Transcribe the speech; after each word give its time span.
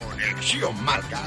Conexión 0.00 0.84
Marca. 0.84 1.22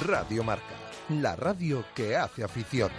Radio 0.00 0.44
Marca, 0.44 0.74
la 1.08 1.34
radio 1.36 1.84
que 1.94 2.16
hace 2.16 2.44
afición. 2.44 2.90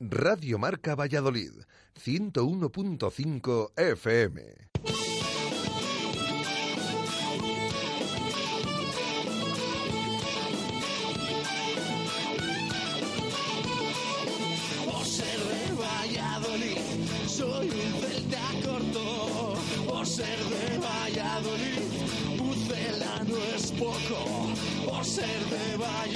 Radio 0.00 0.58
Marca 0.58 0.94
Valladolid, 0.94 1.52
101.5 1.94 3.72
FM. 3.76 4.71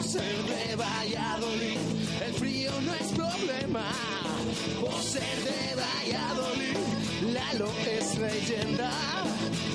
Por 0.00 0.08
ser 0.08 0.22
de 0.22 0.76
Valladolid, 0.76 1.78
el 2.26 2.32
frío 2.32 2.70
no 2.80 2.94
es 2.94 3.08
problema. 3.12 3.84
Por 4.80 5.02
ser 5.02 5.36
de 5.44 5.74
Valladolid, 5.76 7.34
Lalo 7.34 7.70
es 7.86 8.18
leyenda. 8.18 8.90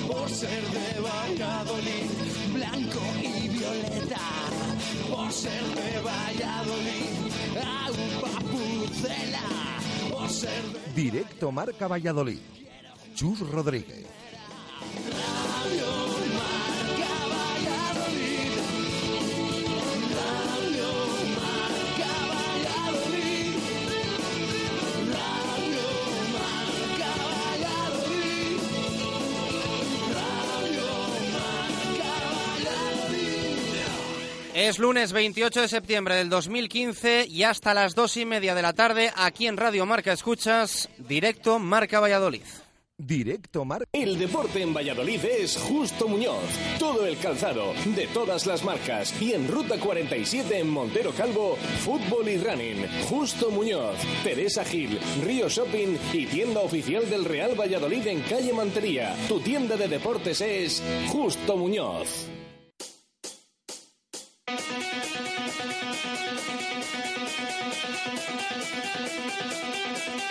Por 0.08 0.28
ser 0.28 0.64
de 0.64 1.00
Valladolid, 1.00 2.10
blanco 2.52 3.00
y 3.22 3.48
violeta. 3.50 4.18
Por 5.08 5.30
ser 5.30 5.62
de 5.62 6.00
Valladolid, 6.00 7.14
agua 7.64 8.40
pucela. 8.50 9.42
Por 10.10 10.28
ser 10.28 10.64
de 10.64 11.02
Directo 11.02 11.52
Marca 11.52 11.86
Valladolid. 11.86 12.40
Chus 13.14 13.38
Rodríguez. 13.48 14.06
Radio 15.06 15.95
Es 34.66 34.80
lunes 34.80 35.12
28 35.12 35.60
de 35.60 35.68
septiembre 35.68 36.16
del 36.16 36.28
2015 36.28 37.26
y 37.28 37.44
hasta 37.44 37.72
las 37.72 37.94
dos 37.94 38.16
y 38.16 38.24
media 38.24 38.52
de 38.52 38.62
la 38.62 38.72
tarde 38.72 39.12
aquí 39.14 39.46
en 39.46 39.56
Radio 39.56 39.86
Marca 39.86 40.12
Escuchas, 40.12 40.88
directo 40.98 41.60
Marca 41.60 42.00
Valladolid. 42.00 42.42
Directo 42.98 43.64
Marca. 43.64 43.86
El 43.92 44.18
deporte 44.18 44.60
en 44.62 44.74
Valladolid 44.74 45.24
es 45.24 45.56
Justo 45.56 46.08
Muñoz. 46.08 46.42
Todo 46.80 47.06
el 47.06 47.16
calzado, 47.18 47.74
de 47.94 48.08
todas 48.08 48.44
las 48.46 48.64
marcas. 48.64 49.14
Y 49.22 49.34
en 49.34 49.46
Ruta 49.46 49.78
47 49.78 50.58
en 50.58 50.68
Montero 50.68 51.12
Calvo, 51.12 51.54
fútbol 51.84 52.28
y 52.28 52.36
running. 52.38 52.88
Justo 53.08 53.52
Muñoz, 53.52 53.98
Teresa 54.24 54.64
Gil, 54.64 54.98
Río 55.22 55.48
Shopping 55.48 55.96
y 56.12 56.26
tienda 56.26 56.58
oficial 56.58 57.08
del 57.08 57.24
Real 57.24 57.54
Valladolid 57.54 58.04
en 58.08 58.20
calle 58.22 58.52
Mantería. 58.52 59.14
Tu 59.28 59.38
tienda 59.38 59.76
de 59.76 59.86
deportes 59.86 60.40
es 60.40 60.82
Justo 61.12 61.56
Muñoz. 61.56 62.26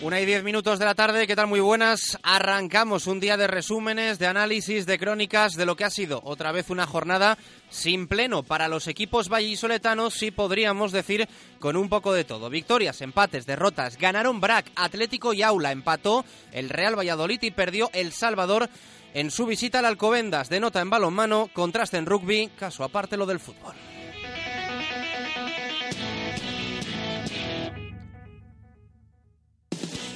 Una 0.00 0.20
y 0.20 0.26
diez 0.26 0.44
minutos 0.44 0.78
de 0.78 0.84
la 0.84 0.94
tarde, 0.94 1.26
¿qué 1.26 1.34
tal? 1.34 1.48
Muy 1.48 1.58
buenas. 1.58 2.18
Arrancamos 2.22 3.08
un 3.08 3.18
día 3.18 3.36
de 3.36 3.48
resúmenes, 3.48 4.20
de 4.20 4.28
análisis, 4.28 4.86
de 4.86 4.98
crónicas 4.98 5.54
de 5.54 5.66
lo 5.66 5.74
que 5.74 5.84
ha 5.84 5.90
sido 5.90 6.20
otra 6.24 6.52
vez 6.52 6.70
una 6.70 6.86
jornada 6.86 7.36
sin 7.68 8.06
pleno 8.06 8.44
para 8.44 8.68
los 8.68 8.86
equipos 8.86 9.28
vallisoletanos, 9.28 10.14
sí 10.14 10.30
podríamos 10.30 10.92
decir 10.92 11.28
con 11.58 11.76
un 11.76 11.88
poco 11.88 12.12
de 12.12 12.22
todo. 12.24 12.48
Victorias, 12.48 13.02
empates, 13.02 13.44
derrotas. 13.44 13.98
Ganaron 13.98 14.40
Brac, 14.40 14.70
Atlético 14.76 15.34
y 15.34 15.42
Aula. 15.42 15.72
Empató 15.72 16.24
el 16.52 16.70
Real 16.70 16.96
Valladolid 16.96 17.42
y 17.42 17.50
perdió 17.50 17.90
el 17.92 18.12
Salvador 18.12 18.70
en 19.14 19.32
su 19.32 19.46
visita 19.46 19.80
al 19.80 19.86
Alcobendas. 19.86 20.48
De 20.48 20.60
nota 20.60 20.80
en 20.80 20.90
balonmano, 20.90 21.50
contraste 21.52 21.96
en 21.96 22.06
rugby, 22.06 22.50
caso 22.56 22.84
aparte 22.84 23.16
lo 23.16 23.26
del 23.26 23.40
fútbol. 23.40 23.74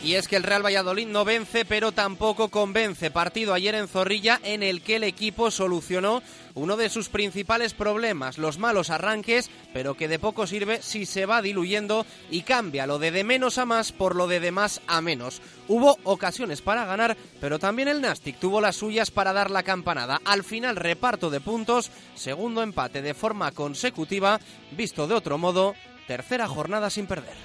Y 0.02 0.14
es 0.16 0.26
que 0.26 0.34
el 0.34 0.42
Real 0.42 0.64
Valladolid 0.64 1.06
no 1.06 1.24
vence, 1.24 1.64
pero 1.64 1.92
tampoco 1.92 2.48
convence. 2.48 3.12
Partido 3.12 3.54
ayer 3.54 3.76
en 3.76 3.86
Zorrilla 3.86 4.40
en 4.42 4.64
el 4.64 4.82
que 4.82 4.96
el 4.96 5.04
equipo 5.04 5.52
solucionó 5.52 6.22
uno 6.54 6.76
de 6.76 6.88
sus 6.88 7.08
principales 7.08 7.72
problemas, 7.72 8.36
los 8.36 8.58
malos 8.58 8.90
arranques, 8.90 9.48
pero 9.72 9.94
que 9.94 10.08
de 10.08 10.18
poco 10.18 10.48
sirve 10.48 10.82
si 10.82 11.06
se 11.06 11.24
va 11.24 11.40
diluyendo 11.40 12.04
y 12.30 12.42
cambia 12.42 12.86
lo 12.86 12.98
de 12.98 13.12
de 13.12 13.22
menos 13.22 13.58
a 13.58 13.64
más 13.64 13.92
por 13.92 14.16
lo 14.16 14.26
de 14.26 14.40
de 14.40 14.50
más 14.50 14.80
a 14.88 15.00
menos. 15.00 15.40
Hubo 15.68 15.96
ocasiones 16.02 16.62
para 16.62 16.84
ganar, 16.84 17.16
pero 17.40 17.60
también 17.60 17.86
el 17.86 18.00
Nastic 18.00 18.40
tuvo 18.40 18.60
las 18.60 18.76
suyas 18.76 19.12
para 19.12 19.32
dar 19.32 19.52
la 19.52 19.62
campanada. 19.62 20.20
Al 20.24 20.42
final 20.42 20.74
reparto 20.74 21.30
de 21.30 21.40
puntos, 21.40 21.92
segundo 22.16 22.62
empate 22.62 23.02
de 23.02 23.14
forma 23.14 23.52
consecutiva, 23.52 24.40
visto 24.72 25.06
de 25.06 25.14
otro 25.14 25.38
modo, 25.38 25.74
tercera 26.08 26.48
jornada 26.48 26.90
sin 26.90 27.06
perder. 27.06 27.36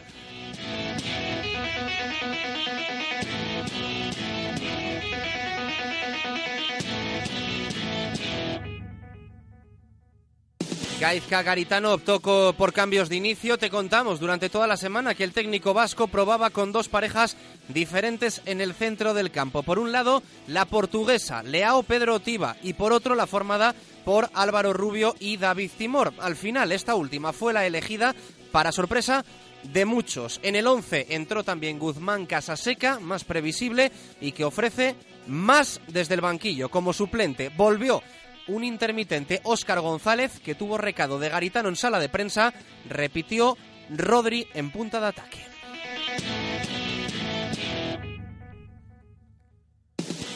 Gaizka 11.00 11.44
Garitano 11.44 11.94
optó 11.94 12.20
por 12.54 12.74
cambios 12.74 13.08
de 13.08 13.18
inicio. 13.18 13.60
Te 13.60 13.70
contamos 13.70 14.20
durante 14.20 14.50
toda 14.50 14.66
la 14.66 14.78
semana 14.78 15.14
que 15.14 15.24
el 15.24 15.32
técnico 15.32 15.76
vasco 15.76 16.08
probaba 16.08 16.50
con 16.50 16.72
dos 16.72 16.90
parejas 16.90 17.38
diferentes 17.68 18.42
en 18.46 18.62
el 18.62 18.74
centro 18.74 19.14
del 19.14 19.30
campo. 19.30 19.62
Por 19.62 19.78
un 19.78 19.92
lado, 19.92 20.24
la 20.48 20.66
portuguesa 20.66 21.44
Leao 21.44 21.84
Pedro 21.84 22.16
Otiva 22.16 22.58
y 22.64 22.74
por 22.74 22.94
otro 22.94 23.14
la 23.14 23.28
formada 23.28 23.76
por 24.06 24.32
Álvaro 24.34 24.74
Rubio 24.74 25.16
y 25.20 25.38
David 25.38 25.70
Timor. 25.78 26.14
Al 26.18 26.36
final, 26.36 26.72
esta 26.72 26.96
última 26.96 27.32
fue 27.32 27.54
la 27.54 27.68
elegida 27.68 28.16
para 28.52 28.72
sorpresa 28.72 29.24
de 29.62 29.86
muchos. 29.86 30.40
En 30.42 30.56
el 30.56 30.66
11 30.66 31.08
entró 31.10 31.44
también 31.44 31.78
Guzmán 31.78 32.26
Casaseca, 32.26 33.00
más 33.00 33.24
previsible 33.24 33.92
y 34.20 34.32
que 34.32 34.46
ofrece 34.46 34.96
más 35.28 35.80
desde 35.90 36.16
el 36.16 36.22
banquillo. 36.22 36.70
Como 36.70 36.92
suplente 36.92 37.50
volvió 37.50 38.02
un 38.48 38.64
intermitente 38.64 39.42
Óscar 39.44 39.80
González, 39.80 40.40
que 40.40 40.56
tuvo 40.56 40.78
recado 40.78 41.20
de 41.20 41.30
Garitano 41.30 41.70
en 41.70 41.76
sala 41.76 42.00
de 42.00 42.10
prensa, 42.10 42.54
repitió 42.90 43.58
Rodri 43.90 44.48
en 44.54 44.72
punta 44.72 45.00
de 45.00 45.08
ataque. 45.08 45.40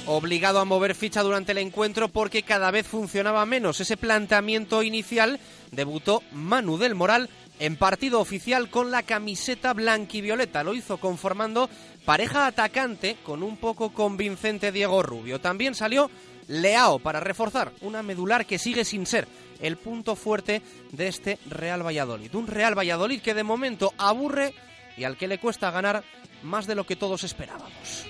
Obligado 0.08 0.60
a 0.60 0.66
mover 0.66 0.96
ficha 0.96 1.22
durante 1.22 1.54
el 1.54 1.60
encuentro 1.60 2.10
porque 2.10 2.44
cada 2.44 2.72
vez 2.72 2.88
funcionaba 2.88 3.46
menos 3.46 3.80
ese 3.80 3.98
planteamiento 3.98 4.84
inicial, 4.84 5.40
debutó 5.72 6.24
Manu 6.34 6.78
del 6.78 6.96
Moral 6.96 7.30
en 7.60 7.78
partido 7.78 8.19
oficial 8.19 8.69
con 8.69 8.90
la 8.90 9.04
camiseta 9.04 9.74
blanquivioleta. 9.74 10.63
Lo 10.63 10.74
hizo 10.74 10.98
conformando 10.98 11.69
pareja 12.04 12.48
atacante 12.48 13.18
con 13.24 13.44
un 13.44 13.58
poco 13.58 13.94
convincente 13.94 14.72
Diego 14.72 15.04
Rubio. 15.04 15.40
También 15.40 15.75
salió 15.75 16.10
Leao 16.51 17.00
para 17.00 17.21
reforzar 17.21 17.71
una 17.81 18.03
medular 18.03 18.45
que 18.45 18.59
sigue 18.59 18.83
sin 18.83 19.06
ser 19.06 19.27
el 19.62 19.77
punto 19.77 20.15
fuerte 20.15 20.62
de 20.92 21.07
este 21.07 21.39
Real 21.50 21.86
Valladolid. 21.86 22.36
Un 22.36 22.48
Real 22.48 22.77
Valladolid 22.77 23.21
que 23.21 23.33
de 23.33 23.44
momento 23.44 23.94
aburre 23.98 24.53
y 24.98 25.06
al 25.06 25.15
que 25.15 25.27
le 25.27 25.39
cuesta 25.39 25.71
ganar 25.71 26.03
más 26.44 26.68
de 26.68 26.75
lo 26.75 26.86
que 26.86 26.98
todos 26.98 27.24
esperábamos. 27.24 28.06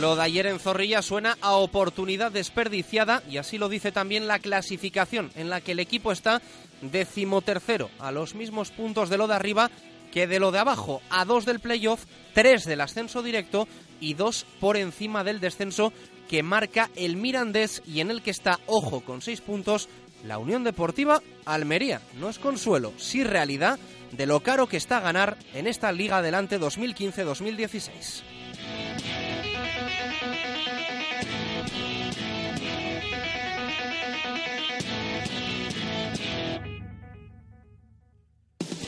Lo 0.00 0.16
de 0.16 0.22
ayer 0.22 0.46
en 0.46 0.58
Zorrilla 0.58 1.02
suena 1.02 1.36
a 1.42 1.52
oportunidad 1.56 2.32
desperdiciada 2.32 3.22
y 3.28 3.36
así 3.36 3.58
lo 3.58 3.68
dice 3.68 3.92
también 3.92 4.26
la 4.26 4.38
clasificación 4.38 5.30
en 5.34 5.50
la 5.50 5.60
que 5.60 5.72
el 5.72 5.78
equipo 5.78 6.10
está 6.10 6.40
decimotercero, 6.80 7.90
a 7.98 8.10
los 8.10 8.34
mismos 8.34 8.70
puntos 8.70 9.10
de 9.10 9.18
lo 9.18 9.28
de 9.28 9.34
arriba 9.34 9.70
que 10.10 10.26
de 10.26 10.40
lo 10.40 10.52
de 10.52 10.58
abajo, 10.58 11.02
a 11.10 11.26
dos 11.26 11.44
del 11.44 11.60
playoff, 11.60 12.06
tres 12.32 12.64
del 12.64 12.80
ascenso 12.80 13.22
directo 13.22 13.68
y 14.00 14.14
dos 14.14 14.46
por 14.58 14.78
encima 14.78 15.22
del 15.22 15.38
descenso 15.38 15.92
que 16.30 16.42
marca 16.42 16.88
el 16.96 17.16
Mirandés 17.16 17.82
y 17.86 18.00
en 18.00 18.10
el 18.10 18.22
que 18.22 18.30
está, 18.30 18.58
ojo, 18.64 19.02
con 19.02 19.20
seis 19.20 19.42
puntos, 19.42 19.90
la 20.24 20.38
Unión 20.38 20.64
Deportiva 20.64 21.20
Almería. 21.44 22.00
No 22.18 22.30
es 22.30 22.38
consuelo, 22.38 22.94
sí 22.96 23.22
realidad 23.22 23.78
de 24.12 24.24
lo 24.24 24.40
caro 24.40 24.66
que 24.66 24.78
está 24.78 24.98
ganar 25.00 25.36
en 25.52 25.66
esta 25.66 25.92
Liga 25.92 26.16
Adelante 26.16 26.58
2015-2016. 26.58 28.22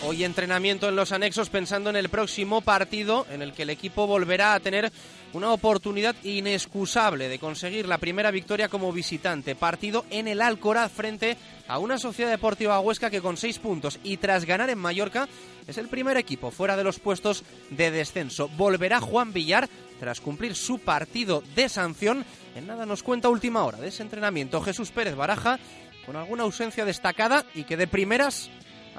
Hoy 0.04 0.24
entrenamiento 0.24 0.88
en 0.88 0.96
los 0.96 1.12
anexos 1.12 1.48
pensando 1.48 1.88
en 1.88 1.94
el 1.94 2.08
próximo 2.08 2.60
partido 2.60 3.24
en 3.30 3.40
el 3.40 3.52
que 3.52 3.62
el 3.62 3.70
equipo 3.70 4.08
volverá 4.08 4.52
a 4.52 4.58
tener 4.58 4.90
una 5.32 5.52
oportunidad 5.52 6.16
inexcusable 6.24 7.28
de 7.28 7.38
conseguir 7.38 7.86
la 7.86 7.98
primera 7.98 8.32
victoria 8.32 8.68
como 8.68 8.92
visitante. 8.92 9.54
Partido 9.54 10.04
en 10.10 10.26
el 10.26 10.42
Alcoraz 10.42 10.90
frente 10.90 11.36
a 11.68 11.78
una 11.78 11.98
Sociedad 11.98 12.32
Deportiva 12.32 12.80
Huesca 12.80 13.10
que 13.10 13.20
con 13.20 13.36
seis 13.36 13.60
puntos 13.60 14.00
y 14.02 14.16
tras 14.16 14.44
ganar 14.44 14.70
en 14.70 14.78
Mallorca 14.80 15.28
es 15.68 15.78
el 15.78 15.86
primer 15.86 16.16
equipo 16.16 16.50
fuera 16.50 16.76
de 16.76 16.82
los 16.82 16.98
puestos 16.98 17.44
de 17.70 17.92
descenso. 17.92 18.48
Volverá 18.48 19.00
Juan 19.00 19.32
Villar 19.32 19.68
tras 20.00 20.20
cumplir 20.20 20.56
su 20.56 20.80
partido 20.80 21.44
de 21.54 21.68
sanción. 21.68 22.24
En 22.56 22.66
nada 22.66 22.86
nos 22.86 23.04
cuenta 23.04 23.28
última 23.28 23.62
hora 23.62 23.78
de 23.78 23.88
ese 23.88 24.02
entrenamiento 24.02 24.60
Jesús 24.62 24.90
Pérez 24.90 25.14
Baraja 25.14 25.60
con 26.04 26.16
alguna 26.16 26.42
ausencia 26.42 26.84
destacada 26.84 27.46
y 27.54 27.62
que 27.62 27.76
de 27.76 27.86
primeras 27.86 28.50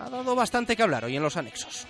ha 0.04 0.10
dado 0.10 0.36
bastante 0.36 0.76
que 0.76 0.84
hablar 0.84 1.06
hoy 1.06 1.16
en 1.16 1.24
los 1.24 1.38
anexos. 1.38 1.88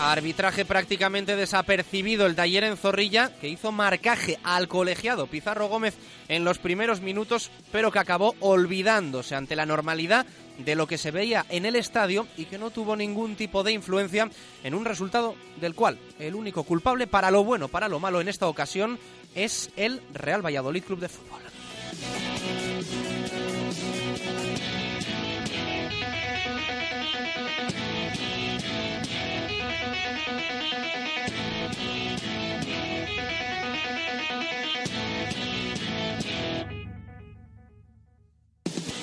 Arbitraje 0.00 0.64
prácticamente 0.64 1.36
desapercibido 1.36 2.24
el 2.24 2.40
ayer 2.40 2.64
en 2.64 2.78
Zorrilla, 2.78 3.34
que 3.38 3.48
hizo 3.48 3.70
marcaje 3.70 4.38
al 4.42 4.66
colegiado 4.66 5.26
Pizarro 5.26 5.68
Gómez 5.68 5.94
en 6.28 6.42
los 6.42 6.58
primeros 6.58 7.02
minutos, 7.02 7.50
pero 7.70 7.92
que 7.92 7.98
acabó 7.98 8.34
olvidándose 8.40 9.34
ante 9.34 9.56
la 9.56 9.66
normalidad 9.66 10.24
de 10.64 10.74
lo 10.74 10.86
que 10.86 10.96
se 10.96 11.10
veía 11.10 11.44
en 11.50 11.66
el 11.66 11.76
estadio 11.76 12.26
y 12.38 12.46
que 12.46 12.58
no 12.58 12.70
tuvo 12.70 12.96
ningún 12.96 13.36
tipo 13.36 13.62
de 13.62 13.72
influencia 13.72 14.30
en 14.64 14.74
un 14.74 14.86
resultado 14.86 15.34
del 15.60 15.74
cual 15.74 15.98
el 16.18 16.34
único 16.34 16.64
culpable 16.64 17.06
para 17.06 17.30
lo 17.30 17.44
bueno, 17.44 17.68
para 17.68 17.88
lo 17.88 18.00
malo 18.00 18.22
en 18.22 18.28
esta 18.28 18.46
ocasión 18.46 18.98
es 19.34 19.70
el 19.76 20.00
Real 20.12 20.44
Valladolid 20.44 20.84
Club 20.84 21.00
de 21.00 21.08
Fútbol. 21.08 21.40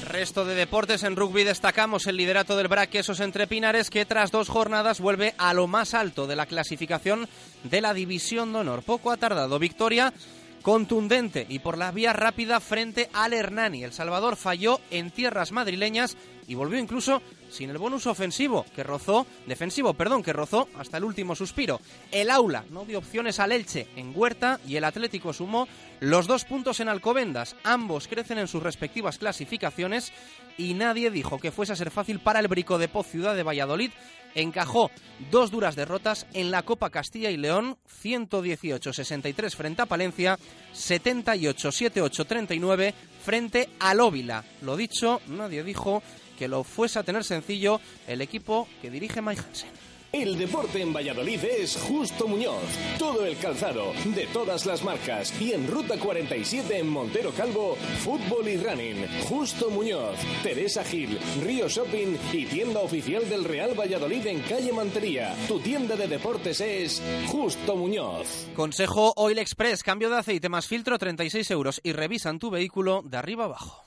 Resto 0.07 0.45
de 0.45 0.55
deportes 0.55 1.03
en 1.03 1.17
rugby 1.17 1.43
destacamos 1.43 2.07
el 2.07 2.15
liderato 2.15 2.55
del 2.55 2.69
Braquesos 2.69 3.19
entre 3.19 3.45
Pinares 3.45 3.89
que 3.89 4.05
tras 4.05 4.31
dos 4.31 4.47
jornadas 4.47 5.01
vuelve 5.01 5.35
a 5.37 5.53
lo 5.53 5.67
más 5.67 5.93
alto 5.93 6.27
de 6.27 6.37
la 6.37 6.45
clasificación 6.45 7.27
de 7.63 7.81
la 7.81 7.93
División 7.93 8.53
de 8.53 8.59
Honor. 8.59 8.83
Poco 8.83 9.11
ha 9.11 9.17
tardado 9.17 9.59
victoria 9.59 10.13
contundente 10.61 11.45
y 11.49 11.59
por 11.59 11.77
la 11.77 11.91
vía 11.91 12.13
rápida 12.13 12.61
frente 12.61 13.09
al 13.11 13.33
Hernani. 13.33 13.83
El 13.83 13.91
Salvador 13.91 14.37
falló 14.37 14.79
en 14.91 15.11
tierras 15.11 15.51
madrileñas 15.51 16.15
y 16.47 16.55
volvió 16.55 16.79
incluso 16.79 17.21
sin 17.49 17.69
el 17.69 17.77
bonus 17.77 18.07
ofensivo 18.07 18.65
que 18.75 18.83
rozó, 18.83 19.25
defensivo, 19.45 19.93
perdón, 19.93 20.23
que 20.23 20.33
rozó 20.33 20.67
hasta 20.77 20.97
el 20.97 21.03
último 21.03 21.35
suspiro. 21.35 21.79
El 22.11 22.29
Aula 22.29 22.65
no 22.71 22.85
dio 22.85 22.99
opciones 22.99 23.39
al 23.39 23.51
Elche 23.51 23.87
en 23.95 24.13
Huerta 24.15 24.59
y 24.67 24.77
el 24.77 24.83
Atlético 24.83 25.33
sumó 25.33 25.67
los 25.99 26.27
dos 26.27 26.45
puntos 26.45 26.79
en 26.79 26.89
Alcobendas. 26.89 27.55
Ambos 27.63 28.07
crecen 28.07 28.37
en 28.39 28.47
sus 28.47 28.63
respectivas 28.63 29.17
clasificaciones 29.17 30.13
y 30.57 30.73
nadie 30.73 31.11
dijo 31.11 31.39
que 31.39 31.51
fuese 31.51 31.73
a 31.73 31.77
ser 31.77 31.91
fácil 31.91 32.19
para 32.19 32.39
el 32.39 32.47
Brico 32.47 32.77
de 32.77 32.87
Poz 32.87 33.07
Ciudad 33.07 33.35
de 33.35 33.43
Valladolid. 33.43 33.91
Encajó 34.35 34.91
dos 35.31 35.51
duras 35.51 35.75
derrotas 35.75 36.27
en 36.33 36.51
la 36.51 36.63
Copa 36.63 36.91
Castilla 36.91 37.31
y 37.31 37.37
León, 37.37 37.77
118-63 38.03 39.55
frente 39.55 39.81
a 39.81 39.87
Palencia, 39.87 40.37
78-78-39 40.75 42.93
frente 43.27 43.67
al 43.81 43.99
Óvila. 43.99 44.41
Lo 44.61 44.77
dicho, 44.77 45.19
nadie 45.27 45.61
dijo 45.61 46.01
que 46.39 46.47
lo 46.47 46.63
fuese 46.63 46.97
a 46.97 47.03
tener 47.03 47.25
sencillo 47.25 47.81
el 48.07 48.21
equipo 48.21 48.69
que 48.81 48.89
dirige 48.89 49.21
Mike 49.21 49.41
Hansen. 49.41 49.86
El 50.17 50.35
deporte 50.35 50.81
en 50.81 50.91
Valladolid 50.91 51.43
es 51.43 51.77
Justo 51.77 52.27
Muñoz. 52.27 52.63
Todo 52.97 53.23
el 53.23 53.37
calzado, 53.37 53.93
de 54.03 54.25
todas 54.33 54.65
las 54.65 54.83
marcas. 54.83 55.31
Y 55.39 55.51
en 55.51 55.67
Ruta 55.67 55.99
47 55.99 56.79
en 56.79 56.89
Montero 56.89 57.31
Calvo, 57.33 57.75
fútbol 57.99 58.47
y 58.47 58.57
running. 58.57 59.07
Justo 59.29 59.69
Muñoz, 59.69 60.17
Teresa 60.41 60.83
Gil, 60.83 61.19
Río 61.43 61.69
Shopping 61.69 62.17
y 62.33 62.45
tienda 62.47 62.79
oficial 62.79 63.29
del 63.29 63.43
Real 63.43 63.79
Valladolid 63.79 64.25
en 64.25 64.41
calle 64.41 64.73
Mantería. 64.73 65.35
Tu 65.47 65.59
tienda 65.59 65.95
de 65.95 66.07
deportes 66.07 66.61
es 66.61 66.99
Justo 67.27 67.75
Muñoz. 67.75 68.47
Consejo 68.55 69.13
Oil 69.17 69.37
Express, 69.37 69.83
cambio 69.83 70.09
de 70.09 70.17
aceite 70.17 70.49
más 70.49 70.65
filtro 70.65 70.97
36 70.97 71.51
euros 71.51 71.79
y 71.83 71.91
revisan 71.91 72.39
tu 72.39 72.49
vehículo 72.49 73.03
de 73.05 73.17
arriba 73.17 73.45
abajo. 73.45 73.86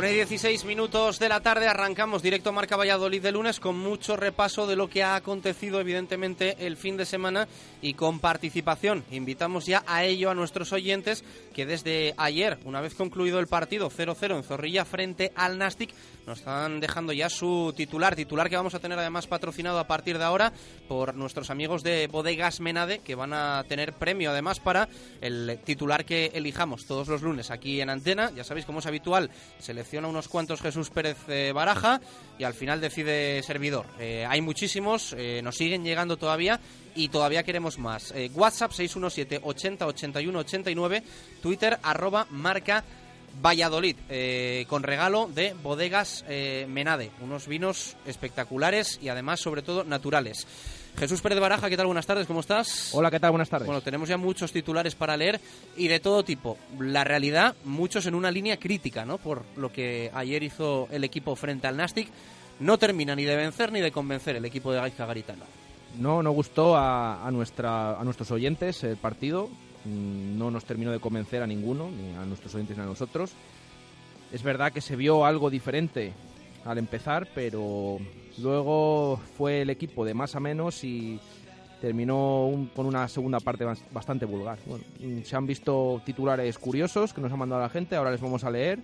Una 0.00 0.10
y 0.10 0.14
16 0.14 0.64
minutos 0.64 1.18
de 1.18 1.28
la 1.28 1.40
tarde 1.40 1.68
arrancamos 1.68 2.22
directo 2.22 2.54
Marca 2.54 2.74
Valladolid 2.74 3.22
de 3.22 3.32
lunes 3.32 3.60
con 3.60 3.78
mucho 3.78 4.16
repaso 4.16 4.66
de 4.66 4.74
lo 4.74 4.88
que 4.88 5.02
ha 5.02 5.14
acontecido 5.14 5.78
evidentemente 5.78 6.56
el 6.66 6.78
fin 6.78 6.96
de 6.96 7.04
semana 7.04 7.46
y 7.82 7.92
con 7.92 8.18
participación. 8.18 9.04
Invitamos 9.10 9.66
ya 9.66 9.84
a 9.86 10.04
ello 10.04 10.30
a 10.30 10.34
nuestros 10.34 10.72
oyentes 10.72 11.22
que 11.52 11.66
desde 11.66 12.14
ayer, 12.16 12.56
una 12.64 12.80
vez 12.80 12.94
concluido 12.94 13.40
el 13.40 13.46
partido 13.46 13.90
0-0 13.90 14.36
en 14.36 14.42
Zorrilla 14.42 14.86
frente 14.86 15.32
al 15.36 15.58
Nastic, 15.58 15.90
nos 16.26 16.38
están 16.38 16.80
dejando 16.80 17.12
ya 17.12 17.28
su 17.28 17.72
titular, 17.76 18.14
titular 18.14 18.48
que 18.48 18.56
vamos 18.56 18.74
a 18.74 18.78
tener 18.78 18.98
además 18.98 19.26
patrocinado 19.26 19.78
a 19.78 19.86
partir 19.86 20.18
de 20.18 20.24
ahora 20.24 20.52
por 20.88 21.14
nuestros 21.14 21.50
amigos 21.50 21.82
de 21.82 22.06
Bodegas 22.06 22.60
Menade 22.60 23.00
que 23.00 23.14
van 23.14 23.32
a 23.32 23.64
tener 23.68 23.94
premio 23.94 24.30
además 24.30 24.60
para 24.60 24.88
el 25.20 25.60
titular 25.64 26.04
que 26.04 26.30
elijamos 26.34 26.86
todos 26.86 27.08
los 27.08 27.22
lunes 27.22 27.50
aquí 27.50 27.80
en 27.80 27.90
Antena. 27.90 28.30
Ya 28.34 28.44
sabéis, 28.44 28.66
como 28.66 28.80
es 28.80 28.86
habitual, 28.86 29.30
selecciona 29.58 30.08
unos 30.08 30.28
cuantos 30.28 30.60
Jesús 30.60 30.90
Pérez 30.90 31.18
eh, 31.28 31.52
Baraja 31.54 32.00
y 32.38 32.44
al 32.44 32.54
final 32.54 32.80
decide 32.80 33.42
servidor. 33.42 33.86
Eh, 33.98 34.26
hay 34.28 34.40
muchísimos, 34.40 35.14
eh, 35.16 35.40
nos 35.42 35.56
siguen 35.56 35.84
llegando 35.84 36.16
todavía 36.16 36.60
y 36.94 37.08
todavía 37.08 37.42
queremos 37.42 37.78
más. 37.78 38.12
WhatsApp 38.34 38.72
617 38.72 39.40
80 39.42 39.86
81 39.86 40.38
89, 40.40 41.02
Twitter 41.40 41.78
arroba 41.82 42.26
marca 42.30 42.84
Valladolid, 43.42 43.96
con 44.68 44.82
regalo 44.82 45.28
de 45.34 45.54
bodegas 45.62 46.24
Menade, 46.68 47.10
unos 47.20 47.46
vinos 47.46 47.96
espectaculares 48.06 48.98
y 49.02 49.08
además 49.08 49.40
sobre 49.40 49.62
todo 49.62 49.84
naturales. 49.84 50.46
Jesús 50.98 51.20
Pérez 51.20 51.38
Baraja, 51.38 51.70
¿qué 51.70 51.76
tal? 51.76 51.86
Buenas 51.86 52.06
tardes, 52.06 52.26
¿cómo 52.26 52.40
estás? 52.40 52.90
Hola, 52.92 53.10
¿qué 53.10 53.20
tal? 53.20 53.30
Buenas 53.30 53.48
tardes. 53.48 53.66
Bueno, 53.66 53.80
tenemos 53.80 54.08
ya 54.08 54.16
muchos 54.16 54.52
titulares 54.52 54.94
para 54.94 55.16
leer 55.16 55.40
y 55.76 55.88
de 55.88 56.00
todo 56.00 56.24
tipo. 56.24 56.58
La 56.78 57.04
realidad, 57.04 57.54
muchos 57.64 58.06
en 58.06 58.14
una 58.14 58.30
línea 58.30 58.58
crítica, 58.58 59.04
¿no? 59.04 59.18
Por 59.18 59.44
lo 59.56 59.72
que 59.72 60.10
ayer 60.12 60.42
hizo 60.42 60.88
el 60.90 61.04
equipo 61.04 61.36
frente 61.36 61.68
al 61.68 61.76
Nastic. 61.76 62.08
No 62.58 62.76
termina 62.76 63.14
ni 63.14 63.24
de 63.24 63.36
vencer 63.36 63.72
ni 63.72 63.80
de 63.80 63.92
convencer 63.92 64.36
el 64.36 64.44
equipo 64.44 64.72
de 64.72 64.80
Gaizka 64.80 65.06
Garitano. 65.06 65.44
No, 65.98 66.22
no 66.22 66.32
gustó 66.32 66.76
a, 66.76 67.26
nuestra, 67.32 67.98
a 67.98 68.04
nuestros 68.04 68.30
oyentes 68.32 68.84
el 68.84 68.96
partido. 68.96 69.48
Mm, 69.84 70.38
no 70.38 70.50
nos 70.50 70.64
terminó 70.64 70.92
de 70.92 71.00
convencer 71.00 71.42
a 71.42 71.46
ninguno, 71.46 71.90
ni 71.90 72.14
a 72.14 72.24
nuestros 72.24 72.54
oyentes 72.54 72.76
ni 72.76 72.82
a 72.82 72.86
nosotros. 72.86 73.32
Es 74.32 74.42
verdad 74.42 74.72
que 74.72 74.80
se 74.80 74.96
vio 74.96 75.24
algo 75.24 75.50
diferente 75.50 76.12
al 76.64 76.78
empezar, 76.78 77.28
pero 77.34 77.98
luego 78.38 79.20
fue 79.36 79.62
el 79.62 79.70
equipo 79.70 80.04
de 80.04 80.14
más 80.14 80.36
a 80.36 80.40
menos 80.40 80.84
y 80.84 81.18
terminó 81.80 82.68
con 82.76 82.86
una 82.86 83.08
segunda 83.08 83.40
parte 83.40 83.64
bastante 83.90 84.26
vulgar. 84.26 84.58
Bueno, 84.66 84.84
mm, 85.00 85.22
se 85.22 85.36
han 85.36 85.46
visto 85.46 86.02
titulares 86.04 86.58
curiosos 86.58 87.14
que 87.14 87.20
nos 87.20 87.32
ha 87.32 87.36
mandado 87.36 87.62
la 87.62 87.70
gente, 87.70 87.96
ahora 87.96 88.10
les 88.10 88.20
vamos 88.20 88.44
a 88.44 88.50
leer 88.50 88.78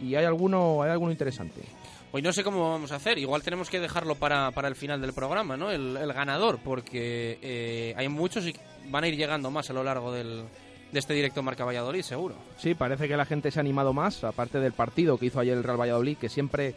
y 0.00 0.14
hay 0.14 0.24
alguno, 0.24 0.82
hay 0.82 0.90
alguno 0.90 1.10
interesante. 1.10 1.62
Hoy 2.10 2.22
no 2.22 2.32
sé 2.32 2.42
cómo 2.42 2.70
vamos 2.70 2.92
a 2.92 2.96
hacer, 2.96 3.18
igual 3.18 3.42
tenemos 3.42 3.68
que 3.68 3.80
dejarlo 3.80 4.14
para, 4.14 4.50
para 4.52 4.68
el 4.68 4.76
final 4.76 5.00
del 5.00 5.12
programa, 5.12 5.58
¿no? 5.58 5.70
El, 5.70 5.94
ganador, 6.14 6.58
porque 6.64 7.38
eh, 7.42 7.94
hay 7.98 8.08
muchos 8.08 8.46
y 8.46 8.54
van 8.88 9.04
a 9.04 9.08
ir 9.08 9.16
llegando 9.16 9.50
más 9.50 9.70
a 9.70 9.72
lo 9.72 9.84
largo 9.84 10.12
del, 10.12 10.44
de 10.92 10.98
este 10.98 11.14
directo 11.14 11.42
Marca 11.42 11.64
Valladolid, 11.64 12.02
seguro. 12.02 12.34
Sí, 12.56 12.74
parece 12.74 13.08
que 13.08 13.16
la 13.16 13.26
gente 13.26 13.50
se 13.50 13.58
ha 13.58 13.62
animado 13.62 13.92
más, 13.92 14.24
aparte 14.24 14.60
del 14.60 14.72
partido 14.72 15.18
que 15.18 15.26
hizo 15.26 15.40
ayer 15.40 15.56
el 15.56 15.64
Real 15.64 15.80
Valladolid, 15.80 16.16
que 16.16 16.28
siempre 16.28 16.74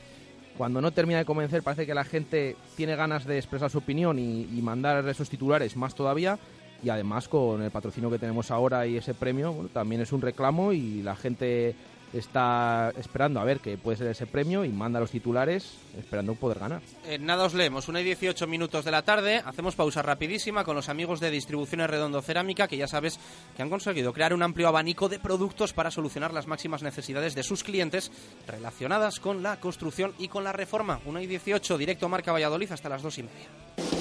cuando 0.57 0.81
no 0.81 0.91
termina 0.91 1.19
de 1.19 1.25
convencer 1.25 1.63
parece 1.63 1.85
que 1.85 1.93
la 1.93 2.03
gente 2.03 2.55
tiene 2.75 2.95
ganas 2.95 3.25
de 3.25 3.37
expresar 3.37 3.69
su 3.69 3.79
opinión 3.79 4.19
y, 4.19 4.45
mandar 4.61 5.07
esos 5.07 5.29
titulares 5.29 5.75
más 5.75 5.95
todavía 5.95 6.37
y 6.83 6.89
además 6.89 7.27
con 7.27 7.61
el 7.61 7.71
patrocinio 7.71 8.11
que 8.11 8.19
tenemos 8.19 8.51
ahora 8.51 8.85
y 8.85 8.97
ese 8.97 9.13
premio 9.13 9.69
también 9.73 10.01
es 10.01 10.11
un 10.11 10.21
reclamo 10.21 10.73
y 10.73 11.01
la 11.01 11.15
gente 11.15 11.75
está 12.13 12.91
esperando 12.97 13.39
a 13.39 13.43
ver 13.43 13.59
qué 13.59 13.77
puede 13.77 13.97
ser 13.97 14.07
ese 14.07 14.27
premio 14.27 14.65
y 14.65 14.69
manda 14.69 14.99
los 14.99 15.11
titulares 15.11 15.77
esperando 15.97 16.35
poder 16.35 16.59
ganar. 16.59 16.81
Eh, 17.05 17.17
nada 17.19 17.45
os 17.45 17.53
leemos, 17.53 17.87
una 17.87 18.01
y 18.01 18.03
18 18.03 18.47
minutos 18.47 18.85
de 18.85 18.91
la 18.91 19.01
tarde, 19.03 19.41
hacemos 19.45 19.75
pausa 19.75 20.01
rapidísima 20.01 20.63
con 20.63 20.75
los 20.75 20.89
amigos 20.89 21.19
de 21.19 21.31
Distribuciones 21.31 21.89
Redondo 21.89 22.21
Cerámica 22.21 22.67
que 22.67 22.77
ya 22.77 22.87
sabes 22.87 23.19
que 23.55 23.61
han 23.61 23.69
conseguido 23.69 24.13
crear 24.13 24.33
un 24.33 24.43
amplio 24.43 24.67
abanico 24.67 25.09
de 25.09 25.19
productos 25.19 25.73
para 25.73 25.91
solucionar 25.91 26.33
las 26.33 26.47
máximas 26.47 26.83
necesidades 26.83 27.35
de 27.35 27.43
sus 27.43 27.63
clientes 27.63 28.11
relacionadas 28.47 29.19
con 29.19 29.43
la 29.43 29.59
construcción 29.59 30.13
y 30.17 30.27
con 30.27 30.43
la 30.43 30.53
reforma. 30.53 30.99
Una 31.05 31.21
y 31.21 31.27
18, 31.27 31.77
directo 31.77 32.05
a 32.05 32.09
Marca 32.09 32.31
Valladolid 32.31 32.71
hasta 32.71 32.89
las 32.89 33.01
dos 33.01 33.17
y 33.17 33.23
media. 33.23 34.00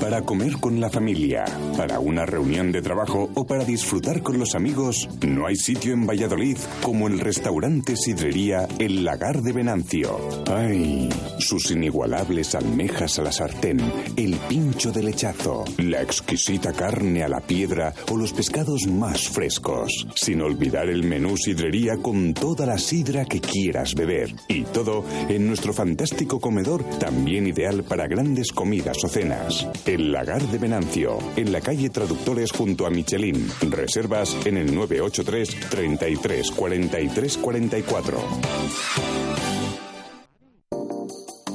Para 0.00 0.22
comer 0.22 0.54
con 0.54 0.80
la 0.80 0.88
familia, 0.88 1.44
para 1.76 2.00
una 2.00 2.24
reunión 2.24 2.72
de 2.72 2.80
trabajo 2.80 3.30
o 3.34 3.46
para 3.46 3.64
disfrutar 3.64 4.22
con 4.22 4.38
los 4.38 4.54
amigos, 4.54 5.08
no 5.26 5.46
hay 5.46 5.56
sitio 5.56 5.92
en 5.92 6.06
Valladolid 6.06 6.56
como 6.82 7.06
el 7.06 7.20
restaurante 7.20 7.94
Sidrería 7.96 8.66
El 8.78 9.04
Lagar 9.04 9.42
de 9.42 9.52
Venancio. 9.52 10.18
¡Ay! 10.46 11.10
Sus 11.38 11.70
inigualables 11.70 12.54
almejas 12.54 13.18
a 13.18 13.22
la 13.22 13.30
sartén, 13.32 13.78
el 14.16 14.36
pincho 14.48 14.90
de 14.90 15.02
lechazo, 15.02 15.64
la 15.78 16.00
exquisita 16.00 16.72
carne 16.72 17.22
a 17.22 17.28
la 17.28 17.40
piedra 17.40 17.92
o 18.10 18.16
los 18.16 18.32
pescados 18.32 18.86
más 18.86 19.28
frescos. 19.28 20.06
Sin 20.16 20.40
olvidar 20.40 20.88
el 20.88 21.04
menú 21.04 21.36
Sidrería 21.36 21.98
con 21.98 22.32
toda 22.32 22.64
la 22.64 22.78
sidra 22.78 23.26
que 23.26 23.40
quieras 23.40 23.94
beber. 23.94 24.34
Y 24.48 24.62
todo 24.62 25.04
en 25.28 25.46
nuestro 25.46 25.74
fantástico 25.74 26.40
comedor, 26.40 26.82
también 26.98 27.46
ideal 27.46 27.84
para 27.84 28.08
grandes 28.08 28.50
comidas 28.50 28.96
o 29.04 29.08
cenas. 29.08 29.68
El 29.90 30.12
Lagar 30.12 30.40
de 30.40 30.58
Venancio, 30.58 31.18
en 31.34 31.50
la 31.50 31.60
calle 31.60 31.90
Traductores 31.90 32.52
junto 32.52 32.86
a 32.86 32.90
Michelin. 32.90 33.50
Reservas 33.68 34.36
en 34.46 34.56
el 34.56 34.72
983 34.72 35.68
33 35.68 36.50
43 36.52 37.38
44. 37.38 38.18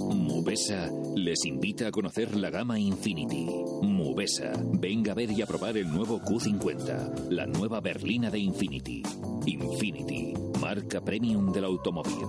Mubesa 0.09 0.91
les 1.15 1.45
invita 1.45 1.87
a 1.87 1.91
conocer 1.91 2.35
la 2.35 2.49
gama 2.49 2.77
Infinity. 2.77 3.47
Mubesa, 4.15 4.53
venga 4.79 5.11
a 5.11 5.15
ver 5.15 5.29
y 5.29 5.41
a 5.41 5.45
probar 5.45 5.75
el 5.75 5.91
nuevo 5.91 6.21
Q50, 6.21 7.31
la 7.31 7.45
nueva 7.45 7.81
berlina 7.81 8.31
de 8.31 8.39
Infinity. 8.39 9.03
Infinity, 9.45 10.33
marca 10.61 11.01
premium 11.01 11.51
del 11.51 11.65
automóvil. 11.65 12.25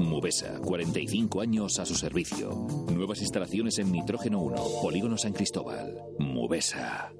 Mubesa, 0.00 0.60
45 0.60 1.40
años 1.40 1.78
a 1.78 1.86
su 1.86 1.94
servicio. 1.94 2.50
Nuevas 2.92 3.22
instalaciones 3.22 3.78
en 3.78 3.90
Nitrógeno 3.90 4.38
1, 4.40 4.56
Polígono 4.82 5.16
San 5.16 5.32
Cristóbal. 5.32 5.96
Mubesa. 6.18 7.10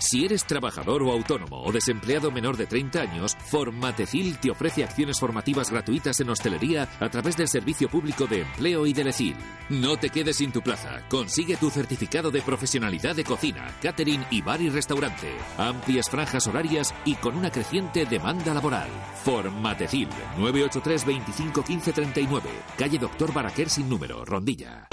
Si 0.00 0.24
eres 0.24 0.46
trabajador 0.46 1.02
o 1.02 1.12
autónomo 1.12 1.62
o 1.62 1.70
desempleado 1.70 2.30
menor 2.30 2.56
de 2.56 2.66
30 2.66 3.02
años, 3.02 3.36
Formatecil 3.44 4.38
te 4.38 4.50
ofrece 4.50 4.82
acciones 4.82 5.20
formativas 5.20 5.70
gratuitas 5.70 6.18
en 6.20 6.30
hostelería 6.30 6.88
a 6.98 7.10
través 7.10 7.36
del 7.36 7.48
Servicio 7.48 7.90
Público 7.90 8.26
de 8.26 8.40
Empleo 8.40 8.86
y 8.86 8.94
de 8.94 9.04
Lecil. 9.04 9.36
No 9.68 9.98
te 9.98 10.08
quedes 10.08 10.38
sin 10.38 10.52
tu 10.52 10.62
plaza. 10.62 11.02
Consigue 11.10 11.58
tu 11.58 11.68
certificado 11.68 12.30
de 12.30 12.40
profesionalidad 12.40 13.14
de 13.14 13.24
cocina, 13.24 13.76
catering 13.82 14.24
y 14.30 14.40
bar 14.40 14.62
y 14.62 14.70
restaurante. 14.70 15.36
Amplias 15.58 16.08
franjas 16.08 16.46
horarias 16.46 16.94
y 17.04 17.16
con 17.16 17.36
una 17.36 17.52
creciente 17.52 18.06
demanda 18.06 18.54
laboral. 18.54 18.88
Formatecil 19.22 20.08
983 20.38 21.04
25 21.04 21.62
15 21.62 21.92
39, 21.92 22.48
calle 22.78 22.98
Doctor 22.98 23.34
Baraquer 23.34 23.68
sin 23.68 23.86
número, 23.90 24.24
Rondilla. 24.24 24.88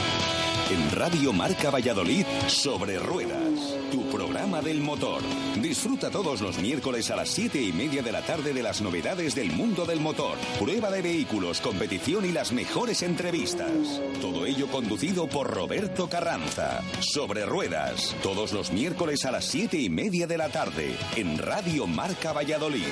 En 0.69 0.91
Radio 0.91 1.31
Marca 1.31 1.71
Valladolid, 1.71 2.25
sobre 2.47 2.99
ruedas, 2.99 3.76
tu 3.91 4.03
programa 4.09 4.61
del 4.61 4.81
motor. 4.81 5.21
Disfruta 5.61 6.09
todos 6.09 6.41
los 6.41 6.59
miércoles 6.59 7.09
a 7.11 7.15
las 7.15 7.29
7 7.29 7.61
y 7.61 7.71
media 7.71 8.01
de 8.01 8.11
la 8.11 8.21
tarde 8.21 8.53
de 8.53 8.63
las 8.63 8.81
novedades 8.81 9.35
del 9.35 9.51
mundo 9.51 9.85
del 9.85 9.99
motor, 9.99 10.37
prueba 10.59 10.91
de 10.91 11.01
vehículos, 11.01 11.61
competición 11.61 12.25
y 12.25 12.31
las 12.31 12.51
mejores 12.51 13.03
entrevistas. 13.03 14.01
Todo 14.21 14.45
ello 14.45 14.67
conducido 14.67 15.27
por 15.27 15.49
Roberto 15.53 16.09
Carranza. 16.09 16.81
Sobre 17.01 17.45
ruedas, 17.45 18.15
todos 18.23 18.53
los 18.53 18.71
miércoles 18.71 19.25
a 19.25 19.31
las 19.31 19.45
7 19.45 19.77
y 19.77 19.89
media 19.89 20.27
de 20.27 20.37
la 20.37 20.49
tarde, 20.49 20.95
en 21.15 21.37
Radio 21.37 21.87
Marca 21.87 22.33
Valladolid. 22.33 22.85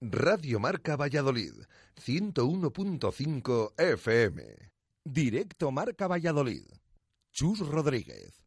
Radio 0.00 0.58
Marca 0.58 0.96
Valladolid, 0.96 1.52
101.5 2.04 3.72
FM. 3.76 4.42
Directo 5.04 5.70
Marca 5.70 6.06
Valladolid. 6.08 6.64
Chus 7.32 7.60
Rodríguez. 7.60 8.41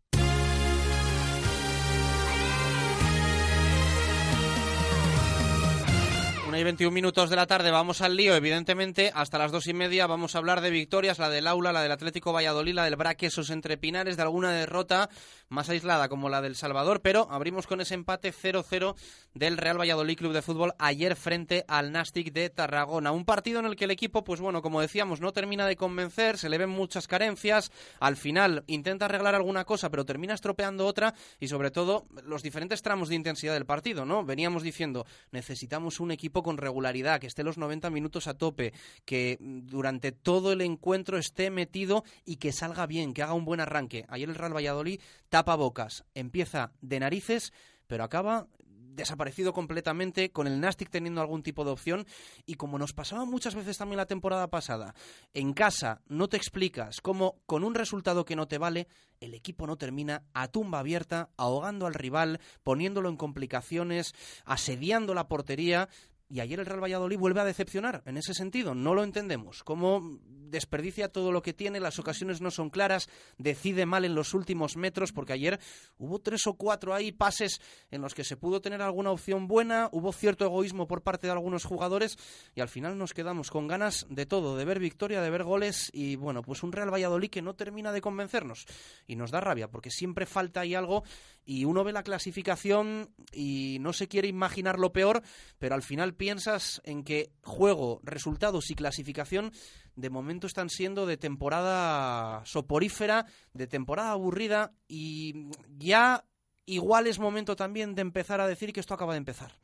Una 6.56 6.62
y 6.62 6.64
21 6.64 6.90
minutos 6.90 7.30
de 7.30 7.36
la 7.36 7.48
tarde, 7.48 7.70
vamos 7.70 8.00
al 8.00 8.16
lío, 8.16 8.34
evidentemente. 8.34 9.12
Hasta 9.14 9.38
las 9.38 9.52
dos 9.52 9.68
y 9.68 9.74
media 9.74 10.08
vamos 10.08 10.36
a 10.36 10.38
hablar 10.38 10.62
de 10.62 10.70
victorias, 10.70 11.20
la 11.20 11.30
del 11.30 11.48
Aula, 11.48 11.74
la 11.74 11.82
del 11.82 11.92
Atlético 11.92 12.32
Valladolid, 12.32 12.74
la 12.74 12.86
del 12.86 12.96
Braquesos 12.96 13.50
entre 13.50 13.76
Pinares, 13.76 14.16
de 14.16 14.24
alguna 14.24 14.54
derrota 14.54 15.10
más 15.50 15.70
aislada 15.70 16.10
como 16.10 16.30
la 16.30 16.42
del 16.42 16.56
Salvador, 16.56 17.02
pero 17.02 17.28
abrimos 17.30 17.68
con 17.68 17.82
ese 17.82 17.94
empate 17.94 18.34
0-0 18.34 18.96
del 19.34 19.58
Real 19.58 19.80
Valladolid 19.80 20.18
Club 20.18 20.34
de 20.34 20.42
Fútbol 20.42 20.74
ayer 20.80 21.16
frente 21.16 21.66
al 21.68 21.92
Nastic 21.92 22.32
de 22.34 22.50
Tarragona. 22.50 23.12
Un 23.12 23.26
partido 23.26 23.60
en 23.60 23.66
el 23.66 23.76
que 23.76 23.86
el 23.86 23.92
equipo, 23.92 24.24
pues 24.24 24.40
bueno, 24.40 24.62
como 24.62 24.82
decíamos, 24.82 25.22
no 25.22 25.34
termina 25.34 25.68
de 25.68 25.76
convencer, 25.76 26.38
se 26.38 26.50
le 26.50 26.58
ven 26.58 26.70
muchas 26.70 27.08
carencias, 27.08 27.72
al 28.00 28.18
final 28.18 28.64
intenta 28.68 29.06
arreglar 29.06 29.36
alguna 29.36 29.66
cosa, 29.66 29.90
pero 29.90 30.06
termina 30.06 30.34
estropeando 30.34 30.86
otra 30.86 31.14
y 31.40 31.48
sobre 31.48 31.72
todo 31.72 32.06
los 32.24 32.44
diferentes 32.44 32.82
tramos 32.82 33.10
de 33.10 33.16
intensidad 33.16 33.54
del 33.54 33.66
partido, 33.66 34.06
¿no? 34.06 34.24
Veníamos 34.24 34.64
diciendo, 34.64 35.06
necesitamos 35.32 36.00
un 36.00 36.12
equipo 36.12 36.44
con 36.44 36.58
regularidad, 36.58 37.20
que 37.20 37.28
esté 37.28 37.44
los 37.44 37.58
90 37.58 37.90
minutos 37.90 38.28
a 38.28 38.36
tope, 38.36 38.74
que 39.06 39.38
durante 39.40 40.12
todo 40.12 40.52
el 40.52 40.62
encuentro 40.62 41.18
esté 41.18 41.50
metido 41.50 42.04
y 42.26 42.38
que 42.38 42.52
salga 42.52 42.86
bien, 42.86 43.14
que 43.14 43.24
haga 43.24 43.34
un 43.34 43.46
buen 43.46 43.60
arranque. 43.60 44.06
Ayer 44.10 44.30
el 44.30 44.36
Real 44.36 44.56
Valladolid 44.56 45.00
tapa 45.36 45.58
bocas, 45.58 46.06
empieza 46.14 46.72
de 46.80 46.98
narices, 46.98 47.52
pero 47.88 48.06
acaba 48.06 48.48
desaparecido 48.96 49.52
completamente, 49.52 50.32
con 50.32 50.48
el 50.48 50.62
Nastic 50.62 50.90
teniendo 50.90 51.20
algún 51.20 51.44
tipo 51.44 51.66
de 51.66 51.72
opción. 51.72 52.08
Y 52.46 52.54
como 52.54 52.80
nos 52.80 52.94
pasaba 52.94 53.26
muchas 53.26 53.54
veces 53.54 53.78
también 53.78 53.98
la 53.98 54.06
temporada 54.06 54.50
pasada, 54.50 54.96
en 55.34 55.52
casa 55.52 56.02
no 56.08 56.30
te 56.30 56.38
explicas 56.38 57.02
cómo 57.02 57.42
con 57.48 57.66
un 57.66 57.76
resultado 57.76 58.24
que 58.24 58.38
no 58.38 58.48
te 58.48 58.58
vale, 58.58 58.88
el 59.20 59.34
equipo 59.34 59.68
no 59.68 59.76
termina 59.76 60.24
a 60.34 60.48
tumba 60.48 60.80
abierta, 60.80 61.28
ahogando 61.36 61.86
al 61.86 61.96
rival, 61.96 62.40
poniéndolo 62.64 63.10
en 63.10 63.18
complicaciones, 63.18 64.14
asediando 64.46 65.14
la 65.14 65.28
portería, 65.28 65.90
y 66.30 66.40
ayer 66.40 66.60
el 66.60 66.66
Real 66.66 66.84
Valladolid 66.84 67.18
vuelve 67.18 67.42
a 67.42 67.46
decepcionar 67.46 68.02
en 68.06 68.18
ese 68.18 68.34
sentido. 68.34 68.74
No 68.74 68.94
lo 68.94 69.04
entendemos. 69.04 69.64
Cómo 69.64 70.20
desperdicia 70.50 71.12
todo 71.12 71.32
lo 71.32 71.42
que 71.42 71.54
tiene, 71.54 71.80
las 71.80 72.00
ocasiones 72.00 72.42
no 72.42 72.52
son 72.52 72.70
claras, 72.70 73.10
decide 73.38 73.86
mal 73.86 74.06
en 74.06 74.16
los 74.16 74.34
últimos 74.34 74.78
metros, 74.78 75.12
porque 75.12 75.34
ayer 75.34 75.60
hubo 75.98 76.20
tres 76.20 76.48
o 76.48 76.54
cuatro 76.54 76.94
ahí 76.94 77.12
pases 77.12 77.60
en 77.92 78.02
los 78.02 78.14
que 78.14 78.24
se 78.24 78.38
pudo 78.38 78.62
tener 78.62 78.82
alguna 78.82 79.12
opción 79.12 79.48
buena, 79.48 79.90
hubo 79.92 80.14
cierto 80.14 80.46
egoísmo 80.46 80.88
por 80.88 81.02
parte 81.02 81.28
de 81.28 81.34
algunos 81.34 81.66
jugadores 81.66 82.18
y 82.56 82.62
al 82.62 82.70
final 82.70 82.98
nos 82.98 83.14
quedamos 83.14 83.52
con 83.52 83.68
ganas 83.68 84.06
de 84.10 84.26
todo, 84.26 84.56
de 84.56 84.66
ver 84.66 84.80
victoria, 84.80 85.22
de 85.22 85.30
ver 85.30 85.44
goles 85.44 85.90
y 85.94 86.16
bueno, 86.16 86.42
pues 86.42 86.64
un 86.64 86.72
Real 86.72 86.94
Valladolid 86.94 87.30
que 87.30 87.42
no 87.42 87.56
termina 87.56 87.92
de 87.92 88.02
convencernos 88.02 88.66
y 89.08 89.16
nos 89.16 89.32
da 89.32 89.42
rabia 89.42 89.70
porque 89.70 89.92
siempre 89.92 90.26
falta 90.26 90.62
ahí 90.62 90.76
algo 90.76 91.04
y 91.46 91.66
uno 91.66 91.84
ve 91.84 91.94
la 91.94 92.04
clasificación 92.04 93.14
y 93.32 93.78
no 93.80 93.94
se 93.94 94.08
quiere 94.08 94.28
imaginar 94.28 94.80
lo 94.80 94.92
peor, 94.92 95.22
pero 95.60 95.76
al 95.76 95.84
final 95.84 96.16
piensas 96.16 96.82
en 96.84 97.04
que 97.04 97.32
juego, 97.44 98.02
resultados 98.04 98.72
y 98.72 98.76
clasificación 98.76 99.52
de 99.96 100.10
momento 100.10 100.48
están 100.48 100.70
siendo 100.70 101.06
de 101.06 101.18
temporada 101.18 102.44
soporífera, 102.46 103.28
de 103.54 103.68
temporada 103.68 104.12
aburrida 104.12 104.74
y 104.88 105.50
ya 105.78 106.26
igual 106.66 107.08
es 107.08 107.20
momento 107.20 107.56
también 107.56 107.96
de 107.96 108.02
empezar 108.02 108.42
a 108.42 108.48
decir 108.48 108.74
que 108.74 108.80
esto 108.80 108.94
acaba 108.94 109.14
de 109.14 109.20
empezar. 109.20 109.60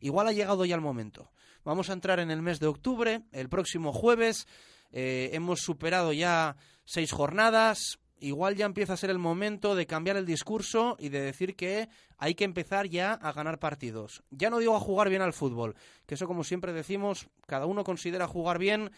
Igual 0.00 0.26
ha 0.26 0.32
llegado 0.32 0.64
ya 0.64 0.74
el 0.74 0.80
momento. 0.80 1.30
Vamos 1.64 1.90
a 1.90 1.92
entrar 1.92 2.18
en 2.18 2.30
el 2.32 2.42
mes 2.42 2.58
de 2.58 2.66
octubre, 2.66 3.22
el 3.30 3.48
próximo 3.48 3.92
jueves. 3.92 4.48
Eh, 4.90 5.30
hemos 5.32 5.60
superado 5.60 6.12
ya 6.12 6.56
seis 6.84 7.12
jornadas. 7.12 8.00
Igual 8.22 8.54
ya 8.54 8.66
empieza 8.66 8.92
a 8.92 8.96
ser 8.96 9.10
el 9.10 9.18
momento 9.18 9.74
de 9.74 9.88
cambiar 9.88 10.16
el 10.16 10.26
discurso 10.26 10.96
y 11.00 11.08
de 11.08 11.20
decir 11.20 11.56
que 11.56 11.88
hay 12.18 12.36
que 12.36 12.44
empezar 12.44 12.86
ya 12.86 13.14
a 13.14 13.32
ganar 13.32 13.58
partidos. 13.58 14.22
Ya 14.30 14.48
no 14.48 14.60
digo 14.60 14.76
a 14.76 14.80
jugar 14.80 15.08
bien 15.08 15.22
al 15.22 15.32
fútbol, 15.32 15.74
que 16.06 16.14
eso 16.14 16.28
como 16.28 16.44
siempre 16.44 16.72
decimos, 16.72 17.26
cada 17.46 17.66
uno 17.66 17.82
considera 17.82 18.28
jugar 18.28 18.60
bien 18.60 18.92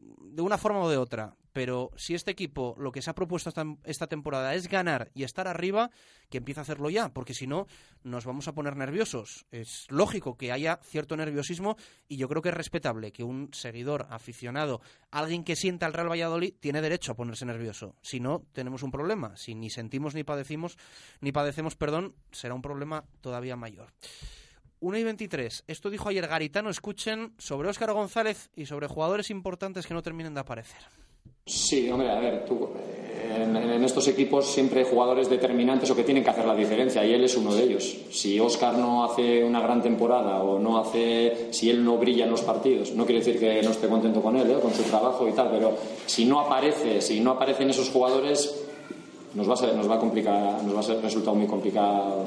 de 0.00 0.42
una 0.42 0.58
forma 0.58 0.80
o 0.80 0.90
de 0.90 0.96
otra, 0.96 1.36
pero 1.52 1.90
si 1.96 2.14
este 2.14 2.30
equipo 2.30 2.76
lo 2.78 2.92
que 2.92 3.02
se 3.02 3.10
ha 3.10 3.14
propuesto 3.14 3.52
esta, 3.84 4.06
temporada 4.06 4.54
es 4.54 4.68
ganar 4.68 5.10
y 5.14 5.24
estar 5.24 5.48
arriba, 5.48 5.90
que 6.28 6.38
empiece 6.38 6.60
a 6.60 6.62
hacerlo 6.62 6.90
ya, 6.90 7.12
porque 7.12 7.34
si 7.34 7.46
no 7.46 7.66
nos 8.02 8.24
vamos 8.24 8.46
a 8.48 8.54
poner 8.54 8.76
nerviosos. 8.76 9.46
Es 9.50 9.86
lógico 9.90 10.36
que 10.36 10.52
haya 10.52 10.78
cierto 10.82 11.16
nerviosismo 11.16 11.76
y 12.08 12.16
yo 12.16 12.28
creo 12.28 12.42
que 12.42 12.50
es 12.50 12.54
respetable 12.54 13.12
que 13.12 13.24
un 13.24 13.50
seguidor 13.52 14.06
aficionado, 14.10 14.80
alguien 15.10 15.44
que 15.44 15.56
sienta 15.56 15.86
al 15.86 15.92
Real 15.92 16.10
Valladolid, 16.10 16.54
tiene 16.60 16.82
derecho 16.82 17.12
a 17.12 17.16
ponerse 17.16 17.44
nervioso. 17.44 17.96
Si 18.00 18.20
no, 18.20 18.44
tenemos 18.52 18.82
un 18.82 18.92
problema. 18.92 19.36
Si 19.36 19.54
ni 19.54 19.70
sentimos 19.70 20.14
ni 20.14 20.22
padecimos, 20.22 20.78
ni 21.20 21.32
padecemos, 21.32 21.74
perdón, 21.74 22.14
será 22.30 22.54
un 22.54 22.62
problema 22.62 23.04
todavía 23.20 23.56
mayor. 23.56 23.92
1 24.80 24.98
y 24.98 25.04
23. 25.04 25.64
Esto 25.66 25.90
dijo 25.90 26.08
ayer 26.08 26.26
Garitano. 26.26 26.70
Escuchen 26.70 27.34
sobre 27.38 27.68
Óscar 27.68 27.92
González 27.92 28.50
y 28.56 28.66
sobre 28.66 28.86
jugadores 28.86 29.30
importantes 29.30 29.86
que 29.86 29.94
no 29.94 30.02
terminen 30.02 30.34
de 30.34 30.40
aparecer. 30.40 30.80
Sí, 31.46 31.90
hombre, 31.90 32.10
a 32.10 32.20
ver, 32.20 32.44
tú, 32.44 32.68
en, 33.34 33.84
estos 33.84 34.06
equipos 34.08 34.46
siempre 34.46 34.80
hay 34.80 34.86
jugadores 34.86 35.28
determinantes 35.28 35.90
o 35.90 35.96
que 35.96 36.04
tienen 36.04 36.22
que 36.22 36.30
hacer 36.30 36.44
la 36.44 36.54
diferencia 36.54 37.04
y 37.04 37.12
él 37.12 37.24
es 37.24 37.36
uno 37.36 37.54
de 37.54 37.64
ellos. 37.64 37.96
Si 38.10 38.38
Óscar 38.38 38.78
no 38.78 39.04
hace 39.04 39.42
una 39.42 39.60
gran 39.60 39.82
temporada 39.82 40.42
o 40.42 40.58
no 40.58 40.78
hace, 40.78 41.48
si 41.50 41.68
él 41.70 41.84
no 41.84 41.98
brilla 41.98 42.24
en 42.24 42.30
los 42.30 42.42
partidos, 42.42 42.92
no 42.92 43.04
quiere 43.04 43.18
decir 43.18 43.40
que 43.40 43.62
no 43.62 43.70
esté 43.70 43.88
contento 43.88 44.22
con 44.22 44.36
él, 44.36 44.50
¿eh? 44.50 44.60
con 44.60 44.72
su 44.72 44.82
trabajo 44.84 45.28
y 45.28 45.32
tal, 45.32 45.50
pero 45.50 45.76
si 46.06 46.24
no 46.24 46.40
aparece, 46.40 47.00
si 47.00 47.20
no 47.20 47.32
aparecen 47.32 47.70
esos 47.70 47.90
jugadores, 47.90 48.54
nos 49.34 49.48
va 49.48 49.54
a, 49.54 49.56
ser, 49.56 49.74
nos 49.74 49.90
va 49.90 49.96
a 49.96 49.98
complicar, 49.98 50.62
nos 50.62 50.74
va 50.74 50.80
a 50.80 50.84
ser 50.84 51.00
resultado 51.00 51.34
muy 51.36 51.46
complicado 51.46 52.26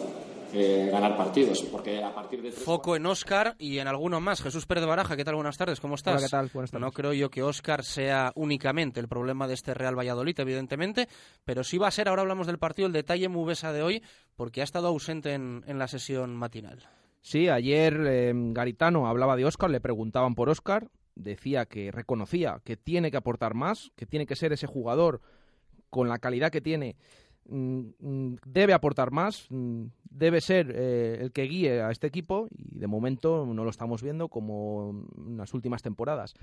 eh, 0.53 0.89
ganar 0.91 1.17
partidos, 1.17 1.63
porque 1.63 2.03
a 2.03 2.13
partir 2.13 2.41
de... 2.41 2.51
Foco 2.51 2.95
en 2.95 3.05
Oscar 3.07 3.55
y 3.57 3.79
en 3.79 3.87
alguno 3.87 4.21
más. 4.21 4.41
Jesús 4.41 4.67
Pérez 4.67 4.83
de 4.83 4.87
Baraja, 4.87 5.15
¿qué 5.15 5.25
tal? 5.25 5.33
Buenas 5.35 5.57
tardes, 5.57 5.79
¿cómo 5.79 5.95
estás? 5.95 6.13
Hola, 6.13 6.27
¿qué 6.27 6.29
tal? 6.29 6.49
Buenas 6.53 6.69
tardes. 6.69 6.85
No 6.85 6.91
creo 6.91 7.13
yo 7.13 7.29
que 7.31 7.41
Oscar 7.41 7.83
sea 7.83 8.31
únicamente 8.35 8.99
el 8.99 9.07
problema 9.07 9.47
de 9.47 9.55
este 9.55 9.73
Real 9.73 9.97
Valladolid, 9.97 10.39
evidentemente, 10.39 11.07
pero 11.43 11.63
sí 11.63 11.79
va 11.79 11.87
a 11.87 11.91
ser, 11.91 12.07
ahora 12.07 12.21
hablamos 12.21 12.45
del 12.45 12.59
partido, 12.59 12.85
el 12.85 12.93
detalle 12.93 13.29
Mubesa 13.29 13.73
de 13.73 13.81
hoy, 13.81 14.03
porque 14.35 14.61
ha 14.61 14.63
estado 14.63 14.89
ausente 14.89 15.33
en, 15.33 15.63
la 15.65 15.87
sesión 15.87 16.35
matinal. 16.35 16.87
Sí, 17.21 17.49
ayer 17.49 17.99
eh, 18.05 18.31
Garitano 18.35 19.07
hablaba 19.07 19.35
de 19.35 19.45
Oscar, 19.45 19.71
le 19.71 19.81
preguntaban 19.81 20.35
por 20.35 20.49
Oscar, 20.49 20.89
decía 21.15 21.65
que 21.65 21.91
reconocía 21.91 22.59
que 22.63 22.77
tiene 22.77 23.09
que 23.09 23.17
aportar 23.17 23.55
más, 23.55 23.91
que 23.95 24.05
tiene 24.05 24.27
que 24.27 24.35
ser 24.35 24.53
ese 24.53 24.67
jugador 24.67 25.21
con 25.89 26.09
la 26.09 26.19
calidad 26.19 26.51
que 26.51 26.61
tiene 26.61 26.95
debe 27.45 28.73
aportar 28.73 29.11
más, 29.11 29.47
mm, 29.49 29.85
debe 30.09 30.41
ser 30.41 30.71
eh, 30.75 31.17
el 31.21 31.31
que 31.31 31.43
guíe 31.43 31.81
a 31.81 31.91
este 31.91 32.07
equipo 32.07 32.47
y 32.49 32.79
de 32.79 32.87
momento 32.87 33.45
no 33.45 33.63
lo 33.63 33.69
estamos 33.69 34.01
viendo 34.01 34.29
como 34.29 35.05
en 35.17 35.37
las 35.37 35.53
últimas 35.53 35.81
temporadas. 35.81 36.33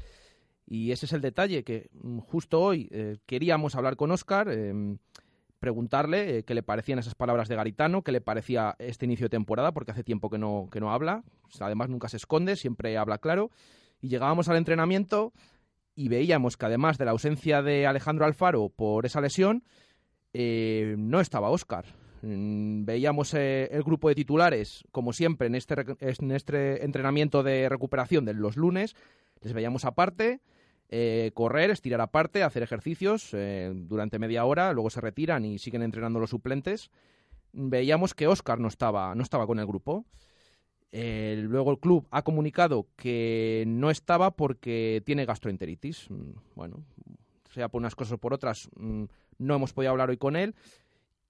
Y 0.67 0.93
ese 0.93 1.07
es 1.07 1.13
el 1.13 1.21
detalle, 1.21 1.65
que 1.65 1.91
justo 2.27 2.61
hoy 2.61 2.89
eh, 2.93 3.19
queríamos 3.27 3.75
hablar 3.75 3.97
con 3.97 4.13
Oscar, 4.13 4.49
em, 4.51 4.99
preguntarle 5.59 6.39
eh, 6.39 6.43
qué 6.45 6.55
le 6.55 6.63
parecían 6.63 6.99
esas 6.99 7.15
palabras 7.15 7.49
de 7.49 7.57
Garitano, 7.57 8.03
qué 8.03 8.13
le 8.13 8.21
parecía 8.21 8.77
este 8.79 9.05
inicio 9.05 9.27
de 9.27 9.31
temporada, 9.31 9.73
porque 9.73 9.91
hace 9.91 10.05
tiempo 10.05 10.31
que 10.31 10.39
no, 10.39 10.69
que 10.71 10.81
no 10.81 10.93
habla, 10.93 11.25
además 11.61 11.89
nunca 11.89 12.09
se 12.09 12.19
esconde, 12.19 12.57
siempre 12.57 12.97
habla 12.97 13.19
claro. 13.19 13.51
Y 14.01 14.09
llegábamos 14.09 14.49
al 14.49 14.57
entrenamiento 14.57 15.33
y 15.95 16.09
veíamos 16.09 16.57
que 16.57 16.67
además 16.67 16.99
de 16.99 17.05
la 17.05 17.11
ausencia 17.11 17.63
de 17.63 17.87
Alejandro 17.87 18.25
Alfaro 18.25 18.69
por 18.69 19.07
esa 19.07 19.21
lesión, 19.21 19.65
eh, 20.33 20.95
no 20.99 21.21
estaba 21.21 21.51
Oscar. 21.51 21.87
Mm, 22.23 22.85
veíamos 22.85 23.35
eh, 23.35 23.69
el 23.73 23.83
grupo 23.83 24.09
de 24.09 24.15
titulares, 24.15 24.85
como 24.93 25.13
siempre, 25.13 25.47
en 25.47 25.55
este, 25.55 25.75
en 26.01 26.31
este 26.33 26.85
entrenamiento 26.85 27.43
de 27.43 27.69
recuperación 27.69 28.25
de 28.25 28.35
los 28.35 28.57
lunes. 28.57 28.95
Les 29.41 29.53
veíamos 29.53 29.85
aparte, 29.85 30.41
eh, 30.89 31.31
correr, 31.35 31.71
estirar 31.71 32.01
aparte, 32.01 32.43
hacer 32.43 32.63
ejercicios 32.63 33.35
durante 33.75 34.19
media 34.19 34.45
hora, 34.45 34.73
luego 34.73 34.91
se 34.91 35.01
retiran 35.01 35.45
y 35.45 35.59
siguen 35.59 35.83
entrenando 35.83 36.21
los 36.21 36.31
suplentes. 36.31 36.91
Veíamos 37.53 38.15
que 38.15 38.27
Oscar 38.27 38.61
no 38.61 38.69
estaba, 38.69 39.15
no 39.15 39.23
estaba 39.23 39.47
con 39.47 39.59
el 39.59 39.67
grupo. 39.67 40.05
luego 40.93 41.71
el 41.71 41.79
club 41.79 42.07
ha 42.11 42.23
comunicado 42.23 42.87
que 42.97 43.65
no 43.67 43.91
estaba 43.91 44.33
porque 44.33 45.03
tiene 45.07 45.25
gastroenteritis. 45.25 46.11
Mm, 46.11 46.33
bueno, 46.55 46.85
sea 47.51 47.69
por 47.69 47.81
unas 47.81 47.95
cosas 47.95 48.13
o 48.13 48.19
por 48.19 48.35
otras, 48.35 48.69
mm, 48.77 49.05
no 49.41 49.57
hemos 49.57 49.73
podido 49.73 49.91
hablar 49.91 50.11
hoy 50.11 50.19
con 50.19 50.37
él 50.37 50.55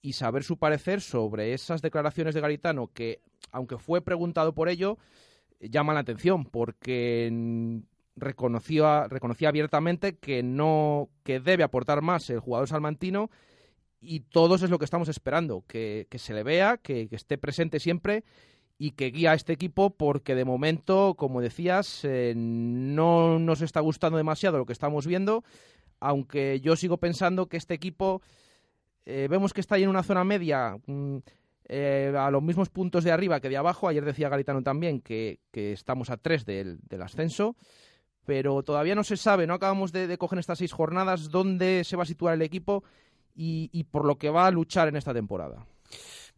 y 0.03 0.14
saber 0.14 0.44
su 0.44 0.59
parecer 0.59 1.01
sobre 1.01 1.55
esas 1.55 1.81
declaraciones 1.81 2.35
de 2.35 2.40
Garitano 2.40 2.88
que, 2.92 3.20
aunque 3.53 3.79
fue 3.79 4.03
preguntado 4.03 4.55
por 4.55 4.68
ello, 4.68 4.99
llama 5.61 5.94
la 5.94 6.01
atención 6.01 6.44
porque 6.44 7.81
reconocía, 8.16 9.07
reconocía 9.09 9.49
abiertamente 9.49 10.16
que 10.16 10.42
no 10.42 11.09
que 11.23 11.40
debe 11.40 11.64
aportar 11.64 12.03
más 12.03 12.29
el 12.31 12.40
jugador 12.40 12.68
salmantino 12.68 13.31
y 14.01 14.20
todos 14.20 14.62
es 14.62 14.70
lo 14.70 14.79
que 14.79 14.87
estamos 14.87 15.09
esperando, 15.09 15.62
que, 15.66 16.07
se 16.16 16.33
le 16.33 16.42
vea, 16.42 16.79
que, 16.79 17.09
esté 17.11 17.37
presente 17.37 17.81
siempre 17.81 18.25
y 18.79 18.92
que 18.92 19.11
guía 19.11 19.33
a 19.33 19.35
este 19.35 19.53
equipo 19.53 19.90
porque 19.90 20.35
de 20.35 20.46
momento, 20.46 21.14
como 21.18 21.42
decías, 21.42 22.01
eh, 22.05 22.33
no 22.35 23.38
nos 23.38 23.61
está 23.61 23.81
gustando 23.81 24.16
demasiado 24.16 24.57
lo 24.57 24.64
que 24.64 24.73
estamos 24.73 25.07
viendo 25.07 25.44
aunque 26.01 26.61
yo 26.61 26.77
sigo 26.77 26.97
pensando 26.97 27.47
que 27.47 27.57
este 27.57 27.75
equipo 27.75 28.23
eh, 29.07 29.29
vemos 29.31 29.53
que 29.53 29.61
está 29.61 29.77
ahí 29.77 29.85
en 29.85 29.91
una 29.91 30.03
zona 30.03 30.25
media, 30.25 30.77
mm, 30.87 31.19
eh, 31.69 32.13
a 32.19 32.31
los 32.31 32.43
mismos 32.43 32.69
puntos 32.69 33.05
de 33.05 33.13
arriba 33.13 33.41
que 33.41 33.49
de 33.49 33.57
abajo. 33.57 33.89
Ayer 33.89 34.05
decía 34.05 34.29
Garitano 34.29 34.63
también 34.63 35.01
que, 35.01 35.39
que 35.53 35.73
estamos 35.73 36.11
a 36.11 36.17
tres 36.17 36.45
del, 36.45 36.79
del 36.89 37.03
ascenso 37.03 37.57
pero 38.31 38.63
todavía 38.63 38.95
no 38.95 39.03
se 39.03 39.17
sabe, 39.17 39.47
no 39.47 39.55
acabamos 39.55 39.91
de, 39.91 40.07
de 40.07 40.17
coger 40.17 40.39
estas 40.39 40.59
seis 40.59 40.73
jornadas 40.73 41.31
dónde 41.31 41.83
se 41.83 41.97
va 41.97 42.05
a 42.05 42.07
situar 42.07 42.35
el 42.35 42.43
equipo 42.43 42.85
y, 43.35 43.71
y 43.73 43.85
por 43.85 44.05
lo 44.05 44.19
que 44.19 44.31
va 44.31 44.47
a 44.47 44.51
luchar 44.53 44.87
en 44.87 44.95
esta 44.95 45.13
temporada. 45.13 45.67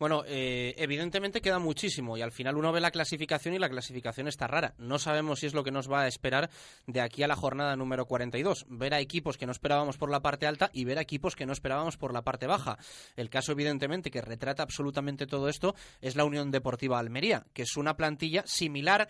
Bueno, 0.02 0.24
eh, 0.26 0.74
evidentemente 0.78 1.40
queda 1.40 1.60
muchísimo 1.60 2.16
y 2.16 2.22
al 2.22 2.32
final 2.32 2.56
uno 2.56 2.72
ve 2.72 2.80
la 2.80 2.90
clasificación 2.90 3.54
y 3.54 3.60
la 3.60 3.68
clasificación 3.68 4.26
está 4.26 4.48
rara. 4.48 4.74
No 4.76 4.98
sabemos 4.98 5.38
si 5.38 5.46
es 5.46 5.54
lo 5.54 5.62
que 5.62 5.70
nos 5.70 5.88
va 5.88 6.00
a 6.00 6.08
esperar 6.08 6.50
de 6.88 7.00
aquí 7.00 7.22
a 7.22 7.28
la 7.28 7.36
jornada 7.36 7.76
número 7.76 8.04
42. 8.06 8.66
Ver 8.68 8.94
a 8.94 8.98
equipos 8.98 9.38
que 9.38 9.46
no 9.46 9.52
esperábamos 9.52 9.98
por 9.98 10.10
la 10.10 10.20
parte 10.20 10.48
alta 10.48 10.70
y 10.72 10.84
ver 10.86 10.98
a 10.98 11.02
equipos 11.02 11.36
que 11.36 11.46
no 11.46 11.52
esperábamos 11.52 11.98
por 11.98 12.12
la 12.12 12.22
parte 12.22 12.48
baja. 12.48 12.78
El 13.14 13.30
caso, 13.30 13.52
evidentemente, 13.52 14.10
que 14.10 14.22
retrata 14.22 14.64
absolutamente 14.64 15.28
todo 15.28 15.48
esto 15.48 15.76
es 16.00 16.16
la 16.16 16.24
Unión 16.24 16.50
Deportiva 16.50 16.98
Almería, 16.98 17.46
que 17.52 17.62
es 17.62 17.76
una 17.76 17.96
plantilla 17.96 18.42
similar 18.44 19.06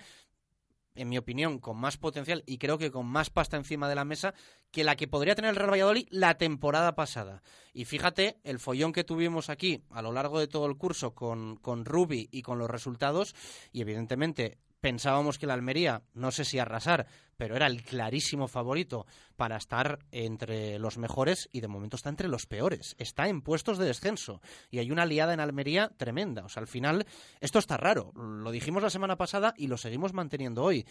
en 0.94 1.08
mi 1.08 1.18
opinión, 1.18 1.58
con 1.58 1.76
más 1.76 1.96
potencial 1.96 2.42
y 2.46 2.58
creo 2.58 2.78
que 2.78 2.90
con 2.90 3.06
más 3.06 3.30
pasta 3.30 3.56
encima 3.56 3.88
de 3.88 3.94
la 3.94 4.04
mesa 4.04 4.34
que 4.70 4.84
la 4.84 4.96
que 4.96 5.08
podría 5.08 5.34
tener 5.34 5.50
el 5.50 5.56
Real 5.56 5.70
Valladolid 5.70 6.08
la 6.10 6.36
temporada 6.36 6.94
pasada. 6.94 7.42
Y 7.72 7.84
fíjate 7.84 8.38
el 8.44 8.58
follón 8.58 8.92
que 8.92 9.04
tuvimos 9.04 9.50
aquí 9.50 9.82
a 9.90 10.02
lo 10.02 10.12
largo 10.12 10.38
de 10.38 10.48
todo 10.48 10.66
el 10.66 10.76
curso 10.76 11.14
con, 11.14 11.56
con 11.56 11.84
Rubi 11.84 12.28
y 12.30 12.42
con 12.42 12.58
los 12.58 12.70
resultados, 12.70 13.34
y 13.72 13.80
evidentemente 13.80 14.58
pensábamos 14.82 15.38
que 15.38 15.46
la 15.46 15.54
Almería, 15.54 16.02
no 16.12 16.32
sé 16.32 16.44
si 16.44 16.58
arrasar, 16.58 17.06
pero 17.36 17.54
era 17.56 17.68
el 17.68 17.82
clarísimo 17.82 18.48
favorito 18.48 19.06
para 19.36 19.56
estar 19.56 20.00
entre 20.10 20.78
los 20.80 20.98
mejores 20.98 21.48
y 21.52 21.60
de 21.60 21.68
momento 21.68 21.96
está 21.96 22.10
entre 22.10 22.28
los 22.28 22.46
peores. 22.46 22.96
Está 22.98 23.28
en 23.28 23.42
puestos 23.42 23.78
de 23.78 23.86
descenso 23.86 24.42
y 24.70 24.80
hay 24.80 24.90
una 24.90 25.06
liada 25.06 25.32
en 25.32 25.40
Almería 25.40 25.88
tremenda. 25.96 26.44
O 26.44 26.48
sea, 26.48 26.60
al 26.60 26.66
final 26.66 27.06
esto 27.40 27.60
está 27.60 27.76
raro. 27.76 28.12
Lo 28.14 28.50
dijimos 28.50 28.82
la 28.82 28.90
semana 28.90 29.16
pasada 29.16 29.54
y 29.56 29.68
lo 29.68 29.78
seguimos 29.78 30.12
manteniendo 30.12 30.64
hoy. 30.64 30.84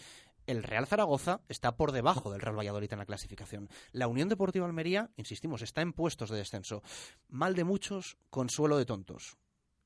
El 0.46 0.62
Real 0.62 0.86
Zaragoza 0.86 1.42
está 1.48 1.76
por 1.76 1.92
debajo 1.92 2.32
del 2.32 2.40
Real 2.40 2.58
Valladolid 2.58 2.92
en 2.92 2.98
la 2.98 3.06
clasificación. 3.06 3.68
La 3.92 4.08
Unión 4.08 4.30
Deportiva 4.30 4.66
Almería, 4.66 5.10
insistimos, 5.16 5.60
está 5.60 5.82
en 5.82 5.92
puestos 5.92 6.30
de 6.30 6.38
descenso. 6.38 6.82
Mal 7.28 7.54
de 7.54 7.64
muchos, 7.64 8.16
consuelo 8.30 8.78
de 8.78 8.86
tontos. 8.86 9.36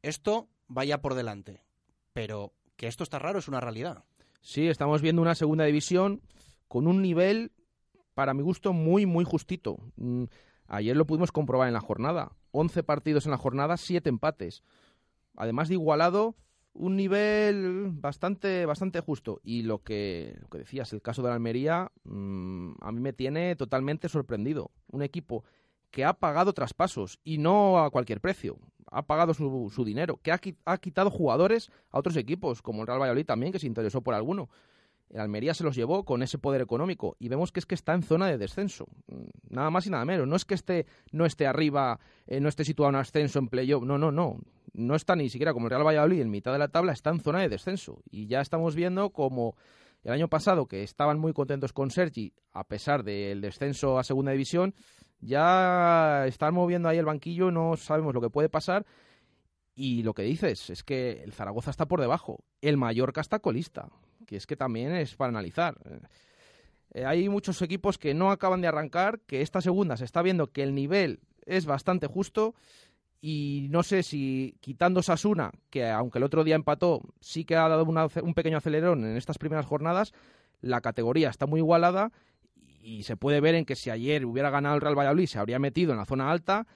Esto 0.00 0.48
vaya 0.68 1.02
por 1.02 1.14
delante. 1.14 1.64
Pero 2.12 2.54
que 2.76 2.86
esto 2.86 3.02
está 3.02 3.18
raro 3.18 3.38
es 3.38 3.48
una 3.48 3.60
realidad. 3.60 4.04
Sí, 4.40 4.68
estamos 4.68 5.02
viendo 5.02 5.22
una 5.22 5.34
segunda 5.34 5.64
división 5.64 6.22
con 6.68 6.86
un 6.86 7.02
nivel, 7.02 7.52
para 8.14 8.34
mi 8.34 8.42
gusto, 8.42 8.72
muy, 8.72 9.06
muy 9.06 9.24
justito. 9.24 9.78
Mm, 9.96 10.24
ayer 10.68 10.96
lo 10.96 11.06
pudimos 11.06 11.32
comprobar 11.32 11.68
en 11.68 11.74
la 11.74 11.80
jornada. 11.80 12.32
11 12.52 12.82
partidos 12.82 13.26
en 13.26 13.32
la 13.32 13.38
jornada, 13.38 13.76
7 13.76 14.08
empates. 14.08 14.62
Además 15.36 15.68
de 15.68 15.74
igualado, 15.74 16.36
un 16.72 16.96
nivel 16.96 17.90
bastante, 17.92 18.66
bastante 18.66 19.00
justo. 19.00 19.40
Y 19.42 19.62
lo 19.62 19.82
que, 19.82 20.36
lo 20.40 20.48
que 20.48 20.58
decías, 20.58 20.92
el 20.92 21.02
caso 21.02 21.22
de 21.22 21.28
la 21.28 21.34
Almería, 21.34 21.90
mmm, 22.04 22.72
a 22.80 22.92
mí 22.92 23.00
me 23.00 23.12
tiene 23.12 23.56
totalmente 23.56 24.08
sorprendido. 24.08 24.70
Un 24.88 25.02
equipo 25.02 25.44
que 25.90 26.04
ha 26.04 26.14
pagado 26.14 26.52
traspasos 26.52 27.18
y 27.24 27.38
no 27.38 27.82
a 27.82 27.90
cualquier 27.90 28.20
precio 28.20 28.58
ha 28.90 29.02
pagado 29.06 29.34
su, 29.34 29.70
su 29.74 29.84
dinero, 29.84 30.20
que 30.22 30.32
ha, 30.32 30.78
quitado 30.78 31.10
jugadores 31.10 31.70
a 31.90 31.98
otros 31.98 32.16
equipos, 32.16 32.62
como 32.62 32.82
el 32.82 32.86
Real 32.86 33.00
Valladolid 33.00 33.26
también, 33.26 33.52
que 33.52 33.58
se 33.58 33.66
interesó 33.66 34.00
por 34.00 34.14
alguno. 34.14 34.48
El 35.08 35.20
Almería 35.20 35.54
se 35.54 35.62
los 35.62 35.76
llevó 35.76 36.04
con 36.04 36.22
ese 36.22 36.38
poder 36.38 36.60
económico 36.60 37.16
y 37.20 37.28
vemos 37.28 37.52
que 37.52 37.60
es 37.60 37.66
que 37.66 37.76
está 37.76 37.94
en 37.94 38.02
zona 38.02 38.26
de 38.26 38.38
descenso. 38.38 38.86
Nada 39.48 39.70
más 39.70 39.86
y 39.86 39.90
nada 39.90 40.04
menos. 40.04 40.26
No 40.26 40.34
es 40.34 40.44
que 40.44 40.54
esté, 40.54 40.86
no 41.12 41.26
esté 41.26 41.46
arriba, 41.46 42.00
eh, 42.26 42.40
no 42.40 42.48
esté 42.48 42.64
situado 42.64 42.90
en 42.90 42.96
ascenso, 42.96 43.38
en 43.38 43.48
playoff. 43.48 43.84
No, 43.84 43.98
no, 43.98 44.10
no. 44.10 44.40
No 44.72 44.96
está 44.96 45.14
ni 45.14 45.30
siquiera 45.30 45.52
como 45.52 45.66
el 45.66 45.70
Real 45.70 45.86
Valladolid 45.86 46.20
en 46.20 46.30
mitad 46.30 46.52
de 46.52 46.58
la 46.58 46.68
tabla, 46.68 46.92
está 46.92 47.10
en 47.10 47.20
zona 47.20 47.40
de 47.40 47.48
descenso. 47.48 48.02
Y 48.10 48.26
ya 48.26 48.40
estamos 48.40 48.74
viendo 48.74 49.10
como 49.10 49.56
el 50.02 50.12
año 50.12 50.28
pasado, 50.28 50.66
que 50.66 50.82
estaban 50.82 51.18
muy 51.18 51.32
contentos 51.32 51.72
con 51.72 51.90
Sergi, 51.90 52.32
a 52.52 52.64
pesar 52.64 53.02
del 53.02 53.40
descenso 53.40 53.98
a 53.98 54.04
segunda 54.04 54.32
división, 54.32 54.74
ya 55.20 56.26
están 56.26 56.54
moviendo 56.54 56.88
ahí 56.88 56.98
el 56.98 57.04
banquillo, 57.04 57.50
no 57.50 57.76
sabemos 57.76 58.14
lo 58.14 58.20
que 58.20 58.30
puede 58.30 58.48
pasar. 58.48 58.86
Y 59.74 60.02
lo 60.02 60.14
que 60.14 60.22
dices 60.22 60.70
es 60.70 60.82
que 60.82 61.22
el 61.22 61.32
Zaragoza 61.32 61.70
está 61.70 61.86
por 61.86 62.00
debajo, 62.00 62.44
el 62.62 62.78
Mallorca 62.78 63.20
está 63.20 63.40
colista, 63.40 63.88
que 64.26 64.36
es 64.36 64.46
que 64.46 64.56
también 64.56 64.92
es 64.94 65.14
para 65.16 65.28
analizar. 65.28 65.76
Eh, 66.94 67.04
hay 67.04 67.28
muchos 67.28 67.60
equipos 67.60 67.98
que 67.98 68.14
no 68.14 68.30
acaban 68.30 68.62
de 68.62 68.68
arrancar, 68.68 69.20
que 69.20 69.42
esta 69.42 69.60
segunda 69.60 69.98
se 69.98 70.06
está 70.06 70.22
viendo 70.22 70.50
que 70.50 70.62
el 70.62 70.74
nivel 70.74 71.20
es 71.44 71.66
bastante 71.66 72.06
justo 72.06 72.54
y 73.20 73.66
no 73.70 73.82
sé 73.82 74.02
si 74.02 74.56
quitando 74.60 75.02
Sasuna, 75.02 75.50
que 75.68 75.90
aunque 75.90 76.18
el 76.18 76.24
otro 76.24 76.44
día 76.44 76.54
empató, 76.54 77.02
sí 77.20 77.44
que 77.44 77.56
ha 77.56 77.68
dado 77.68 77.84
un 77.84 78.34
pequeño 78.34 78.56
acelerón 78.56 79.04
en 79.04 79.16
estas 79.16 79.36
primeras 79.36 79.66
jornadas, 79.66 80.12
la 80.60 80.80
categoría 80.80 81.28
está 81.28 81.46
muy 81.46 81.60
igualada 81.60 82.12
y 82.86 83.02
se 83.02 83.16
puede 83.16 83.40
ver 83.40 83.56
en 83.56 83.64
que 83.64 83.74
si 83.74 83.90
ayer 83.90 84.24
hubiera 84.24 84.48
ganado 84.48 84.76
el 84.76 84.80
Real 84.80 84.96
Valladolid 84.96 85.26
se 85.26 85.40
habría 85.40 85.58
metido 85.58 85.90
en 85.90 85.98
la 85.98 86.04
zona 86.04 86.30
alta 86.30 86.68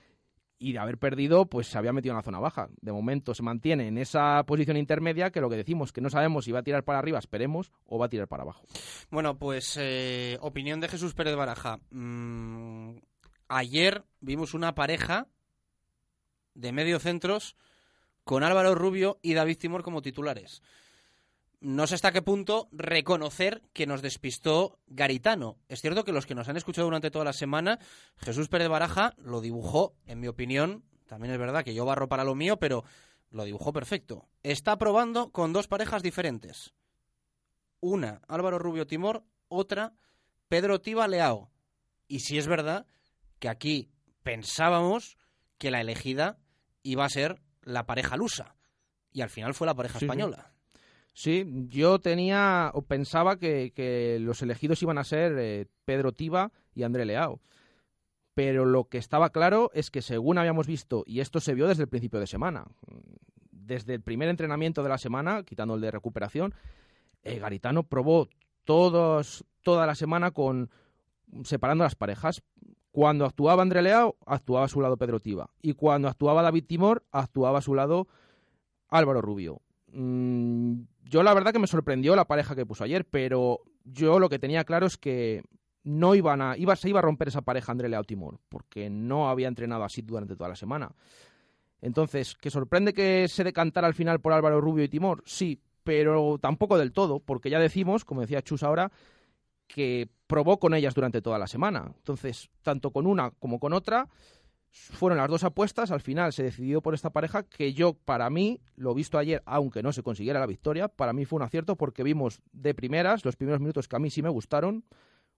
y 0.58 0.72
de 0.72 0.80
haber 0.80 0.98
perdido 0.98 1.46
pues 1.46 1.68
se 1.68 1.78
había 1.78 1.92
metido 1.92 2.12
en 2.12 2.16
la 2.16 2.24
zona 2.24 2.40
baja. 2.40 2.68
De 2.80 2.90
momento 2.90 3.32
se 3.32 3.44
mantiene 3.44 3.86
en 3.86 3.96
esa 3.96 4.42
posición 4.42 4.76
intermedia 4.76 5.30
que 5.30 5.40
lo 5.40 5.48
que 5.48 5.54
decimos 5.54 5.92
que 5.92 6.00
no 6.00 6.10
sabemos 6.10 6.44
si 6.44 6.50
va 6.50 6.58
a 6.58 6.62
tirar 6.64 6.82
para 6.82 6.98
arriba, 6.98 7.20
esperemos, 7.20 7.70
o 7.84 7.96
va 7.96 8.06
a 8.06 8.08
tirar 8.08 8.26
para 8.26 8.42
abajo. 8.42 8.64
Bueno, 9.08 9.38
pues 9.38 9.78
eh, 9.80 10.36
opinión 10.40 10.80
de 10.80 10.88
Jesús 10.88 11.14
Pérez 11.14 11.36
Baraja. 11.36 11.78
Mm, 11.90 12.96
ayer 13.46 14.04
vimos 14.18 14.52
una 14.52 14.74
pareja 14.74 15.28
de 16.54 16.72
medio 16.72 16.98
centros 16.98 17.54
con 18.24 18.42
Álvaro 18.42 18.74
Rubio 18.74 19.20
y 19.22 19.34
David 19.34 19.58
Timor 19.58 19.84
como 19.84 20.02
titulares 20.02 20.60
no 21.60 21.86
sé 21.86 21.94
hasta 21.94 22.12
qué 22.12 22.22
punto 22.22 22.68
reconocer 22.72 23.62
que 23.72 23.86
nos 23.86 24.02
despistó 24.02 24.78
Garitano. 24.86 25.58
Es 25.68 25.80
cierto 25.80 26.04
que 26.04 26.12
los 26.12 26.26
que 26.26 26.34
nos 26.34 26.48
han 26.48 26.56
escuchado 26.56 26.86
durante 26.86 27.10
toda 27.10 27.24
la 27.24 27.32
semana, 27.32 27.78
Jesús 28.16 28.48
Pérez 28.48 28.68
Baraja 28.68 29.14
lo 29.18 29.40
dibujó, 29.40 29.94
en 30.06 30.20
mi 30.20 30.26
opinión, 30.26 30.84
también 31.06 31.32
es 31.32 31.38
verdad 31.38 31.64
que 31.64 31.74
yo 31.74 31.84
barro 31.84 32.08
para 32.08 32.24
lo 32.24 32.34
mío, 32.34 32.58
pero 32.58 32.84
lo 33.30 33.44
dibujó 33.44 33.72
perfecto. 33.72 34.28
Está 34.42 34.78
probando 34.78 35.30
con 35.32 35.52
dos 35.52 35.68
parejas 35.68 36.02
diferentes. 36.02 36.72
Una, 37.80 38.22
Álvaro 38.26 38.58
Rubio 38.58 38.86
Timor, 38.86 39.24
otra, 39.48 39.94
Pedro 40.48 40.80
Tiba 40.80 41.08
Leao. 41.08 41.50
Y 42.08 42.20
si 42.20 42.38
es 42.38 42.46
verdad 42.46 42.86
que 43.38 43.48
aquí 43.48 43.90
pensábamos 44.22 45.16
que 45.58 45.70
la 45.70 45.80
elegida 45.80 46.38
iba 46.82 47.04
a 47.04 47.10
ser 47.10 47.42
la 47.62 47.86
pareja 47.86 48.16
lusa. 48.16 48.56
Y 49.12 49.22
al 49.22 49.30
final 49.30 49.54
fue 49.54 49.66
la 49.66 49.74
pareja 49.74 49.98
sí, 49.98 50.06
española. 50.06 50.52
Sí. 50.54 50.59
Sí, 51.12 51.44
yo 51.68 51.98
tenía 51.98 52.70
o 52.74 52.82
pensaba 52.82 53.36
que, 53.36 53.72
que 53.74 54.18
los 54.20 54.42
elegidos 54.42 54.82
iban 54.82 54.98
a 54.98 55.04
ser 55.04 55.36
eh, 55.38 55.66
Pedro 55.84 56.12
Tiba 56.12 56.52
y 56.74 56.84
André 56.84 57.04
Leao. 57.04 57.40
Pero 58.34 58.64
lo 58.64 58.88
que 58.88 58.98
estaba 58.98 59.30
claro 59.30 59.70
es 59.74 59.90
que 59.90 60.02
según 60.02 60.38
habíamos 60.38 60.66
visto, 60.66 61.02
y 61.06 61.20
esto 61.20 61.40
se 61.40 61.54
vio 61.54 61.66
desde 61.66 61.82
el 61.82 61.88
principio 61.88 62.20
de 62.20 62.26
semana, 62.26 62.64
desde 63.50 63.94
el 63.94 64.02
primer 64.02 64.28
entrenamiento 64.28 64.82
de 64.82 64.88
la 64.88 64.98
semana, 64.98 65.42
quitando 65.42 65.74
el 65.74 65.80
de 65.80 65.90
recuperación, 65.90 66.54
eh, 67.22 67.38
Garitano 67.38 67.82
probó 67.82 68.28
todos, 68.64 69.44
toda 69.62 69.86
la 69.86 69.94
semana 69.94 70.30
con 70.30 70.70
separando 71.44 71.84
las 71.84 71.94
parejas. 71.94 72.42
Cuando 72.92 73.24
actuaba 73.24 73.62
André 73.62 73.82
Leao, 73.82 74.16
actuaba 74.26 74.64
a 74.64 74.68
su 74.68 74.80
lado 74.80 74.96
Pedro 74.96 75.20
Tiba. 75.20 75.50
Y 75.62 75.74
cuando 75.74 76.08
actuaba 76.08 76.42
David 76.42 76.64
Timor, 76.66 77.04
actuaba 77.12 77.58
a 77.58 77.62
su 77.62 77.74
lado 77.74 78.08
Álvaro 78.88 79.22
Rubio. 79.22 79.60
Mm, 79.92 80.82
yo 81.10 81.24
la 81.24 81.34
verdad 81.34 81.52
que 81.52 81.58
me 81.58 81.66
sorprendió 81.66 82.14
la 82.14 82.26
pareja 82.26 82.54
que 82.54 82.64
puso 82.64 82.84
ayer, 82.84 83.04
pero 83.04 83.60
yo 83.84 84.20
lo 84.20 84.28
que 84.28 84.38
tenía 84.38 84.64
claro 84.64 84.86
es 84.86 84.96
que 84.96 85.42
no 85.82 86.14
iban 86.14 86.40
a, 86.40 86.56
iba, 86.56 86.76
se 86.76 86.88
iba 86.88 87.00
a 87.00 87.02
romper 87.02 87.28
esa 87.28 87.42
pareja 87.42 87.72
André 87.72 87.88
Leao 87.88 88.04
Timor, 88.04 88.38
porque 88.48 88.88
no 88.88 89.28
había 89.28 89.48
entrenado 89.48 89.82
así 89.82 90.02
durante 90.02 90.36
toda 90.36 90.50
la 90.50 90.56
semana. 90.56 90.92
Entonces, 91.80 92.36
¿que 92.36 92.50
sorprende 92.50 92.92
que 92.92 93.26
se 93.26 93.42
decantara 93.42 93.88
al 93.88 93.94
final 93.94 94.20
por 94.20 94.32
Álvaro 94.32 94.60
Rubio 94.60 94.84
y 94.84 94.88
Timor? 94.88 95.22
Sí, 95.26 95.60
pero 95.82 96.38
tampoco 96.38 96.78
del 96.78 96.92
todo, 96.92 97.18
porque 97.18 97.50
ya 97.50 97.58
decimos, 97.58 98.04
como 98.04 98.20
decía 98.20 98.42
Chus 98.42 98.62
ahora, 98.62 98.92
que 99.66 100.08
probó 100.28 100.60
con 100.60 100.74
ellas 100.74 100.94
durante 100.94 101.22
toda 101.22 101.38
la 101.38 101.48
semana. 101.48 101.92
Entonces, 101.96 102.50
tanto 102.62 102.92
con 102.92 103.06
una 103.06 103.32
como 103.32 103.58
con 103.58 103.72
otra, 103.72 104.08
fueron 104.70 105.18
las 105.18 105.28
dos 105.28 105.44
apuestas, 105.44 105.90
al 105.90 106.00
final 106.00 106.32
se 106.32 106.42
decidió 106.42 106.80
por 106.80 106.94
esta 106.94 107.10
pareja 107.10 107.42
que 107.42 107.72
yo, 107.72 107.94
para 107.94 108.30
mí, 108.30 108.60
lo 108.76 108.94
visto 108.94 109.18
ayer, 109.18 109.42
aunque 109.44 109.82
no 109.82 109.92
se 109.92 110.02
consiguiera 110.02 110.40
la 110.40 110.46
victoria, 110.46 110.88
para 110.88 111.12
mí 111.12 111.24
fue 111.24 111.38
un 111.38 111.42
acierto 111.42 111.76
porque 111.76 112.02
vimos 112.02 112.40
de 112.52 112.74
primeras, 112.74 113.24
los 113.24 113.36
primeros 113.36 113.60
minutos 113.60 113.88
que 113.88 113.96
a 113.96 113.98
mí 113.98 114.10
sí 114.10 114.22
me 114.22 114.28
gustaron, 114.28 114.84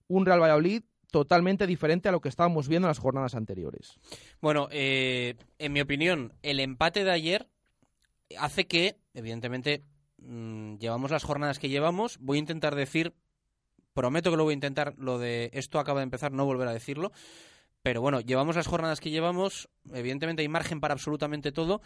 un 0.09 0.27
Real 0.27 0.41
Valladolid 0.41 0.83
totalmente 1.11 1.67
diferente 1.67 2.09
a 2.09 2.13
lo 2.13 2.21
que 2.21 2.29
estábamos 2.29 2.69
viendo 2.69 2.87
en 2.87 2.91
las 2.91 2.99
jornadas 2.99 3.35
anteriores. 3.35 3.99
Bueno, 4.41 4.69
eh, 4.71 5.37
en 5.59 5.73
mi 5.73 5.81
opinión, 5.81 6.33
el 6.43 6.59
empate 6.61 7.05
de 7.05 7.11
ayer 7.11 7.49
hace 8.39 8.67
que, 8.67 8.97
evidentemente, 9.15 9.85
mmm, 10.19 10.77
llevamos 10.77 11.11
las 11.11 11.25
jornadas 11.25 11.59
que 11.59 11.69
llevamos, 11.69 12.19
voy 12.19 12.39
a 12.39 12.41
intentar 12.41 12.75
decir, 12.75 13.15
prometo 13.93 14.31
que 14.31 14.37
lo 14.37 14.45
voy 14.45 14.53
a 14.53 14.55
intentar, 14.55 14.95
lo 14.97 15.19
de 15.19 15.51
esto 15.53 15.79
acaba 15.79 16.01
de 16.01 16.05
empezar, 16.05 16.33
no 16.33 16.47
volver 16.47 16.69
a 16.69 16.73
decirlo, 16.73 17.13
pero 17.83 18.01
bueno, 18.01 18.21
llevamos 18.21 18.57
las 18.57 18.67
jornadas 18.67 19.01
que 19.01 19.11
llevamos, 19.11 19.69
evidentemente 19.93 20.43
hay 20.43 20.49
margen 20.49 20.81
para 20.81 20.95
absolutamente 20.95 21.53
todo, 21.53 21.81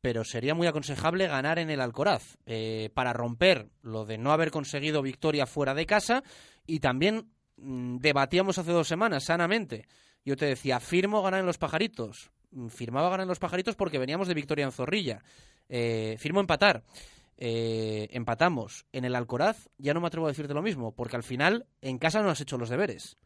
pero 0.00 0.24
sería 0.24 0.54
muy 0.54 0.66
aconsejable 0.66 1.26
ganar 1.26 1.58
en 1.58 1.70
el 1.70 1.80
Alcoraz 1.80 2.36
eh, 2.46 2.90
para 2.94 3.12
romper 3.12 3.70
lo 3.82 4.04
de 4.04 4.18
no 4.18 4.32
haber 4.32 4.50
conseguido 4.50 5.00
victoria 5.02 5.46
fuera 5.46 5.74
de 5.74 5.86
casa 5.86 6.22
y 6.66 6.80
también 6.80 7.30
mm, 7.56 7.96
debatíamos 7.98 8.58
hace 8.58 8.72
dos 8.72 8.86
semanas 8.86 9.24
sanamente. 9.24 9.86
Yo 10.24 10.36
te 10.36 10.46
decía, 10.46 10.80
firmo 10.80 11.22
ganar 11.22 11.40
en 11.40 11.46
los 11.46 11.58
pajaritos. 11.58 12.30
Mm, 12.50 12.68
Firmaba 12.68 13.08
ganar 13.08 13.24
en 13.24 13.28
los 13.28 13.38
pajaritos 13.38 13.76
porque 13.76 13.98
veníamos 13.98 14.28
de 14.28 14.34
victoria 14.34 14.64
en 14.64 14.72
Zorrilla. 14.72 15.22
Eh, 15.68 16.16
firmo 16.18 16.40
empatar. 16.40 16.82
Eh, 17.36 18.08
empatamos. 18.10 18.86
En 18.92 19.04
el 19.04 19.14
Alcoraz 19.14 19.68
ya 19.78 19.94
no 19.94 20.00
me 20.00 20.06
atrevo 20.06 20.26
a 20.26 20.30
decirte 20.30 20.54
lo 20.54 20.62
mismo, 20.62 20.92
porque 20.94 21.16
al 21.16 21.22
final 21.22 21.66
en 21.80 21.98
casa 21.98 22.22
no 22.22 22.30
has 22.30 22.40
hecho 22.40 22.58
los 22.58 22.68
deberes. 22.68 23.16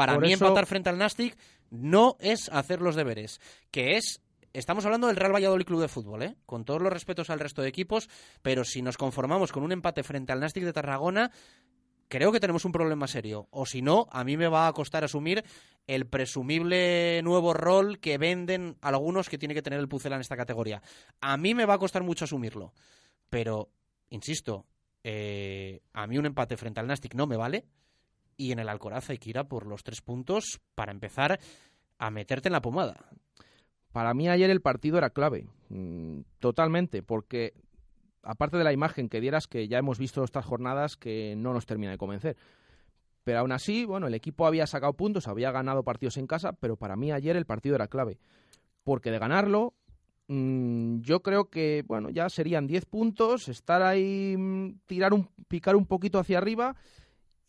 Para 0.00 0.14
Por 0.14 0.22
mí 0.22 0.32
eso- 0.32 0.46
empatar 0.46 0.64
frente 0.64 0.88
al 0.88 0.96
Nastic 0.96 1.36
no 1.70 2.16
es 2.20 2.48
hacer 2.48 2.80
los 2.80 2.96
deberes, 2.96 3.38
que 3.70 3.98
es 3.98 4.22
estamos 4.54 4.84
hablando 4.86 5.08
del 5.08 5.16
Real 5.16 5.34
Valladolid 5.34 5.66
Club 5.66 5.82
de 5.82 5.88
Fútbol, 5.88 6.22
¿eh? 6.22 6.36
con 6.46 6.64
todos 6.64 6.80
los 6.80 6.90
respetos 6.90 7.28
al 7.28 7.38
resto 7.38 7.60
de 7.60 7.68
equipos, 7.68 8.08
pero 8.40 8.64
si 8.64 8.80
nos 8.80 8.96
conformamos 8.96 9.52
con 9.52 9.62
un 9.62 9.72
empate 9.72 10.02
frente 10.02 10.32
al 10.32 10.40
Nastic 10.40 10.64
de 10.64 10.72
Tarragona, 10.72 11.30
creo 12.08 12.32
que 12.32 12.40
tenemos 12.40 12.64
un 12.64 12.72
problema 12.72 13.06
serio. 13.06 13.46
O 13.50 13.66
si 13.66 13.82
no, 13.82 14.08
a 14.10 14.24
mí 14.24 14.38
me 14.38 14.48
va 14.48 14.68
a 14.68 14.72
costar 14.72 15.04
asumir 15.04 15.44
el 15.86 16.06
presumible 16.06 17.20
nuevo 17.22 17.52
rol 17.52 17.98
que 18.00 18.16
venden 18.16 18.78
algunos 18.80 19.28
que 19.28 19.36
tiene 19.36 19.52
que 19.54 19.62
tener 19.62 19.80
el 19.80 19.88
Pucela 19.88 20.16
en 20.16 20.22
esta 20.22 20.36
categoría. 20.36 20.80
A 21.20 21.36
mí 21.36 21.54
me 21.54 21.66
va 21.66 21.74
a 21.74 21.78
costar 21.78 22.02
mucho 22.02 22.24
asumirlo. 22.24 22.72
Pero, 23.28 23.68
insisto, 24.08 24.64
eh, 25.04 25.82
a 25.92 26.06
mí 26.06 26.16
un 26.18 26.24
empate 26.26 26.56
frente 26.56 26.80
al 26.80 26.86
Nastic 26.86 27.14
no 27.14 27.26
me 27.26 27.36
vale. 27.36 27.66
Y 28.40 28.52
en 28.52 28.58
el 28.58 28.70
Alcoraz 28.70 29.10
hay 29.10 29.18
que 29.18 29.28
ir 29.28 29.38
a 29.38 29.44
por 29.44 29.66
los 29.66 29.84
tres 29.84 30.00
puntos 30.00 30.62
para 30.74 30.92
empezar 30.92 31.38
a 31.98 32.10
meterte 32.10 32.48
en 32.48 32.54
la 32.54 32.62
pomada. 32.62 33.04
Para 33.92 34.14
mí 34.14 34.30
ayer 34.30 34.48
el 34.48 34.62
partido 34.62 34.96
era 34.96 35.10
clave, 35.10 35.46
mm, 35.68 36.20
totalmente, 36.38 37.02
porque 37.02 37.52
aparte 38.22 38.56
de 38.56 38.64
la 38.64 38.72
imagen 38.72 39.10
que 39.10 39.20
dieras, 39.20 39.46
que 39.46 39.68
ya 39.68 39.76
hemos 39.76 39.98
visto 39.98 40.24
estas 40.24 40.46
jornadas 40.46 40.96
que 40.96 41.34
no 41.36 41.52
nos 41.52 41.66
termina 41.66 41.90
de 41.90 41.98
convencer. 41.98 42.38
Pero 43.24 43.40
aún 43.40 43.52
así, 43.52 43.84
bueno, 43.84 44.06
el 44.06 44.14
equipo 44.14 44.46
había 44.46 44.66
sacado 44.66 44.94
puntos, 44.94 45.28
había 45.28 45.52
ganado 45.52 45.82
partidos 45.82 46.16
en 46.16 46.26
casa, 46.26 46.54
pero 46.54 46.76
para 46.76 46.96
mí 46.96 47.12
ayer 47.12 47.36
el 47.36 47.44
partido 47.44 47.74
era 47.74 47.88
clave. 47.88 48.20
Porque 48.84 49.10
de 49.10 49.18
ganarlo, 49.18 49.74
mm, 50.28 51.00
yo 51.00 51.20
creo 51.20 51.50
que, 51.50 51.84
bueno, 51.86 52.08
ya 52.08 52.30
serían 52.30 52.66
10 52.66 52.86
puntos, 52.86 53.50
estar 53.50 53.82
ahí, 53.82 54.34
mm, 54.34 54.78
tirar 54.86 55.12
un, 55.12 55.28
picar 55.46 55.76
un 55.76 55.84
poquito 55.84 56.18
hacia 56.18 56.38
arriba 56.38 56.74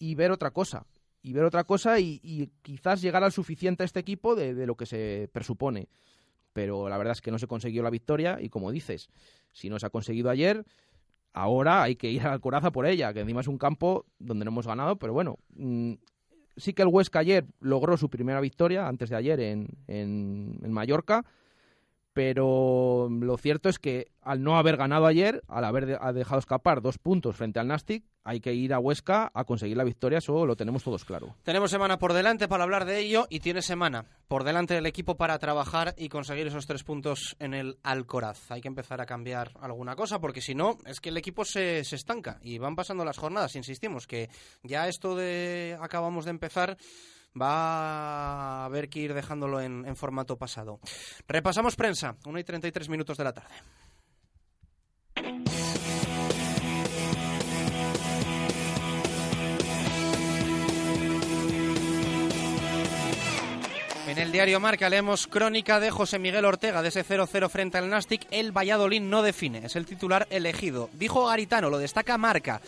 y 0.01 0.15
ver 0.15 0.31
otra 0.31 0.49
cosa. 0.49 0.87
Y 1.21 1.33
ver 1.33 1.43
otra 1.43 1.63
cosa 1.63 1.99
y, 1.99 2.49
quizás 2.63 3.01
llegar 3.01 3.23
al 3.23 3.31
suficiente 3.31 3.83
a 3.83 3.85
este 3.85 3.99
equipo 3.99 4.35
de, 4.35 4.65
lo 4.65 4.75
que 4.75 4.87
se 4.87 5.29
presupone 5.31 5.87
pero 6.53 6.89
la 6.89 6.97
verdad 6.97 7.13
es 7.13 7.21
que 7.21 7.31
no 7.31 7.39
se 7.39 7.47
consiguió 7.47 7.81
la 7.81 7.89
victoria 7.89 8.37
y 8.41 8.49
como 8.49 8.73
dices, 8.73 9.09
si 9.53 9.69
no 9.69 9.79
se 9.79 9.85
ha 9.85 9.89
conseguido 9.89 10.29
ayer, 10.29 10.65
ahora 11.31 11.81
hay 11.81 11.95
que 11.95 12.11
ir 12.11 12.23
al 12.23 12.41
Coraza 12.41 12.71
por 12.71 12.85
ella, 12.85 13.13
que 13.13 13.21
encima 13.21 13.39
es 13.39 13.47
un 13.47 13.57
campo 13.57 14.05
donde 14.19 14.43
no 14.43 14.51
hemos 14.51 14.67
ganado, 14.67 14.97
pero 14.97 15.13
bueno, 15.13 15.39
mm, 15.55 15.93
sí 16.57 16.73
que 16.73 16.81
el 16.81 16.89
Huesca 16.89 17.19
ayer 17.19 17.45
logró 17.61 17.95
su 17.95 18.09
primera 18.09 18.41
victoria 18.41 18.85
antes 18.85 19.09
de 19.09 19.15
ayer 19.15 19.39
en, 19.39 19.69
en 19.87 20.73
Mallorca, 20.73 21.23
pero 22.13 23.07
lo 23.09 23.37
cierto 23.37 23.69
es 23.69 23.79
que 23.79 24.11
al 24.21 24.43
no 24.43 24.57
haber 24.57 24.77
ganado 24.77 25.05
ayer, 25.07 25.41
al 25.47 25.65
haber 25.65 25.85
de- 25.85 25.97
ha 25.99 26.13
dejado 26.13 26.39
escapar 26.39 26.81
dos 26.81 26.97
puntos 26.97 27.35
frente 27.35 27.59
al 27.59 27.67
Nastic, 27.67 28.03
hay 28.23 28.39
que 28.39 28.53
ir 28.53 28.73
a 28.73 28.79
Huesca 28.79 29.31
a 29.33 29.45
conseguir 29.45 29.77
la 29.77 29.83
victoria, 29.83 30.19
eso 30.19 30.45
lo 30.45 30.55
tenemos 30.55 30.83
todos 30.83 31.05
claro. 31.05 31.35
Tenemos 31.43 31.71
semana 31.71 31.97
por 31.97 32.13
delante 32.13 32.47
para 32.47 32.63
hablar 32.63 32.85
de 32.85 32.99
ello 32.99 33.25
y 33.29 33.39
tiene 33.39 33.61
semana 33.63 34.05
por 34.27 34.43
delante 34.43 34.75
del 34.75 34.85
equipo 34.85 35.15
para 35.17 35.39
trabajar 35.39 35.95
y 35.97 36.09
conseguir 36.09 36.45
esos 36.47 36.67
tres 36.67 36.83
puntos 36.83 37.35
en 37.39 37.53
el 37.55 37.77
Alcoraz. 37.81 38.51
Hay 38.51 38.61
que 38.61 38.67
empezar 38.67 39.01
a 39.01 39.05
cambiar 39.07 39.51
alguna 39.59 39.95
cosa 39.95 40.19
porque 40.19 40.41
si 40.41 40.53
no 40.53 40.77
es 40.85 40.99
que 40.99 41.09
el 41.09 41.17
equipo 41.17 41.45
se, 41.45 41.83
se 41.83 41.95
estanca 41.95 42.39
y 42.43 42.59
van 42.59 42.75
pasando 42.75 43.03
las 43.03 43.17
jornadas. 43.17 43.55
Insistimos 43.55 44.05
que 44.05 44.29
ya 44.61 44.87
esto 44.87 45.15
de 45.15 45.75
acabamos 45.81 46.25
de 46.25 46.31
empezar 46.31 46.77
va 47.39 48.63
a 48.63 48.65
haber 48.65 48.89
que 48.89 48.99
ir 48.99 49.13
dejándolo 49.13 49.61
en, 49.61 49.95
formato 49.95 50.37
pasado. 50.37 50.79
Repasamos 51.27 51.75
prensa, 51.75 52.15
1 52.25 52.39
y 52.39 52.43
33 52.43 52.89
minutos 52.89 53.17
de 53.17 53.23
la 53.23 53.33
tarde. 53.33 53.55
En 64.07 64.17
el 64.17 64.33
diario 64.33 64.59
Marca 64.59 64.89
leemos 64.89 65.25
crónica 65.27 65.79
de 65.79 65.89
José 65.89 66.19
Miguel 66.19 66.43
Ortega 66.43 66.81
de 66.81 66.89
ese 66.89 67.05
0-0 67.05 67.49
frente 67.49 67.77
al 67.77 67.89
Nastic. 67.89 68.27
El 68.29 68.51
Valladolid 68.51 68.99
no 68.99 69.21
define, 69.21 69.65
es 69.65 69.77
el 69.77 69.85
titular 69.85 70.27
elegido. 70.31 70.89
Dijo 70.91 71.27
Garitano, 71.27 71.69
lo 71.69 71.77
destaca 71.77 72.17
Marca. 72.17 72.59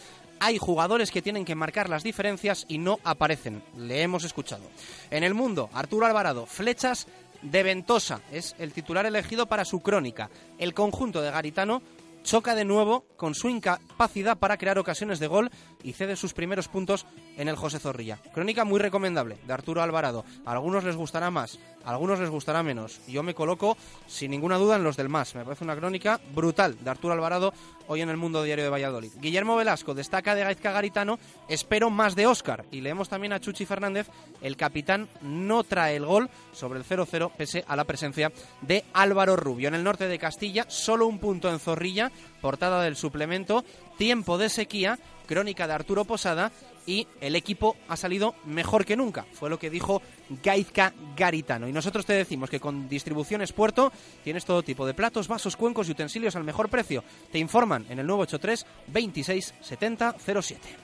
Hay 0.45 0.57
jugadores 0.57 1.09
que 1.09 1.21
tienen 1.21 1.45
que 1.45 1.55
marcar 1.55 1.87
las 1.87 2.03
diferencias 2.03 2.65
y 2.67 2.77
no 2.77 2.99
aparecen. 3.05 3.63
Le 3.77 4.01
hemos 4.01 4.25
escuchado. 4.25 4.65
En 5.09 5.23
el 5.23 5.33
mundo, 5.33 5.69
Arturo 5.71 6.05
Alvarado, 6.05 6.45
flechas 6.47 7.07
de 7.41 7.63
Ventosa. 7.63 8.19
Es 8.29 8.53
el 8.59 8.73
titular 8.73 9.05
elegido 9.05 9.45
para 9.45 9.63
su 9.63 9.79
crónica. 9.79 10.29
El 10.57 10.73
conjunto 10.73 11.21
de 11.21 11.31
Garitano 11.31 11.81
choca 12.23 12.55
de 12.55 12.65
nuevo 12.65 13.05
con 13.15 13.35
su 13.35 13.47
incapacidad 13.47 14.37
para 14.37 14.57
crear 14.57 14.77
ocasiones 14.77 15.19
de 15.19 15.27
gol 15.27 15.49
y 15.83 15.93
cede 15.93 16.15
sus 16.15 16.33
primeros 16.33 16.67
puntos 16.67 17.05
en 17.37 17.47
el 17.47 17.55
José 17.55 17.79
Zorrilla. 17.79 18.19
Crónica 18.33 18.63
muy 18.63 18.79
recomendable 18.79 19.37
de 19.45 19.53
Arturo 19.53 19.81
Alvarado. 19.81 20.25
A 20.45 20.51
algunos 20.51 20.83
les 20.83 20.95
gustará 20.95 21.29
más, 21.29 21.59
a 21.83 21.91
algunos 21.91 22.19
les 22.19 22.29
gustará 22.29 22.63
menos. 22.63 23.01
Yo 23.07 23.23
me 23.23 23.33
coloco 23.33 23.77
sin 24.07 24.31
ninguna 24.31 24.57
duda 24.57 24.75
en 24.75 24.83
los 24.83 24.97
del 24.97 25.09
más. 25.09 25.35
Me 25.35 25.43
parece 25.43 25.63
una 25.63 25.75
crónica 25.75 26.19
brutal 26.33 26.77
de 26.81 26.89
Arturo 26.89 27.13
Alvarado 27.13 27.53
hoy 27.87 28.01
en 28.01 28.09
el 28.09 28.17
Mundo 28.17 28.43
Diario 28.43 28.63
de 28.63 28.69
Valladolid. 28.69 29.11
Guillermo 29.19 29.55
Velasco 29.55 29.93
destaca 29.93 30.35
de 30.35 30.43
Gaizka 30.43 30.71
Garitano, 30.71 31.19
espero 31.47 31.89
más 31.89 32.15
de 32.15 32.27
Óscar. 32.27 32.65
Y 32.71 32.81
leemos 32.81 33.09
también 33.09 33.33
a 33.33 33.39
Chuchi 33.39 33.65
Fernández, 33.65 34.07
el 34.41 34.55
capitán 34.55 35.09
no 35.21 35.63
trae 35.63 35.97
el 35.97 36.05
gol 36.05 36.29
sobre 36.53 36.79
el 36.79 36.85
0-0 36.85 37.31
pese 37.35 37.65
a 37.67 37.75
la 37.75 37.83
presencia 37.83 38.31
de 38.61 38.85
Álvaro 38.93 39.35
Rubio. 39.35 39.67
En 39.67 39.75
el 39.75 39.83
norte 39.83 40.07
de 40.07 40.19
Castilla, 40.19 40.65
solo 40.69 41.07
un 41.07 41.19
punto 41.19 41.49
en 41.49 41.59
Zorrilla, 41.59 42.11
portada 42.41 42.83
del 42.83 42.95
suplemento, 42.95 43.63
tiempo 43.97 44.37
de 44.37 44.49
sequía, 44.49 44.99
crónica 45.27 45.67
de 45.67 45.73
Arturo 45.73 46.05
Posada 46.05 46.51
y 46.85 47.07
el 47.21 47.35
equipo 47.35 47.77
ha 47.87 47.95
salido 47.95 48.35
mejor 48.45 48.85
que 48.85 48.97
nunca. 48.97 49.25
Fue 49.33 49.49
lo 49.49 49.59
que 49.59 49.69
dijo 49.69 50.01
Gaizka 50.43 50.93
Garitano. 51.15 51.67
Y 51.67 51.73
nosotros 51.73 52.05
te 52.05 52.13
decimos 52.13 52.49
que 52.49 52.59
con 52.59 52.89
Distribuciones 52.89 53.53
Puerto 53.53 53.91
tienes 54.23 54.45
todo 54.45 54.63
tipo 54.63 54.85
de 54.85 54.93
platos, 54.93 55.27
vasos, 55.27 55.55
cuencos 55.55 55.87
y 55.87 55.91
utensilios 55.91 56.35
al 56.35 56.43
mejor 56.43 56.69
precio. 56.69 57.03
Te 57.31 57.39
informan 57.39 57.85
en 57.89 57.99
el 57.99 58.07
983 58.07 58.65
26 58.87 59.53
70 59.61 60.15
07. 60.41 60.82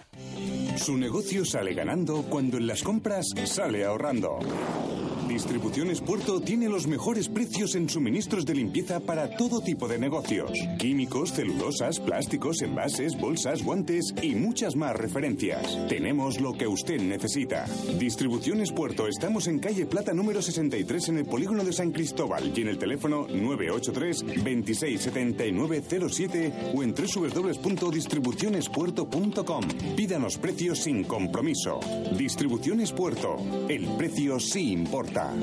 Su 0.79 0.97
negocio 0.97 1.43
sale 1.43 1.73
ganando 1.73 2.23
cuando 2.23 2.57
en 2.57 2.65
las 2.65 2.83
compras 2.83 3.27
sale 3.45 3.85
ahorrando. 3.85 4.39
Distribuciones 5.29 6.01
Puerto 6.01 6.41
tiene 6.41 6.67
los 6.67 6.87
mejores 6.87 7.29
precios 7.29 7.75
en 7.75 7.87
suministros 7.87 8.47
de 8.47 8.55
limpieza 8.55 8.99
para 8.99 9.37
todo 9.37 9.61
tipo 9.61 9.87
de 9.87 9.99
negocios. 9.99 10.51
Químicos, 10.79 11.33
celulosas, 11.33 11.99
plásticos, 11.99 12.63
envases, 12.63 13.15
bolsas, 13.15 13.63
guantes 13.63 14.15
y 14.23 14.33
muchas 14.33 14.75
más 14.75 14.95
referencias. 14.95 15.77
Tenemos 15.87 16.41
lo 16.41 16.53
que 16.53 16.65
usted 16.65 16.99
necesita. 16.99 17.67
Distribuciones 17.99 18.71
Puerto, 18.71 19.07
estamos 19.07 19.45
en 19.47 19.59
calle 19.59 19.85
Plata 19.85 20.13
número 20.13 20.41
63 20.41 21.09
en 21.09 21.19
el 21.19 21.25
polígono 21.25 21.63
de 21.63 21.73
San 21.73 21.91
Cristóbal 21.91 22.51
y 22.55 22.61
en 22.61 22.69
el 22.69 22.79
teléfono 22.79 23.27
983 23.27 24.25
267907 24.25 26.71
o 26.73 26.81
en 26.81 26.95
www.distribucionespuerto.com. 26.95 29.63
Pídanos 29.99 30.37
precios 30.37 30.79
sin 30.79 31.03
compromiso. 31.03 31.81
Distribuciones 32.17 32.93
Puerto. 32.93 33.35
El 33.67 33.85
precio 33.97 34.39
sí 34.39 34.71
importa. 34.71 35.33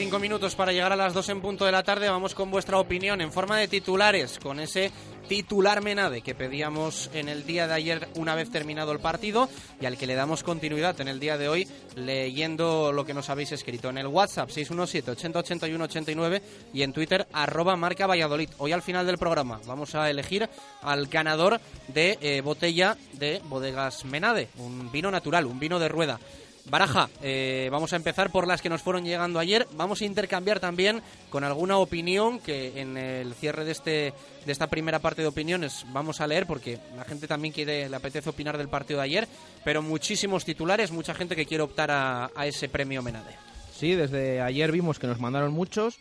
45 0.00 0.18
minutos 0.18 0.54
para 0.54 0.72
llegar 0.72 0.94
a 0.94 0.96
las 0.96 1.12
2 1.12 1.28
en 1.28 1.40
punto 1.42 1.66
de 1.66 1.72
la 1.72 1.82
tarde. 1.82 2.08
Vamos 2.08 2.34
con 2.34 2.50
vuestra 2.50 2.78
opinión 2.78 3.20
en 3.20 3.30
forma 3.30 3.58
de 3.58 3.68
titulares, 3.68 4.38
con 4.38 4.58
ese 4.58 4.90
titular 5.28 5.82
Menade 5.82 6.22
que 6.22 6.34
pedíamos 6.34 7.10
en 7.12 7.28
el 7.28 7.44
día 7.44 7.66
de 7.66 7.74
ayer 7.74 8.08
una 8.14 8.34
vez 8.34 8.50
terminado 8.50 8.92
el 8.92 8.98
partido 8.98 9.50
y 9.78 9.84
al 9.84 9.98
que 9.98 10.06
le 10.06 10.14
damos 10.14 10.42
continuidad 10.42 10.98
en 11.02 11.08
el 11.08 11.20
día 11.20 11.36
de 11.36 11.50
hoy 11.50 11.68
leyendo 11.96 12.92
lo 12.92 13.04
que 13.04 13.12
nos 13.12 13.28
habéis 13.28 13.52
escrito 13.52 13.90
en 13.90 13.98
el 13.98 14.06
WhatsApp 14.06 14.48
617 14.48 15.10
80 15.10 15.38
81 15.38 15.84
89 15.84 16.42
y 16.72 16.82
en 16.82 16.94
Twitter 16.94 17.26
arroba 17.34 17.76
marca 17.76 18.06
Valladolid. 18.06 18.48
Hoy 18.56 18.72
al 18.72 18.82
final 18.82 19.04
del 19.04 19.18
programa 19.18 19.60
vamos 19.66 19.94
a 19.94 20.08
elegir 20.08 20.48
al 20.80 21.08
ganador 21.08 21.60
de 21.88 22.16
eh, 22.22 22.40
botella 22.40 22.96
de 23.12 23.42
bodegas 23.50 24.06
Menade, 24.06 24.48
un 24.56 24.90
vino 24.90 25.10
natural, 25.10 25.44
un 25.44 25.60
vino 25.60 25.78
de 25.78 25.88
rueda. 25.88 26.18
Baraja, 26.66 27.08
eh, 27.22 27.68
vamos 27.70 27.92
a 27.92 27.96
empezar 27.96 28.30
por 28.30 28.46
las 28.46 28.62
que 28.62 28.68
nos 28.68 28.82
fueron 28.82 29.04
llegando 29.04 29.38
ayer. 29.38 29.66
Vamos 29.72 30.00
a 30.00 30.04
intercambiar 30.04 30.60
también 30.60 31.02
con 31.30 31.44
alguna 31.44 31.78
opinión 31.78 32.38
que 32.38 32.80
en 32.80 32.96
el 32.96 33.34
cierre 33.34 33.64
de 33.64 33.72
este 33.72 34.12
de 34.44 34.52
esta 34.52 34.68
primera 34.68 34.98
parte 35.00 35.22
de 35.22 35.28
opiniones 35.28 35.84
vamos 35.92 36.20
a 36.20 36.26
leer 36.26 36.46
porque 36.46 36.78
la 36.96 37.04
gente 37.04 37.26
también 37.26 37.52
quiere 37.52 37.88
le 37.88 37.96
apetece 37.96 38.30
opinar 38.30 38.56
del 38.56 38.68
partido 38.68 39.00
de 39.00 39.04
ayer, 39.04 39.28
pero 39.64 39.82
muchísimos 39.82 40.44
titulares, 40.44 40.90
mucha 40.90 41.14
gente 41.14 41.36
que 41.36 41.46
quiere 41.46 41.62
optar 41.62 41.90
a, 41.90 42.30
ese 42.44 42.68
premio 42.68 43.02
Menade. 43.02 43.36
Sí, 43.76 43.94
desde 43.94 44.40
ayer 44.40 44.72
vimos 44.72 44.98
que 44.98 45.06
nos 45.06 45.20
mandaron 45.20 45.52
muchos 45.52 45.98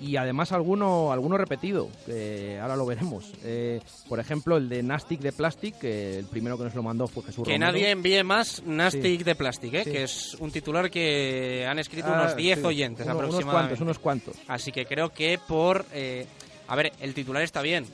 y 0.00 0.16
además 0.16 0.52
alguno, 0.52 1.10
alguno 1.12 1.38
repetido, 1.38 1.88
que 2.04 2.58
ahora 2.60 2.76
lo 2.76 2.84
veremos. 2.86 3.32
Eh, 3.44 3.80
por 4.08 4.20
ejemplo, 4.20 4.56
el 4.56 4.68
de 4.68 4.82
Nastic 4.82 5.20
de 5.20 5.32
Plastic, 5.32 5.78
que 5.78 6.18
el 6.18 6.26
primero 6.26 6.58
que 6.58 6.64
nos 6.64 6.74
lo 6.74 6.82
mandó 6.82 7.06
fue 7.06 7.22
Jesús 7.22 7.44
Que 7.46 7.52
Romero. 7.54 7.72
nadie 7.72 7.90
envíe 7.90 8.22
más 8.22 8.62
Nastic 8.64 9.18
Sí. 9.18 9.24
de 9.24 9.34
Plastic, 9.34 9.74
¿eh? 9.74 9.84
Sí. 9.84 9.90
que 9.92 10.02
es 10.04 10.34
un 10.40 10.50
titular 10.50 10.90
que 10.90 11.66
han 11.68 11.78
escrito 11.78 12.08
Ah, 12.10 12.20
unos 12.22 12.36
10 12.36 12.58
sí. 12.58 12.64
oyentes 12.64 13.06
Uno- 13.06 13.14
unos 13.16 13.28
aproximadamente. 13.30 13.76
cuantos, 13.76 13.80
unos 13.80 13.98
cuantos. 13.98 14.36
Así 14.48 14.72
que 14.72 14.84
creo 14.86 15.10
que 15.12 15.38
por... 15.46 15.84
eh, 15.92 16.26
a 16.68 16.76
ver, 16.76 16.92
el 17.00 17.14
titular 17.14 17.42
está 17.42 17.62
bien, 17.62 17.86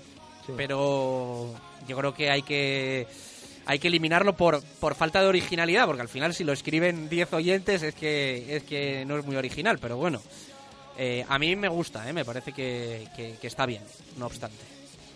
pero 0.57 1.53
yo 1.88 1.97
creo 1.97 2.15
que 2.15 2.31
hay 2.31 2.43
que... 2.43 3.07
Hay 3.65 3.79
que 3.79 3.87
eliminarlo 3.87 4.37
por, 4.37 4.61
por 4.81 4.97
falta 4.97 5.21
de 5.23 5.29
originalidad, 5.29 5.87
porque 5.87 6.03
al 6.03 6.09
final 6.09 6.35
si 6.35 6.43
lo 6.43 6.53
escriben 6.53 7.09
10 7.09 7.33
oyentes 7.33 7.85
es 7.85 7.95
que, 7.95 8.57
es 8.57 8.65
que 8.65 9.05
no 9.05 9.17
es 9.17 9.25
muy 9.25 9.37
original, 9.37 9.79
pero 9.79 9.97
bueno. 9.97 10.21
Eh, 11.05 11.27
a 11.29 11.37
mí 11.37 11.57
me 11.57 11.67
gusta, 11.67 12.09
¿eh? 12.09 12.12
me 12.12 12.25
parece 12.25 12.53
que, 12.53 13.09
está 13.43 13.67
bien, 13.67 13.83
no 14.19 14.27
obstante. 14.27 14.62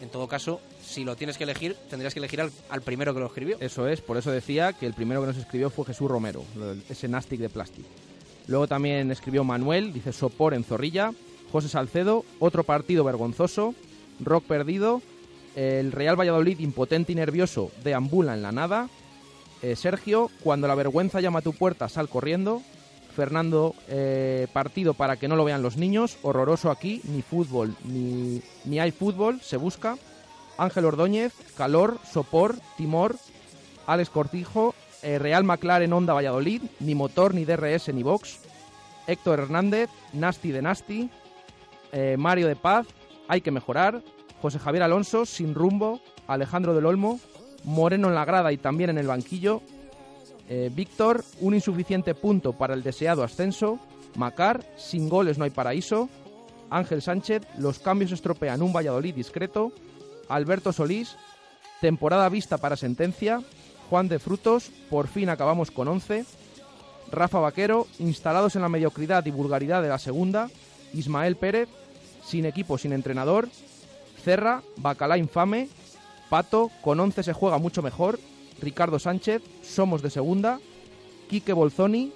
En 0.01 0.09
todo 0.09 0.27
caso, 0.27 0.61
si 0.85 1.05
lo 1.05 1.14
tienes 1.14 1.38
que 1.38 1.44
elegir, 1.44 1.77
tendrías 1.88 2.12
que 2.12 2.18
elegir 2.18 2.40
al, 2.40 2.83
primero 2.83 3.14
que 3.14 3.20
lo 3.20 3.27
escribió. 3.27 3.57
Eso 3.61 3.87
es, 3.87 4.01
por 4.01 4.16
eso 4.16 4.33
decía 4.33 4.72
que 4.72 4.87
el 4.87 4.94
primero 4.94 5.20
que 5.20 5.29
nos 5.29 5.37
escribió 5.37 5.70
fue 5.70 5.85
Jesús 5.85 6.11
Romero, 6.11 6.42
ese 6.90 7.07
Nastic 7.07 7.38
de 7.38 7.51
Plastic. 7.51 7.85
Luego 8.49 8.66
también 8.66 9.12
escribió 9.12 9.44
Manuel, 9.44 9.92
dice 9.92 10.12
Sopor 10.12 10.55
en 10.55 10.64
Zorrilla, 10.64 11.12
José 11.53 11.68
Salcedo, 11.68 12.25
otro 12.40 12.64
partido 12.64 13.05
vergonzoso, 13.05 13.72
Rock 14.18 14.42
perdido, 14.42 15.03
el 15.55 15.92
Real 15.92 16.18
Valladolid 16.18 16.59
impotente 16.59 17.12
y 17.12 17.14
nervioso 17.14 17.70
deambula 17.85 18.35
en 18.35 18.42
la 18.42 18.51
nada, 18.51 18.88
eh, 19.62 19.77
Sergio, 19.77 20.33
cuando 20.42 20.66
la 20.66 20.75
vergüenza 20.75 21.20
llama 21.20 21.38
a 21.38 21.42
tu 21.42 21.53
puerta, 21.53 21.88
sal 21.88 22.09
corriendo, 22.09 22.62
Fernando, 23.16 23.74
eh, 23.88 24.46
partido 24.52 24.92
para 24.92 25.16
que 25.16 25.26
no 25.26 25.37
lo 25.37 25.44
vean 25.44 25.62
los 25.62 25.79
niños, 25.79 26.18
horroroso 26.22 26.70
aquí, 26.70 27.00
ni 27.05 27.22
fútbol, 27.22 27.74
ni, 27.85 28.42
ni 28.66 28.79
hay 28.79 28.92
fútbol, 28.92 29.40
se 29.40 29.57
busca, 29.57 29.96
Ángel 30.59 30.85
Ordóñez, 30.85 31.33
Calor, 31.57 31.98
Sopor, 32.05 32.57
Timor, 32.76 33.16
Alex 33.87 34.11
Cortijo, 34.11 34.74
eh, 35.02 35.18
Real 35.18 35.44
McLaren 35.44 35.92
Honda 35.94 36.12
Valladolid, 36.12 36.62
ni 36.79 36.94
motor, 36.94 37.35
ni 37.35 37.46
DRS, 37.46 37.92
ni 37.94 38.02
box, 38.02 38.40
Héctor 39.07 39.40
Hernández, 39.40 39.88
Nasty 40.12 40.52
de 40.52 40.61
Nasty, 40.61 41.11
eh, 41.92 42.16
Mario 42.18 42.48
de 42.48 42.57
Paz, 42.57 42.87
hay 43.29 43.40
que 43.40 43.50
mejorar, 43.50 44.02
José 44.42 44.59
Javier 44.59 44.83
Alonso, 44.83 45.24
sin 45.24 45.55
rumbo, 45.55 46.00
Alejandro 46.26 46.74
del 46.74 46.85
Olmo, 46.85 47.18
Moreno 47.64 48.09
en 48.09 48.14
la 48.14 48.26
grada 48.26 48.52
y 48.52 48.59
también 48.59 48.90
en 48.90 48.98
el 48.98 49.07
banquillo, 49.07 49.62
eh, 50.48 50.70
Víctor, 50.72 51.24
un 51.40 51.54
insuficiente 51.54 52.14
punto 52.14 52.52
para 52.52 52.74
el 52.74 52.82
deseado 52.82 53.22
ascenso, 53.22 53.78
Macar, 54.16 54.64
sin 54.76 55.09
goles 55.09 55.38
no 55.38 55.44
hay 55.44 55.50
paraíso, 55.50 56.09
Ángel 56.70 57.02
Sánchez, 57.02 57.42
los 57.59 57.78
cambios 57.78 58.12
estropean 58.12 58.62
un 58.62 58.72
Valladolid 58.72 59.14
discreto, 59.14 59.72
Alberto 60.28 60.72
Solís, 60.72 61.16
temporada 61.80 62.28
vista 62.28 62.59
para 62.59 62.76
sentencia, 62.76 63.42
Juan 63.90 64.09
de 64.09 64.18
Frutos, 64.18 64.70
por 64.90 65.06
fin 65.06 65.28
acabamos 65.28 65.70
con 65.70 65.88
11, 65.88 66.24
Rafa 67.12 67.40
Vaquero, 67.40 67.87
instalados 67.98 68.56
en 68.56 68.62
la 68.62 68.68
mediocridad 68.68 69.24
y 69.26 69.30
vulgaridad 69.30 69.82
de 69.82 69.88
la 69.88 69.98
segunda, 69.98 70.50
Ismael 70.92 71.37
Pérez, 71.37 71.68
sin 72.24 72.46
equipo, 72.46 72.78
sin 72.78 72.92
entrenador, 72.92 73.48
Cerra, 74.24 74.62
Bacalá 74.76 75.18
infame, 75.18 75.68
Pato, 76.28 76.70
con 76.82 76.98
11 76.98 77.22
se 77.22 77.32
juega 77.32 77.59
mucho 77.59 77.82
mejor, 77.82 78.18
Ricardo 78.61 78.99
Sánchez, 78.99 79.42
somos 79.62 80.03
de 80.03 80.11
segunda, 80.11 80.61
Quique 81.29 81.53
Bolzoni, 81.53 82.12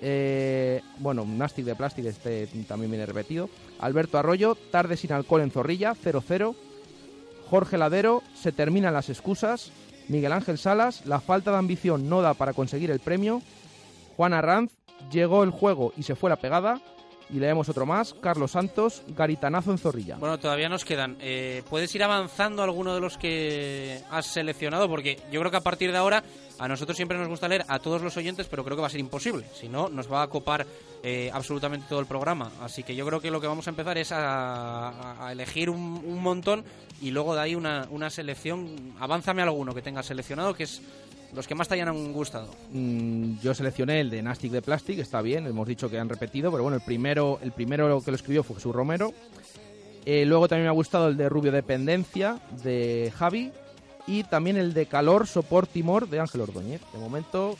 eh, 0.00 0.82
bueno, 0.98 1.24
Nastic 1.24 1.64
de 1.64 1.76
Plastic, 1.76 2.04
este 2.06 2.46
también 2.68 2.90
viene 2.90 3.06
repetido, 3.06 3.48
Alberto 3.78 4.18
Arroyo, 4.18 4.56
tarde 4.70 4.96
sin 4.96 5.12
alcohol 5.12 5.40
en 5.40 5.50
Zorrilla, 5.50 5.94
0-0, 5.94 6.54
Jorge 7.48 7.78
Ladero, 7.78 8.22
se 8.34 8.52
terminan 8.52 8.94
las 8.94 9.08
excusas, 9.08 9.70
Miguel 10.08 10.32
Ángel 10.32 10.58
Salas, 10.58 11.06
la 11.06 11.20
falta 11.20 11.52
de 11.52 11.58
ambición 11.58 12.08
no 12.08 12.20
da 12.20 12.34
para 12.34 12.52
conseguir 12.52 12.90
el 12.90 13.00
premio, 13.00 13.40
Juan 14.16 14.34
Arranz, 14.34 14.72
llegó 15.10 15.42
el 15.44 15.50
juego 15.50 15.92
y 15.96 16.02
se 16.02 16.14
fue 16.14 16.30
la 16.30 16.36
pegada, 16.36 16.80
y 17.30 17.38
leemos 17.38 17.68
otro 17.68 17.86
más, 17.86 18.14
Carlos 18.20 18.50
Santos, 18.52 19.02
Garitanazo 19.08 19.70
en 19.72 19.78
Zorrilla. 19.78 20.16
Bueno, 20.16 20.38
todavía 20.38 20.68
nos 20.68 20.84
quedan. 20.84 21.16
Eh, 21.20 21.62
¿Puedes 21.70 21.94
ir 21.94 22.02
avanzando 22.02 22.62
alguno 22.62 22.94
de 22.94 23.00
los 23.00 23.16
que 23.16 24.00
has 24.10 24.26
seleccionado? 24.26 24.88
Porque 24.88 25.18
yo 25.32 25.40
creo 25.40 25.50
que 25.50 25.56
a 25.56 25.62
partir 25.62 25.90
de 25.90 25.98
ahora 25.98 26.22
a 26.58 26.68
nosotros 26.68 26.96
siempre 26.96 27.18
nos 27.18 27.26
gusta 27.28 27.48
leer 27.48 27.64
a 27.66 27.78
todos 27.78 28.02
los 28.02 28.16
oyentes, 28.16 28.46
pero 28.48 28.62
creo 28.64 28.76
que 28.76 28.82
va 28.82 28.86
a 28.86 28.90
ser 28.90 29.00
imposible. 29.00 29.46
Si 29.54 29.68
no, 29.68 29.88
nos 29.88 30.10
va 30.12 30.22
a 30.22 30.28
copar 30.28 30.64
eh, 31.02 31.30
absolutamente 31.32 31.86
todo 31.88 31.98
el 32.00 32.06
programa. 32.06 32.50
Así 32.60 32.82
que 32.82 32.94
yo 32.94 33.04
creo 33.06 33.20
que 33.20 33.30
lo 33.30 33.40
que 33.40 33.46
vamos 33.48 33.66
a 33.66 33.70
empezar 33.70 33.98
es 33.98 34.12
a, 34.12 35.26
a- 35.26 35.32
elegir 35.32 35.70
un, 35.70 35.80
un 35.80 36.22
montón 36.22 36.64
y 37.02 37.10
luego 37.10 37.34
de 37.34 37.40
ahí 37.40 37.54
una, 37.54 37.88
una 37.90 38.10
selección. 38.10 38.94
Avánzame 39.00 39.42
alguno 39.42 39.74
que 39.74 39.82
tengas 39.82 40.06
seleccionado, 40.06 40.54
que 40.54 40.64
es 40.64 40.80
los 41.34 41.46
que 41.46 41.54
más 41.54 41.68
te 41.68 41.74
hayan 41.74 42.12
gustado. 42.12 42.48
Mm, 42.70 43.40
yo 43.42 43.54
seleccioné 43.54 44.00
el 44.00 44.10
de 44.10 44.22
Nastic 44.22 44.52
de 44.52 44.62
Plastic, 44.62 44.98
está 44.98 45.20
bien, 45.22 45.46
hemos 45.46 45.66
dicho 45.66 45.90
que 45.90 45.98
han 45.98 46.08
repetido, 46.08 46.50
pero 46.50 46.62
bueno, 46.62 46.76
el 46.76 46.82
primero, 46.82 47.38
el 47.42 47.52
primero 47.52 48.00
que 48.00 48.10
lo 48.10 48.16
escribió 48.16 48.42
fue 48.42 48.56
Jesús 48.56 48.74
Romero. 48.74 49.12
Eh, 50.06 50.24
luego 50.26 50.48
también 50.48 50.64
me 50.64 50.68
ha 50.68 50.72
gustado 50.72 51.08
el 51.08 51.16
de 51.16 51.28
Rubio 51.28 51.50
Dependencia 51.50 52.38
de 52.62 53.12
Javi 53.16 53.52
y 54.06 54.24
también 54.24 54.56
el 54.56 54.74
de 54.74 54.86
Calor, 54.86 55.26
Sopor, 55.26 55.66
Timor 55.66 56.08
de 56.08 56.20
Ángel 56.20 56.42
Ordóñez. 56.42 56.82
De 56.92 56.98
momento, 56.98 57.56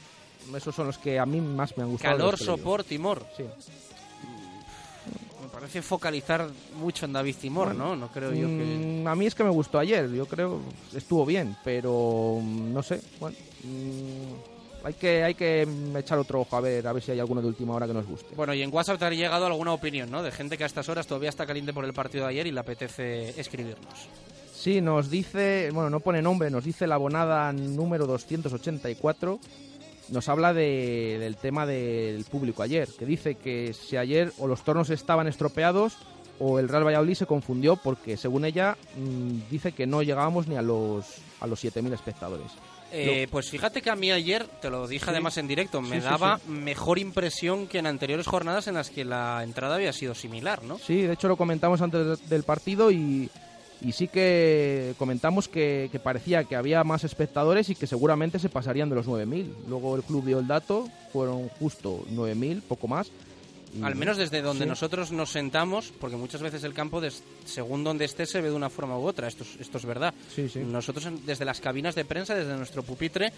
esos 0.54 0.74
son 0.74 0.86
los 0.86 0.98
que 0.98 1.18
a 1.18 1.26
mí 1.26 1.40
más 1.40 1.76
me 1.76 1.84
han 1.84 1.90
gustado. 1.90 2.16
Calor, 2.16 2.38
sopor, 2.38 2.84
timor. 2.84 3.26
Sí. 3.36 3.44
Parece 5.64 5.80
focalizar 5.80 6.46
mucho 6.78 7.06
en 7.06 7.14
David 7.14 7.36
Timor, 7.40 7.74
¿no? 7.74 7.96
No 7.96 8.08
creo 8.08 8.32
yo 8.34 8.48
que... 8.48 9.00
Mm, 9.02 9.08
A 9.08 9.14
mí 9.14 9.24
es 9.24 9.34
que 9.34 9.42
me 9.42 9.48
gustó 9.48 9.78
ayer, 9.78 10.10
yo 10.12 10.26
creo 10.26 10.60
estuvo 10.94 11.24
bien, 11.24 11.56
pero 11.64 12.38
mm, 12.38 12.70
no 12.74 12.82
sé, 12.82 13.00
bueno, 13.18 13.34
mm, 13.62 14.86
hay 14.86 14.92
que 14.92 15.24
hay 15.24 15.34
que 15.34 15.66
echar 15.96 16.18
otro 16.18 16.42
ojo 16.42 16.54
a 16.54 16.60
ver 16.60 16.86
a 16.86 16.92
ver 16.92 17.02
si 17.02 17.12
hay 17.12 17.20
alguno 17.20 17.40
de 17.40 17.48
última 17.48 17.72
hora 17.72 17.86
que 17.86 17.94
nos 17.94 18.06
guste. 18.06 18.34
Bueno, 18.34 18.52
y 18.52 18.60
en 18.60 18.74
WhatsApp 18.74 18.98
te 18.98 19.06
ha 19.06 19.10
llegado 19.10 19.46
alguna 19.46 19.72
opinión, 19.72 20.10
¿no? 20.10 20.22
De 20.22 20.30
gente 20.32 20.58
que 20.58 20.64
a 20.64 20.66
estas 20.66 20.86
horas 20.90 21.06
todavía 21.06 21.30
está 21.30 21.46
caliente 21.46 21.72
por 21.72 21.86
el 21.86 21.94
partido 21.94 22.24
de 22.24 22.32
ayer 22.32 22.46
y 22.46 22.50
le 22.50 22.60
apetece 22.60 23.40
escribirnos. 23.40 24.10
Sí, 24.54 24.82
nos 24.82 25.08
dice, 25.08 25.70
bueno, 25.72 25.88
no 25.88 26.00
pone 26.00 26.20
nombre, 26.20 26.50
nos 26.50 26.64
dice 26.64 26.86
la 26.86 26.96
abonada 26.96 27.50
número 27.54 28.06
284, 28.06 29.40
nos 30.10 30.28
habla 30.28 30.52
de- 30.52 31.18
del 31.20 31.36
tema 31.36 31.66
del 31.66 32.24
público 32.24 32.62
ayer, 32.62 32.88
que 32.98 33.06
dice 33.06 33.34
que 33.36 33.72
si 33.72 33.96
ayer 33.96 34.32
o 34.38 34.46
los 34.46 34.62
tornos 34.64 34.90
estaban 34.90 35.26
estropeados 35.26 35.96
o 36.40 36.58
el 36.58 36.68
Real 36.68 36.84
Valladolid 36.86 37.14
se 37.14 37.26
confundió 37.26 37.76
porque 37.76 38.16
según 38.16 38.44
ella 38.44 38.76
mm, 38.96 39.50
dice 39.50 39.72
que 39.72 39.86
no 39.86 40.02
llegábamos 40.02 40.48
ni 40.48 40.56
a 40.56 40.62
los 40.62 41.06
a 41.40 41.46
los 41.46 41.60
7000 41.60 41.92
espectadores. 41.92 42.46
Eh, 42.96 43.26
pues 43.30 43.50
fíjate 43.50 43.82
que 43.82 43.90
a 43.90 43.96
mí 43.96 44.12
ayer, 44.12 44.46
te 44.62 44.70
lo 44.70 44.86
dije 44.86 45.04
Sí. 45.06 45.10
además 45.10 45.36
en 45.36 45.48
directo, 45.48 45.80
me 45.82 45.98
Sí, 46.00 46.04
daba 46.04 46.38
sí. 46.38 46.48
mejor 46.50 46.98
impresión 47.00 47.66
que 47.66 47.78
en 47.78 47.86
anteriores 47.86 48.26
jornadas 48.26 48.68
en 48.68 48.74
las 48.74 48.88
que 48.90 49.04
la 49.04 49.42
entrada 49.42 49.74
había 49.74 49.92
sido 49.92 50.14
similar, 50.14 50.62
¿no? 50.62 50.78
Sí, 50.78 51.02
de 51.02 51.12
hecho 51.14 51.26
lo 51.28 51.36
comentamos 51.36 51.82
antes 51.82 52.06
de- 52.20 52.26
del 52.28 52.44
partido 52.44 52.90
y, 52.92 53.28
y 53.80 53.92
sí 53.92 54.08
que 54.08 54.94
comentamos 54.98 55.48
que, 55.48 55.88
que 55.92 55.98
parecía 55.98 56.44
que 56.44 56.56
había 56.56 56.84
más 56.84 57.04
espectadores 57.04 57.68
y 57.70 57.74
que 57.74 57.86
seguramente 57.86 58.38
se 58.38 58.48
pasarían 58.48 58.88
de 58.88 58.96
los 58.96 59.06
9.000. 59.06 59.46
Luego 59.68 59.96
el 59.96 60.02
club 60.02 60.24
dio 60.24 60.38
el 60.38 60.46
dato, 60.46 60.88
fueron 61.12 61.48
justo 61.60 62.04
9.000, 62.10 62.62
poco 62.62 62.88
más. 62.88 63.10
Al 63.82 63.96
menos 63.96 64.16
desde 64.16 64.40
donde 64.42 64.64
sí. 64.64 64.68
nosotros 64.68 65.10
nos 65.10 65.30
sentamos, 65.30 65.92
porque 66.00 66.16
muchas 66.16 66.40
veces 66.42 66.62
el 66.64 66.74
campo, 66.74 67.00
des- 67.00 67.22
según 67.44 67.82
donde 67.82 68.04
esté, 68.04 68.26
se 68.26 68.40
ve 68.40 68.48
de 68.50 68.54
una 68.54 68.70
forma 68.70 68.98
u 68.98 69.06
otra. 69.06 69.26
Esto 69.26 69.42
es, 69.44 69.56
esto 69.60 69.78
es 69.78 69.84
verdad. 69.84 70.14
Sí, 70.34 70.48
sí. 70.48 70.60
Nosotros, 70.60 71.06
en- 71.06 71.24
desde 71.26 71.44
las 71.44 71.60
cabinas 71.60 71.94
de 71.94 72.04
prensa, 72.04 72.34
desde 72.34 72.56
nuestro 72.56 72.82
pupitre, 72.82 73.32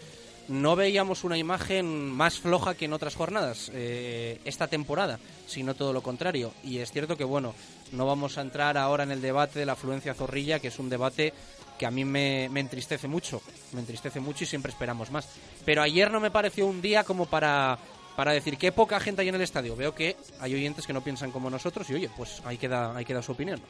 no 0.49 0.77
veíamos 0.77 1.25
una 1.25 1.37
imagen 1.39 2.11
más 2.11 2.39
floja 2.39 2.75
que 2.75 2.85
en 2.85 2.93
otras 2.93 3.15
jornadas 3.17 3.71
eh, 3.75 4.41
esta 4.45 4.69
temporada, 4.69 5.19
sino 5.47 5.75
todo 5.75 5.93
lo 5.93 6.03
contrario. 6.03 6.53
Y 6.63 6.79
es 6.79 6.93
cierto 6.93 7.17
que, 7.17 7.25
bueno, 7.25 7.55
no 7.93 8.07
vamos 8.07 8.39
a 8.39 8.43
entrar 8.43 8.77
ahora 8.79 9.05
en 9.05 9.11
el 9.11 9.21
debate 9.23 9.59
de 9.59 9.67
la 9.67 9.73
afluencia 9.73 10.15
zorrilla, 10.15 10.59
que 10.61 10.69
es 10.69 10.79
un 10.79 10.89
debate 10.89 11.33
que 11.79 11.85
a 11.87 11.91
mí 11.91 12.05
me, 12.05 12.49
me 12.51 12.61
entristece 12.61 13.07
mucho. 13.09 13.43
Me 13.73 13.81
entristece 13.81 14.19
mucho 14.21 14.45
y 14.45 14.47
siempre 14.47 14.71
esperamos 14.71 15.11
más. 15.11 15.29
Pero 15.65 15.83
ayer 15.83 16.11
no 16.11 16.21
me 16.21 16.31
pareció 16.31 16.67
un 16.67 16.81
día 16.81 17.05
como 17.05 17.27
para 17.27 17.79
para 18.17 18.33
decir 18.33 18.57
qué 18.57 18.73
poca 18.73 18.99
gente 18.99 19.23
hay 19.23 19.29
en 19.29 19.35
el 19.35 19.43
estadio. 19.43 19.77
Veo 19.77 19.95
que 19.95 20.17
hay 20.41 20.55
oyentes 20.55 20.87
que 20.87 20.93
no 20.93 21.03
piensan 21.03 21.31
como 21.31 21.51
nosotros 21.51 21.89
y 21.91 21.95
oye, 21.95 22.11
pues 22.17 22.43
ahí 22.45 22.57
queda, 22.57 22.97
ahí 22.97 23.07
su 23.23 23.33
opinión. 23.33 23.61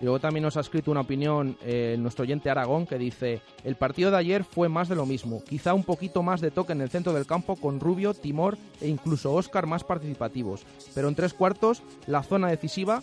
Luego 0.00 0.20
también 0.20 0.42
nos 0.42 0.58
ha 0.58 0.60
escrito 0.60 0.90
una 0.90 1.00
opinión 1.00 1.56
eh, 1.62 1.96
nuestro 1.98 2.24
oyente 2.24 2.50
Aragón 2.50 2.86
que 2.86 2.98
dice, 2.98 3.40
el 3.64 3.76
partido 3.76 4.10
de 4.10 4.18
ayer 4.18 4.44
fue 4.44 4.68
más 4.68 4.90
de 4.90 4.94
lo 4.94 5.06
mismo, 5.06 5.42
quizá 5.42 5.72
un 5.72 5.84
poquito 5.84 6.22
más 6.22 6.42
de 6.42 6.50
toque 6.50 6.74
en 6.74 6.82
el 6.82 6.90
centro 6.90 7.14
del 7.14 7.24
campo 7.24 7.56
con 7.56 7.80
Rubio, 7.80 8.12
Timor 8.12 8.58
e 8.82 8.88
incluso 8.88 9.32
Oscar 9.32 9.66
más 9.66 9.84
participativos, 9.84 10.66
pero 10.94 11.08
en 11.08 11.14
tres 11.14 11.32
cuartos 11.32 11.82
la 12.06 12.22
zona 12.22 12.48
decisiva 12.48 13.00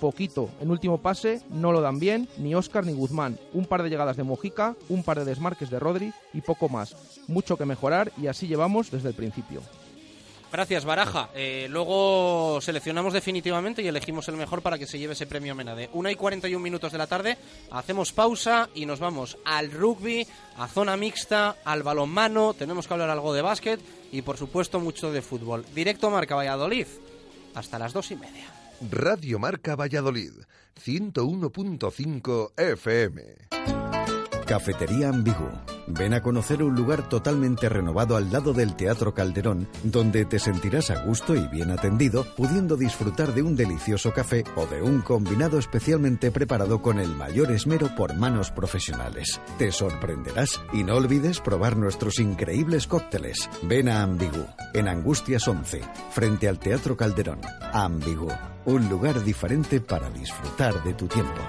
poquito. 0.00 0.50
En 0.60 0.72
último 0.72 0.98
pase 0.98 1.42
no 1.48 1.70
lo 1.70 1.80
dan 1.80 2.00
bien 2.00 2.28
ni 2.36 2.56
Oscar 2.56 2.84
ni 2.84 2.92
Guzmán. 2.92 3.38
Un 3.52 3.66
par 3.66 3.84
de 3.84 3.88
llegadas 3.88 4.16
de 4.16 4.24
Mojica, 4.24 4.74
un 4.88 5.04
par 5.04 5.20
de 5.20 5.24
desmarques 5.24 5.70
de 5.70 5.78
Rodri 5.78 6.12
y 6.34 6.40
poco 6.40 6.68
más. 6.68 6.96
Mucho 7.28 7.56
que 7.56 7.66
mejorar 7.66 8.10
y 8.20 8.26
así 8.26 8.48
llevamos 8.48 8.90
desde 8.90 9.10
el 9.10 9.14
principio. 9.14 9.62
Gracias, 10.52 10.84
Baraja. 10.84 11.30
Eh, 11.34 11.66
luego 11.70 12.60
seleccionamos 12.60 13.14
definitivamente 13.14 13.80
y 13.80 13.88
elegimos 13.88 14.28
el 14.28 14.36
mejor 14.36 14.60
para 14.60 14.78
que 14.78 14.86
se 14.86 14.98
lleve 14.98 15.14
ese 15.14 15.26
premio 15.26 15.54
Menade. 15.54 15.88
Una 15.94 16.12
y 16.12 16.14
41 16.14 16.62
minutos 16.62 16.92
de 16.92 16.98
la 16.98 17.06
tarde, 17.06 17.38
hacemos 17.70 18.12
pausa 18.12 18.68
y 18.74 18.84
nos 18.84 19.00
vamos 19.00 19.38
al 19.46 19.70
rugby, 19.70 20.26
a 20.58 20.68
zona 20.68 20.98
mixta, 20.98 21.56
al 21.64 21.82
balonmano. 21.82 22.52
Tenemos 22.52 22.86
que 22.86 22.92
hablar 22.92 23.08
algo 23.08 23.32
de 23.32 23.40
básquet 23.40 23.80
y, 24.12 24.20
por 24.20 24.36
supuesto, 24.36 24.78
mucho 24.78 25.10
de 25.10 25.22
fútbol. 25.22 25.64
Directo 25.74 26.10
Marca 26.10 26.34
Valladolid, 26.34 26.86
hasta 27.54 27.78
las 27.78 27.94
dos 27.94 28.10
y 28.10 28.16
media. 28.16 28.52
Radio 28.90 29.38
Marca 29.38 29.74
Valladolid, 29.74 30.32
101.5 30.84 32.52
FM. 32.58 34.01
Cafetería 34.52 35.08
Ambigu. 35.08 35.48
Ven 35.86 36.12
a 36.12 36.20
conocer 36.20 36.62
un 36.62 36.74
lugar 36.74 37.08
totalmente 37.08 37.70
renovado 37.70 38.18
al 38.18 38.30
lado 38.30 38.52
del 38.52 38.76
Teatro 38.76 39.14
Calderón, 39.14 39.66
donde 39.82 40.26
te 40.26 40.38
sentirás 40.38 40.90
a 40.90 41.06
gusto 41.06 41.34
y 41.34 41.48
bien 41.48 41.70
atendido, 41.70 42.26
pudiendo 42.36 42.76
disfrutar 42.76 43.32
de 43.32 43.40
un 43.40 43.56
delicioso 43.56 44.12
café 44.12 44.44
o 44.54 44.66
de 44.66 44.82
un 44.82 45.00
combinado 45.00 45.58
especialmente 45.58 46.30
preparado 46.30 46.82
con 46.82 46.98
el 46.98 47.16
mayor 47.16 47.50
esmero 47.50 47.94
por 47.96 48.14
manos 48.14 48.50
profesionales. 48.50 49.40
Te 49.56 49.72
sorprenderás 49.72 50.60
y 50.74 50.84
no 50.84 50.96
olvides 50.96 51.40
probar 51.40 51.78
nuestros 51.78 52.18
increíbles 52.18 52.86
cócteles. 52.86 53.48
Ven 53.62 53.88
a 53.88 54.02
Ambigu, 54.02 54.44
en 54.74 54.86
Angustias 54.86 55.48
11, 55.48 55.80
frente 56.10 56.46
al 56.46 56.58
Teatro 56.58 56.94
Calderón. 56.94 57.40
Ambigu, 57.72 58.28
un 58.66 58.86
lugar 58.90 59.24
diferente 59.24 59.80
para 59.80 60.10
disfrutar 60.10 60.84
de 60.84 60.92
tu 60.92 61.06
tiempo 61.06 61.40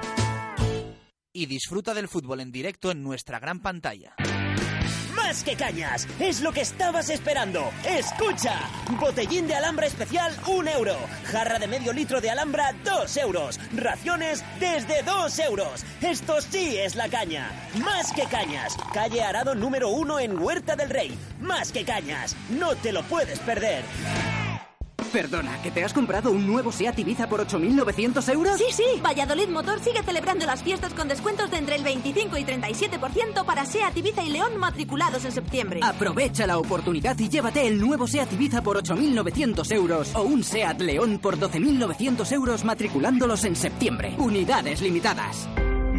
y 1.34 1.48
disfruta 1.48 1.94
del 1.94 2.08
fútbol 2.08 2.40
en 2.40 2.52
directo 2.52 2.92
en 2.92 3.04
nuestra 3.04 3.40
gran 3.40 3.60
pantalla. 3.60 4.16
¡Más 5.16 5.44
que 5.44 5.56
cañas! 5.56 6.08
Es 6.20 6.42
lo 6.42 6.52
que 6.52 6.62
estabas 6.62 7.10
esperando. 7.10 7.72
¡Escucha! 7.86 8.60
Botellín 9.00 9.48
de 9.48 9.56
alhambra 9.56 9.88
especial, 9.88 10.36
un 10.48 10.68
euro. 10.68 10.96
Jarra 11.26 11.60
de 11.60 11.68
medio 11.68 11.92
litro 11.94 12.22
de 12.22 12.30
alhambra, 12.30 12.74
dos 12.84 13.18
euros. 13.18 13.60
Raciones 13.76 14.44
desde 14.60 15.02
dos 15.04 15.40
euros. 15.40 15.86
Esto 16.02 16.42
sí 16.42 16.78
es 16.78 16.96
la 16.96 17.10
caña. 17.10 17.50
Más 17.84 18.12
que 18.12 18.24
cañas. 18.24 18.76
Calle 18.94 19.24
Arado 19.24 19.56
número 19.56 19.90
uno 19.90 20.20
en 20.20 20.38
Huerta 20.38 20.76
del 20.76 20.90
Rey. 20.90 21.18
Más 21.42 21.72
que 21.72 21.84
cañas. 21.84 22.36
No 22.50 22.76
te 22.76 22.92
lo 22.92 23.02
puedes 23.04 23.40
perder. 23.40 23.84
Perdona, 25.12 25.62
¿que 25.62 25.72
te 25.72 25.84
has 25.84 25.94
comprado 25.94 26.32
un 26.32 26.48
nuevo 26.48 26.72
SEAT 26.72 27.00
Ibiza 27.00 27.28
por 27.28 27.46
8.900 27.46 28.34
euros? 28.34 28.58
Sí, 28.58 28.66
sí. 28.72 28.84
Valladolid 29.04 29.50
Motor 29.50 29.80
sigue 29.80 30.04
celebrando 30.04 30.46
las 30.46 30.64
fiestas 30.64 30.94
con 30.94 31.08
descuentos 31.08 31.52
de 31.52 31.58
entre 31.58 31.76
el 31.76 31.84
25 31.84 32.38
y 32.38 32.44
37% 32.44 33.46
para 33.46 33.66
SEAT 33.66 33.98
Ibiza 33.98 34.24
y 34.24 34.30
León 34.30 34.58
matriculados 34.58 35.26
en 35.26 35.32
septiembre. 35.32 35.80
Aprovecha 35.84 36.48
la 36.48 36.58
oportunidad 36.58 37.18
y 37.20 37.30
llévate 37.30 37.68
el 37.68 37.80
nuevo 37.80 38.08
SEAT 38.08 38.34
Ibiza 38.34 38.62
por 38.62 38.82
8.900 38.82 39.72
euros 39.74 40.16
o 40.16 40.24
un 40.24 40.44
SEAT 40.44 40.82
León 40.82 41.20
por 41.20 41.38
12.900 41.38 42.32
euros 42.32 42.64
matriculándolos 42.64 43.44
en 43.46 43.56
septiembre. 43.56 44.16
Unidades 44.18 44.82
limitadas. 44.82 45.48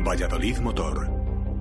Valladolid 0.06 0.58
Motor. 0.58 1.10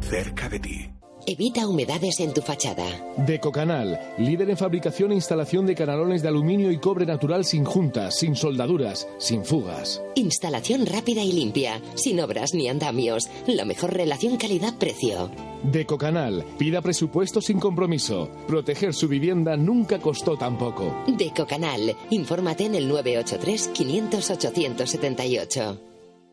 Cerca 0.01 0.49
de 0.49 0.59
ti. 0.59 1.02
Evita 1.25 1.67
humedades 1.67 2.19
en 2.19 2.33
tu 2.33 2.41
fachada. 2.41 2.85
Decocanal, 3.17 3.99
líder 4.17 4.49
en 4.49 4.57
fabricación 4.57 5.11
e 5.11 5.15
instalación 5.15 5.65
de 5.65 5.75
canalones 5.75 6.21
de 6.21 6.27
aluminio 6.27 6.71
y 6.71 6.79
cobre 6.79 7.05
natural 7.05 7.45
sin 7.45 7.63
juntas, 7.63 8.19
sin 8.19 8.35
soldaduras, 8.35 9.07
sin 9.19 9.45
fugas. 9.45 10.01
Instalación 10.15 10.85
rápida 10.85 11.21
y 11.21 11.31
limpia, 11.31 11.81
sin 11.95 12.19
obras 12.19 12.53
ni 12.53 12.67
andamios. 12.67 13.29
La 13.47 13.63
mejor 13.63 13.93
relación 13.93 14.37
calidad-precio. 14.37 15.31
Decocanal, 15.63 16.43
pida 16.57 16.81
presupuesto 16.81 17.41
sin 17.41 17.59
compromiso. 17.59 18.29
Proteger 18.47 18.93
su 18.93 19.07
vivienda 19.07 19.55
nunca 19.55 19.99
costó 19.99 20.37
tan 20.37 20.57
poco. 20.57 21.03
Decocanal, 21.07 21.95
infórmate 22.09 22.65
en 22.65 22.75
el 22.75 22.89
983 22.89 23.69
500 23.69 24.29
878. 24.29 25.81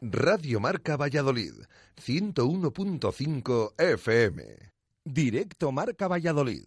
Radio 0.03 0.61
Marca 0.61 0.97
Valladolid, 0.97 1.53
101.5 2.03 3.75
FM. 3.77 4.70
Directo 5.05 5.73
Marca 5.73 6.09
Valladolid. 6.09 6.67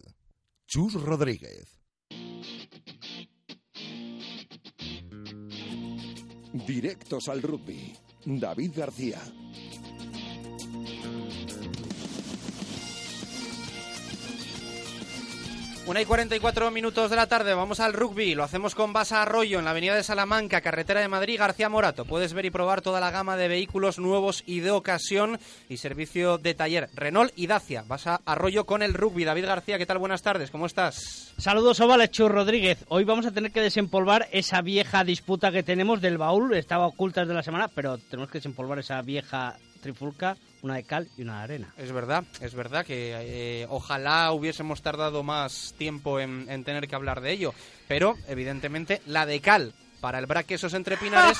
Chus 0.66 0.94
Rodríguez. 0.94 1.80
Directos 6.66 7.28
al 7.28 7.42
rugby. 7.42 7.96
David 8.24 8.72
García. 8.74 9.22
Una 15.86 16.00
y 16.00 16.06
44 16.06 16.70
minutos 16.70 17.10
de 17.10 17.16
la 17.16 17.26
tarde, 17.26 17.52
vamos 17.52 17.78
al 17.78 17.92
rugby. 17.92 18.34
Lo 18.34 18.42
hacemos 18.42 18.74
con 18.74 18.94
Basa 18.94 19.20
Arroyo 19.20 19.58
en 19.58 19.66
la 19.66 19.72
avenida 19.72 19.94
de 19.94 20.02
Salamanca, 20.02 20.62
carretera 20.62 21.00
de 21.00 21.08
Madrid, 21.08 21.38
García 21.38 21.68
Morato. 21.68 22.06
Puedes 22.06 22.32
ver 22.32 22.46
y 22.46 22.50
probar 22.50 22.80
toda 22.80 23.00
la 23.00 23.10
gama 23.10 23.36
de 23.36 23.48
vehículos 23.48 23.98
nuevos 23.98 24.42
y 24.46 24.60
de 24.60 24.70
ocasión 24.70 25.38
y 25.68 25.76
servicio 25.76 26.38
de 26.38 26.54
taller 26.54 26.88
Renault 26.94 27.34
y 27.36 27.48
Dacia. 27.48 27.84
Basa 27.86 28.22
Arroyo 28.24 28.64
con 28.64 28.82
el 28.82 28.94
rugby. 28.94 29.24
David 29.24 29.44
García, 29.44 29.76
¿qué 29.76 29.84
tal? 29.84 29.98
Buenas 29.98 30.22
tardes, 30.22 30.50
¿cómo 30.50 30.64
estás? 30.64 31.34
Saludos, 31.36 31.78
Ovales 31.80 32.10
Chur 32.10 32.32
Rodríguez. 32.32 32.86
Hoy 32.88 33.04
vamos 33.04 33.26
a 33.26 33.32
tener 33.32 33.52
que 33.52 33.60
desempolvar 33.60 34.26
esa 34.32 34.62
vieja 34.62 35.04
disputa 35.04 35.52
que 35.52 35.62
tenemos 35.62 36.00
del 36.00 36.16
baúl. 36.16 36.54
Estaba 36.54 36.86
oculta 36.86 37.20
desde 37.20 37.34
la 37.34 37.42
semana, 37.42 37.68
pero 37.68 37.98
tenemos 37.98 38.30
que 38.30 38.38
desempolvar 38.38 38.78
esa 38.78 39.02
vieja 39.02 39.58
trifulca 39.82 40.34
una 40.64 40.76
de 40.76 40.84
cal 40.84 41.08
y 41.18 41.22
una 41.22 41.38
de 41.38 41.44
arena. 41.44 41.74
Es 41.76 41.92
verdad, 41.92 42.24
es 42.40 42.54
verdad 42.54 42.86
que 42.86 43.12
eh, 43.14 43.66
ojalá 43.68 44.32
hubiésemos 44.32 44.80
tardado 44.80 45.22
más 45.22 45.74
tiempo 45.76 46.18
en, 46.18 46.46
tener 46.64 46.88
que 46.88 46.94
hablar 46.94 47.20
de 47.20 47.32
ello, 47.32 47.52
pero 47.86 48.16
evidentemente 48.28 49.02
la 49.06 49.26
de 49.26 49.40
cal 49.40 49.74
para 50.00 50.18
el 50.18 50.26
Braquesos 50.26 50.72
entre 50.72 50.96
Pinares, 50.96 51.38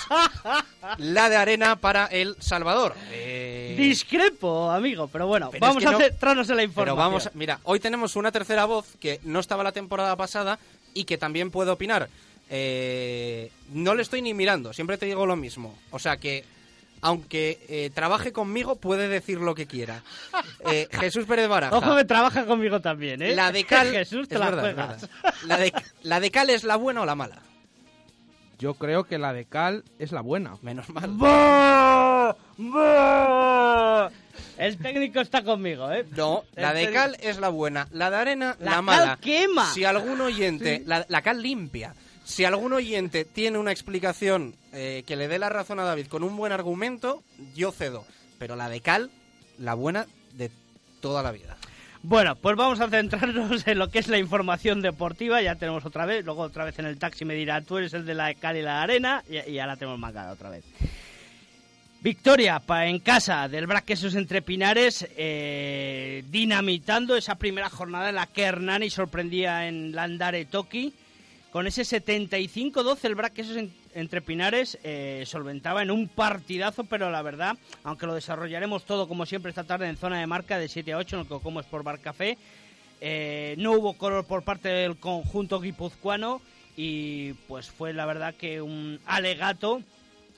la 0.98 1.30
de 1.30 1.36
arena 1.36 1.76
para 1.76 2.04
el 2.06 2.36
Salvador. 2.38 2.94
Eh, 3.12 3.74
Discrepo, 3.78 4.70
amigo, 4.70 5.08
pero 5.08 5.26
bueno, 5.26 5.50
vamos 5.58 5.84
a 5.86 5.96
centrarnos 5.96 6.50
en 6.50 6.56
la 6.56 6.62
información. 6.62 6.96
Pero 6.96 6.96
vamos, 6.96 7.30
mira, 7.32 7.60
hoy 7.64 7.80
tenemos 7.80 8.16
una 8.16 8.30
tercera 8.30 8.66
voz 8.66 8.94
que 9.00 9.20
no 9.24 9.40
estaba 9.40 9.64
la 9.64 9.72
temporada 9.72 10.16
pasada 10.16 10.58
y 10.92 11.04
que 11.04 11.16
también 11.16 11.50
puede 11.50 11.70
opinar. 11.70 12.10
Eh, 12.50 13.50
no 13.72 13.94
le 13.94 14.02
estoy 14.02 14.20
ni 14.20 14.34
mirando, 14.34 14.74
siempre 14.74 14.98
te 14.98 15.06
digo 15.06 15.24
lo 15.24 15.36
mismo. 15.36 15.78
O 15.90 15.98
sea 15.98 16.18
que 16.18 16.44
aunque 17.04 17.58
eh, 17.68 17.90
trabaje 17.92 18.32
conmigo, 18.32 18.76
puede 18.76 19.08
decir 19.08 19.38
lo 19.38 19.54
que 19.54 19.66
quiera. 19.66 20.02
Eh, 20.66 20.88
Jesús 20.90 21.26
Pérez 21.26 21.46
Baraja. 21.46 21.76
Ojo 21.76 21.94
que 21.94 22.06
trabaja 22.06 22.46
conmigo 22.46 22.80
también, 22.80 23.20
¿eh? 23.20 23.34
La 23.34 23.52
de 23.52 23.64
cal... 23.64 23.90
Jesús 23.92 24.28
te 24.28 24.38
la 24.38 24.50
La, 25.46 25.58
de, 25.58 25.74
¿La 26.02 26.20
de 26.20 26.30
cal 26.30 26.48
es 26.48 26.64
la 26.64 26.76
buena 26.76 27.02
o 27.02 27.04
la 27.04 27.14
mala? 27.14 27.42
Yo 28.58 28.72
creo 28.72 29.04
que 29.04 29.18
la 29.18 29.34
de 29.34 29.44
cal 29.44 29.84
es 29.98 30.10
la 30.10 30.22
buena. 30.22 30.56
Menos 30.62 30.86
mal. 30.88 31.10
El 34.56 34.78
técnico 34.78 35.20
está 35.20 35.44
conmigo, 35.44 35.92
¿eh? 35.92 36.06
No, 36.16 36.44
la 36.54 36.72
de 36.72 36.90
cal 36.90 37.18
es 37.20 37.38
la 37.38 37.50
buena, 37.50 37.86
la 37.92 38.08
de 38.08 38.16
arena 38.16 38.56
la, 38.60 38.80
mala. 38.80 39.04
Cal 39.04 39.18
quema. 39.18 39.66
Si 39.66 39.84
algún 39.84 40.22
oyente, 40.22 40.82
la, 40.86 41.22
cal 41.22 41.42
limpia. 41.42 41.94
Si 42.24 42.44
algún 42.46 42.72
oyente 42.72 43.26
tiene 43.26 43.58
una 43.58 43.70
explicación 43.70 44.56
eh, 44.72 45.04
que 45.06 45.14
le 45.14 45.28
dé 45.28 45.38
la 45.38 45.50
razón 45.50 45.78
a 45.78 45.84
David 45.84 46.06
con 46.06 46.24
un 46.24 46.36
buen 46.36 46.52
argumento, 46.52 47.22
yo 47.54 47.70
cedo. 47.70 48.06
Pero 48.38 48.56
la 48.56 48.70
de 48.70 48.80
Cal, 48.80 49.10
la 49.58 49.74
buena 49.74 50.06
de 50.32 50.50
toda 51.00 51.22
la 51.22 51.32
vida. 51.32 51.56
Bueno, 52.02 52.34
pues 52.34 52.56
vamos 52.56 52.80
a 52.80 52.88
centrarnos 52.88 53.66
en 53.66 53.78
lo 53.78 53.90
que 53.90 53.98
es 53.98 54.08
la 54.08 54.18
información 54.18 54.80
deportiva. 54.80 55.42
Ya 55.42 55.56
tenemos 55.56 55.84
otra 55.84 56.06
vez, 56.06 56.24
luego 56.24 56.42
otra 56.42 56.64
vez 56.64 56.78
en 56.78 56.86
el 56.86 56.98
taxi 56.98 57.26
me 57.26 57.34
dirá, 57.34 57.60
tú 57.60 57.76
eres 57.76 57.92
el 57.92 58.06
de 58.06 58.14
la 58.14 58.34
Cal 58.34 58.56
y 58.56 58.62
la 58.62 58.82
arena, 58.82 59.22
y, 59.28 59.52
ya 59.52 59.66
la 59.66 59.76
tenemos 59.76 59.98
marcada 59.98 60.32
otra 60.32 60.48
vez. 60.48 60.64
Victoria 62.00 62.62
en 62.68 62.98
casa 62.98 63.48
del 63.48 63.66
Braquesos 63.66 64.14
entre 64.14 64.42
Pinares, 64.42 65.08
eh, 65.16 66.24
dinamitando 66.28 67.16
esa 67.16 67.36
primera 67.36 67.70
jornada 67.70 68.10
en 68.10 68.16
la 68.16 68.26
que 68.26 68.42
Hernani 68.42 68.90
sorprendía 68.90 69.66
en 69.66 69.94
Landare 69.94 70.44
Toki 70.44 70.92
con 71.54 71.68
ese 71.68 71.82
75-12 71.82 73.04
el 73.04 73.14
Braquesos 73.14 73.56
entre 73.94 74.20
Pinares 74.20 74.76
eh, 74.82 75.22
solventaba 75.24 75.84
en 75.84 75.92
un 75.92 76.08
partidazo, 76.08 76.82
pero 76.82 77.12
la 77.12 77.22
verdad, 77.22 77.56
aunque 77.84 78.06
lo 78.06 78.14
desarrollaremos 78.16 78.84
todo 78.84 79.06
como 79.06 79.24
siempre 79.24 79.50
esta 79.50 79.62
tarde 79.62 79.88
en 79.88 79.96
zona 79.96 80.18
de 80.18 80.26
marca 80.26 80.58
de 80.58 80.66
7 80.66 80.92
a 80.92 80.98
8 80.98 81.14
en 81.14 81.22
el 81.22 81.28
Cocomo 81.28 81.60
Sport 81.60 81.84
Bar 81.84 82.00
Café, 82.00 82.38
eh, 83.00 83.54
no 83.56 83.70
hubo 83.70 83.92
color 83.92 84.24
por 84.24 84.42
parte 84.42 84.68
del 84.68 84.96
conjunto 84.96 85.60
guipuzcoano 85.60 86.42
y 86.76 87.34
pues 87.46 87.70
fue 87.70 87.92
la 87.92 88.04
verdad 88.04 88.34
que 88.34 88.60
un 88.60 88.98
alegato 89.06 89.80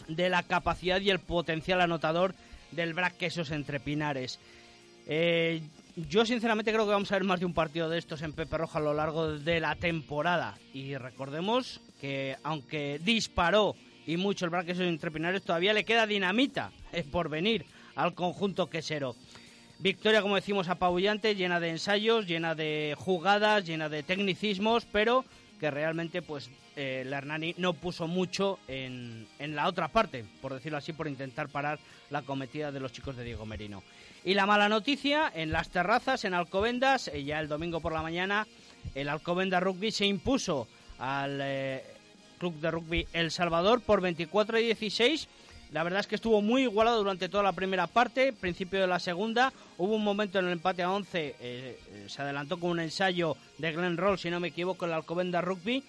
de 0.08 0.28
la 0.28 0.42
capacidad 0.42 1.00
y 1.00 1.08
el 1.08 1.18
potencial 1.18 1.80
anotador 1.80 2.34
del 2.72 2.92
Brac 2.92 3.16
Quesos 3.16 3.52
entre 3.52 3.80
Pinares. 3.80 4.38
Eh, 5.06 5.62
yo 5.96 6.26
sinceramente 6.26 6.72
creo 6.72 6.84
que 6.84 6.92
vamos 6.92 7.10
a 7.10 7.14
ver 7.14 7.24
más 7.24 7.40
de 7.40 7.46
un 7.46 7.54
partido 7.54 7.88
de 7.88 7.98
estos 7.98 8.20
en 8.20 8.34
Pepe 8.34 8.58
Roja 8.58 8.78
a 8.78 8.82
lo 8.82 8.92
largo 8.92 9.38
de 9.38 9.60
la 9.60 9.74
temporada. 9.76 10.58
Y 10.74 10.94
recordemos 10.96 11.80
que 12.00 12.36
aunque 12.42 13.00
disparó 13.02 13.74
y 14.06 14.18
mucho 14.18 14.44
el 14.44 14.50
Brac 14.50 14.66
Quesos 14.66 14.84
entre 14.84 15.10
Pinares, 15.10 15.42
todavía 15.42 15.72
le 15.72 15.84
queda 15.84 16.06
dinamita 16.06 16.70
eh, 16.92 17.02
por 17.02 17.30
venir 17.30 17.64
al 17.94 18.14
conjunto 18.14 18.68
quesero. 18.68 19.16
Victoria, 19.78 20.20
como 20.20 20.36
decimos, 20.36 20.68
apabullante, 20.68 21.34
llena 21.34 21.60
de 21.60 21.70
ensayos, 21.70 22.26
llena 22.26 22.54
de 22.54 22.94
jugadas, 22.98 23.64
llena 23.64 23.88
de 23.88 24.02
tecnicismos, 24.02 24.86
pero 24.92 25.24
que 25.58 25.70
realmente 25.70 26.22
pues 26.22 26.50
eh, 26.76 27.04
la 27.06 27.18
Hernani 27.18 27.54
no 27.58 27.72
puso 27.72 28.06
mucho 28.06 28.58
en, 28.68 29.26
en, 29.38 29.56
la 29.56 29.68
otra 29.68 29.88
parte, 29.88 30.24
por 30.42 30.52
decirlo 30.52 30.78
así, 30.78 30.92
por 30.92 31.08
intentar 31.08 31.48
parar 31.48 31.78
la 32.10 32.22
cometida 32.22 32.70
de 32.70 32.80
los 32.80 32.92
chicos 32.92 33.16
de 33.16 33.24
Diego 33.24 33.46
Merino. 33.46 33.82
Y 34.24 34.34
la 34.34 34.46
mala 34.46 34.68
noticia, 34.68 35.30
en 35.34 35.52
las 35.52 35.70
terrazas, 35.70 36.24
en 36.24 36.34
Alcobendas, 36.34 37.08
eh, 37.08 37.24
ya 37.24 37.40
el 37.40 37.48
domingo 37.48 37.80
por 37.80 37.92
la 37.92 38.02
mañana, 38.02 38.46
el 38.94 39.08
Alcobenda 39.08 39.60
Rugby 39.60 39.90
se 39.90 40.06
impuso 40.06 40.68
al 40.98 41.38
eh, 41.42 41.84
Club 42.38 42.60
de 42.60 42.70
Rugby 42.70 43.06
El 43.12 43.30
Salvador 43.30 43.80
por 43.80 44.00
24 44.00 44.58
y 44.58 44.64
16 44.66 45.28
la 45.76 45.82
verdad 45.82 46.00
es 46.00 46.06
que 46.06 46.14
estuvo 46.14 46.40
muy 46.40 46.62
igualado 46.62 46.96
durante 46.96 47.28
toda 47.28 47.42
la 47.42 47.52
primera 47.52 47.86
parte, 47.86 48.32
principio 48.32 48.80
de 48.80 48.86
la 48.86 48.98
segunda. 48.98 49.52
Hubo 49.76 49.94
un 49.94 50.02
momento 50.02 50.38
en 50.38 50.46
el 50.46 50.52
empate 50.52 50.82
a 50.82 50.90
11, 50.90 51.18
eh, 51.18 51.34
eh, 51.38 52.04
se 52.08 52.22
adelantó 52.22 52.58
con 52.58 52.70
un 52.70 52.80
ensayo 52.80 53.36
de 53.58 53.72
Glenn 53.72 53.98
Roll, 53.98 54.18
si 54.18 54.30
no 54.30 54.40
me 54.40 54.48
equivoco, 54.48 54.86
en 54.86 54.92
la 54.92 54.96
Alcobenda 54.96 55.42
Rugby. 55.42 55.84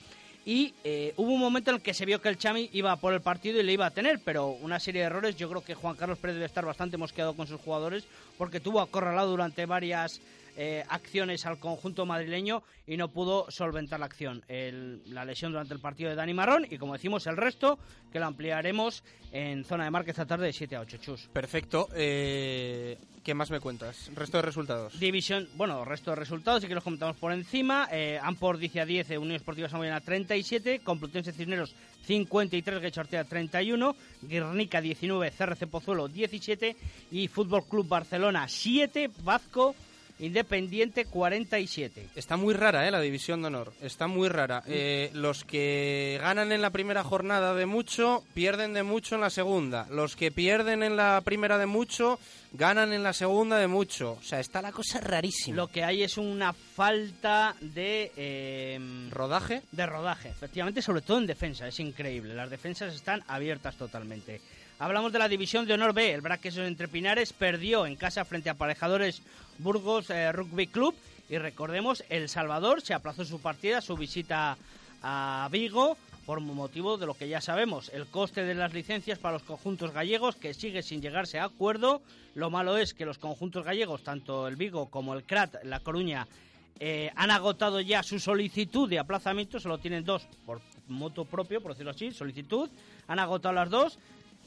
Y 0.46 0.74
eh, 0.84 1.14
hubo 1.16 1.32
un 1.32 1.40
momento 1.40 1.72
en 1.72 1.78
el 1.78 1.82
que 1.82 1.94
se 1.94 2.06
vio 2.06 2.22
que 2.22 2.28
el 2.28 2.38
Chami 2.38 2.70
iba 2.74 2.94
por 2.98 3.14
el 3.14 3.22
partido 3.22 3.62
y 3.62 3.64
le 3.64 3.72
iba 3.72 3.86
a 3.86 3.92
tener, 3.92 4.20
pero 4.20 4.48
una 4.48 4.78
serie 4.78 5.04
de 5.04 5.08
errores. 5.08 5.38
Yo 5.38 5.48
creo 5.48 5.64
que 5.64 5.74
Juan 5.74 5.96
Carlos 5.96 6.18
Pérez 6.18 6.36
debe 6.36 6.48
estar 6.48 6.66
bastante 6.66 6.98
mosqueado 6.98 7.34
con 7.34 7.48
sus 7.48 7.62
jugadores 7.62 8.04
porque 8.38 8.60
tuvo 8.60 8.82
acorralado 8.82 9.30
durante 9.30 9.66
varias 9.66 10.20
eh, 10.58 10.84
acciones 10.90 11.46
al 11.46 11.60
conjunto 11.60 12.06
madrileño 12.06 12.64
y 12.88 12.98
no 12.98 13.10
pudo 13.10 13.46
solventar 13.50 14.00
la 14.00 14.08
acción. 14.08 14.44
la 14.48 15.24
lesión 15.24 15.52
durante 15.52 15.76
el 15.76 15.80
partido 15.80 16.10
de 16.10 16.16
Dani 16.16 16.34
Marrón 16.34 16.66
y, 16.70 16.78
como 16.78 16.94
decimos, 16.94 17.28
el 17.28 17.38
resto 17.38 17.78
que 18.12 18.20
lo 18.20 18.26
ampliaremos 18.26 19.04
en 19.32 19.64
zona 19.66 19.84
de 19.84 19.92
marca 19.92 20.12
esta 20.12 20.26
tarde 20.26 20.48
de 20.48 20.54
7 20.54 20.76
a 20.76 20.82
8. 20.82 20.98
Chus. 20.98 21.30
Perfecto. 21.32 21.90
Eh, 21.96 22.98
¿Qué 23.24 23.34
más 23.34 23.52
me 23.52 23.60
cuentas? 23.60 24.10
¿Resto 24.16 24.38
de 24.38 24.42
resultados? 24.44 25.00
División, 25.00 25.50
bueno, 25.56 25.84
resto 25.84 26.12
de 26.12 26.16
resultados, 26.16 26.62
sí 26.62 26.68
que 26.68 26.76
los 26.76 26.84
comentamos 26.84 27.18
por 27.18 27.34
encima. 27.34 27.88
Eh, 27.92 28.18
Ampor 28.22 28.58
dice 28.58 28.80
a 28.80 28.86
10, 28.86 29.10
Unión 29.18 29.36
Esportiva 29.36 29.68
Samoyana 29.68 30.00
37, 30.00 30.80
Complutense 30.80 31.34
Cisneros 31.34 31.76
53, 32.06 32.82
Guechortea 32.82 33.26
31, 33.26 33.96
Guernica 34.22 34.80
19, 34.80 35.32
CRC 35.32 35.68
Pozuelo 35.68 36.08
17 36.08 36.76
y 37.12 37.28
Fútbol 37.28 37.66
Club 37.66 37.88
Barcelona 37.88 38.48
7, 38.48 39.12
Vasco 39.24 39.76
Independiente 40.20 41.06
47. 41.06 42.10
Está 42.16 42.38
muy 42.38 42.54
rara, 42.54 42.88
¿eh? 42.88 42.92
La 42.92 43.02
división 43.02 43.42
de 43.42 43.48
honor. 43.48 43.74
Está 43.82 44.08
muy 44.08 44.30
rara. 44.30 44.64
Eh, 44.66 45.12
los 45.14 45.44
que 45.44 46.18
ganan 46.22 46.52
en 46.52 46.62
la 46.62 46.72
primera 46.72 47.04
jornada 47.04 47.54
de 47.54 47.66
mucho, 47.66 48.24
pierden 48.34 48.74
de 48.74 48.84
mucho 48.84 49.16
en 49.16 49.22
la 49.22 49.30
segunda. 49.30 49.88
Los 49.92 50.16
que 50.16 50.32
pierden 50.32 50.82
en 50.82 50.96
la 50.96 51.22
primera 51.24 51.58
de 51.58 51.68
mucho, 51.68 52.20
ganan 52.54 52.94
en 52.94 53.04
la 53.04 53.14
segunda 53.14 53.58
de 53.58 53.68
mucho. 53.68 54.14
O 54.14 54.24
sea, 54.24 54.40
está 54.40 54.62
la 54.62 54.72
cosa 54.72 55.00
rarísima. 55.00 55.56
Lo 55.56 55.68
que 55.68 55.84
hay 55.84 56.04
es 56.04 56.18
una 56.18 56.54
falta 56.54 57.56
de... 57.62 58.12
Eh, 58.16 58.80
¿Rodaje? 59.12 59.62
De 59.72 59.86
rodaje, 59.86 60.30
efectivamente, 60.30 60.82
sobre 60.82 61.02
todo 61.02 61.20
en 61.20 61.28
defensa. 61.28 61.68
Es 61.68 61.80
increíble. 61.80 62.34
Las 62.34 62.50
defensas 62.50 62.96
están 62.96 63.24
abiertas 63.28 63.76
totalmente. 63.76 64.42
Hablamos 64.80 65.12
de 65.12 65.18
la 65.18 65.28
división 65.28 65.66
de 65.66 65.74
honor 65.74 65.94
B. 65.94 66.14
El 66.14 66.22
Braquesos 66.22 66.68
entre 66.68 66.88
Pinares 66.88 67.34
perdió 67.34 67.88
en 67.88 67.96
casa 67.96 68.26
frente 68.26 68.50
a 68.50 68.52
Aparejadores 68.52 69.24
Burgos 69.60 70.10
eh, 70.10 70.32
Rugby 70.32 70.68
Club. 70.68 70.96
Y 71.30 71.38
recordemos, 71.38 72.04
El 72.10 72.30
Salvador 72.30 72.82
se 72.82 72.94
aplazó 72.94 73.26
su 73.26 73.40
partida, 73.40 73.82
su 73.82 73.98
visita 73.98 74.58
a 75.04 75.50
Vigo, 75.52 75.98
por 76.26 76.42
motivo 76.42 76.98
de 76.98 77.06
lo 77.06 77.14
que 77.14 77.30
ya 77.30 77.40
sabemos, 77.40 77.90
el 77.94 78.06
coste 78.06 78.44
de 78.44 78.54
las 78.54 78.74
licencias 78.74 79.18
para 79.18 79.34
los 79.34 79.44
conjuntos 79.44 79.92
gallegos, 79.92 80.36
que 80.36 80.54
sigue 80.54 80.84
sin 80.84 81.02
llegarse 81.02 81.40
a 81.40 81.46
acuerdo. 81.46 82.02
Lo 82.36 82.50
malo 82.50 82.78
es 82.78 82.94
que 82.94 83.06
los 83.06 83.18
conjuntos 83.18 83.64
gallegos, 83.64 84.04
tanto 84.04 84.48
el 84.48 84.58
Vigo 84.58 84.88
como 84.88 85.14
el 85.14 85.24
CRAT, 85.24 85.64
La 85.64 85.80
Coruña, 85.80 86.28
eh, 86.80 87.12
han 87.16 87.32
agotado 87.32 87.80
ya 87.82 88.04
su 88.04 88.20
solicitud 88.20 88.90
de 88.90 89.00
aplazamiento, 89.00 89.60
solo 89.60 89.80
tienen 89.80 90.04
dos 90.04 90.28
por 90.46 90.62
moto 90.88 91.26
propio, 91.26 91.62
por 91.62 91.72
decirlo 91.72 91.92
así, 91.92 92.12
solicitud. 92.12 92.70
Han 93.08 93.20
agotado 93.20 93.56
las 93.56 93.70
dos, 93.70 93.98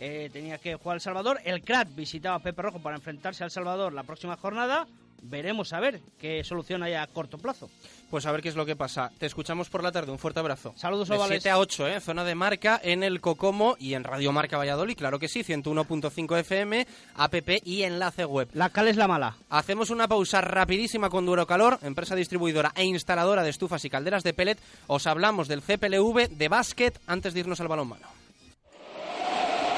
eh, 0.00 0.30
tenía 0.32 0.58
que 0.58 0.74
jugar 0.74 0.96
El 0.96 1.00
Salvador. 1.02 1.40
El 1.44 1.62
CRAT 1.62 1.94
visitaba 1.94 2.36
a 2.36 2.40
Pepe 2.40 2.62
Rojo 2.62 2.80
para 2.80 2.96
enfrentarse 2.96 3.44
al 3.44 3.50
Salvador 3.50 3.92
la 3.92 4.02
próxima 4.02 4.36
jornada. 4.36 4.86
Veremos 5.22 5.74
a 5.74 5.80
ver 5.80 6.00
qué 6.18 6.42
solución 6.42 6.82
hay 6.82 6.94
a 6.94 7.06
corto 7.06 7.36
plazo. 7.36 7.68
Pues 8.10 8.24
a 8.24 8.32
ver 8.32 8.40
qué 8.40 8.48
es 8.48 8.56
lo 8.56 8.64
que 8.64 8.74
pasa. 8.74 9.12
Te 9.18 9.26
escuchamos 9.26 9.68
por 9.68 9.82
la 9.82 9.92
tarde. 9.92 10.10
Un 10.10 10.18
fuerte 10.18 10.40
abrazo. 10.40 10.72
Saludos, 10.76 11.08
de 11.08 11.16
Ovales. 11.16 11.42
7 11.42 11.50
a 11.50 11.58
8, 11.58 11.88
¿eh? 11.88 12.00
Zona 12.00 12.24
de 12.24 12.34
marca 12.34 12.80
en 12.82 13.02
el 13.02 13.20
Cocomo 13.20 13.76
y 13.78 13.92
en 13.92 14.04
Radio 14.04 14.32
Marca 14.32 14.56
Valladolid. 14.56 14.96
Claro 14.96 15.18
que 15.18 15.28
sí. 15.28 15.44
101.5 15.44 16.38
FM, 16.38 16.86
app 17.16 17.34
y 17.64 17.82
enlace 17.82 18.24
web. 18.24 18.48
La 18.54 18.70
cal 18.70 18.88
es 18.88 18.96
la 18.96 19.06
mala. 19.06 19.36
Hacemos 19.50 19.90
una 19.90 20.08
pausa 20.08 20.40
rapidísima 20.40 21.10
con 21.10 21.26
Duro 21.26 21.46
Calor, 21.46 21.78
empresa 21.82 22.16
distribuidora 22.16 22.72
e 22.74 22.84
instaladora 22.84 23.42
de 23.42 23.50
estufas 23.50 23.84
y 23.84 23.90
calderas 23.90 24.24
de 24.24 24.32
pellet. 24.32 24.58
Os 24.86 25.06
hablamos 25.06 25.46
del 25.46 25.60
CPLV 25.60 26.30
de 26.30 26.48
básquet 26.48 26.98
antes 27.06 27.34
de 27.34 27.40
irnos 27.40 27.60
al 27.60 27.68
balonmano. 27.68 28.19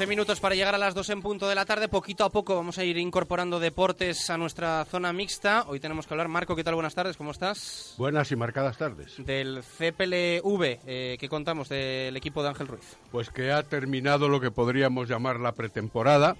11 0.00 0.08
minutos 0.08 0.40
para 0.40 0.54
llegar 0.54 0.74
a 0.74 0.78
las 0.78 0.94
2 0.94 1.10
en 1.10 1.20
punto 1.20 1.46
de 1.46 1.54
la 1.54 1.66
tarde. 1.66 1.86
Poquito 1.86 2.24
a 2.24 2.30
poco 2.30 2.56
vamos 2.56 2.78
a 2.78 2.84
ir 2.84 2.96
incorporando 2.96 3.60
deportes 3.60 4.30
a 4.30 4.38
nuestra 4.38 4.86
zona 4.86 5.12
mixta. 5.12 5.66
Hoy 5.68 5.78
tenemos 5.78 6.06
que 6.06 6.14
hablar. 6.14 6.28
Marco, 6.28 6.56
¿qué 6.56 6.64
tal? 6.64 6.72
Buenas 6.72 6.94
tardes, 6.94 7.18
¿cómo 7.18 7.32
estás? 7.32 7.96
Buenas 7.98 8.32
y 8.32 8.36
marcadas 8.36 8.78
tardes. 8.78 9.16
Del 9.18 9.60
CPLV, 9.60 10.78
eh, 10.86 11.18
¿qué 11.20 11.28
contamos 11.28 11.68
del 11.68 12.16
equipo 12.16 12.42
de 12.42 12.48
Ángel 12.48 12.68
Ruiz? 12.68 12.96
Pues 13.12 13.28
que 13.28 13.52
ha 13.52 13.62
terminado 13.62 14.30
lo 14.30 14.40
que 14.40 14.50
podríamos 14.50 15.06
llamar 15.06 15.38
la 15.38 15.52
pretemporada. 15.52 16.34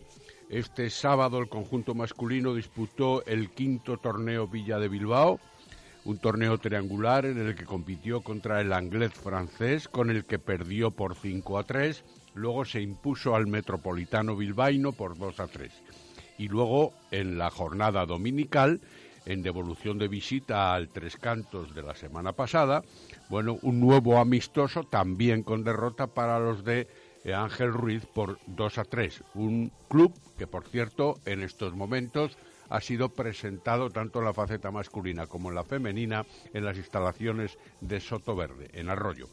Este 0.49 0.89
sábado 0.89 1.39
el 1.39 1.51
conjunto 1.51 1.95
masculino 1.95 2.55
disputó 2.55 3.23
el 3.27 3.51
quinto 3.51 3.99
torneo 3.99 4.49
Villa 4.49 4.79
de 4.79 4.89
Bilbao, 4.89 5.39
un 6.07 6.19
torneo 6.19 6.57
triangular 6.57 7.27
en 7.27 7.37
el 7.37 7.55
que 7.55 7.67
compitió 7.67 8.23
contra 8.23 8.63
el 8.63 8.73
Anglés 8.73 9.13
francés, 9.13 9.87
con 9.87 10.09
el 10.09 10.25
que 10.25 10.39
perdió 10.39 10.91
por 10.93 11.15
5 11.15 11.59
a 11.59 11.65
3 11.65 12.05
luego 12.35 12.64
se 12.64 12.81
impuso 12.81 13.35
al 13.35 13.47
Metropolitano 13.47 14.37
Bilbaíno 14.37 14.93
por 14.93 15.16
2 15.18 15.41
a 15.41 15.47
3. 15.47 15.72
Y 16.39 16.49
luego, 16.49 16.93
en 17.11 17.39
la 17.39 17.51
jornada 17.51 18.07
dominical, 18.07 18.81
en 19.26 19.43
devolución 19.43 19.99
de 19.99 20.09
visita 20.09 20.74
al 20.74 20.89
Tres 20.89 21.16
Cantos 21.16 21.74
de 21.74 21.83
la 21.83 21.95
semana 21.95 22.33
pasada, 22.33 22.83
bueno, 23.28 23.59
un 23.62 23.81
nuevo 23.81 24.18
amistoso 24.18 24.85
también 24.85 25.43
con 25.43 25.64
derrota 25.64 26.07
para 26.07 26.39
los 26.39 26.64
de 26.64 26.89
eh, 27.24 27.35
Ángel 27.35 27.72
Ruiz 27.72 28.07
por 28.07 28.39
2 28.47 28.78
a 28.78 28.85
3. 28.85 29.22
Un 29.35 29.70
club 29.89 30.14
que, 30.39 30.47
por 30.47 30.66
cierto, 30.66 31.18
en 31.26 31.43
estos 31.43 31.74
momentos 31.74 32.37
ha 32.70 32.81
sido 32.81 33.11
presentado 33.11 33.91
tanto 33.91 34.20
en 34.20 34.24
la 34.24 34.33
faceta 34.33 34.70
masculina 34.70 35.26
como 35.26 35.51
en 35.51 35.57
la 35.57 35.64
femenina 35.64 36.24
en 36.55 36.64
las 36.64 36.78
instalaciones 36.78 37.59
de 37.81 38.01
Soto 38.01 38.35
Verde, 38.35 38.70
en 38.72 38.89
Arroyo. 38.89 39.28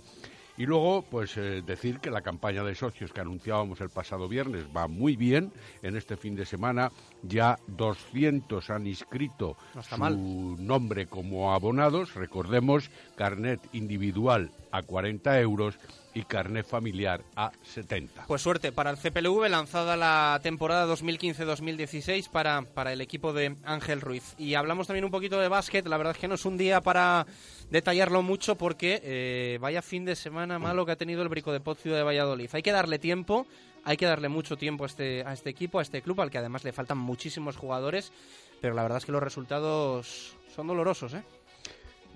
Y 0.57 0.65
luego, 0.65 1.03
pues 1.03 1.37
eh, 1.37 1.61
decir 1.63 1.99
que 1.99 2.09
la 2.09 2.21
campaña 2.21 2.63
de 2.63 2.73
socios 2.73 3.13
que 3.13 3.21
anunciábamos 3.21 3.79
el 3.79 3.89
pasado 3.89 4.27
viernes 4.27 4.65
va 4.75 4.87
muy 4.87 5.15
bien. 5.15 5.53
En 5.83 5.95
este 5.95 6.17
fin 6.17 6.35
de 6.35 6.45
semana 6.45 6.91
ya 7.21 7.57
200 7.67 8.69
han 8.71 8.87
inscrito 8.87 9.55
su 9.81 10.55
nombre 10.59 11.05
como 11.05 11.53
abonados. 11.53 12.15
Recordemos, 12.15 12.89
carnet 13.15 13.61
individual 13.73 14.51
a 14.71 14.81
40 14.81 15.39
euros 15.41 15.77
y 16.17 16.23
carnet 16.23 16.65
familiar 16.65 17.23
a 17.35 17.51
70. 17.61 18.25
Pues 18.25 18.41
suerte 18.41 18.71
para 18.71 18.89
el 18.89 18.97
CPLV, 18.97 19.47
lanzada 19.49 19.95
la 19.95 20.39
temporada 20.41 20.91
2015-2016 20.91 22.29
para, 22.29 22.63
para 22.63 22.91
el 22.91 23.01
equipo 23.01 23.33
de 23.33 23.55
Ángel 23.63 24.01
Ruiz. 24.01 24.33
Y 24.39 24.55
hablamos 24.55 24.87
también 24.87 25.05
un 25.05 25.11
poquito 25.11 25.39
de 25.39 25.47
básquet, 25.47 25.85
la 25.87 25.97
verdad 25.97 26.15
es 26.15 26.19
que 26.19 26.27
no 26.27 26.33
es 26.33 26.45
un 26.45 26.57
día 26.57 26.81
para 26.81 27.27
detallarlo 27.69 28.23
mucho 28.23 28.55
porque 28.55 28.99
eh, 29.03 29.59
vaya 29.61 29.83
fin 29.83 30.05
de 30.05 30.15
semana 30.15 30.57
malo 30.57 30.87
que 30.87 30.93
ha 30.93 30.95
tenido 30.95 31.21
el 31.21 31.29
Brico 31.29 31.53
de 31.53 31.59
Pocio 31.59 31.93
de 31.93 32.01
Valladolid. 32.01 32.49
Hay 32.53 32.63
que 32.63 32.71
darle 32.71 32.97
tiempo, 32.97 33.45
hay 33.83 33.95
que 33.95 34.07
darle 34.07 34.27
mucho 34.27 34.57
tiempo 34.57 34.85
a 34.85 34.87
este, 34.87 35.23
a 35.23 35.33
este 35.33 35.51
equipo, 35.51 35.77
a 35.77 35.83
este 35.83 36.01
club, 36.01 36.19
al 36.21 36.31
que 36.31 36.39
además 36.39 36.63
le 36.63 36.73
faltan 36.73 36.97
muchísimos 36.97 37.57
jugadores, 37.57 38.11
pero 38.59 38.73
la 38.73 38.81
verdad 38.81 38.97
es 38.97 39.05
que 39.05 39.11
los 39.11 39.21
resultados 39.21 40.35
son 40.55 40.65
dolorosos, 40.65 41.13
¿eh? 41.13 41.21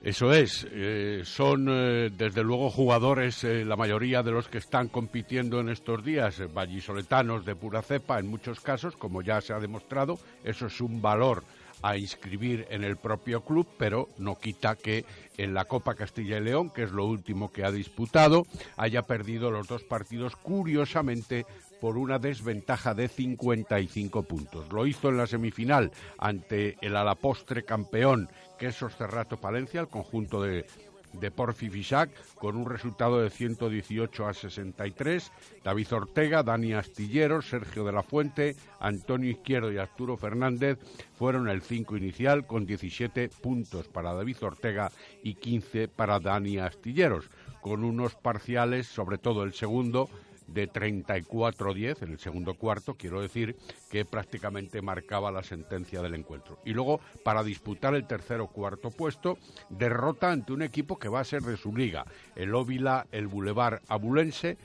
Eso 0.04 0.34
es, 0.34 0.66
eh, 0.72 1.22
son 1.24 1.68
eh, 1.70 2.10
desde 2.10 2.44
luego 2.44 2.72
jugadores, 2.72 3.44
eh, 3.44 3.64
la 3.64 3.76
mayoría 3.76 4.24
de 4.24 4.32
los 4.32 4.48
que 4.48 4.58
están 4.58 4.88
compitiendo 4.88 5.60
en 5.60 5.70
estos 5.70 6.04
días, 6.04 6.42
vallisoletanos 6.52 7.46
de 7.46 7.56
pura 7.56 7.84
cepa 7.84 8.18
en 8.18 8.26
muchos 8.26 8.62
casos, 8.62 8.96
como 8.96 9.22
ya 9.22 9.40
se 9.42 9.54
ha 9.54 9.60
demostrado, 9.60 10.18
eso 10.44 10.66
es 10.66 10.82
un 10.82 11.04
valor 11.04 11.44
a 11.84 11.98
inscribir 11.98 12.66
en 12.72 12.84
el 12.84 12.98
propio 12.98 13.42
club, 13.42 13.68
pero 13.78 14.10
no 14.18 14.40
quita 14.40 14.76
que 14.76 15.06
en 15.38 15.54
la 15.54 15.66
Copa 15.66 15.94
Castilla 15.94 16.38
y 16.38 16.42
León, 16.42 16.72
que 16.72 16.84
es 16.84 16.92
lo 16.92 17.06
último 17.06 17.52
que 17.52 17.64
ha 17.64 17.72
disputado, 17.72 18.48
haya 18.78 19.04
perdido 19.04 19.52
los 19.52 19.68
dos 19.68 19.84
partidos 19.84 20.36
curiosamente 20.36 21.46
por 21.82 21.98
una 21.98 22.20
desventaja 22.20 22.94
de 22.94 23.08
55 23.08 24.24
puntos. 24.24 24.72
Lo 24.72 24.86
hizo 24.86 25.10
en 25.10 25.18
la 25.18 25.26
semifinal 25.26 25.92
ante 26.20 26.78
el 26.82 26.96
alapostre 26.96 27.66
campeón, 27.66 28.30
que 28.60 28.68
es 28.68 28.78
Cerrato 28.78 29.38
Palencia, 29.38 29.82
el 29.82 29.88
conjunto 29.88 30.44
de, 30.44 30.68
de 31.14 31.32
Porfi 31.32 31.72
Fisac, 31.72 32.12
con 32.36 32.56
un 32.56 32.70
resultado 32.70 33.20
de 33.20 33.32
118 33.32 34.28
a 34.28 34.34
63. 34.36 35.32
David 35.64 35.94
Ortega, 35.94 36.44
Dani 36.44 36.74
Astillero, 36.74 37.42
Sergio 37.42 37.84
de 37.84 37.92
la 37.92 38.04
Fuente, 38.04 38.56
Antonio 38.80 39.32
Izquierdo 39.32 39.72
y 39.72 39.80
Arturo 39.80 40.18
Fernández 40.18 40.78
fueron 41.18 41.50
el 41.50 41.64
5 41.64 41.98
inicial, 41.98 42.46
con 42.46 42.68
17 42.68 43.30
puntos 43.42 43.88
para 43.88 44.14
David 44.14 44.38
Ortega 44.42 44.92
y 45.24 45.34
15 45.34 45.88
para 45.88 46.20
Dani 46.20 46.60
Astilleros, 46.60 47.32
con 47.60 47.84
unos 47.84 48.14
parciales, 48.14 48.86
sobre 48.86 49.18
todo 49.18 49.44
el 49.44 49.54
segundo, 49.54 50.10
de 50.54 50.70
34-10 50.70 52.02
en 52.04 52.12
el 52.12 52.20
segundo 52.20 52.54
cuarto, 52.56 52.96
quiero 52.96 53.22
decir 53.22 53.56
que 53.90 54.06
prácticamente 54.06 54.82
marcaba 54.82 55.32
la 55.32 55.44
sentencia 55.44 56.02
del 56.02 56.16
encuentro. 56.16 56.60
Y 56.66 56.74
luego, 56.74 57.00
para 57.24 57.44
disputar 57.44 57.96
el 57.96 58.08
tercer 58.08 58.42
o 58.42 58.48
cuarto 58.48 58.92
puesto, 58.92 59.38
derrota 59.70 60.32
ante 60.32 60.54
un 60.54 60.62
equipo 60.62 60.98
que 61.00 61.10
va 61.10 61.20
a 61.20 61.26
ser 61.26 61.42
de 61.42 61.58
su 61.58 61.76
liga, 61.76 62.06
el 62.36 62.54
Óvila, 62.56 63.08
el 63.12 63.28
Boulevard 63.28 63.82
Abulense, 63.88 64.58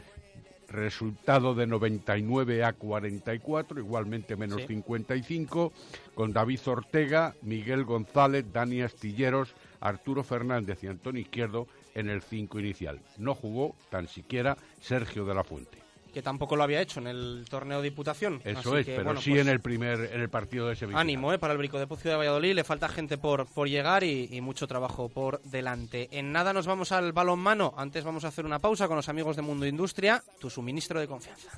resultado 0.68 1.54
de 1.54 1.66
99 1.66 2.64
a 2.64 2.72
44, 2.72 3.78
igualmente 3.80 4.36
menos 4.36 4.62
Sí. 4.62 4.68
55, 4.68 5.72
con 6.14 6.32
David 6.32 6.60
Ortega, 6.66 7.34
Miguel 7.42 7.84
González, 7.84 8.44
Dani 8.52 8.82
Astilleros, 8.82 9.54
Arturo 9.80 10.24
Fernández 10.24 10.82
y 10.82 10.88
Antonio 10.88 11.22
Izquierdo 11.22 11.68
en 11.96 12.10
el 12.10 12.22
5 12.22 12.60
inicial. 12.60 13.00
No 13.16 13.34
jugó 13.34 13.74
tan 13.90 14.06
siquiera 14.06 14.56
Sergio 14.80 15.24
de 15.24 15.34
la 15.34 15.42
Fuente. 15.42 15.85
Que 16.16 16.22
tampoco 16.22 16.56
lo 16.56 16.62
había 16.62 16.80
hecho 16.80 16.98
en 16.98 17.08
el 17.08 17.44
torneo 17.46 17.82
de 17.82 17.90
Diputación. 17.90 18.40
Eso 18.42 18.60
Así 18.60 18.78
es, 18.78 18.86
que, 18.86 18.92
pero 18.92 19.04
bueno, 19.04 19.20
sí 19.20 19.32
pues 19.32 19.42
en 19.42 19.48
el 19.50 19.60
primer 19.60 20.00
en 20.14 20.22
el 20.22 20.30
partido 20.30 20.66
de 20.66 20.74
semifinal. 20.74 21.02
Ánimo 21.02 21.30
eh, 21.30 21.38
para 21.38 21.52
el 21.52 21.58
Brico 21.58 21.78
de 21.78 21.86
Pocio 21.86 22.10
de 22.10 22.16
Valladolid, 22.16 22.54
le 22.54 22.64
falta 22.64 22.88
gente 22.88 23.18
por, 23.18 23.44
por 23.44 23.68
llegar 23.68 24.02
y, 24.02 24.26
y 24.32 24.40
mucho 24.40 24.66
trabajo 24.66 25.10
por 25.10 25.42
delante. 25.42 26.08
En 26.12 26.32
nada 26.32 26.54
nos 26.54 26.66
vamos 26.66 26.90
al 26.90 27.12
balonmano, 27.12 27.74
antes 27.76 28.02
vamos 28.02 28.24
a 28.24 28.28
hacer 28.28 28.46
una 28.46 28.60
pausa 28.60 28.86
con 28.86 28.96
los 28.96 29.10
amigos 29.10 29.36
de 29.36 29.42
Mundo 29.42 29.66
Industria, 29.66 30.24
tu 30.40 30.48
suministro 30.48 31.00
de 31.00 31.06
confianza. 31.06 31.50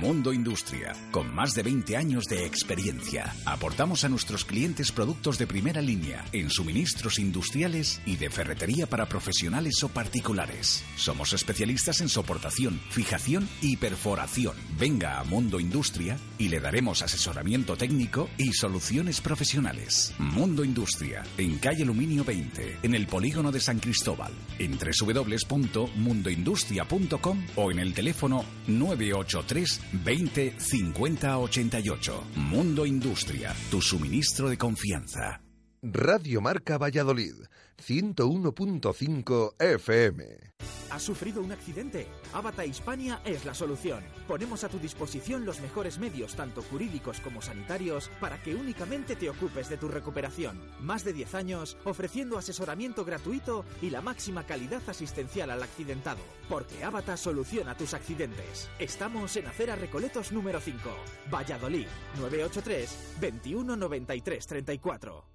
Mundo 0.00 0.32
Industria, 0.32 0.94
con 1.10 1.34
más 1.34 1.54
de 1.54 1.62
20 1.62 1.96
años 1.96 2.24
de 2.24 2.46
experiencia. 2.46 3.34
Aportamos 3.44 4.04
a 4.04 4.08
nuestros 4.08 4.44
clientes 4.44 4.92
productos 4.92 5.38
de 5.38 5.46
primera 5.46 5.80
línea 5.80 6.24
en 6.32 6.50
suministros 6.50 7.18
industriales 7.18 8.00
y 8.06 8.16
de 8.16 8.30
ferretería 8.30 8.86
para 8.86 9.06
profesionales 9.06 9.82
o 9.82 9.88
particulares. 9.88 10.84
Somos 10.96 11.32
especialistas 11.32 12.00
en 12.00 12.08
soportación, 12.08 12.80
fijación 12.90 13.48
y 13.60 13.76
perforación. 13.80 14.54
Venga 14.78 15.18
a 15.18 15.24
Mundo 15.24 15.58
Industria 15.58 16.16
y 16.38 16.48
le 16.48 16.60
daremos 16.60 17.02
asesoramiento 17.02 17.76
técnico 17.76 18.30
y 18.36 18.52
soluciones 18.52 19.20
profesionales. 19.20 20.14
Mundo 20.18 20.62
Industria, 20.64 21.24
en 21.38 21.58
calle 21.58 21.82
Aluminio 21.82 22.22
20, 22.24 22.78
en 22.82 22.94
el 22.94 23.06
polígono 23.06 23.50
de 23.50 23.58
San 23.60 23.80
Cristóbal, 23.80 24.32
en 24.58 24.78
www.mundoindustria.com 24.78 27.46
o 27.56 27.72
en 27.72 27.78
el 27.80 27.94
teléfono 27.94 28.44
983 28.68 29.80
20 30.04 30.54
50 30.58 31.38
88. 31.38 32.24
Mundo 32.36 32.84
Industria, 32.86 33.52
tu 33.70 33.80
suministro 33.80 34.48
de 34.48 34.58
confianza. 34.58 35.40
Radio 35.82 36.42
Marca 36.42 36.76
Valladolid, 36.76 37.32
101.5 37.78 39.54
FM. 39.58 40.50
¿Has 41.00 41.06
sufrido 41.06 41.40
un 41.40 41.50
accidente? 41.50 42.06
Avata 42.34 42.66
Hispania 42.66 43.22
es 43.24 43.46
la 43.46 43.54
solución. 43.54 44.04
Ponemos 44.28 44.64
a 44.64 44.68
tu 44.68 44.78
disposición 44.78 45.46
los 45.46 45.58
mejores 45.60 45.98
medios, 45.98 46.34
tanto 46.34 46.60
jurídicos 46.60 47.20
como 47.20 47.40
sanitarios, 47.40 48.10
para 48.20 48.42
que 48.42 48.54
únicamente 48.54 49.16
te 49.16 49.30
ocupes 49.30 49.70
de 49.70 49.78
tu 49.78 49.88
recuperación. 49.88 50.60
Más 50.78 51.02
de 51.02 51.14
10 51.14 51.34
años 51.36 51.78
ofreciendo 51.84 52.36
asesoramiento 52.36 53.02
gratuito 53.06 53.64
y 53.80 53.88
la 53.88 54.02
máxima 54.02 54.44
calidad 54.44 54.82
asistencial 54.86 55.50
al 55.50 55.62
accidentado. 55.62 56.20
Porque 56.50 56.84
Avata 56.84 57.16
soluciona 57.16 57.74
tus 57.74 57.94
accidentes. 57.94 58.68
Estamos 58.78 59.34
en 59.36 59.46
Acera 59.46 59.76
Recoletos 59.76 60.32
número 60.32 60.60
5, 60.60 60.80
Valladolid, 61.32 61.86
983 62.18 63.16
21 63.22 63.74
93 63.74 64.46
34. 64.46 65.29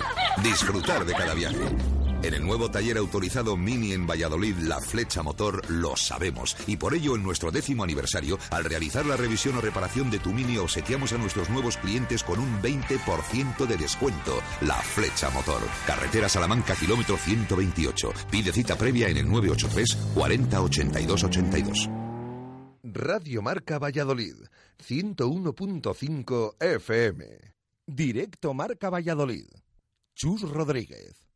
disfrutar 0.44 1.06
de 1.06 1.14
cada 1.14 1.34
viaje. 1.34 1.99
En 2.22 2.34
el 2.34 2.46
nuevo 2.46 2.70
taller 2.70 2.98
autorizado 2.98 3.56
Mini 3.56 3.94
en 3.94 4.06
Valladolid, 4.06 4.56
la 4.58 4.82
flecha 4.82 5.24
motor, 5.24 5.62
lo 5.70 5.96
sabemos. 5.96 6.58
Y 6.68 6.76
por 6.76 6.94
ello, 6.94 7.16
en 7.16 7.24
nuestro 7.24 7.50
décimo 7.50 7.86
aniversario, 7.86 8.38
al 8.52 8.66
realizar 8.66 9.06
la 9.06 9.16
revisión 9.16 9.56
o 9.56 9.62
reparación 9.62 10.12
de 10.12 10.20
tu 10.20 10.34
Mini, 10.34 10.58
obsequiamos 10.58 11.14
a 11.14 11.18
nuestros 11.18 11.50
nuevos 11.50 11.78
clientes 11.78 12.24
con 12.24 12.40
un 12.40 12.62
20% 12.62 13.66
de 13.66 13.78
descuento. 13.78 14.42
La 14.62 14.76
flecha 14.76 15.30
motor. 15.30 15.62
Carretera 15.88 16.28
Salamanca, 16.28 16.76
kilómetro 16.76 17.16
128. 17.16 18.12
Pide 18.30 18.52
cita 18.52 18.76
previa 18.76 19.08
en 19.08 19.18
el 19.18 19.30
983 19.30 19.98
40 20.14 20.62
82 20.62 21.24
82. 21.24 21.90
Radio 22.84 23.42
Marca 23.42 23.80
Valladolid, 23.80 24.36
101.5 24.86 26.56
FM. 26.60 27.26
Directo 27.88 28.54
Marca 28.54 28.90
Valladolid. 28.90 29.48
Chus 30.16 30.42
Rodríguez. 30.42 31.29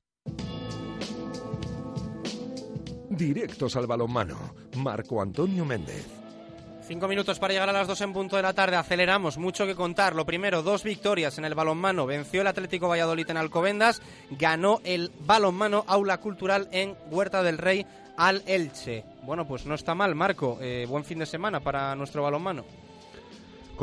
Directos 3.15 3.75
al 3.75 3.85
balonmano. 3.85 4.35
Marco 4.77 5.21
Antonio 5.21 5.65
Méndez. 5.65 6.07
Cinco 6.87 7.07
minutos 7.07 7.39
para 7.39 7.53
llegar 7.53 7.69
a 7.69 7.73
las 7.73 7.87
dos 7.87 8.01
en 8.01 8.11
punto 8.11 8.35
de 8.35 8.41
la 8.41 8.53
tarde. 8.53 8.75
Aceleramos, 8.75 9.37
mucho 9.37 9.65
que 9.65 9.75
contar. 9.75 10.15
Lo 10.15 10.25
primero, 10.25 10.63
dos 10.63 10.83
victorias 10.83 11.37
en 11.37 11.45
el 11.45 11.53
balonmano. 11.53 12.05
Venció 12.05 12.41
el 12.41 12.47
Atlético 12.47 12.89
Valladolid 12.89 13.29
en 13.29 13.37
Alcobendas. 13.37 14.01
Ganó 14.31 14.81
el 14.83 15.11
balonmano 15.25 15.85
Aula 15.87 16.19
Cultural 16.19 16.67
en 16.71 16.95
Huerta 17.09 17.43
del 17.43 17.59
Rey 17.59 17.85
al 18.17 18.43
Elche. 18.47 19.05
Bueno, 19.23 19.47
pues 19.47 19.65
no 19.65 19.75
está 19.75 19.95
mal, 19.95 20.15
Marco. 20.15 20.57
Eh, 20.59 20.85
buen 20.89 21.05
fin 21.05 21.19
de 21.19 21.25
semana 21.25 21.59
para 21.59 21.95
nuestro 21.95 22.23
balonmano. 22.23 22.65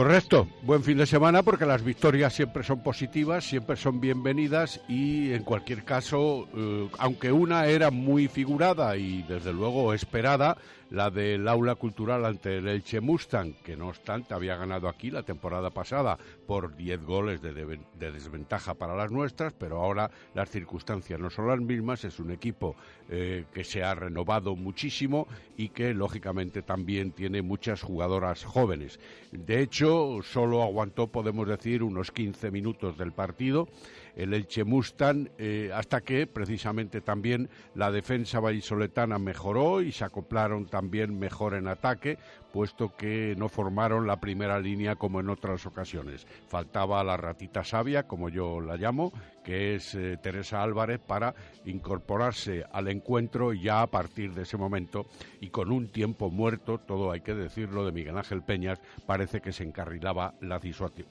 Correcto, 0.01 0.49
buen 0.63 0.83
fin 0.83 0.97
de 0.97 1.05
semana 1.05 1.43
porque 1.43 1.67
las 1.67 1.85
victorias 1.85 2.33
siempre 2.33 2.63
son 2.63 2.83
positivas, 2.83 3.45
siempre 3.45 3.77
son 3.77 4.01
bienvenidas 4.01 4.81
y 4.89 5.35
en 5.35 5.43
cualquier 5.43 5.85
caso, 5.85 6.49
eh, 6.57 6.89
aunque 6.99 7.31
una 7.31 7.67
era 7.67 7.91
muy 7.91 8.27
figurada 8.27 8.97
y 8.97 9.21
desde 9.25 9.53
luego 9.53 9.93
esperada, 9.93 10.57
la 10.91 11.11
del 11.11 11.47
aula 11.49 11.75
cultural 11.77 12.25
ante 12.25 12.59
el 12.59 12.69
Elche 12.69 13.01
Mustang, 13.01 13.55
que 13.65 13.77
no 13.77 13.89
obstante 13.89 14.35
había 14.35 14.57
ganado 14.57 14.89
aquí 14.89 15.11
la 15.11 15.23
temporada 15.23 15.71
pasada 15.71 16.19
por 16.47 16.75
10 16.77 17.05
goles 17.05 17.41
de, 17.43 17.53
de- 17.55 17.81
de 17.99 18.13
desventaja 18.13 18.75
para 18.75 18.97
las 18.97 19.11
nuestras, 19.11 19.53
pero 19.53 19.79
ahora 19.83 20.11
las 20.35 20.51
circunstancias 20.51 21.19
no 21.21 21.31
son 21.31 21.47
las 21.49 21.61
mismas, 21.61 22.05
es 22.05 22.19
un 22.19 22.31
equipo 22.31 22.77
eh, 23.09 23.45
que 23.53 23.65
se 23.65 23.83
ha 23.85 23.95
renovado 23.95 24.57
muchísimo 24.57 25.27
y 25.57 25.69
que 25.69 25.95
lógicamente 25.95 26.63
también 26.63 27.13
tiene 27.13 27.43
muchas 27.43 27.83
jugadoras 27.83 28.45
jóvenes. 28.45 28.99
De 29.33 29.61
hecho, 29.61 30.21
solo 30.23 30.63
aguantó, 30.63 31.07
podemos 31.07 31.47
decir, 31.47 31.83
unos 31.83 32.11
15 32.11 32.51
minutos 32.51 32.99
del 32.99 33.13
partido 33.13 33.69
el 34.17 34.35
Elche 34.35 34.65
Mustang, 34.65 35.29
eh, 35.39 35.71
hasta 35.75 36.01
que 36.01 36.27
precisamente 36.27 37.01
también 37.01 37.49
la 37.75 37.91
defensa 37.91 38.41
vallisoletana 38.41 39.19
mejoró 39.19 39.83
y 39.83 39.93
se 39.93 40.05
acoplaron 40.05 40.67
también 40.67 41.19
mejor 41.19 41.55
en 41.55 41.69
ataque, 41.69 42.19
puesto 42.53 42.95
que 42.97 43.35
no 43.37 43.49
formaron 43.49 44.07
la 44.07 44.21
primera 44.21 44.59
línea 44.59 44.97
como 44.97 45.21
en 45.21 45.31
otras 45.31 45.67
ocasiones. 45.67 46.27
Faltaba 46.49 47.03
la 47.05 47.17
ratita 47.17 47.65
sabia, 47.65 48.05
como 48.05 48.29
yo 48.29 48.61
la 48.61 48.77
llamo, 48.77 49.13
que 49.45 49.75
es 49.75 49.95
eh, 49.95 50.19
Teresa 50.23 50.63
Álvarez, 50.63 51.01
para 51.01 51.35
incorporarse 51.65 52.65
al 52.73 52.89
encuentro 52.89 53.53
ya 53.53 53.83
a 53.83 53.87
partir 53.87 54.35
de 54.35 54.43
ese 54.43 54.57
momento 54.57 55.07
y 55.41 55.49
con 55.49 55.73
un 55.73 55.89
tiempo 55.89 56.31
muerto, 56.31 56.79
todo 56.79 57.11
hay 57.13 57.21
que 57.21 57.35
decirlo, 57.35 57.85
de 57.85 57.93
Miguel 57.93 58.19
Ángel 58.19 58.43
Peñas, 58.43 58.81
parece 59.07 59.41
que 59.41 59.53
se 59.53 59.65
encarrilaba 59.65 60.35
la, 60.41 60.61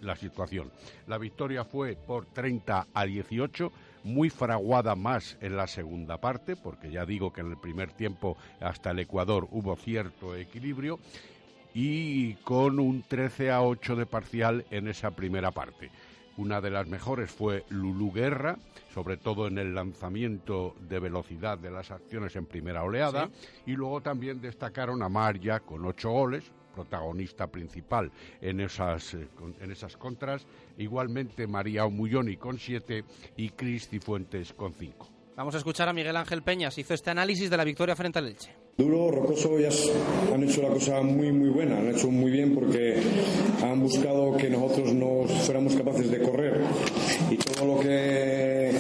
la 0.02 0.16
situación. 0.16 0.72
La 1.08 1.18
victoria 1.18 1.64
fue 1.66 1.96
por 1.96 2.26
30 2.28 2.88
a 2.94 3.06
18, 3.06 3.72
muy 4.04 4.30
fraguada 4.30 4.96
más 4.96 5.38
en 5.42 5.58
la 5.58 5.68
segunda 5.68 6.18
parte, 6.18 6.56
porque 6.56 6.92
ya 6.92 7.06
digo 7.06 7.34
que 7.34 7.42
en 7.42 7.52
el 7.52 7.58
primer 7.58 7.92
tiempo 7.92 8.38
hasta 8.60 8.92
el 8.92 9.00
Ecuador 9.00 9.48
hubo 9.52 9.76
cierto 9.76 10.36
equilibrio, 10.36 11.00
y 11.74 12.34
con 12.36 12.80
un 12.80 13.04
13 13.04 13.52
a 13.52 13.62
8 13.62 13.96
de 13.96 14.06
parcial 14.06 14.66
en 14.72 14.88
esa 14.88 15.12
primera 15.12 15.52
parte. 15.52 15.92
Una 16.38 16.62
de 16.62 16.72
las 16.72 16.88
mejores 16.88 17.30
fue 17.32 17.66
Lulú 17.70 18.12
Guerra, 18.14 18.58
sobre 18.94 19.18
todo 19.18 19.48
en 19.48 19.58
el 19.58 19.76
lanzamiento 19.76 20.74
de 20.88 21.00
velocidad 21.00 21.58
de 21.58 21.70
las 21.70 21.92
acciones 21.92 22.36
en 22.36 22.46
primera 22.46 22.84
oleada, 22.84 23.30
y 23.66 23.74
luego 23.74 24.02
también 24.02 24.42
destacaron 24.42 25.04
a 25.04 25.10
Maria 25.10 25.60
con 25.60 25.86
ocho 25.86 26.12
goles, 26.12 26.50
protagonista 26.84 27.48
principal 27.48 28.10
en 28.42 28.62
esas, 28.62 29.14
eh, 29.14 29.28
con- 29.36 29.56
en 29.62 29.72
esas 29.72 29.98
contras, 29.98 30.46
igualmente 30.78 31.46
María 31.48 31.86
Omulloni 31.86 32.38
con 32.38 32.58
siete 32.58 33.04
y 33.36 33.50
Cristi 33.50 34.00
Fuentes 34.00 34.54
con 34.54 34.74
cinco. 34.74 35.08
Vamos 35.36 35.56
a 35.56 35.58
escuchar 35.60 35.88
a 35.88 35.94
Miguel 35.94 36.18
Ángel 36.18 36.42
Peñas. 36.42 36.78
Hizo 36.78 36.94
este 36.94 37.12
análisis 37.12 37.50
de 37.50 37.56
la 37.56 37.64
victoria 37.64 37.96
frente 37.96 38.20
al 38.20 38.28
Elche. 38.28 38.54
Duro, 38.78 39.10
Rocoso, 39.12 39.58
ellas 39.58 39.90
han 40.34 40.44
hecho 40.44 40.62
la 40.62 40.70
cosa 40.70 41.02
muy 41.02 41.32
muy 41.34 41.50
buena, 41.50 41.78
han 41.80 41.90
hecho 41.90 42.10
muy 42.10 42.32
bien 42.32 42.54
porque 42.56 43.02
han 43.64 43.80
buscado 43.82 44.36
que 44.38 44.50
nosotros 44.50 44.94
no 44.94 45.24
fuéramos 45.46 45.76
capaces 45.76 46.10
de 46.12 46.22
correr 46.22 46.62
y 47.30 47.36
todo 47.38 47.76
lo 47.76 47.80
que 47.82 48.72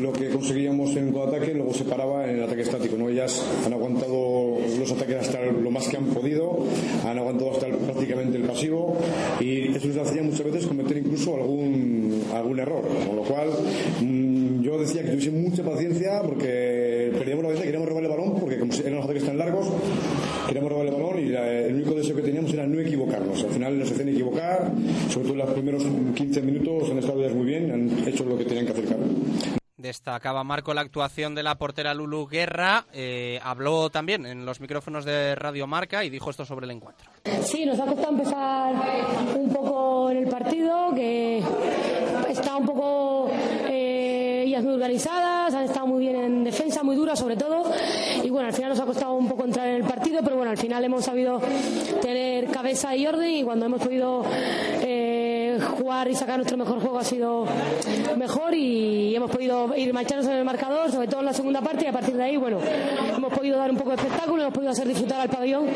lo 0.00 0.12
que 0.12 0.28
conseguíamos 0.28 0.94
en 0.96 1.12
contraataque 1.12 1.54
luego 1.54 1.72
se 1.74 1.84
paraba 1.84 2.28
en 2.28 2.36
el 2.36 2.42
ataque 2.42 2.62
estático. 2.62 2.96
¿no? 2.96 3.08
Ellas 3.08 3.42
han 3.64 3.72
aguantado 3.72 4.58
los 4.78 4.90
ataques 4.92 5.16
hasta 5.16 5.40
lo 5.44 5.70
más 5.70 5.88
que 5.88 5.96
han 5.96 6.06
podido, 6.06 6.58
han 7.04 7.18
aguantado 7.18 7.52
hasta 7.52 7.66
el- 7.66 7.76
prácticamente 7.76 8.36
el 8.36 8.44
pasivo 8.44 8.96
y 9.40 9.68
eso 9.74 9.88
les 9.88 9.96
hacía 9.98 10.22
muchas 10.22 10.44
veces 10.44 10.66
cometer 10.66 10.96
incluso 10.98 11.34
algún, 11.36 12.22
algún 12.34 12.58
error, 12.58 12.82
con 13.06 13.16
lo 13.16 13.22
cual 13.22 13.48
mm, 14.02 14.62
yo 14.62 14.78
decía 14.78 15.02
que 15.02 15.10
tuviese 15.10 15.30
mucha 15.30 15.62
paciencia 15.62 16.20
porque 16.22 17.10
perdíamos 17.12 17.44
la 17.44 17.48
paciencia, 17.50 17.64
queríamos 17.64 17.88
robar 17.88 18.02
el 18.04 18.10
balón 18.10 18.34
porque 18.40 18.58
como 18.58 18.72
eran 18.74 18.94
los 18.96 19.04
ataques 19.04 19.24
tan 19.24 19.38
largos, 19.38 19.66
queríamos 20.46 20.70
robar 20.72 20.86
el 20.86 20.92
balón 20.92 21.18
y 21.20 21.28
la- 21.28 21.60
el 21.66 21.74
único 21.74 21.94
deseo 21.94 22.16
que 22.16 22.22
teníamos 22.22 22.52
era 22.52 22.66
no 22.66 22.80
equivocarnos. 22.80 23.42
Al 23.44 23.50
final 23.50 23.78
nos 23.78 23.90
hacían 23.92 24.08
equivocar, 24.08 24.72
sobre 25.10 25.28
todo 25.28 25.32
en 25.34 25.38
los 25.38 25.50
primeros 25.50 25.84
15 26.14 26.42
minutos 26.42 26.90
han 26.90 26.98
estado 26.98 27.20
ellas 27.22 27.34
muy 27.34 27.46
bien, 27.46 27.70
han 27.70 28.08
hecho 28.08 28.24
lo 28.24 28.36
que 28.36 28.44
tenían 28.44 28.66
que 28.66 28.72
hacer. 28.72 28.86
Destacaba 29.76 30.42
Marco 30.42 30.72
la 30.72 30.80
actuación 30.80 31.34
de 31.34 31.42
la 31.42 31.56
portera 31.56 31.92
Lulu 31.92 32.26
Guerra. 32.26 32.86
eh, 32.94 33.38
habló 33.42 33.90
también 33.90 34.24
en 34.24 34.46
los 34.46 34.60
micrófonos 34.60 35.04
de 35.04 35.34
Radio 35.34 35.66
Marca 35.66 36.02
y 36.02 36.08
dijo 36.08 36.30
esto 36.30 36.46
sobre 36.46 36.64
el 36.64 36.70
encuentro. 36.70 37.10
Sí, 37.42 37.66
nos 37.66 37.78
ha 37.78 37.84
costado 37.84 38.10
empezar 38.10 38.74
un 39.36 39.52
poco 39.52 40.10
en 40.10 40.16
el 40.18 40.28
partido, 40.28 40.94
que 40.94 41.42
está 42.30 42.56
un 42.56 42.64
poco 42.64 43.28
eh, 43.68 44.44
ellas 44.46 44.64
muy 44.64 44.74
organizadas, 44.74 45.52
han 45.52 45.64
estado 45.64 45.86
muy 45.86 46.00
bien 46.00 46.16
en 46.16 46.44
defensa, 46.44 46.82
muy 46.82 46.96
duras 46.96 47.18
sobre 47.18 47.36
todo. 47.36 47.70
Y 48.24 48.30
bueno, 48.30 48.48
al 48.48 48.54
final 48.54 48.70
nos 48.70 48.80
ha 48.80 48.86
costado 48.86 49.12
un 49.14 49.28
poco 49.28 49.44
entrar 49.44 49.68
en 49.68 49.74
el 49.76 49.84
partido, 49.84 50.20
pero 50.24 50.36
bueno, 50.36 50.50
al 50.50 50.58
final 50.58 50.82
hemos 50.84 51.04
sabido 51.04 51.38
tener 52.00 52.46
cabeza 52.50 52.96
y 52.96 53.06
orden 53.06 53.30
y 53.30 53.44
cuando 53.44 53.66
hemos 53.66 53.82
podido 53.82 54.24
eh, 54.82 55.15
jugar 55.66 56.08
y 56.08 56.14
sacar 56.14 56.36
nuestro 56.36 56.56
mejor 56.56 56.80
juego 56.80 56.98
ha 56.98 57.04
sido 57.04 57.46
mejor 58.16 58.54
y 58.54 59.14
hemos 59.14 59.30
podido 59.30 59.76
ir 59.76 59.92
marcharnos 59.92 60.26
en 60.26 60.32
el 60.32 60.44
marcador, 60.44 60.90
sobre 60.90 61.08
todo 61.08 61.20
en 61.20 61.26
la 61.26 61.32
segunda 61.32 61.60
parte 61.60 61.84
y 61.84 61.88
a 61.88 61.92
partir 61.92 62.16
de 62.16 62.22
ahí, 62.22 62.36
bueno, 62.36 62.58
hemos 63.16 63.32
podido 63.32 63.58
dar 63.58 63.70
un 63.70 63.76
poco 63.76 63.90
de 63.90 63.96
espectáculo, 63.96 64.42
hemos 64.42 64.54
podido 64.54 64.72
hacer 64.72 64.86
disfrutar 64.88 65.20
al 65.20 65.28
pabellón 65.28 65.66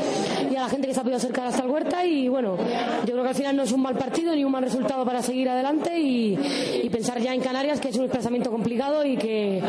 y 0.50 0.56
a 0.56 0.62
la 0.62 0.68
gente 0.68 0.88
que 0.88 0.94
se 0.94 1.00
ha 1.00 1.02
podido 1.02 1.18
acercar 1.18 1.46
hasta 1.46 1.62
el 1.62 1.70
huerta 1.70 2.04
y 2.04 2.28
bueno, 2.28 2.56
yo 2.56 3.12
creo 3.12 3.22
que 3.22 3.28
al 3.28 3.34
final 3.34 3.56
no 3.56 3.62
es 3.62 3.72
un 3.72 3.82
mal 3.82 3.96
partido 3.96 4.34
ni 4.34 4.44
un 4.44 4.52
mal 4.52 4.62
resultado 4.62 5.04
para 5.04 5.22
seguir 5.22 5.48
adelante 5.48 5.98
y, 5.98 6.38
pensar 6.90 7.20
ya 7.20 7.32
en 7.32 7.40
Canarias 7.40 7.80
que 7.80 7.88
es 7.88 7.96
un 7.96 8.02
desplazamiento 8.02 8.50
complicado 8.50 9.04
y 9.04 9.16
que 9.16 9.62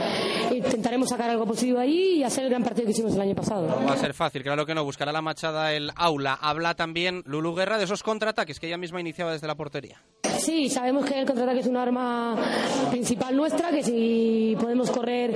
intentaremos 0.52 1.08
sacar 1.08 1.30
algo 1.30 1.46
positivo 1.46 1.78
allí 1.78 2.16
y 2.16 2.24
hacer 2.24 2.46
el 2.46 2.50
gran 2.50 2.64
partido 2.64 2.86
que 2.86 2.92
hicimos 2.92 3.14
el 3.14 3.22
año 3.22 3.36
pasado. 3.36 3.68
Va 3.88 3.94
a 3.94 3.98
ser 3.98 4.16
fácil, 4.16 4.42
claro 4.42 4.66
que 4.66 4.74
no. 4.74 4.84
Buscará 4.84 5.12
la 5.12 5.22
machada 5.22 5.72
el 5.74 5.92
aula. 5.96 6.34
Habla 6.34 6.74
también 6.74 7.22
Lulu 7.26 7.54
Guerra 7.54 7.78
de 7.78 7.84
esos 7.84 8.02
contraataques 8.02 8.60
que 8.60 8.68
ella 8.68 8.78
misma 8.78 9.00
iniciaba 9.00 9.32
desde 9.32 9.48
la 9.48 9.56
portería. 9.56 10.02
Sí, 10.40 10.70
sabemos 10.70 11.06
que 11.06 11.20
el 11.20 11.26
contraataque 11.26 11.60
es 11.60 11.68
un 11.68 11.78
arma 11.78 12.36
principal 12.90 13.36
nuestra, 13.36 13.70
que 13.70 13.84
si 13.84 14.56
podemos 14.60 14.90
correr 14.90 15.36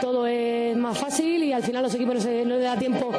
todo 0.00 0.26
es 0.26 0.76
más 0.76 0.98
fácil 0.98 1.44
y 1.44 1.52
al 1.52 1.62
final 1.62 1.82
los 1.82 1.94
equipos 1.94 2.14
no, 2.14 2.20
se, 2.20 2.44
no 2.44 2.54
les 2.54 2.64
da 2.64 2.78
tiempo 2.78 3.12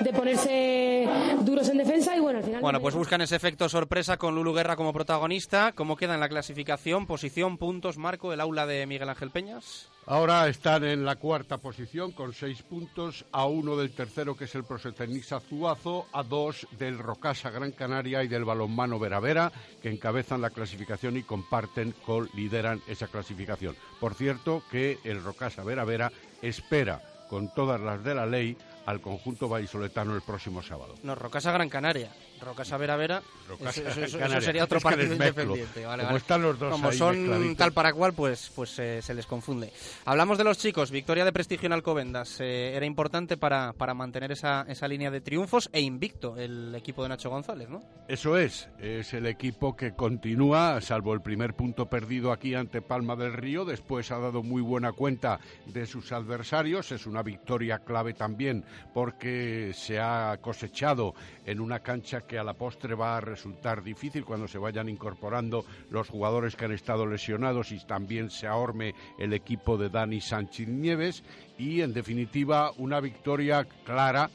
de 0.00 0.12
ponerse 0.12 1.08
duros 1.42 1.68
en 1.68 1.78
defensa 1.78 2.16
y 2.16 2.20
bueno, 2.20 2.38
al 2.38 2.44
final... 2.44 2.60
Bueno, 2.60 2.80
pues 2.80 2.94
buscan 2.94 3.20
ese 3.20 3.36
efecto 3.36 3.68
sorpresa 3.68 4.16
con 4.16 4.34
Lulu 4.34 4.54
Guerra 4.54 4.76
como 4.76 4.92
protagonista. 4.92 5.72
¿Cómo 5.72 5.96
queda 5.96 6.14
en 6.14 6.20
la 6.20 6.28
clasificación? 6.28 7.06
Posición, 7.06 7.58
puntos, 7.58 7.96
marco, 7.96 8.32
el 8.32 8.40
aula 8.40 8.66
de 8.66 8.86
Miguel 8.86 9.08
Ángel 9.08 9.30
Peñas. 9.30 9.88
Ahora 10.08 10.46
están 10.46 10.84
en 10.84 11.04
la 11.04 11.16
cuarta 11.16 11.58
posición 11.58 12.12
con 12.12 12.32
seis 12.32 12.62
puntos, 12.62 13.24
a 13.32 13.46
uno 13.46 13.76
del 13.76 13.90
tercero 13.90 14.36
que 14.36 14.44
es 14.44 14.54
el 14.54 14.62
Prosetenisa 14.62 15.40
Zuazo, 15.40 16.06
a 16.12 16.22
dos 16.22 16.64
del 16.78 16.96
Rocasa 16.96 17.50
Gran 17.50 17.72
Canaria 17.72 18.22
y 18.22 18.28
del 18.28 18.44
Balonmano 18.44 19.00
Veravera, 19.00 19.50
que 19.82 19.90
encabezan 19.90 20.40
la 20.40 20.50
clasificación 20.50 21.16
y 21.16 21.24
comparten, 21.24 21.92
con, 22.06 22.30
lideran 22.34 22.80
esa 22.86 23.08
clasificación. 23.08 23.74
Por 23.98 24.14
cierto 24.14 24.62
que 24.70 25.00
el 25.02 25.24
Rocasa 25.24 25.64
Veravera 25.64 26.12
espera, 26.40 27.02
con 27.28 27.52
todas 27.52 27.80
las 27.80 28.04
de 28.04 28.14
la 28.14 28.26
ley, 28.26 28.56
al 28.86 29.00
conjunto 29.00 29.48
vallisoletano 29.48 30.14
el 30.14 30.22
próximo 30.22 30.62
sábado. 30.62 30.94
No, 31.02 31.16
Rocasa 31.16 31.50
Gran 31.50 31.68
Canaria. 31.68 32.12
Rocasa 32.40 32.76
Vera 32.76 32.96
Vera. 32.96 33.22
Rocasa 33.48 33.80
eso, 33.88 34.00
eso- 34.18 34.40
sería 34.40 34.64
otro 34.64 34.80
partido 34.80 35.12
independiente. 35.12 35.84
Vale, 35.84 36.02
Como 36.02 36.06
vale. 36.08 36.18
están 36.18 36.42
los 36.42 36.58
dos 36.58 36.72
Como 36.72 36.88
ahí 36.88 36.98
son 36.98 37.18
mezcladitos. 37.18 37.56
tal 37.56 37.72
para 37.72 37.92
cual, 37.92 38.12
pues, 38.12 38.50
pues 38.54 38.78
eh, 38.78 39.00
se 39.02 39.14
les 39.14 39.26
confunde. 39.26 39.72
Hablamos 40.04 40.38
de 40.38 40.44
los 40.44 40.58
chicos. 40.58 40.90
Victoria 40.90 41.24
de 41.24 41.32
prestigio 41.32 41.66
en 41.66 41.72
Alcobendas. 41.72 42.40
Eh, 42.40 42.74
era 42.76 42.84
importante 42.86 43.36
para, 43.36 43.72
para 43.72 43.94
mantener 43.94 44.32
esa, 44.32 44.64
esa 44.68 44.88
línea 44.88 45.10
de 45.10 45.20
triunfos 45.20 45.68
e 45.72 45.80
invicto 45.80 46.36
el 46.36 46.74
equipo 46.74 47.02
de 47.02 47.08
Nacho 47.10 47.30
González, 47.30 47.68
¿no? 47.68 47.82
Eso 48.08 48.36
es, 48.38 48.68
es 48.78 49.12
el 49.14 49.26
equipo 49.26 49.76
que 49.76 49.92
continúa, 49.94 50.80
salvo 50.80 51.14
el 51.14 51.20
primer 51.22 51.54
punto 51.54 51.86
perdido 51.86 52.32
aquí 52.32 52.54
ante 52.54 52.82
Palma 52.82 53.16
del 53.16 53.32
Río, 53.32 53.64
después 53.64 54.10
ha 54.10 54.18
dado 54.18 54.42
muy 54.42 54.62
buena 54.62 54.92
cuenta 54.92 55.40
de 55.66 55.86
sus 55.86 56.12
adversarios, 56.12 56.92
es 56.92 57.06
una 57.06 57.22
victoria 57.22 57.78
clave 57.80 58.14
también 58.14 58.64
porque 58.94 59.72
se 59.74 59.98
ha 60.00 60.38
cosechado 60.40 61.14
en 61.44 61.60
una 61.60 61.80
cancha 61.80 62.22
que 62.26 62.38
a 62.38 62.44
la 62.44 62.54
postre 62.54 62.94
va 62.94 63.16
a 63.16 63.20
resultar 63.20 63.82
difícil 63.82 64.24
cuando 64.24 64.48
se 64.48 64.58
vayan 64.58 64.88
incorporando 64.88 65.64
los 65.90 66.08
jugadores 66.08 66.56
que 66.56 66.64
han 66.64 66.72
estado 66.72 67.06
lesionados 67.06 67.72
y 67.72 67.84
también 67.86 68.30
se 68.30 68.46
ahorme 68.46 68.94
el 69.18 69.32
equipo 69.32 69.78
de 69.78 69.88
Dani 69.88 70.20
Sánchez 70.20 70.68
Nieves. 70.68 71.22
Y 71.58 71.80
en 71.80 71.92
definitiva 71.92 72.72
una 72.76 73.00
victoria 73.00 73.66
clara 73.84 74.30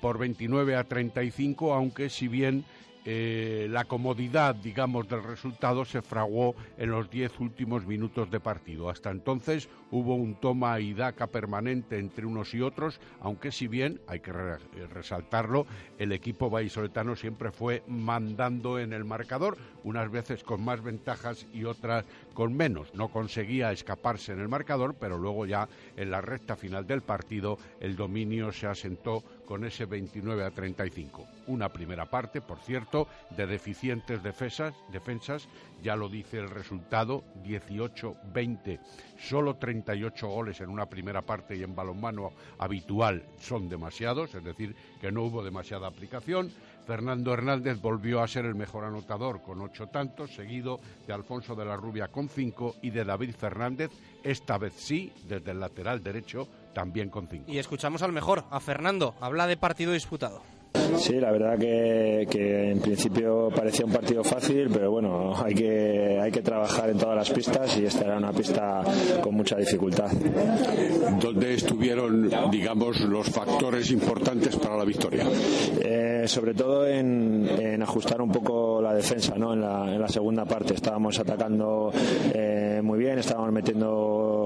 por 0.00 0.18
29 0.18 0.76
a 0.76 0.84
35, 0.84 1.74
aunque 1.74 2.08
si 2.10 2.28
bien 2.28 2.64
eh, 3.04 3.66
la 3.70 3.84
comodidad, 3.84 4.54
digamos, 4.54 5.08
del 5.08 5.22
resultado 5.22 5.84
se 5.84 6.02
fraguó 6.02 6.54
en 6.76 6.90
los 6.90 7.10
diez 7.10 7.38
últimos 7.40 7.86
minutos 7.86 8.30
de 8.30 8.40
partido. 8.40 8.90
Hasta 8.90 9.10
entonces 9.10 9.68
hubo 9.90 10.14
un 10.14 10.34
toma 10.34 10.78
y 10.80 10.94
daca 10.94 11.26
permanente 11.26 11.98
entre 11.98 12.26
unos 12.26 12.54
y 12.54 12.60
otros, 12.60 13.00
aunque 13.20 13.52
si 13.52 13.68
bien, 13.68 14.00
hay 14.06 14.20
que 14.20 14.32
re- 14.32 14.58
resaltarlo, 14.92 15.66
el 15.98 16.12
equipo 16.12 16.50
vallisoletano 16.50 17.16
siempre 17.16 17.50
fue 17.50 17.82
mandando 17.86 18.78
en 18.78 18.92
el 18.92 19.04
marcador, 19.04 19.56
unas 19.82 20.10
veces 20.10 20.44
con 20.44 20.62
más 20.64 20.82
ventajas 20.82 21.46
y 21.52 21.64
otras 21.64 22.04
con 22.34 22.54
menos. 22.54 22.94
No 22.94 23.08
conseguía 23.08 23.72
escaparse 23.72 24.32
en 24.32 24.40
el 24.40 24.48
marcador, 24.48 24.94
pero 24.94 25.18
luego 25.18 25.46
ya 25.46 25.68
en 25.96 26.10
la 26.10 26.20
recta 26.20 26.56
final 26.56 26.86
del 26.86 27.02
partido 27.02 27.58
el 27.80 27.96
dominio 27.96 28.52
se 28.52 28.66
asentó 28.66 29.22
con 29.44 29.64
ese 29.64 29.86
29 29.86 30.44
a 30.44 30.50
35. 30.50 31.26
Una 31.48 31.68
primera 31.68 32.06
parte, 32.06 32.40
por 32.40 32.58
cierto, 32.60 33.08
de 33.36 33.46
deficientes 33.46 34.22
defensas, 34.22 34.74
defensas 34.92 35.48
ya 35.82 35.96
lo 35.96 36.08
dice 36.08 36.38
el 36.38 36.50
resultado, 36.50 37.24
18-20. 37.44 38.78
Solo 39.18 39.56
38 39.56 40.28
goles 40.28 40.60
en 40.60 40.70
una 40.70 40.86
primera 40.86 41.22
parte 41.22 41.56
y 41.56 41.62
en 41.62 41.74
balonmano 41.74 42.32
habitual 42.58 43.24
son 43.38 43.68
demasiados, 43.68 44.34
es 44.34 44.44
decir, 44.44 44.76
que 45.00 45.10
no 45.10 45.24
hubo 45.24 45.42
demasiada 45.42 45.88
aplicación. 45.88 46.52
Fernando 46.86 47.32
Hernández 47.32 47.80
volvió 47.80 48.22
a 48.22 48.28
ser 48.28 48.44
el 48.44 48.54
mejor 48.54 48.84
anotador 48.84 49.42
con 49.42 49.60
ocho 49.60 49.86
tantos, 49.88 50.34
seguido 50.34 50.80
de 51.06 51.12
Alfonso 51.12 51.54
de 51.54 51.64
la 51.64 51.76
Rubia 51.76 52.08
con 52.08 52.28
cinco 52.28 52.76
y 52.82 52.90
de 52.90 53.04
David 53.04 53.34
Fernández, 53.34 53.90
esta 54.22 54.58
vez 54.58 54.74
sí, 54.76 55.12
desde 55.26 55.52
el 55.52 55.60
lateral 55.60 56.02
derecho, 56.02 56.48
también 56.74 57.10
con 57.10 57.28
cinco. 57.28 57.50
Y 57.50 57.58
escuchamos 57.58 58.02
al 58.02 58.12
mejor, 58.12 58.44
a 58.50 58.60
Fernando. 58.60 59.14
Habla 59.20 59.46
de 59.46 59.56
partido 59.56 59.92
disputado. 59.92 60.42
Sí, 60.98 61.14
la 61.14 61.30
verdad 61.32 61.58
que, 61.58 62.26
que 62.30 62.70
en 62.72 62.80
principio 62.80 63.48
parecía 63.54 63.84
un 63.86 63.92
partido 63.92 64.22
fácil, 64.24 64.68
pero 64.72 64.90
bueno, 64.90 65.32
hay 65.42 65.54
que, 65.54 66.18
hay 66.20 66.30
que 66.30 66.42
trabajar 66.42 66.90
en 66.90 66.98
todas 66.98 67.16
las 67.16 67.30
pistas 67.30 67.76
y 67.78 67.86
esta 67.86 68.04
era 68.06 68.18
una 68.18 68.32
pista 68.32 68.82
con 69.22 69.34
mucha 69.34 69.56
dificultad. 69.56 70.10
¿Dónde 71.20 71.54
estuvieron, 71.54 72.30
digamos, 72.50 73.00
los 73.00 73.28
factores 73.28 73.90
importantes 73.90 74.56
para 74.56 74.76
la 74.76 74.84
victoria? 74.84 75.24
Eh, 75.82 76.24
sobre 76.26 76.54
todo 76.54 76.86
en, 76.86 77.48
en 77.58 77.82
ajustar 77.82 78.20
un 78.20 78.30
poco 78.30 78.80
la 78.82 78.94
defensa 78.94 79.34
¿no? 79.36 79.52
en, 79.54 79.60
la, 79.60 79.94
en 79.94 80.00
la 80.00 80.08
segunda 80.08 80.44
parte. 80.44 80.74
Estábamos 80.74 81.18
atacando 81.18 81.90
eh, 82.34 82.80
muy 82.82 82.98
bien, 82.98 83.18
estábamos 83.18 83.52
metiendo 83.52 83.88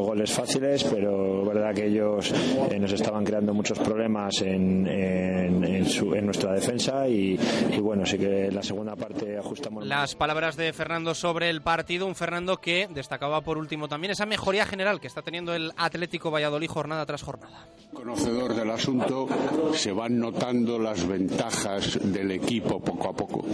goles 0.07 0.31
fáciles, 0.33 0.85
pero 0.85 1.45
verdad 1.45 1.75
que 1.75 1.87
ellos 1.87 2.33
eh, 2.71 2.79
nos 2.79 2.93
estaban 2.93 3.25
creando 3.25 3.53
muchos 3.55 3.79
problemas 3.79 4.41
en, 4.43 4.87
en- 4.87 5.65
en 5.65 5.87
su- 5.87 6.15
en 6.25 6.27
nuestra 6.27 6.53
defensa 6.55 7.07
y, 7.07 7.39
y 7.71 7.79
bueno, 7.81 8.07
sí 8.07 8.17
que 8.17 8.47
en 8.47 8.55
la 8.55 8.63
segunda 8.63 8.97
parte 8.97 9.37
ajustamos. 9.37 9.87
Las 9.87 10.15
palabras 10.15 10.57
de 10.57 10.73
Fernando 10.73 11.15
sobre 11.15 11.51
el 11.51 11.61
partido, 11.61 12.07
un 12.07 12.15
Fernando 12.15 12.57
que 12.57 12.89
destacaba 12.93 13.43
por 13.43 13.59
último 13.59 13.89
también 13.89 14.13
esa 14.13 14.25
mejoría 14.25 14.65
general 14.65 15.01
que 15.01 15.07
está 15.07 15.21
teniendo 15.23 15.55
el 15.55 15.73
Atlético 15.77 16.31
Valladolid 16.31 16.69
jornada 16.69 17.05
tras 17.05 17.23
jornada. 17.23 17.67
Conocedor 17.93 18.55
del 18.55 18.71
asunto, 18.71 19.29
se 19.75 19.93
van 19.93 20.19
notando 20.19 20.79
las 20.79 21.07
ventajas 21.07 21.99
del 22.03 22.31
equipo 22.33 22.81
poco 22.81 23.11
a 23.11 23.13
poco. 23.13 23.45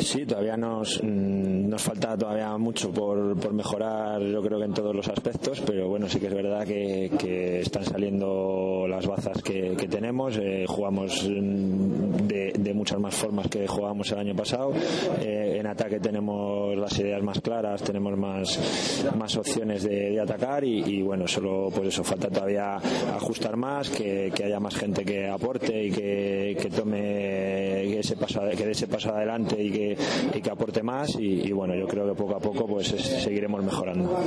Sí, 0.00 0.26
todavía 0.26 0.56
nos, 0.56 1.02
mm, 1.02 1.68
nos 1.68 1.82
falta 1.82 2.16
todavía 2.16 2.56
mucho 2.58 2.92
por, 2.92 3.38
por 3.40 3.52
mejorar, 3.54 4.20
yo 4.22 4.42
creo 4.42 4.58
que 4.58 4.66
en 4.66 4.74
todos 4.74 4.94
los 4.94 5.08
aspectos, 5.08 5.60
pero 5.66 5.88
bueno, 5.88 6.08
sí 6.08 6.20
que 6.20 6.26
es 6.26 6.34
verdad 6.34 6.66
que, 6.66 7.10
que 7.18 7.60
están 7.60 7.84
saliendo 7.84 8.86
las 8.88 9.06
bazas 9.06 9.42
que, 9.42 9.74
que 9.76 9.88
tenemos. 9.88 10.36
eh, 10.36 10.64
jugamos 10.68 11.28
mm, 11.28 12.09
de, 12.10 12.52
de 12.58 12.74
muchas 12.74 12.98
más 12.98 13.14
formas 13.14 13.48
que 13.48 13.66
jugábamos 13.66 14.10
el 14.12 14.18
año 14.18 14.34
pasado. 14.34 14.72
Eh, 15.20 15.56
en 15.58 15.66
ataque 15.66 16.00
tenemos 16.00 16.76
las 16.76 16.98
ideas 16.98 17.22
más 17.22 17.40
claras, 17.40 17.82
tenemos 17.82 18.16
más, 18.16 19.04
más 19.16 19.36
opciones 19.36 19.82
de, 19.84 20.10
de 20.10 20.20
atacar 20.20 20.64
y, 20.64 20.80
y 20.84 21.02
bueno, 21.02 21.26
solo 21.28 21.68
pues 21.74 21.88
eso, 21.88 22.04
falta 22.04 22.28
todavía 22.28 22.76
ajustar 22.76 23.56
más, 23.56 23.88
que, 23.90 24.32
que 24.34 24.44
haya 24.44 24.60
más 24.60 24.74
gente 24.74 25.04
que 25.04 25.28
aporte 25.28 25.84
y 25.84 25.90
que, 25.90 26.56
que 26.60 26.70
tome 26.70 27.98
ese 27.98 28.16
paso, 28.16 28.40
que 28.56 28.64
dé 28.64 28.72
ese 28.72 28.88
paso 28.88 29.10
adelante 29.14 29.62
y 29.62 29.70
que, 29.70 29.96
y 30.34 30.40
que 30.40 30.50
aporte 30.50 30.82
más 30.82 31.14
y, 31.16 31.46
y 31.46 31.52
bueno, 31.52 31.74
yo 31.74 31.86
creo 31.86 32.06
que 32.08 32.14
poco 32.14 32.36
a 32.36 32.40
poco 32.40 32.66
pues 32.66 32.92
es- 32.92 33.22
seguiremos 33.22 33.62
mejorando. 33.62 34.18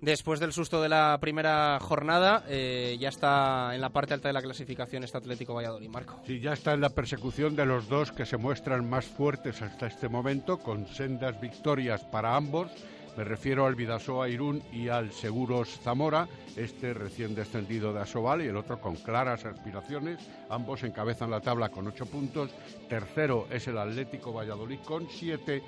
Después 0.00 0.40
del 0.40 0.52
susto 0.52 0.80
de 0.82 0.88
la 0.88 1.18
primera 1.20 1.78
jornada, 1.80 2.44
eh, 2.48 2.96
ya 3.00 3.08
está 3.08 3.74
en 3.74 3.80
la 3.80 3.90
parte 3.90 4.14
alta 4.14 4.28
de 4.28 4.32
la 4.34 4.42
clasificación 4.42 5.04
este 5.04 5.18
Atlético 5.18 5.54
Valladolid, 5.54 5.88
Marco. 5.88 6.20
Sí, 6.26 6.40
ya 6.40 6.52
está 6.52 6.72
en 6.74 6.80
la 6.80 6.90
persecución 6.92 7.56
de 7.56 7.66
los 7.66 7.88
dos 7.88 8.12
que 8.12 8.26
se 8.26 8.36
muestran 8.36 8.88
más 8.88 9.06
fuertes 9.06 9.62
hasta 9.62 9.86
este 9.86 10.08
momento, 10.08 10.58
con 10.58 10.86
sendas 10.86 11.40
victorias 11.40 12.04
para 12.04 12.36
ambos. 12.36 12.70
Me 13.16 13.24
refiero 13.24 13.66
al 13.66 13.74
Vidasoa 13.74 14.28
Irún 14.28 14.62
y 14.72 14.88
al 14.88 15.12
Seguros 15.12 15.80
Zamora, 15.82 16.28
este 16.56 16.94
recién 16.94 17.34
descendido 17.34 17.92
de 17.92 18.00
Asobal 18.00 18.42
y 18.42 18.46
el 18.46 18.56
otro 18.56 18.80
con 18.80 18.96
claras 18.96 19.44
aspiraciones. 19.44 20.18
Ambos 20.48 20.82
encabezan 20.82 21.30
la 21.30 21.40
tabla 21.40 21.68
con 21.68 21.86
ocho 21.86 22.06
puntos. 22.06 22.50
Tercero 22.88 23.48
es 23.50 23.68
el 23.68 23.76
Atlético 23.76 24.32
Valladolid 24.32 24.80
con 24.80 25.08
siete, 25.10 25.62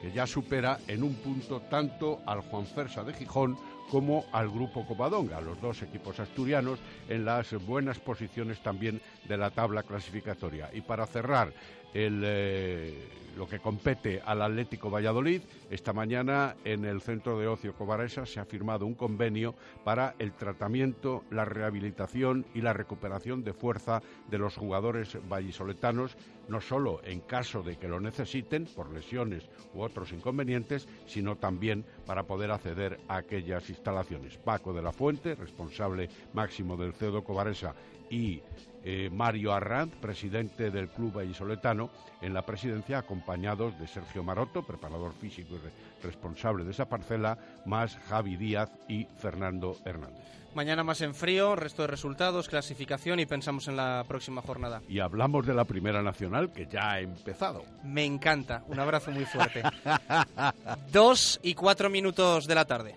que 0.00 0.10
ya 0.10 0.26
supera 0.26 0.78
en 0.88 1.02
un 1.02 1.14
punto 1.14 1.60
tanto 1.60 2.20
al 2.26 2.40
Juan 2.40 2.66
Fersa 2.66 3.04
de 3.04 3.12
Gijón 3.12 3.56
como 3.90 4.24
al 4.32 4.48
Grupo 4.50 4.86
Covadonga, 4.86 5.40
los 5.40 5.60
dos 5.60 5.82
equipos 5.82 6.20
asturianos 6.20 6.78
en 7.08 7.24
las 7.24 7.52
buenas 7.66 7.98
posiciones 7.98 8.62
también 8.62 9.00
de 9.28 9.36
la 9.36 9.50
tabla 9.50 9.82
clasificatoria. 9.82 10.70
Y 10.72 10.80
para 10.80 11.06
cerrar 11.06 11.52
eh, 11.94 13.08
lo 13.36 13.48
que 13.48 13.58
compete 13.58 14.20
al 14.24 14.42
Atlético 14.42 14.90
Valladolid, 14.90 15.42
esta 15.70 15.92
mañana 15.92 16.56
en 16.64 16.84
el 16.84 17.00
Centro 17.00 17.38
de 17.38 17.46
Ocio 17.46 17.74
Cobaresa 17.74 18.26
se 18.26 18.40
ha 18.40 18.44
firmado 18.44 18.86
un 18.86 18.94
convenio 18.94 19.54
para 19.84 20.14
el 20.18 20.32
tratamiento, 20.32 21.24
la 21.30 21.44
rehabilitación 21.44 22.44
y 22.54 22.60
la 22.60 22.72
recuperación 22.72 23.42
de 23.44 23.52
fuerza 23.52 24.02
de 24.28 24.38
los 24.38 24.56
jugadores 24.56 25.16
vallisoletanos, 25.28 26.16
no 26.48 26.60
solo 26.60 27.00
en 27.04 27.20
caso 27.20 27.62
de 27.62 27.76
que 27.76 27.88
lo 27.88 28.00
necesiten 28.00 28.66
por 28.66 28.92
lesiones 28.92 29.48
u 29.74 29.82
otros 29.82 30.12
inconvenientes, 30.12 30.88
sino 31.06 31.36
también 31.36 31.84
para 32.06 32.24
poder 32.24 32.50
acceder 32.50 33.00
a 33.08 33.16
aquellas 33.16 33.70
instalaciones. 33.70 34.36
Paco 34.36 34.72
de 34.72 34.82
la 34.82 34.92
Fuente, 34.92 35.34
responsable 35.34 36.08
máximo 36.32 36.76
del 36.76 36.92
CEDO 36.92 37.24
Cobaresa, 37.24 37.74
y 38.10 38.42
eh, 38.84 39.10
Mario 39.12 39.52
Arranz, 39.52 39.94
presidente 40.00 40.70
del 40.70 40.88
Club 40.88 41.14
Vallisoletano, 41.18 41.90
en 42.22 42.34
la 42.34 42.42
presidencia, 42.46 42.98
acompañados 42.98 43.78
de 43.78 43.86
Sergio 43.86 44.22
Maroto, 44.22 44.62
preparador 44.62 45.12
físico 45.14 45.54
y 45.54 45.58
re- 45.58 45.72
responsable 46.02 46.64
de 46.64 46.70
esa 46.72 46.88
parcela, 46.88 47.38
más 47.66 47.96
Javi 48.08 48.36
Díaz 48.36 48.70
y 48.88 49.06
Fernando 49.18 49.76
Hernández. 49.84 50.24
Mañana 50.52 50.82
más 50.82 51.00
en 51.00 51.14
frío, 51.14 51.54
resto 51.54 51.82
de 51.82 51.88
resultados, 51.88 52.48
clasificación 52.48 53.20
y 53.20 53.26
pensamos 53.26 53.68
en 53.68 53.76
la 53.76 54.04
próxima 54.08 54.42
jornada. 54.42 54.82
Y 54.88 54.98
hablamos 54.98 55.46
de 55.46 55.54
la 55.54 55.64
Primera 55.64 56.02
Nacional, 56.02 56.52
que 56.52 56.66
ya 56.66 56.90
ha 56.90 57.00
empezado. 57.00 57.62
Me 57.84 58.04
encanta, 58.04 58.64
un 58.66 58.80
abrazo 58.80 59.12
muy 59.12 59.24
fuerte. 59.26 59.62
Dos 60.92 61.38
y 61.42 61.54
cuatro 61.54 61.88
minutos 61.88 62.46
de 62.48 62.54
la 62.56 62.64
tarde. 62.64 62.96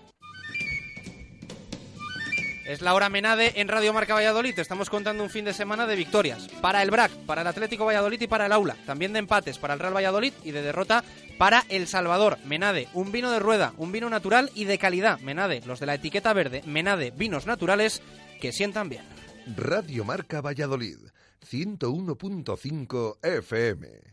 Es 2.65 2.81
la 2.81 2.93
hora 2.93 3.09
Menade 3.09 3.59
en 3.59 3.67
Radio 3.67 3.91
Marca 3.91 4.13
Valladolid. 4.13 4.57
Estamos 4.57 4.89
contando 4.89 5.21
un 5.21 5.29
fin 5.29 5.43
de 5.43 5.53
semana 5.53 5.85
de 5.85 5.97
victorias. 5.97 6.47
Para 6.61 6.81
el 6.81 6.91
BRAC, 6.91 7.11
para 7.25 7.41
el 7.41 7.47
Atlético 7.47 7.83
Valladolid 7.83 8.21
y 8.21 8.27
para 8.27 8.45
el 8.45 8.53
Aula. 8.53 8.77
También 8.85 9.11
de 9.11 9.19
empates 9.19 9.57
para 9.57 9.73
el 9.73 9.81
Real 9.81 9.95
Valladolid 9.95 10.31
y 10.45 10.51
de 10.51 10.61
derrota 10.61 11.03
para 11.37 11.65
El 11.67 11.87
Salvador. 11.87 12.37
Menade, 12.45 12.87
un 12.93 13.11
vino 13.11 13.31
de 13.31 13.39
rueda, 13.39 13.73
un 13.77 13.91
vino 13.91 14.09
natural 14.09 14.49
y 14.55 14.63
de 14.63 14.77
calidad. 14.77 15.19
Menade, 15.19 15.61
los 15.65 15.81
de 15.81 15.87
la 15.87 15.95
etiqueta 15.95 16.31
verde. 16.31 16.63
Menade, 16.65 17.11
vinos 17.11 17.45
naturales 17.45 18.01
que 18.39 18.53
sientan 18.53 18.87
bien. 18.87 19.03
Radio 19.57 20.05
Marca 20.05 20.39
Valladolid, 20.39 20.99
101.5 21.45 23.17
FM. 23.21 24.12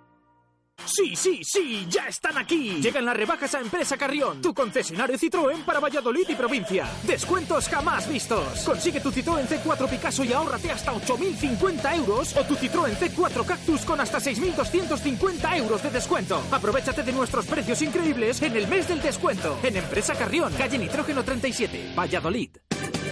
Sí, 0.85 1.15
sí, 1.15 1.41
sí, 1.43 1.85
ya 1.89 2.07
están 2.07 2.37
aquí. 2.37 2.81
Llegan 2.81 3.05
las 3.05 3.15
rebajas 3.15 3.55
a 3.55 3.59
Empresa 3.59 3.97
Carrión, 3.97 4.41
tu 4.41 4.53
concesionario 4.53 5.17
Citroën 5.17 5.63
para 5.63 5.79
Valladolid 5.79 6.27
y 6.27 6.35
provincia. 6.35 6.87
Descuentos 7.03 7.67
jamás 7.69 8.07
vistos. 8.09 8.63
Consigue 8.65 8.99
tu 8.99 9.11
Citroën 9.11 9.47
C4 9.47 9.89
Picasso 9.89 10.23
y 10.23 10.33
ahórrate 10.33 10.71
hasta 10.71 10.93
8.050 10.93 11.95
euros 11.95 12.35
o 12.35 12.43
tu 12.43 12.55
Citroën 12.55 12.95
C4 12.97 13.45
Cactus 13.45 13.81
con 13.81 13.99
hasta 14.01 14.19
6.250 14.19 15.57
euros 15.57 15.83
de 15.83 15.89
descuento. 15.89 16.41
Aprovechate 16.51 17.03
de 17.03 17.13
nuestros 17.13 17.45
precios 17.45 17.81
increíbles 17.81 18.41
en 18.41 18.55
el 18.55 18.67
mes 18.67 18.87
del 18.87 19.01
descuento. 19.01 19.57
En 19.63 19.77
Empresa 19.77 20.13
Carrión, 20.15 20.53
calle 20.57 20.77
Nitrógeno 20.77 21.23
37, 21.23 21.93
Valladolid. 21.97 22.49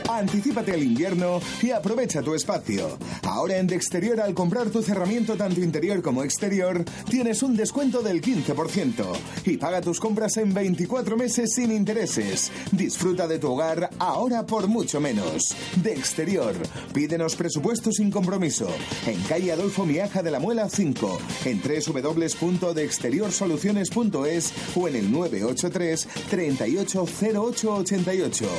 Anticípate 0.09 0.73
al 0.73 0.81
invierno 0.81 1.39
y 1.61 1.69
aprovecha 1.69 2.23
tu 2.23 2.33
espacio. 2.33 2.97
Ahora 3.23 3.57
en 3.57 3.71
Exterior, 3.71 4.19
al 4.19 4.33
comprar 4.33 4.71
tu 4.71 4.81
cerramiento 4.81 5.37
tanto 5.37 5.61
interior 5.61 6.01
como 6.01 6.23
exterior, 6.23 6.83
tienes 7.07 7.43
un 7.43 7.55
descuento 7.55 8.01
del 8.01 8.19
15% 8.19 9.05
y 9.45 9.57
paga 9.57 9.81
tus 9.81 9.99
compras 9.99 10.37
en 10.37 10.51
24 10.51 11.15
meses 11.15 11.53
sin 11.53 11.71
intereses. 11.71 12.51
Disfruta 12.71 13.27
de 13.27 13.37
tu 13.37 13.51
hogar 13.51 13.91
ahora 13.99 14.47
por 14.47 14.67
mucho 14.67 14.99
menos. 14.99 15.55
De 15.75 15.93
Exterior, 15.93 16.55
pídenos 16.91 17.35
presupuesto 17.35 17.91
sin 17.91 18.09
compromiso. 18.09 18.67
En 19.05 19.21
calle 19.23 19.51
Adolfo 19.51 19.85
Miaja 19.85 20.23
de 20.23 20.31
la 20.31 20.39
Muela 20.39 20.69
5, 20.69 21.19
en 21.45 21.61
www.deexteriorsoluciones.es 21.61 24.53
o 24.75 24.87
en 24.87 24.95
el 24.95 25.11
983 25.11 26.07
380888. 26.31 28.49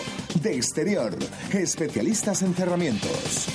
De 0.42 0.54
Exterior, 0.54 1.18
especialistas 1.52 2.42
en 2.42 2.54
cerramientos. 2.54 3.48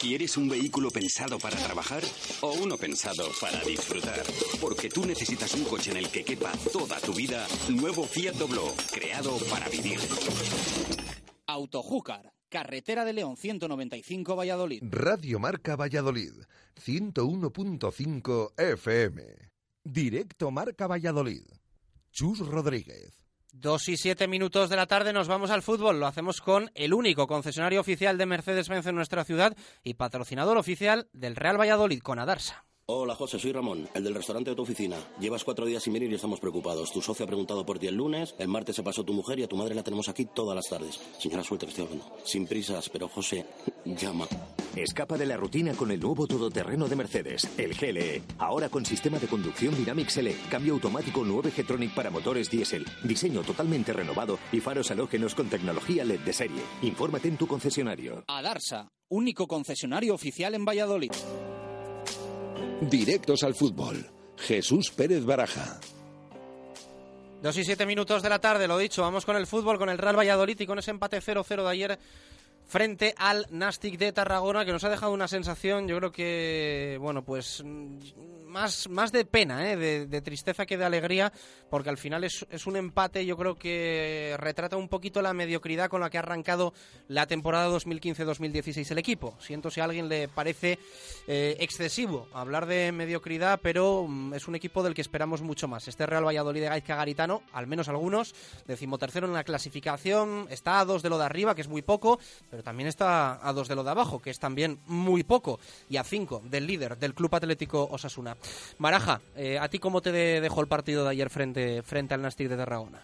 ¿Quieres 0.00 0.36
un 0.36 0.50
vehículo 0.50 0.90
pensado 0.90 1.38
para 1.38 1.56
trabajar 1.56 2.02
o 2.42 2.52
uno 2.52 2.76
pensado 2.76 3.26
para 3.40 3.58
disfrutar? 3.64 4.22
Porque 4.60 4.90
tú 4.90 5.06
necesitas 5.06 5.54
un 5.54 5.64
coche 5.64 5.92
en 5.92 5.96
el 5.96 6.10
que 6.10 6.22
quepa 6.22 6.52
toda 6.72 7.00
tu 7.00 7.14
vida. 7.14 7.46
Nuevo 7.70 8.04
Fiat 8.04 8.34
Doblo, 8.34 8.74
creado 8.92 9.38
para 9.50 9.66
vivir. 9.70 9.98
Autojúcar, 11.46 12.34
carretera 12.50 13.04
de 13.06 13.14
León 13.14 13.36
195 13.38 14.36
Valladolid. 14.36 14.82
Radio 14.82 15.38
Marca 15.38 15.74
Valladolid, 15.74 16.32
101.5 16.76 18.52
FM. 18.56 19.22
Directo 19.84 20.50
Marca 20.50 20.86
Valladolid. 20.86 21.44
Chus 22.10 22.40
Rodríguez. 22.40 23.24
Dos 23.52 23.88
y 23.88 23.96
siete 23.96 24.26
minutos 24.26 24.68
de 24.68 24.76
la 24.76 24.86
tarde 24.86 25.12
nos 25.12 25.28
vamos 25.28 25.50
al 25.50 25.62
fútbol. 25.62 26.00
Lo 26.00 26.06
hacemos 26.06 26.40
con 26.40 26.70
el 26.74 26.92
único 26.92 27.26
concesionario 27.28 27.80
oficial 27.80 28.18
de 28.18 28.26
Mercedes-Benz 28.26 28.86
en 28.86 28.96
nuestra 28.96 29.24
ciudad 29.24 29.56
y 29.84 29.94
patrocinador 29.94 30.56
oficial 30.56 31.08
del 31.12 31.36
Real 31.36 31.60
Valladolid 31.60 32.00
con 32.00 32.18
Adarsa. 32.18 32.64
Hola 32.86 33.14
José, 33.14 33.38
soy 33.38 33.50
Ramón, 33.50 33.88
el 33.94 34.04
del 34.04 34.14
restaurante 34.14 34.50
de 34.50 34.56
tu 34.56 34.60
oficina. 34.60 34.98
Llevas 35.18 35.42
cuatro 35.42 35.64
días 35.64 35.82
sin 35.82 35.94
venir 35.94 36.12
y 36.12 36.16
estamos 36.16 36.38
preocupados. 36.38 36.92
Tu 36.92 37.00
socio 37.00 37.24
ha 37.24 37.26
preguntado 37.26 37.64
por 37.64 37.78
ti 37.78 37.86
el 37.86 37.94
lunes, 37.94 38.34
el 38.38 38.48
martes 38.48 38.76
se 38.76 38.82
pasó 38.82 39.02
tu 39.02 39.14
mujer 39.14 39.38
y 39.38 39.42
a 39.42 39.48
tu 39.48 39.56
madre 39.56 39.74
la 39.74 39.82
tenemos 39.82 40.10
aquí 40.10 40.26
todas 40.26 40.54
las 40.54 40.68
tardes. 40.68 41.00
Señora, 41.18 41.42
suerte 41.42 41.64
que 41.64 41.70
estoy 41.70 41.86
hablando. 41.86 42.14
Sin 42.24 42.46
prisas, 42.46 42.90
pero 42.90 43.08
José, 43.08 43.46
llama. 43.86 44.28
Escapa 44.76 45.16
de 45.16 45.24
la 45.24 45.38
rutina 45.38 45.72
con 45.72 45.92
el 45.92 46.00
nuevo 46.00 46.26
todoterreno 46.26 46.86
de 46.86 46.96
Mercedes, 46.96 47.48
el 47.56 47.72
GLE. 47.72 48.22
Ahora 48.36 48.68
con 48.68 48.84
sistema 48.84 49.18
de 49.18 49.28
conducción 49.28 49.74
Dynamics 49.74 50.18
L, 50.18 50.36
cambio 50.50 50.74
automático 50.74 51.22
9 51.24 51.52
G-Tronic 51.56 51.94
para 51.94 52.10
motores 52.10 52.50
diésel, 52.50 52.84
diseño 53.02 53.40
totalmente 53.40 53.94
renovado 53.94 54.38
y 54.52 54.60
faros 54.60 54.90
halógenos 54.90 55.34
con 55.34 55.48
tecnología 55.48 56.04
LED 56.04 56.20
de 56.20 56.34
serie. 56.34 56.60
Infórmate 56.82 57.28
en 57.28 57.38
tu 57.38 57.46
concesionario. 57.46 58.24
Adarsa, 58.28 58.90
único 59.08 59.46
concesionario 59.46 60.12
oficial 60.12 60.54
en 60.54 60.66
Valladolid. 60.66 61.12
Directos 62.80 63.42
al 63.42 63.54
fútbol. 63.54 64.04
Jesús 64.36 64.90
Pérez 64.90 65.24
Baraja. 65.24 65.80
Dos 67.42 67.56
y 67.56 67.64
siete 67.64 67.86
minutos 67.86 68.22
de 68.22 68.28
la 68.28 68.40
tarde, 68.40 68.66
lo 68.66 68.78
dicho, 68.78 69.02
vamos 69.02 69.24
con 69.24 69.36
el 69.36 69.46
fútbol, 69.46 69.78
con 69.78 69.88
el 69.88 69.98
Real 69.98 70.18
Valladolid 70.18 70.58
y 70.58 70.66
con 70.66 70.78
ese 70.78 70.90
empate 70.90 71.20
0-0 71.20 71.62
de 71.62 71.70
ayer 71.70 71.98
frente 72.74 73.14
al 73.18 73.46
Nastic 73.50 73.96
de 73.98 74.12
Tarragona, 74.12 74.64
que 74.64 74.72
nos 74.72 74.82
ha 74.82 74.88
dejado 74.88 75.12
una 75.12 75.28
sensación, 75.28 75.86
yo 75.86 75.96
creo 75.98 76.10
que, 76.10 76.98
bueno, 77.00 77.24
pues 77.24 77.62
más, 78.54 78.88
más 78.88 79.12
de 79.12 79.24
pena, 79.24 79.70
¿eh? 79.70 79.76
de, 79.76 80.22
tristeza 80.22 80.64
que 80.64 80.78
de 80.78 80.84
alegría, 80.84 81.32
porque 81.68 81.90
al 81.90 81.98
final 81.98 82.24
es, 82.24 82.46
es, 82.50 82.66
un 82.66 82.76
empate, 82.76 83.26
yo 83.26 83.36
creo 83.36 83.56
que 83.56 84.36
retrata 84.38 84.76
un 84.76 84.88
poquito 84.88 85.20
la 85.22 85.34
mediocridad 85.34 85.88
con 85.88 86.00
la 86.00 86.08
que 86.08 86.18
ha 86.18 86.20
arrancado 86.20 86.72
la 87.08 87.26
temporada 87.26 87.68
2015-2016 87.68 88.90
el 88.92 88.98
equipo. 88.98 89.36
Siento 89.40 89.70
si 89.70 89.80
a 89.80 89.84
alguien 89.84 90.08
le 90.08 90.28
parece 90.28 90.78
eh, 91.26 91.56
excesivo 91.58 92.28
hablar 92.32 92.66
de 92.66 92.92
mediocridad, 92.92 93.58
pero 93.60 94.06
mm, 94.08 94.34
es 94.34 94.46
un 94.46 94.54
equipo 94.54 94.82
del 94.82 94.94
que 94.94 95.02
esperamos 95.02 95.42
mucho 95.42 95.66
más. 95.66 95.88
Este 95.88 96.06
Real 96.06 96.24
Valladolid 96.24 96.60
de 96.60 96.68
Gaizka 96.68 96.94
Garitano, 96.96 97.42
al 97.52 97.66
menos 97.66 97.88
algunos, 97.88 98.34
decimotercero 98.66 99.26
en 99.26 99.32
la 99.32 99.44
clasificación, 99.44 100.46
está 100.48 100.78
a 100.78 100.84
dos 100.84 101.02
de 101.02 101.10
lo 101.10 101.18
de 101.18 101.24
arriba, 101.24 101.56
que 101.56 101.62
es 101.62 101.68
muy 101.68 101.82
poco, 101.82 102.20
pero 102.50 102.62
también 102.64 102.88
está 102.88 103.46
a 103.46 103.52
dos 103.52 103.68
de 103.68 103.76
lo 103.76 103.84
de 103.84 103.90
abajo, 103.90 104.20
que 104.20 104.30
es 104.30 104.40
también 104.40 104.78
muy 104.86 105.22
poco, 105.22 105.60
y 105.88 105.98
a 105.98 106.04
cinco 106.04 106.42
del 106.44 106.66
líder 106.66 106.98
del 106.98 107.14
Club 107.14 107.34
Atlético 107.34 107.86
Osasuna. 107.90 108.36
Baraja, 108.78 109.20
eh, 109.36 109.58
¿a 109.58 109.68
ti 109.68 109.78
cómo 109.78 110.00
te 110.00 110.10
de 110.10 110.40
dejó 110.40 110.60
el 110.60 110.66
partido 110.66 111.04
de 111.04 111.10
ayer 111.10 111.30
frente, 111.30 111.82
frente 111.82 112.14
al 112.14 112.22
Nastic 112.22 112.48
de 112.48 112.56
Tarragona? 112.56 113.00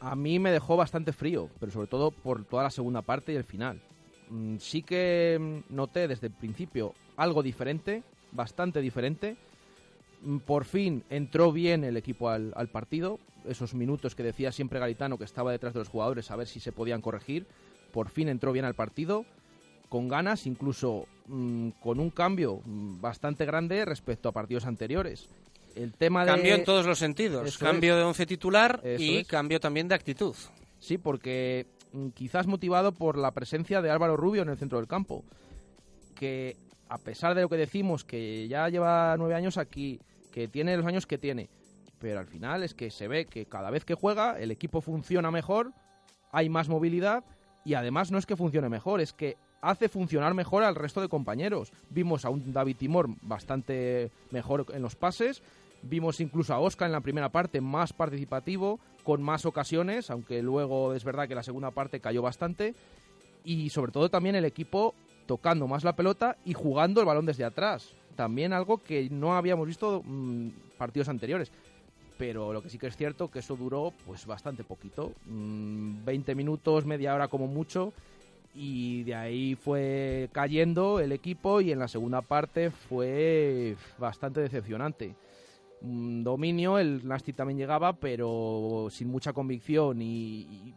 A 0.00 0.14
mí 0.16 0.38
me 0.38 0.52
dejó 0.52 0.76
bastante 0.76 1.12
frío, 1.12 1.48
pero 1.58 1.72
sobre 1.72 1.86
todo 1.86 2.10
por 2.10 2.44
toda 2.44 2.64
la 2.64 2.70
segunda 2.70 3.00
parte 3.00 3.32
y 3.32 3.36
el 3.36 3.44
final. 3.44 3.80
Mm, 4.28 4.56
sí 4.58 4.82
que 4.82 5.38
mm, 5.40 5.74
noté 5.74 6.08
desde 6.08 6.26
el 6.26 6.32
principio 6.32 6.94
algo 7.16 7.42
diferente, 7.42 8.02
bastante 8.32 8.80
diferente. 8.80 9.36
Mm, 10.22 10.38
por 10.38 10.64
fin 10.64 11.04
entró 11.08 11.52
bien 11.52 11.84
el 11.84 11.96
equipo 11.96 12.28
al, 12.28 12.52
al 12.56 12.68
partido. 12.68 13.18
Esos 13.46 13.74
minutos 13.74 14.14
que 14.14 14.22
decía 14.22 14.52
siempre 14.52 14.78
Garitano 14.78 15.18
que 15.18 15.24
estaba 15.24 15.52
detrás 15.52 15.74
de 15.74 15.80
los 15.80 15.88
jugadores 15.88 16.30
a 16.30 16.36
ver 16.36 16.48
si 16.48 16.60
se 16.60 16.72
podían 16.72 17.00
corregir. 17.00 17.46
Por 17.94 18.08
fin 18.10 18.28
entró 18.28 18.50
bien 18.50 18.64
al 18.64 18.74
partido 18.74 19.24
con 19.88 20.08
ganas, 20.08 20.48
incluso 20.48 21.06
mmm, 21.28 21.68
con 21.80 22.00
un 22.00 22.10
cambio 22.10 22.60
bastante 22.64 23.46
grande 23.46 23.84
respecto 23.84 24.28
a 24.28 24.32
partidos 24.32 24.66
anteriores. 24.66 25.28
El 25.76 25.92
tema 25.92 26.26
cambio 26.26 26.54
de... 26.54 26.58
en 26.58 26.64
todos 26.64 26.86
los 26.86 26.98
sentidos, 26.98 27.46
Eso 27.46 27.64
cambio 27.64 27.92
es. 27.94 27.98
de 28.00 28.04
once 28.04 28.26
titular 28.26 28.80
Eso 28.82 29.00
y 29.00 29.18
es. 29.18 29.28
cambio 29.28 29.60
también 29.60 29.86
de 29.86 29.94
actitud. 29.94 30.34
Sí, 30.80 30.98
porque 30.98 31.68
mmm, 31.92 32.08
quizás 32.08 32.48
motivado 32.48 32.90
por 32.90 33.16
la 33.16 33.30
presencia 33.30 33.80
de 33.80 33.90
Álvaro 33.90 34.16
Rubio 34.16 34.42
en 34.42 34.48
el 34.48 34.58
centro 34.58 34.78
del 34.78 34.88
campo, 34.88 35.22
que 36.16 36.56
a 36.88 36.98
pesar 36.98 37.36
de 37.36 37.42
lo 37.42 37.48
que 37.48 37.56
decimos, 37.56 38.04
que 38.04 38.48
ya 38.48 38.68
lleva 38.68 39.14
nueve 39.16 39.36
años 39.36 39.56
aquí, 39.56 40.00
que 40.32 40.48
tiene 40.48 40.76
los 40.76 40.86
años 40.86 41.06
que 41.06 41.16
tiene, 41.18 41.48
pero 42.00 42.18
al 42.18 42.26
final 42.26 42.64
es 42.64 42.74
que 42.74 42.90
se 42.90 43.06
ve 43.06 43.26
que 43.26 43.46
cada 43.46 43.70
vez 43.70 43.84
que 43.84 43.94
juega 43.94 44.36
el 44.40 44.50
equipo 44.50 44.80
funciona 44.80 45.30
mejor, 45.30 45.72
hay 46.32 46.48
más 46.48 46.68
movilidad 46.68 47.22
y 47.64 47.74
además 47.74 48.10
no 48.10 48.18
es 48.18 48.26
que 48.26 48.36
funcione 48.36 48.68
mejor, 48.68 49.00
es 49.00 49.12
que 49.12 49.36
hace 49.60 49.88
funcionar 49.88 50.34
mejor 50.34 50.62
al 50.62 50.74
resto 50.74 51.00
de 51.00 51.08
compañeros. 51.08 51.72
Vimos 51.90 52.24
a 52.24 52.30
un 52.30 52.52
David 52.52 52.76
Timor 52.76 53.08
bastante 53.22 54.10
mejor 54.30 54.66
en 54.72 54.82
los 54.82 54.96
pases, 54.96 55.42
vimos 55.82 56.20
incluso 56.20 56.52
a 56.54 56.60
Oscar 56.60 56.86
en 56.86 56.92
la 56.92 57.00
primera 57.00 57.30
parte 57.30 57.60
más 57.60 57.92
participativo, 57.92 58.78
con 59.02 59.22
más 59.22 59.46
ocasiones, 59.46 60.10
aunque 60.10 60.42
luego 60.42 60.94
es 60.94 61.04
verdad 61.04 61.28
que 61.28 61.34
la 61.34 61.42
segunda 61.42 61.70
parte 61.70 62.00
cayó 62.00 62.22
bastante, 62.22 62.74
y 63.44 63.70
sobre 63.70 63.92
todo 63.92 64.08
también 64.08 64.34
el 64.36 64.44
equipo 64.44 64.94
tocando 65.26 65.66
más 65.66 65.84
la 65.84 65.96
pelota 65.96 66.36
y 66.44 66.52
jugando 66.54 67.00
el 67.00 67.06
balón 67.06 67.26
desde 67.26 67.44
atrás. 67.44 67.94
También 68.16 68.52
algo 68.52 68.78
que 68.78 69.08
no 69.10 69.34
habíamos 69.34 69.66
visto 69.66 70.02
mmm, 70.04 70.48
partidos 70.78 71.08
anteriores. 71.08 71.50
Pero 72.16 72.52
lo 72.52 72.62
que 72.62 72.70
sí 72.70 72.78
que 72.78 72.86
es 72.86 72.96
cierto 72.96 73.28
que 73.30 73.40
eso 73.40 73.56
duró 73.56 73.92
pues 74.06 74.24
bastante 74.26 74.62
poquito, 74.62 75.12
mmm, 75.26 76.04
20 76.04 76.34
minutos, 76.34 76.86
media 76.86 77.14
hora 77.14 77.28
como 77.28 77.46
mucho, 77.46 77.92
y 78.54 79.02
de 79.02 79.14
ahí 79.16 79.54
fue 79.56 80.28
cayendo 80.32 81.00
el 81.00 81.10
equipo 81.10 81.60
y 81.60 81.72
en 81.72 81.80
la 81.80 81.88
segunda 81.88 82.22
parte 82.22 82.70
fue 82.70 83.76
bastante 83.98 84.40
decepcionante. 84.40 85.16
Un 85.82 86.22
dominio, 86.22 86.78
el 86.78 87.06
Nasty 87.06 87.32
también 87.32 87.58
llegaba, 87.58 87.94
pero 87.94 88.86
sin 88.90 89.08
mucha 89.08 89.32
convicción 89.32 90.00
y, 90.00 90.72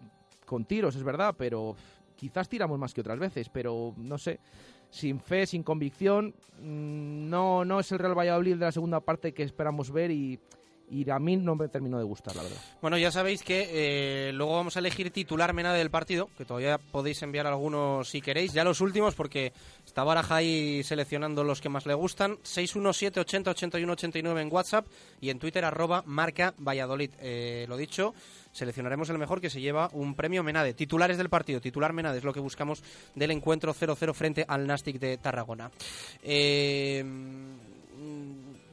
con 0.46 0.66
tiros, 0.66 0.96
es 0.96 1.04
verdad, 1.04 1.36
pero 1.38 1.76
quizás 2.16 2.50
tiramos 2.50 2.80
más 2.80 2.94
que 2.94 3.02
otras 3.02 3.20
veces, 3.20 3.48
pero 3.48 3.94
no 3.96 4.18
sé, 4.18 4.40
sin 4.90 5.20
fe, 5.20 5.46
sin 5.46 5.62
convicción, 5.62 6.34
no, 6.60 7.64
no 7.64 7.80
es 7.80 7.92
el 7.92 8.00
Real 8.00 8.18
Valladolid 8.18 8.56
de 8.56 8.66
la 8.66 8.72
segunda 8.72 9.00
parte 9.02 9.34
que 9.34 9.44
esperamos 9.44 9.92
ver 9.92 10.10
y, 10.10 10.40
y 10.90 11.10
a 11.10 11.20
mí 11.20 11.36
no 11.36 11.56
me 11.56 11.68
terminó 11.68 11.98
de 11.98 12.04
gustar, 12.06 12.36
la 12.36 12.44
verdad. 12.44 12.58
Bueno, 12.82 12.98
ya 12.98 13.12
sabéis 13.12 13.44
que 13.44 13.68
eh, 13.72 14.32
luego 14.34 14.56
vamos 14.56 14.78
a 14.78 14.80
elegir 14.80 15.12
titular 15.12 15.54
Menade 15.54 15.80
del 15.80 15.90
partido, 15.90 16.30
que 16.38 16.46
todavía 16.46 16.78
podéis 16.78 17.22
enviar 17.24 17.46
algunos 17.46 18.10
si 18.10 18.22
queréis, 18.22 18.54
ya 18.54 18.64
los 18.64 18.80
últimos 18.80 19.16
porque 19.16 19.52
está 19.86 20.04
Baraja 20.04 20.36
ahí 20.36 20.84
seleccionando 20.84 21.44
los 21.44 21.60
que 21.60 21.70
más 21.70 21.86
le 21.86 21.94
gustan, 21.94 22.38
617 22.44 23.20
80 23.20 23.52
81 23.52 23.94
89 23.94 24.42
en 24.42 24.54
WhatsApp 24.54 24.88
y 25.20 25.30
en 25.30 25.40
Twitter 25.40 25.66
arroba 25.66 26.04
marca 26.06 26.54
Valladolid. 26.58 27.12
Eh, 27.20 27.66
lo 27.68 27.76
dicho, 27.76 28.14
seleccionaremos 28.52 29.10
el 29.10 29.18
mejor 29.18 29.42
que 29.42 29.50
se 29.50 29.60
lleva 29.60 29.90
un 29.92 30.16
premio 30.16 30.44
Menade. 30.44 30.74
Titulares 30.74 31.18
del 31.18 31.30
partido, 31.30 31.60
titular 31.60 31.92
Menade 31.92 32.20
es 32.20 32.24
lo 32.24 32.34
que 32.34 32.40
buscamos 32.40 32.82
del 33.14 33.32
encuentro 33.32 33.74
0-0 33.74 34.14
frente 34.14 34.46
al 34.48 34.66
Nastic 34.66 35.00
de 35.00 35.18
Tarragona. 35.18 35.70
Eh, 36.24 37.04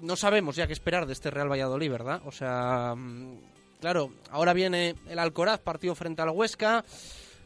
no 0.05 0.17
sabemos 0.17 0.57
ya 0.57 0.67
qué 0.67 0.73
esperar 0.73 1.07
de 1.07 1.15
este 1.15 1.31
Real 1.31 1.51
Valladolid, 1.51 1.91
¿verdad? 1.91 2.23
O 2.27 2.33
sea, 2.33 2.95
mm, 2.95 3.39
claro, 3.81 4.13
ahora 4.31 4.53
viene 4.53 4.95
el 5.09 5.19
Alcoraz, 5.19 5.61
partido 5.61 5.95
frente 5.95 6.23
al 6.23 6.31
Huesca. 6.31 6.85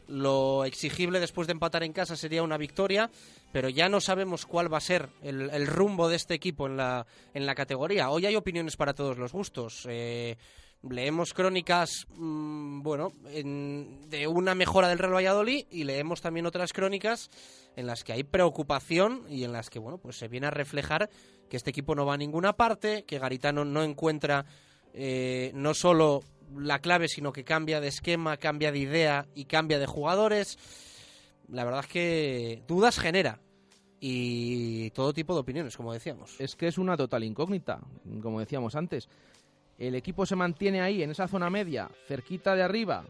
Lo 0.09 0.65
exigible 0.65 1.21
después 1.21 1.47
de 1.47 1.53
empatar 1.53 1.83
en 1.83 1.93
casa 1.93 2.17
sería 2.17 2.43
una 2.43 2.57
victoria, 2.57 3.11
pero 3.53 3.69
ya 3.69 3.89
no 3.89 4.01
sabemos 4.01 4.47
cuál 4.47 4.73
va 4.73 4.79
a 4.79 4.83
ser 4.83 5.11
el, 5.23 5.67
rumbo 5.67 6.09
de 6.09 6.17
este 6.17 6.35
equipo 6.35 6.67
en 6.67 6.79
la, 6.79 7.07
en 7.35 7.45
la 7.45 7.55
categoría. 7.55 8.11
Hoy 8.11 8.25
hay 8.25 8.35
opiniones 8.35 8.77
para 8.77 8.95
todos 8.95 9.19
los 9.19 9.33
gustos. 9.33 9.87
Eh, 9.89 10.39
leemos 10.83 11.35
crónicas, 11.35 12.07
mm, 12.17 12.83
bueno, 12.83 13.13
de 13.23 14.27
una 14.27 14.55
mejora 14.55 14.89
del 14.89 14.99
Real 14.99 15.15
Valladolid 15.15 15.67
y 15.71 15.85
leemos 15.85 16.23
también 16.23 16.47
otras 16.47 16.73
crónicas 16.73 17.31
en 17.77 17.87
las 17.87 18.03
que 18.03 18.13
hay 18.13 18.25
preocupación 18.25 19.25
y 19.29 19.45
en 19.45 19.53
las 19.53 19.71
que, 19.71 19.79
bueno, 19.79 19.99
pues 19.99 20.17
se 20.17 20.29
viene 20.29 20.47
a 20.47 20.51
reflejar 20.51 21.11
que 21.49 21.57
este 21.57 21.71
equipo 21.71 21.95
no 21.95 22.07
va 22.07 22.15
a 22.15 22.19
ninguna 22.19 22.55
parte, 22.55 23.05
que 23.05 23.19
Garitano 23.19 23.65
no 23.65 23.83
encuentra 23.83 24.45
eh, 24.95 25.51
no 25.55 25.75
solo 25.75 26.23
la 26.57 26.81
clave, 26.81 27.09
sino 27.09 27.33
que 27.33 27.45
cambia 27.45 27.81
de 27.81 27.89
esquema, 27.89 28.37
cambia 28.37 28.73
de 28.73 28.79
idea 28.79 29.27
y 29.35 29.45
cambia 29.45 29.79
de 29.79 29.87
jugadores. 29.87 30.59
La 31.49 31.65
verdad 31.65 31.81
es 31.81 31.87
que 31.87 32.63
dudas 32.67 32.99
genera 32.99 33.41
y 34.01 34.91
todo 34.91 35.13
tipo 35.13 35.35
de 35.35 35.41
opiniones, 35.41 35.77
como 35.77 35.93
decíamos. 35.93 36.41
Es 36.41 36.57
que 36.57 36.69
es 36.69 36.79
una 36.79 36.97
total 36.97 37.25
incógnita, 37.25 37.81
como 38.23 38.41
decíamos 38.41 38.75
antes. 38.75 39.09
El 39.79 39.95
equipo 39.95 40.27
se 40.27 40.37
mantiene 40.37 40.81
ahí, 40.81 41.03
en 41.03 41.11
esa 41.11 41.29
zona 41.29 41.51
media, 41.51 41.91
cerquita 42.07 42.55
de 42.55 42.63
arriba, 42.63 43.05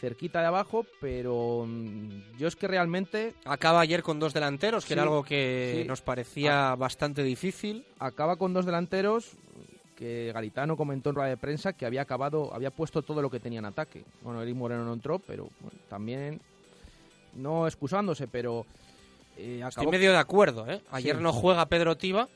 cerquita 0.00 0.40
de 0.40 0.46
abajo, 0.46 0.86
pero 1.00 1.64
mm, 1.66 2.38
yo 2.38 2.48
es 2.48 2.56
que 2.56 2.66
realmente... 2.66 3.34
Acaba 3.44 3.80
ayer 3.80 4.02
con 4.02 4.18
dos 4.18 4.32
delanteros, 4.32 4.86
que 4.86 4.94
era 4.94 5.02
algo 5.02 5.22
que 5.22 5.84
nos 5.86 6.00
parecía 6.00 6.74
bastante 6.74 7.22
difícil. 7.22 7.84
Acaba 7.98 8.36
con 8.36 8.54
dos 8.54 8.64
delanteros 8.64 9.32
que 9.94 10.30
Garitano 10.32 10.78
comentó 10.78 11.10
en 11.10 11.16
rueda 11.16 11.28
de 11.28 11.36
prensa 11.36 11.74
que 11.74 11.84
había 11.84 12.00
acabado, 12.00 12.54
había 12.54 12.70
puesto 12.70 13.02
todo 13.02 13.20
lo 13.20 13.30
que 13.30 13.38
tenía 13.38 13.58
en 13.58 13.66
ataque. 13.66 14.02
Bueno, 14.22 14.40
Eric 14.40 14.56
Moreno 14.56 14.82
no 14.82 14.94
entró, 14.94 15.18
pero 15.18 15.50
también 15.90 16.40
no 17.34 17.66
excusándose, 17.66 18.26
pero 18.26 18.64
eh, 19.36 19.62
Estoy 19.66 19.86
medio 19.86 20.12
de 20.12 20.18
acuerdo, 20.18 20.66
¿eh? 20.70 20.80
Ayer 20.90 21.20
no 21.20 21.32
juega 21.32 21.66
Pedro 21.66 21.98
Tiva. 21.98 22.28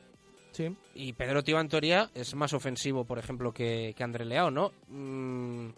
Sí. 0.53 0.77
Y 0.95 1.15
Pedro 1.15 1.43
Tiva, 1.43 1.61
en 1.61 1.69
teoría, 1.69 2.11
es 2.15 2.35
más 2.35 2.53
ofensivo, 2.53 3.05
por 3.05 3.19
ejemplo, 3.19 3.53
que, 3.53 3.95
que 3.97 4.05
André 4.05 4.27
Leao, 4.27 4.51
¿no? 4.51 4.73
Mm, 4.89 5.71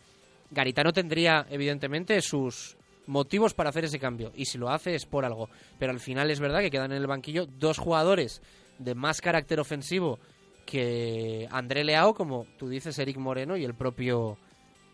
Garitano 0.50 0.92
tendría, 0.92 1.46
evidentemente, 1.50 2.20
sus 2.22 2.76
motivos 3.06 3.54
para 3.54 3.70
hacer 3.70 3.84
ese 3.84 3.98
cambio. 3.98 4.32
Y 4.34 4.46
si 4.46 4.58
lo 4.58 4.70
hace 4.70 4.94
es 4.94 5.06
por 5.06 5.24
algo. 5.24 5.48
Pero 5.78 5.92
al 5.92 6.00
final 6.00 6.30
es 6.30 6.40
verdad 6.40 6.60
que 6.60 6.70
quedan 6.70 6.92
en 6.92 6.98
el 6.98 7.06
banquillo 7.06 7.46
dos 7.46 7.78
jugadores 7.78 8.42
de 8.78 8.94
más 8.94 9.20
carácter 9.20 9.60
ofensivo 9.60 10.18
que 10.66 11.46
André 11.50 11.84
Leao, 11.84 12.14
como 12.14 12.46
tú 12.58 12.68
dices, 12.68 12.98
Eric 12.98 13.16
Moreno 13.16 13.56
y 13.56 13.64
el 13.64 13.74
propio 13.74 14.36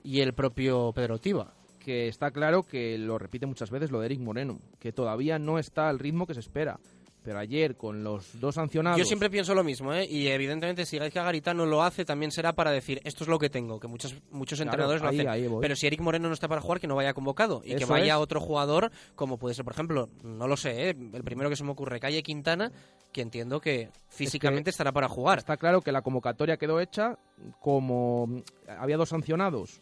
y 0.04 0.20
el 0.20 0.34
propio 0.34 0.92
Pedro 0.92 1.18
Tiva. 1.18 1.54
Que 1.78 2.06
está 2.06 2.30
claro 2.30 2.62
que 2.62 2.96
lo 2.98 3.18
repite 3.18 3.46
muchas 3.46 3.70
veces 3.70 3.90
lo 3.90 4.00
de 4.00 4.06
Eric 4.06 4.20
Moreno, 4.20 4.60
que 4.78 4.92
todavía 4.92 5.38
no 5.38 5.58
está 5.58 5.88
al 5.88 5.98
ritmo 5.98 6.26
que 6.26 6.34
se 6.34 6.40
espera. 6.40 6.78
Pero 7.24 7.38
ayer, 7.38 7.76
con 7.76 8.02
los 8.02 8.40
dos 8.40 8.56
sancionados... 8.56 8.98
Yo 8.98 9.04
siempre 9.04 9.30
pienso 9.30 9.54
lo 9.54 9.62
mismo, 9.62 9.92
¿eh? 9.94 10.06
Y 10.08 10.26
evidentemente 10.28 10.84
si 10.84 10.98
Gaizka 10.98 11.22
Garitano 11.22 11.66
lo 11.66 11.82
hace, 11.82 12.04
también 12.04 12.32
será 12.32 12.52
para 12.52 12.72
decir, 12.72 13.00
esto 13.04 13.22
es 13.24 13.28
lo 13.28 13.38
que 13.38 13.48
tengo, 13.48 13.78
que 13.78 13.86
muchos, 13.86 14.16
muchos 14.30 14.58
entrenadores 14.60 15.02
lo 15.02 15.08
hacen. 15.08 15.58
Pero 15.60 15.76
si 15.76 15.86
Eric 15.86 16.00
Moreno 16.00 16.28
no 16.28 16.34
está 16.34 16.48
para 16.48 16.60
jugar, 16.60 16.80
que 16.80 16.88
no 16.88 16.96
vaya 16.96 17.14
convocado. 17.14 17.62
Y 17.64 17.76
que 17.76 17.84
vaya 17.84 18.18
otro 18.18 18.40
jugador, 18.40 18.90
como 19.14 19.38
puede 19.38 19.54
ser, 19.54 19.64
por 19.64 19.72
ejemplo, 19.74 20.08
no 20.24 20.48
lo 20.48 20.56
sé, 20.56 20.90
¿eh? 20.90 20.96
el 21.12 21.22
primero 21.22 21.48
que 21.48 21.56
se 21.56 21.64
me 21.64 21.70
ocurre, 21.70 22.00
Calle 22.00 22.22
Quintana, 22.22 22.72
que 23.12 23.20
entiendo 23.20 23.60
que 23.60 23.90
físicamente 24.08 24.70
estará 24.70 24.90
para 24.90 25.08
jugar. 25.08 25.38
Está 25.38 25.56
claro 25.56 25.80
que 25.80 25.92
la 25.92 26.02
convocatoria 26.02 26.56
quedó 26.56 26.80
hecha 26.80 27.18
como 27.60 28.42
había 28.66 28.96
dos 28.96 29.10
sancionados 29.10 29.80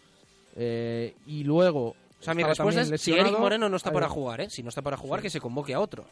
eh, 0.56 1.14
y 1.26 1.44
luego... 1.44 1.94
O 2.20 2.22
sea, 2.22 2.34
mi 2.34 2.42
respuesta 2.42 2.82
es, 2.82 3.00
si 3.00 3.12
Eric 3.12 3.38
Moreno 3.38 3.70
no 3.70 3.78
está 3.78 3.90
para 3.90 4.06
jugar, 4.06 4.42
¿eh? 4.42 4.50
Si 4.50 4.62
no 4.62 4.68
está 4.68 4.82
para 4.82 4.98
jugar, 4.98 5.22
que 5.22 5.30
se 5.30 5.40
convoque 5.40 5.72
a 5.72 5.80
otro. 5.80 6.04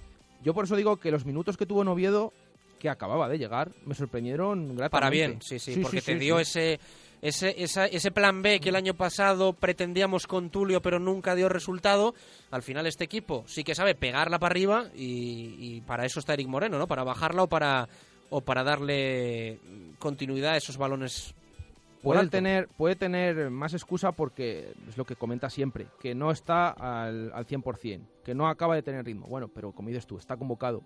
Yo 0.43 0.55
por 0.55 0.65
eso 0.65 0.77
digo 0.77 0.97
que 0.97 1.11
los 1.11 1.25
minutos 1.25 1.57
que 1.57 1.67
tuvo 1.67 1.83
en 1.83 1.89
Oviedo, 1.89 2.33
que 2.79 2.89
acababa 2.89 3.29
de 3.29 3.39
llegar, 3.39 3.73
me 3.85 3.95
sorprendieron 3.95 4.77
gratamente. 4.77 4.91
Para 4.91 5.11
bien, 5.11 5.43
sí, 5.43 5.59
sí, 5.59 5.79
porque 5.83 6.01
te 6.01 6.17
dio 6.17 6.39
ese, 6.39 6.79
ese, 7.21 7.55
ese 7.59 8.11
plan 8.11 8.43
B 8.43 8.61
que 8.61 8.69
el 8.69 8.77
año 8.77 8.95
pasado 8.95 9.53
pretendíamos 9.53 10.27
con 10.27 10.51
Tulio, 10.51 10.81
pero 10.81 10.99
nunca 10.99 11.35
dio 11.35 11.49
resultado. 11.49 12.15
Al 12.51 12.63
final 12.63 12.87
este 12.87 13.05
equipo 13.05 13.45
sí 13.47 13.65
que 13.65 13.75
sabe 13.75 13.95
pegarla 13.95 14.39
para 14.39 14.53
arriba 14.53 14.87
y, 14.95 15.81
para 15.83 16.07
eso 16.07 16.21
está 16.21 16.35
Eric 16.35 16.49
Moreno, 16.49 16.79
¿no? 16.79 16.87
Para 16.87 17.05
bajarla 17.05 17.43
o 17.43 17.49
para, 17.49 17.89
o 18.31 18.41
para 18.41 18.63
darle 18.63 19.59
continuidad 19.99 20.53
a 20.53 20.57
esos 20.57 20.77
balones 20.77 21.35
Puede 22.03 22.29
tener, 22.29 22.69
puede 22.69 22.97
tener 22.97 23.51
más 23.51 23.75
excusa 23.75 24.13
porque 24.13 24.73
es 24.89 24.97
lo 24.97 25.05
que 25.05 25.17
comenta 25.17 25.51
siempre, 25.51 25.89
que 26.01 26.15
no 26.15 26.31
está 26.31 26.71
al, 26.71 27.33
al 27.35 27.47
100%, 27.47 28.07
que 28.25 28.35
no 28.35 28.49
acaba 28.49 28.75
de 28.75 28.83
tener 28.83 29.05
ritmo. 29.05 29.27
Bueno, 29.27 29.49
pero 29.49 29.73
como 29.73 29.89
dices 29.89 30.07
tú, 30.07 30.17
está 30.17 30.37
convocado. 30.37 30.83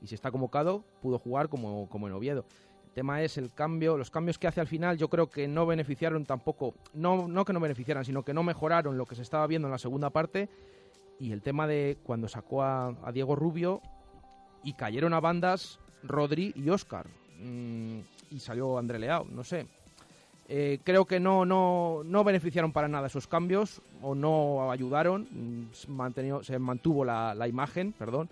Y 0.00 0.06
si 0.06 0.14
está 0.14 0.30
convocado, 0.30 0.84
pudo 1.00 1.18
jugar 1.18 1.48
como, 1.48 1.88
como 1.88 2.06
en 2.06 2.14
Oviedo. 2.14 2.44
El 2.86 2.92
tema 2.92 3.22
es 3.22 3.36
el 3.38 3.52
cambio, 3.52 3.96
los 3.96 4.10
cambios 4.10 4.38
que 4.38 4.46
hace 4.46 4.60
al 4.60 4.68
final 4.68 4.96
yo 4.96 5.08
creo 5.08 5.28
que 5.28 5.48
no 5.48 5.66
beneficiaron 5.66 6.24
tampoco, 6.24 6.74
no, 6.92 7.26
no 7.26 7.44
que 7.44 7.52
no 7.52 7.58
beneficiaran, 7.58 8.04
sino 8.04 8.22
que 8.22 8.34
no 8.34 8.44
mejoraron 8.44 8.96
lo 8.96 9.06
que 9.06 9.16
se 9.16 9.22
estaba 9.22 9.46
viendo 9.48 9.66
en 9.66 9.72
la 9.72 9.78
segunda 9.78 10.10
parte. 10.10 10.48
Y 11.18 11.32
el 11.32 11.42
tema 11.42 11.66
de 11.66 11.98
cuando 12.04 12.28
sacó 12.28 12.62
a, 12.62 12.94
Diego 13.12 13.34
Rubio 13.34 13.80
y 14.62 14.74
cayeron 14.74 15.14
a 15.14 15.20
bandas 15.20 15.80
Rodri 16.04 16.52
y 16.54 16.68
Oscar. 16.68 17.08
Mm, 17.40 18.00
y 18.30 18.38
salió 18.38 18.78
André 18.78 19.00
Leao, 19.00 19.24
no 19.24 19.42
sé 19.42 19.66
eh, 20.48 20.78
creo 20.84 21.06
que 21.06 21.20
no, 21.20 21.44
no, 21.44 22.02
no 22.04 22.24
beneficiaron 22.24 22.72
para 22.72 22.88
nada 22.88 23.06
esos 23.06 23.26
cambios 23.26 23.80
o 24.02 24.14
no 24.14 24.70
ayudaron, 24.70 25.26
mm, 25.30 26.42
se 26.42 26.58
mantuvo 26.58 27.04
la, 27.04 27.34
la, 27.34 27.48
imagen, 27.48 27.92
perdón, 27.92 28.28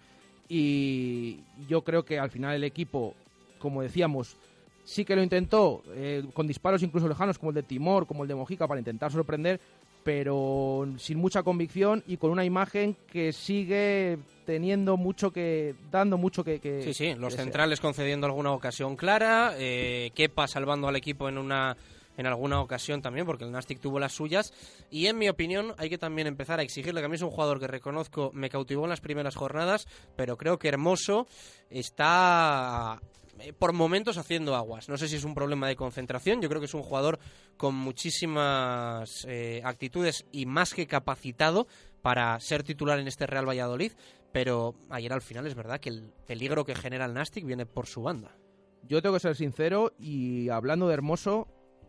y 0.48 1.40
yo 1.68 1.82
creo 1.82 2.04
que 2.04 2.18
al 2.18 2.30
final 2.30 2.54
el 2.54 2.64
equipo, 2.64 3.14
como 3.58 3.82
decíamos, 3.82 4.36
sí 4.84 5.04
que 5.04 5.16
lo 5.16 5.22
intentó, 5.22 5.82
eh, 5.94 6.24
con 6.34 6.46
disparos 6.46 6.82
incluso 6.82 7.08
lejanos 7.08 7.38
como 7.38 7.50
el 7.50 7.54
de 7.54 7.62
Timor, 7.62 8.06
como 8.06 8.24
el 8.24 8.28
de 8.28 8.34
Mojica, 8.34 8.68
para 8.68 8.80
intentar 8.80 9.10
sorprender, 9.10 9.60
pero 10.04 10.86
sin 10.98 11.18
mucha 11.18 11.42
convicción 11.42 12.02
y 12.06 12.16
con 12.16 12.30
una 12.30 12.44
imagen 12.44 12.96
que 13.10 13.32
sigue 13.32 14.18
teniendo 14.44 14.96
mucho 14.96 15.30
que 15.30 15.74
dando 15.90 16.18
mucho 16.18 16.42
que, 16.42 16.58
sí 16.82 16.92
sí 16.92 17.14
los 17.14 17.36
centrales 17.36 17.80
concediendo 17.80 18.26
alguna 18.26 18.50
ocasión 18.50 18.96
clara 18.96 19.52
eh, 19.56 20.10
Kepa 20.14 20.48
salvando 20.48 20.88
al 20.88 20.96
equipo 20.96 21.28
en 21.28 21.38
una 21.38 21.76
en 22.16 22.26
alguna 22.26 22.60
ocasión 22.60 23.02
también, 23.02 23.26
porque 23.26 23.44
el 23.44 23.52
Nastic 23.52 23.80
tuvo 23.80 23.98
las 23.98 24.12
suyas. 24.12 24.52
Y 24.90 25.06
en 25.06 25.18
mi 25.18 25.28
opinión, 25.28 25.74
hay 25.78 25.88
que 25.88 25.98
también 25.98 26.26
empezar 26.26 26.60
a 26.60 26.62
exigirle, 26.62 27.00
que 27.00 27.06
a 27.06 27.08
mí 27.08 27.16
es 27.16 27.22
un 27.22 27.30
jugador 27.30 27.60
que 27.60 27.66
reconozco, 27.66 28.30
me 28.34 28.50
cautivó 28.50 28.84
en 28.84 28.90
las 28.90 29.00
primeras 29.00 29.36
jornadas, 29.36 29.86
pero 30.16 30.36
creo 30.36 30.58
que 30.58 30.68
Hermoso 30.68 31.26
está 31.70 33.00
eh, 33.38 33.52
por 33.52 33.72
momentos 33.72 34.18
haciendo 34.18 34.54
aguas. 34.54 34.88
No 34.88 34.96
sé 34.96 35.08
si 35.08 35.16
es 35.16 35.24
un 35.24 35.34
problema 35.34 35.66
de 35.66 35.76
concentración, 35.76 36.40
yo 36.40 36.48
creo 36.48 36.60
que 36.60 36.66
es 36.66 36.74
un 36.74 36.82
jugador 36.82 37.18
con 37.56 37.74
muchísimas 37.74 39.24
eh, 39.28 39.62
actitudes 39.64 40.26
y 40.32 40.46
más 40.46 40.74
que 40.74 40.86
capacitado 40.86 41.66
para 42.02 42.38
ser 42.40 42.62
titular 42.62 42.98
en 42.98 43.08
este 43.08 43.26
Real 43.26 43.48
Valladolid, 43.48 43.92
pero 44.32 44.74
ayer 44.90 45.12
al 45.12 45.22
final 45.22 45.46
es 45.46 45.54
verdad 45.54 45.80
que 45.80 45.88
el 45.88 46.12
peligro 46.26 46.64
que 46.64 46.74
genera 46.74 47.04
el 47.04 47.14
Nastic 47.14 47.44
viene 47.44 47.66
por 47.66 47.86
su 47.86 48.02
banda. 48.02 48.36
Yo 48.82 49.00
tengo 49.00 49.14
que 49.14 49.20
ser 49.20 49.36
sincero 49.36 49.92
y 49.98 50.48
hablando 50.48 50.88
de 50.88 50.94
Hermoso, 50.94 51.46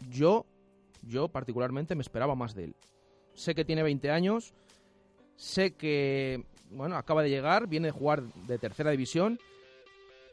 yo, 0.10 0.46
yo 1.02 1.28
particularmente 1.28 1.96
me 1.96 2.02
esperaba 2.02 2.36
más 2.36 2.54
de 2.54 2.66
él. 2.66 2.76
Sé 3.34 3.56
que 3.56 3.66
tiene 3.66 3.84
20 3.84 4.12
años, 4.12 4.54
sé 5.36 5.74
que, 5.74 6.44
bueno, 6.70 6.96
acaba 6.96 7.24
de 7.24 7.30
llegar, 7.30 7.68
viene 7.68 7.88
de 7.88 7.92
jugar 7.92 8.24
de 8.24 8.58
tercera 8.58 8.92
división. 8.92 9.40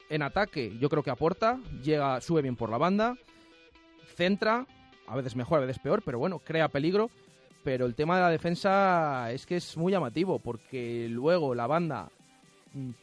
En 0.09 0.23
ataque 0.23 0.77
yo 0.79 0.89
creo 0.89 1.03
que 1.03 1.11
aporta, 1.11 1.61
llega, 1.83 2.21
sube 2.21 2.43
bien 2.43 2.57
por 2.57 2.71
la 2.71 2.79
banda, 2.79 3.17
centra, 4.17 4.67
a 5.07 5.17
veces 5.17 5.37
mejor, 5.37 5.59
a 5.59 5.67
veces 5.67 5.83
peor, 5.83 6.03
pero 6.05 6.19
bueno, 6.19 6.39
crea 6.41 6.69
peligro. 6.69 7.11
Pero 7.63 7.85
el 7.85 7.95
tema 7.95 8.17
de 8.17 8.23
la 8.23 8.31
defensa 8.31 9.31
es 9.33 9.45
que 9.45 9.57
es 9.57 9.77
muy 9.77 9.93
llamativo, 9.93 10.39
porque 10.39 11.09
luego 11.11 11.55
la 11.55 11.67
banda, 11.67 12.09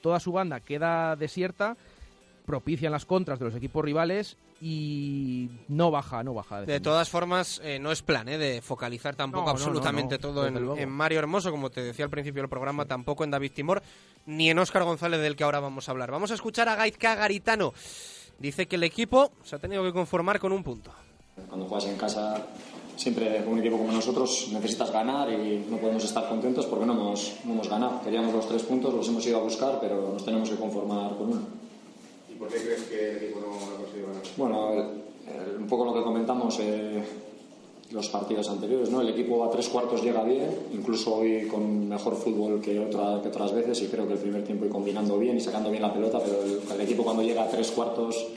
toda 0.01 0.19
su 0.19 0.31
banda 0.31 0.61
queda 0.61 1.15
desierta 1.15 1.77
propician 2.45 2.93
las 2.93 3.05
contras 3.05 3.39
de 3.39 3.45
los 3.45 3.55
equipos 3.55 3.83
rivales 3.83 4.37
y 4.59 5.49
no 5.67 5.91
baja, 5.91 6.23
no 6.23 6.33
baja. 6.33 6.61
De 6.61 6.79
todas 6.79 7.09
formas, 7.09 7.61
eh, 7.63 7.79
no 7.79 7.91
es 7.91 8.01
plan 8.01 8.27
eh, 8.27 8.37
de 8.37 8.61
focalizar 8.61 9.15
tampoco 9.15 9.45
No, 9.45 9.51
absolutamente 9.51 10.17
no, 10.19 10.29
no, 10.29 10.33
todo 10.33 10.75
en 10.77 10.89
Mario 10.89 11.19
Hermoso, 11.19 11.51
como 11.51 11.69
te 11.69 11.81
decía 11.81 12.05
al 12.05 12.11
principio 12.11 12.41
del 12.41 12.49
programa, 12.49 12.85
tampoco 12.85 13.23
en 13.23 13.31
David 13.31 13.51
Timor, 13.53 13.83
ni 14.25 14.49
en 14.49 14.59
Óscar 14.59 14.83
González, 14.83 15.21
del 15.21 15.35
que 15.35 15.43
ahora 15.43 15.59
vamos 15.59 15.87
a 15.87 15.91
hablar. 15.91 16.11
Vamos 16.11 16.31
a 16.31 16.33
escuchar 16.33 16.69
a 16.69 16.75
Gaizka 16.75 17.15
Garitano. 17.15 17.73
Dice 18.39 18.67
que 18.67 18.75
el 18.75 18.83
equipo 18.83 19.31
se 19.43 19.55
ha 19.55 19.59
tenido 19.59 19.83
que 19.83 19.93
conformar 19.93 20.39
con 20.39 20.51
un 20.51 20.63
punto. 20.63 20.91
Cuando 21.47 21.67
juegas 21.67 21.87
en 21.87 21.97
casa, 21.97 22.47
siempre 22.95 23.43
con 23.43 23.53
un 23.53 23.59
equipo 23.59 23.77
como 23.77 23.91
nosotros 23.91 24.49
necesitas 24.51 24.91
ganar 24.91 25.29
y 25.31 25.65
no 25.69 25.77
podemos 25.77 26.03
estar 26.03 26.27
contentos 26.27 26.65
porque 26.65 26.85
no 26.85 26.93
hemos, 26.93 27.35
no 27.45 27.53
hemos 27.53 27.69
ganado. 27.69 28.01
Queríamos 28.01 28.33
los 28.33 28.47
tres 28.47 28.63
puntos, 28.63 28.93
los 28.93 29.07
hemos 29.07 29.25
ido 29.25 29.37
a 29.37 29.41
buscar, 29.41 29.79
pero 29.79 30.13
nos 30.13 30.25
tenemos 30.25 30.49
que 30.49 30.55
conformar 30.55 31.15
con 31.15 31.29
uno. 31.29 31.66
¿Y 32.37 32.39
por 32.39 32.49
qué 32.49 32.57
crees 32.61 32.83
que 32.83 33.09
el 33.11 33.17
equipo 33.17 33.39
no 33.39 33.55
ha 33.55 33.77
conseguido 33.79 34.07
ganar? 34.09 34.21
Bueno, 34.37 34.73
el- 34.73 34.79
el- 34.79 35.57
un 35.57 35.67
poco 35.67 35.85
lo 35.85 35.93
que 35.95 36.03
comentamos 36.03 36.55
eh, 36.61 37.01
los 37.91 38.09
partidos 38.09 38.47
anteriores, 38.49 38.91
¿no? 38.91 39.01
El 39.01 39.09
equipo 39.09 39.43
a 39.43 39.49
tres 39.49 39.69
cuartos 39.69 40.03
llega 40.03 40.21
bien, 40.23 40.47
incluso 40.73 41.15
hoy 41.15 41.47
con 41.47 41.89
mejor 41.89 42.15
fútbol 42.15 42.61
que, 42.61 42.77
otra, 42.79 43.21
que 43.23 43.29
otras 43.29 43.53
veces 43.53 43.81
y 43.81 43.87
creo 43.87 44.05
que 44.05 44.13
el 44.13 44.19
primer 44.19 44.43
tiempo 44.43 44.65
y 44.65 44.69
combinando 44.69 45.17
bien 45.17 45.35
y 45.37 45.39
sacando 45.39 45.71
bien 45.71 45.81
la 45.81 45.91
pelota, 45.93 46.19
pero 46.23 46.43
el, 46.43 46.59
el 46.71 46.81
equipo 46.81 47.03
cuando 47.03 47.23
llega 47.23 47.43
a 47.43 47.47
tres 47.49 47.71
cuartos 47.71 48.27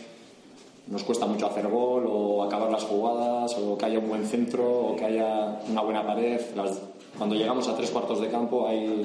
nos 0.87 1.03
cuesta 1.05 1.27
mucho 1.27 1.47
hacer 1.47 1.69
gol 1.69 2.05
o 2.09 2.43
acabar 2.43 2.71
las 2.71 2.85
jugadas 2.85 3.55
o 3.59 3.77
que 3.77 3.85
haya 3.85 3.99
un 3.99 4.09
buen 4.09 4.25
centro 4.25 4.67
o 4.89 4.97
que 4.97 5.05
haya 5.05 5.61
una 5.71 5.83
buena 5.83 6.07
pared. 6.07 6.41
Las- 6.57 6.81
cuando 7.19 7.35
llegamos 7.35 7.69
a 7.69 7.77
tres 7.77 7.91
cuartos 7.91 8.21
de 8.21 8.29
campo 8.29 8.67
ahí 8.67 9.05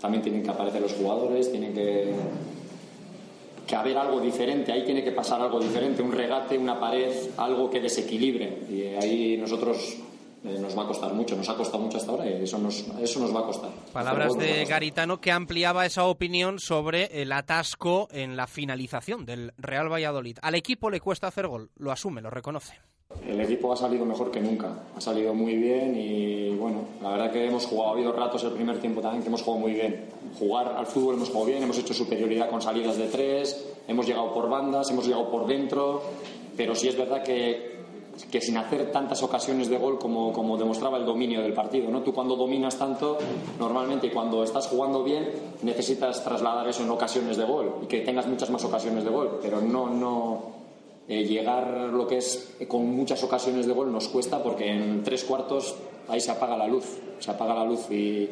también 0.00 0.22
tienen 0.22 0.42
que 0.42 0.50
aparecer 0.50 0.80
los 0.82 0.92
jugadores, 0.92 1.50
tienen 1.50 1.72
que 1.74 2.12
que 3.66 3.76
haber 3.76 3.96
algo 3.96 4.20
diferente, 4.20 4.72
ahí 4.72 4.84
tiene 4.84 5.02
que 5.02 5.12
pasar 5.12 5.40
algo 5.40 5.60
diferente, 5.60 6.02
un 6.02 6.12
regate, 6.12 6.56
una 6.56 6.78
pared, 6.78 7.12
algo 7.36 7.68
que 7.68 7.80
desequilibre. 7.80 8.62
Y 8.70 8.82
ahí 8.94 9.36
nosotros 9.36 9.96
eh, 10.44 10.58
nos 10.60 10.78
va 10.78 10.84
a 10.84 10.86
costar 10.86 11.12
mucho, 11.12 11.36
nos 11.36 11.48
ha 11.48 11.56
costado 11.56 11.82
mucho 11.82 11.96
hasta 11.96 12.12
ahora 12.12 12.30
y 12.30 12.44
eso 12.44 12.58
nos, 12.58 12.86
eso 13.00 13.20
nos 13.20 13.34
va 13.34 13.40
a 13.40 13.44
costar. 13.44 13.70
Palabras 13.92 14.36
de 14.38 14.46
costar. 14.46 14.66
Garitano 14.66 15.20
que 15.20 15.32
ampliaba 15.32 15.84
esa 15.84 16.04
opinión 16.04 16.60
sobre 16.60 17.22
el 17.22 17.32
atasco 17.32 18.08
en 18.12 18.36
la 18.36 18.46
finalización 18.46 19.26
del 19.26 19.52
Real 19.58 19.92
Valladolid. 19.92 20.38
Al 20.42 20.54
equipo 20.54 20.88
le 20.88 21.00
cuesta 21.00 21.26
hacer 21.26 21.48
gol, 21.48 21.70
lo 21.76 21.90
asume, 21.90 22.20
lo 22.20 22.30
reconoce. 22.30 22.74
El 23.26 23.40
equipo 23.40 23.72
ha 23.72 23.76
salido 23.76 24.04
mejor 24.04 24.30
que 24.30 24.40
nunca, 24.40 24.82
ha 24.96 25.00
salido 25.00 25.34
muy 25.34 25.56
bien 25.56 25.96
y 25.96 26.50
bueno, 26.56 26.78
la 27.02 27.10
verdad 27.10 27.32
que 27.32 27.46
hemos 27.46 27.66
jugado, 27.66 27.90
ha 27.90 27.92
habido 27.92 28.12
ratos 28.12 28.42
el 28.44 28.52
primer 28.52 28.80
tiempo 28.80 29.00
también 29.00 29.22
que 29.22 29.28
hemos 29.28 29.42
jugado 29.42 29.60
muy 29.60 29.72
bien. 29.72 30.06
Jugar 30.38 30.74
al 30.76 30.86
fútbol 30.86 31.14
hemos 31.14 31.28
jugado 31.28 31.46
bien, 31.46 31.62
hemos 31.62 31.78
hecho 31.78 31.94
superioridad 31.94 32.50
con 32.50 32.62
salidas 32.62 32.96
de 32.96 33.06
tres, 33.06 33.74
hemos 33.86 34.06
llegado 34.06 34.32
por 34.32 34.48
bandas, 34.48 34.90
hemos 34.90 35.06
llegado 35.06 35.30
por 35.30 35.46
dentro, 35.46 36.02
pero 36.56 36.74
sí 36.74 36.88
es 36.88 36.96
verdad 36.96 37.22
que, 37.22 37.80
que 38.30 38.40
sin 38.40 38.56
hacer 38.56 38.90
tantas 38.90 39.22
ocasiones 39.22 39.68
de 39.68 39.78
gol 39.78 39.98
como, 39.98 40.32
como 40.32 40.56
demostraba 40.56 40.98
el 40.98 41.04
dominio 41.04 41.42
del 41.42 41.52
partido. 41.52 41.90
¿no? 41.90 42.02
Tú 42.02 42.12
cuando 42.12 42.34
dominas 42.34 42.76
tanto, 42.76 43.18
normalmente 43.58 44.10
cuando 44.10 44.42
estás 44.42 44.66
jugando 44.66 45.04
bien, 45.04 45.28
necesitas 45.62 46.24
trasladar 46.24 46.68
eso 46.68 46.82
en 46.82 46.90
ocasiones 46.90 47.36
de 47.36 47.44
gol 47.44 47.74
y 47.82 47.86
que 47.86 48.00
tengas 48.00 48.26
muchas 48.26 48.50
más 48.50 48.64
ocasiones 48.64 49.04
de 49.04 49.10
gol, 49.10 49.38
pero 49.42 49.60
no, 49.60 49.90
no, 49.90 50.55
eh, 51.08 51.24
llegar 51.24 51.90
lo 51.92 52.06
que 52.06 52.18
es 52.18 52.54
eh, 52.58 52.66
con 52.66 52.86
muchas 52.94 53.22
ocasiones 53.22 53.66
de 53.66 53.72
gol 53.72 53.92
nos 53.92 54.08
cuesta 54.08 54.42
porque 54.42 54.68
en 54.70 55.02
tres 55.02 55.24
cuartos 55.24 55.76
ahí 56.08 56.20
se 56.20 56.30
apaga 56.30 56.56
la 56.56 56.66
luz, 56.66 56.98
se 57.18 57.30
apaga 57.30 57.54
la 57.54 57.64
luz 57.64 57.90
y, 57.90 58.28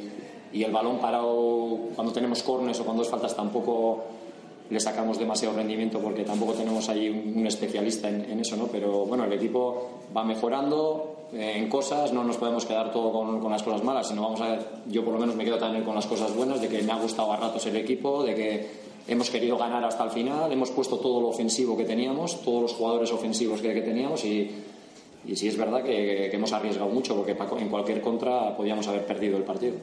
y 0.53 0.63
el 0.63 0.73
balón 0.73 0.99
parado 0.99 1.79
cuando 1.95 2.13
tenemos 2.13 2.43
cornes 2.43 2.79
o 2.81 2.85
cuando 2.85 3.03
es 3.03 3.09
faltas 3.09 3.37
tampoco 3.37 4.05
le 4.71 4.81
sacamos 4.81 5.19
demasiado 5.19 5.55
rendimiento 5.55 6.01
porque 6.01 6.25
tampoco 6.25 6.55
tenemos 6.55 6.89
ahí 6.89 7.09
un, 7.09 7.39
un 7.39 7.47
especialista 7.47 8.09
en, 8.09 8.25
en 8.31 8.41
eso, 8.41 8.57
¿no? 8.57 8.67
Pero 8.67 9.05
bueno, 9.07 9.25
el 9.25 9.33
equipo 9.33 9.91
va 10.17 10.25
mejorando 10.25 11.15
eh, 11.33 11.55
en 11.57 11.69
cosas, 11.69 12.13
no 12.13 12.23
nos 12.23 12.37
podemos 12.37 12.65
quedar 12.65 12.93
todo 12.93 13.13
con, 13.13 13.41
con 13.41 13.51
las 13.51 13.63
cosas 13.63 13.83
malas, 13.83 14.09
sino 14.09 14.23
vamos 14.23 14.41
a 14.41 14.59
yo 14.87 15.05
por 15.05 15.15
lo 15.15 15.21
menos 15.21 15.35
me 15.35 15.45
quedo 15.45 15.59
también 15.59 15.85
con 15.85 15.95
las 15.95 16.07
cosas 16.07 16.35
buenas, 16.35 16.61
de 16.61 16.69
que 16.69 16.83
me 16.83 16.93
ha 16.93 16.97
gustado 16.97 17.33
a 17.33 17.37
ratos 17.37 17.67
el 17.67 17.77
equipo, 17.77 18.23
de 18.23 18.35
que 18.35 18.71
hemos 19.07 19.31
querido 19.31 19.59
ganar 19.59 19.85
hasta 19.85 20.05
el 20.05 20.11
final, 20.11 20.53
hemos 20.53 20.71
puesto 20.71 20.99
todo 20.99 21.21
lo 21.21 21.29
ofensivo 21.29 21.77
que 21.77 21.85
teníamos, 21.85 22.43
todos 22.43 22.63
los 22.63 22.73
jugadores 22.73 23.11
ofensivos 23.13 23.61
que, 23.61 23.73
teníamos 23.83 24.25
y, 24.25 24.51
y 25.27 25.37
sí 25.37 25.49
es 25.49 25.57
verdad 25.57 25.83
que, 25.83 26.27
hemos 26.35 26.53
arriesgado 26.53 26.91
mucho 26.91 27.15
porque 27.17 27.33
en 27.33 27.69
cualquier 27.69 28.01
contra 28.01 28.57
podíamos 28.57 28.87
haber 28.89 29.07
perdido 29.07 29.37
el 29.37 29.45
partido. 29.45 29.77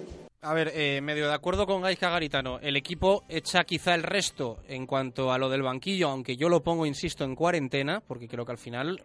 A 0.43 0.55
ver, 0.55 0.71
eh, 0.73 1.01
medio 1.01 1.27
de 1.27 1.35
acuerdo 1.35 1.67
con 1.67 1.81
Gaizka 1.81 2.09
Garitano. 2.09 2.59
El 2.59 2.75
equipo 2.75 3.23
echa 3.29 3.63
quizá 3.63 3.93
el 3.93 4.01
resto 4.01 4.57
en 4.67 4.87
cuanto 4.87 5.31
a 5.31 5.37
lo 5.37 5.49
del 5.49 5.61
banquillo, 5.61 6.09
aunque 6.09 6.35
yo 6.35 6.49
lo 6.49 6.63
pongo, 6.63 6.87
insisto, 6.87 7.23
en 7.23 7.35
cuarentena, 7.35 8.01
porque 8.01 8.27
creo 8.27 8.43
que 8.43 8.51
al 8.51 8.57
final 8.57 9.03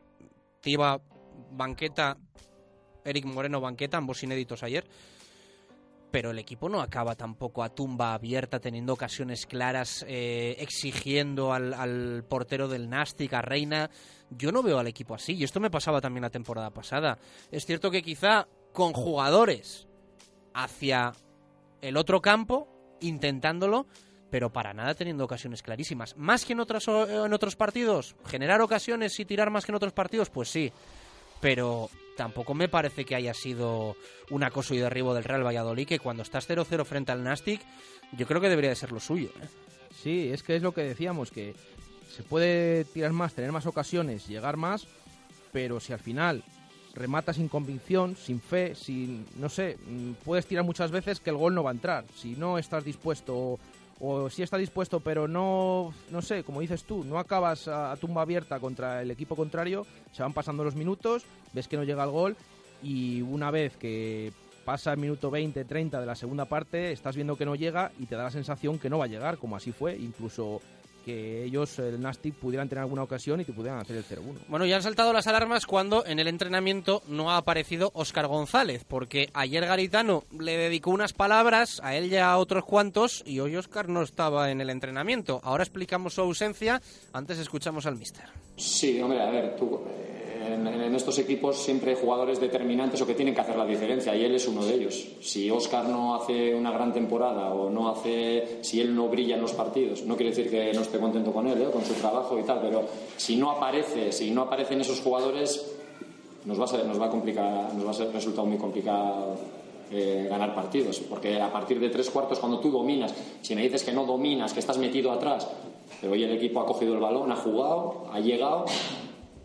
Tiba, 0.62 0.98
Banqueta, 1.52 2.16
Eric 3.04 3.26
Moreno, 3.26 3.60
Banqueta, 3.60 3.98
ambos 3.98 4.22
inéditos 4.22 4.62
ayer. 4.62 4.86
Pero 6.16 6.30
el 6.30 6.38
equipo 6.38 6.70
no 6.70 6.80
acaba 6.80 7.14
tampoco 7.14 7.62
a 7.62 7.68
tumba 7.68 8.14
abierta, 8.14 8.58
teniendo 8.58 8.94
ocasiones 8.94 9.44
claras, 9.44 10.02
eh, 10.08 10.56
exigiendo 10.60 11.52
al, 11.52 12.24
portero 12.26 12.68
del 12.68 12.88
Nastic, 12.88 13.34
a 13.34 13.42
Reina. 13.42 13.90
Yo 14.30 14.50
no 14.50 14.62
veo 14.62 14.78
al 14.78 14.86
equipo 14.86 15.14
así, 15.14 15.34
y 15.34 15.44
esto 15.44 15.60
me 15.60 15.68
pasaba 15.68 16.00
también 16.00 16.22
la 16.22 16.30
temporada 16.30 16.70
pasada. 16.70 17.18
Es 17.50 17.66
cierto 17.66 17.90
que 17.90 18.00
quizá 18.00 18.48
con 18.72 18.94
jugadores 18.94 19.88
hacia 20.54 21.12
el 21.82 21.98
otro 21.98 22.22
campo, 22.22 22.66
intentándolo, 23.02 23.86
pero 24.30 24.50
para 24.50 24.72
nada 24.72 24.94
teniendo 24.94 25.22
ocasiones 25.22 25.62
clarísimas. 25.62 26.16
Más 26.16 26.46
que 26.46 26.54
en, 26.54 26.60
otras, 26.60 26.88
en 26.88 27.30
otros 27.34 27.56
partidos, 27.56 28.16
generar 28.24 28.62
ocasiones 28.62 29.20
y 29.20 29.26
tirar 29.26 29.50
más 29.50 29.66
que 29.66 29.72
en 29.72 29.76
otros 29.76 29.92
partidos, 29.92 30.30
pues 30.30 30.48
sí. 30.48 30.72
Pero 31.42 31.90
tampoco 32.16 32.54
me 32.54 32.68
parece 32.68 33.04
que 33.04 33.14
haya 33.14 33.34
sido 33.34 33.96
un 34.30 34.42
acoso 34.42 34.74
y 34.74 34.78
derribo 34.78 35.14
del 35.14 35.24
Real 35.24 35.46
Valladolid, 35.46 35.86
que 35.86 35.98
cuando 35.98 36.22
estás 36.22 36.48
0-0 36.48 36.84
frente 36.84 37.12
al 37.12 37.22
Nastic, 37.22 37.60
yo 38.16 38.26
creo 38.26 38.40
que 38.40 38.48
debería 38.48 38.70
de 38.70 38.76
ser 38.76 38.92
lo 38.92 39.00
suyo. 39.00 39.30
¿eh? 39.42 39.48
Sí, 39.94 40.30
es 40.32 40.42
que 40.42 40.56
es 40.56 40.62
lo 40.62 40.72
que 40.72 40.82
decíamos, 40.82 41.30
que 41.30 41.54
se 42.14 42.22
puede 42.22 42.84
tirar 42.84 43.12
más, 43.12 43.34
tener 43.34 43.52
más 43.52 43.66
ocasiones, 43.66 44.26
llegar 44.26 44.56
más, 44.56 44.86
pero 45.52 45.80
si 45.80 45.92
al 45.92 46.00
final 46.00 46.42
remata 46.94 47.32
sin 47.32 47.48
convicción, 47.48 48.16
sin 48.16 48.40
fe, 48.40 48.74
sin, 48.74 49.26
no 49.36 49.48
sé, 49.48 49.76
mm, 49.86 50.12
puedes 50.24 50.46
tirar 50.46 50.64
muchas 50.64 50.90
veces 50.90 51.20
que 51.20 51.30
el 51.30 51.36
gol 51.36 51.54
no 51.54 51.62
va 51.62 51.70
a 51.70 51.74
entrar. 51.74 52.04
Si 52.14 52.34
no 52.36 52.58
estás 52.58 52.84
dispuesto, 52.84 53.58
o, 54.00 54.28
si 54.30 54.42
estás 54.42 54.60
dispuesto, 54.60 55.00
pero 55.00 55.26
no, 55.26 55.92
no 56.10 56.22
sé, 56.22 56.44
como 56.44 56.60
dices 56.60 56.84
tú, 56.84 57.04
no 57.04 57.18
acabas 57.18 57.68
a, 57.68 57.92
a 57.92 57.96
tumba 57.96 58.22
abierta 58.22 58.60
contra 58.60 59.02
el 59.02 59.10
equipo 59.10 59.36
contrario, 59.36 59.86
se 60.12 60.22
van 60.22 60.32
pasando 60.32 60.64
los 60.64 60.74
minutos, 60.74 61.24
ves 61.52 61.68
que 61.68 61.76
no 61.76 61.84
llega 61.84 62.04
el 62.04 62.10
gol 62.10 62.36
y 62.82 63.22
una 63.22 63.50
vez 63.50 63.76
que 63.76 64.32
pasa 64.64 64.92
el 64.92 64.98
minuto 64.98 65.30
20, 65.30 65.64
30 65.64 66.00
de 66.00 66.06
la 66.06 66.16
segunda 66.16 66.44
parte, 66.44 66.92
estás 66.92 67.14
viendo 67.14 67.36
que 67.36 67.46
no 67.46 67.54
llega 67.54 67.92
y 67.98 68.06
te 68.06 68.16
da 68.16 68.24
la 68.24 68.30
sensación 68.30 68.78
que 68.78 68.90
no 68.90 68.98
va 68.98 69.04
a 69.04 69.08
llegar, 69.08 69.38
como 69.38 69.56
así 69.56 69.72
fue, 69.72 69.96
incluso 69.96 70.60
que 71.06 71.44
ellos, 71.44 71.78
el 71.78 72.00
Nastic, 72.00 72.34
pudieran 72.34 72.68
tener 72.68 72.82
alguna 72.82 73.04
ocasión 73.04 73.40
y 73.40 73.44
te 73.44 73.52
pudieran 73.52 73.78
hacer 73.78 73.96
el 73.96 74.04
0-1. 74.04 74.40
Bueno, 74.48 74.66
ya 74.66 74.74
han 74.74 74.82
saltado 74.82 75.12
las 75.12 75.28
alarmas 75.28 75.64
cuando 75.64 76.04
en 76.04 76.18
el 76.18 76.26
entrenamiento 76.26 77.04
no 77.06 77.30
ha 77.30 77.36
aparecido 77.36 77.92
Óscar 77.94 78.26
González, 78.26 78.84
porque 78.84 79.30
ayer 79.32 79.64
Garitano 79.64 80.24
le 80.36 80.58
dedicó 80.58 80.90
unas 80.90 81.12
palabras 81.12 81.80
a 81.84 81.94
él 81.94 82.12
y 82.12 82.16
a 82.16 82.36
otros 82.36 82.64
cuantos, 82.64 83.22
y 83.24 83.38
hoy 83.38 83.54
Óscar 83.54 83.88
no 83.88 84.02
estaba 84.02 84.50
en 84.50 84.60
el 84.60 84.68
entrenamiento. 84.68 85.40
Ahora 85.44 85.62
explicamos 85.62 86.14
su 86.14 86.22
ausencia, 86.22 86.82
antes 87.12 87.38
escuchamos 87.38 87.86
al 87.86 87.94
mister. 87.94 88.24
Sí, 88.56 89.00
hombre, 89.00 89.22
a 89.22 89.30
ver, 89.30 89.54
tú, 89.54 89.82
eh, 89.88 90.25
en, 90.54 90.94
estos 90.94 91.18
equipos 91.18 91.56
siempre 91.56 91.92
hay 91.92 91.96
jugadores 92.00 92.40
determinantes 92.40 93.00
o 93.00 93.06
que 93.06 93.14
tienen 93.14 93.34
que 93.34 93.40
hacer 93.40 93.56
la 93.56 93.66
diferencia 93.66 94.14
y 94.14 94.24
él 94.24 94.34
es 94.34 94.48
uno 94.48 94.64
de 94.64 94.74
ellos. 94.74 95.06
Si 95.20 95.50
Oscar 95.50 95.88
no 95.88 96.14
hace 96.14 96.54
una 96.54 96.70
gran 96.70 96.92
temporada 96.92 97.52
o 97.52 97.70
no 97.70 97.88
hace, 97.88 98.58
si 98.62 98.80
él 98.80 98.94
no 98.94 99.08
brilla 99.08 99.36
en 99.36 99.42
los 99.42 99.52
partidos, 99.52 100.04
no 100.04 100.16
quiere 100.16 100.30
decir 100.30 100.50
que 100.50 100.72
no 100.72 100.80
esté 100.80 100.98
contento 100.98 101.32
con 101.32 101.46
él, 101.46 101.60
¿eh? 101.60 101.70
con 101.72 101.84
su 101.84 101.94
trabajo 101.94 102.38
y 102.38 102.42
tal, 102.42 102.60
pero 102.60 102.84
si 103.16 103.36
no 103.36 103.50
aparece, 103.50 104.12
si 104.12 104.30
no 104.30 104.42
aparecen 104.42 104.80
esos 104.80 105.00
jugadores, 105.00 105.76
nos 106.44 106.58
va 106.58 106.64
a, 106.64 106.68
ser, 106.68 106.86
complicar, 107.10 107.74
nos 107.74 107.86
va 107.86 107.90
a 107.90 107.94
ser 107.94 108.12
resultado 108.12 108.46
muy 108.46 108.56
complicado 108.56 109.36
eh, 109.90 110.26
ganar 110.28 110.54
partidos, 110.54 111.00
porque 111.00 111.40
a 111.40 111.52
partir 111.52 111.78
de 111.78 111.90
tres 111.90 112.10
cuartos 112.10 112.38
cuando 112.38 112.58
tú 112.58 112.70
dominas, 112.70 113.14
si 113.42 113.54
me 113.54 113.62
dices 113.62 113.84
que 113.84 113.92
no 113.92 114.04
dominas, 114.04 114.52
que 114.52 114.60
estás 114.60 114.78
metido 114.78 115.12
atrás, 115.12 115.46
pero 116.00 116.12
hoy 116.12 116.24
el 116.24 116.32
equipo 116.32 116.60
ha 116.60 116.66
cogido 116.66 116.94
el 116.94 117.00
balón, 117.00 117.30
ha 117.30 117.36
jugado, 117.36 118.04
ha 118.12 118.20
llegado, 118.20 118.64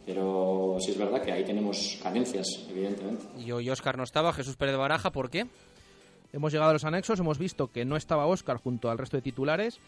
pero 0.05 0.77
sí 0.79 0.91
es 0.91 0.97
verdad 0.97 1.21
que 1.21 1.31
ahí 1.31 1.43
tenemos 1.43 1.99
carencias, 2.01 2.47
evidentemente. 2.69 3.25
Y 3.37 3.51
hoy 3.51 3.69
Óscar 3.69 3.97
no 3.97 4.03
estaba, 4.03 4.33
Jesús 4.33 4.55
Pérez 4.55 4.73
de 4.73 4.79
Baraja, 4.79 5.11
¿por 5.11 5.29
qué? 5.29 5.47
Hemos 6.33 6.51
llegado 6.51 6.69
a 6.69 6.73
los 6.73 6.85
anexos, 6.85 7.19
hemos 7.19 7.37
visto 7.37 7.67
que 7.67 7.85
no 7.85 7.97
estaba 7.97 8.25
Óscar 8.25 8.57
junto 8.57 8.89
al 8.89 8.97
resto 8.97 9.17
de 9.17 9.21
titulares 9.21 9.79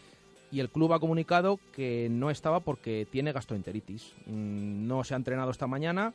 y 0.50 0.60
el 0.60 0.70
club 0.70 0.92
ha 0.92 1.00
comunicado 1.00 1.58
que 1.72 2.08
no 2.10 2.30
estaba 2.30 2.60
porque 2.60 3.08
tiene 3.10 3.32
gastroenteritis. 3.32 4.12
Mm, 4.26 4.86
No 4.86 5.02
se 5.04 5.14
ha 5.14 5.16
entrenado 5.16 5.50
esta 5.50 5.66
mañana. 5.66 6.12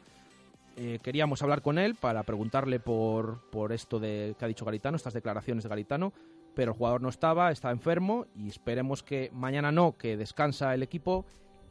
Eh, 0.78 1.00
queríamos 1.04 1.42
hablar 1.42 1.62
con 1.62 1.78
él 1.78 1.96
para 1.96 2.24
preguntarle 2.24 2.80
por, 2.80 3.42
por 3.50 3.74
esto 3.74 4.00
de 4.00 4.36
que 4.40 4.46
ha 4.46 4.48
dicho 4.48 4.64
Garitano, 4.64 4.96
estas 4.96 5.14
declaraciones 5.14 5.64
de 5.64 5.70
Garitano, 5.70 6.14
pero 6.56 6.72
el 6.72 6.78
jugador 6.78 7.02
no 7.02 7.10
estaba, 7.10 7.52
está 7.52 7.72
enfermo 7.72 8.28
y 8.36 8.48
esperemos 8.48 9.04
que 9.04 9.30
mañana 9.34 9.72
no, 9.74 9.98
que 9.98 10.16
descansa 10.16 10.74
el 10.74 10.84
equipo 10.84 11.26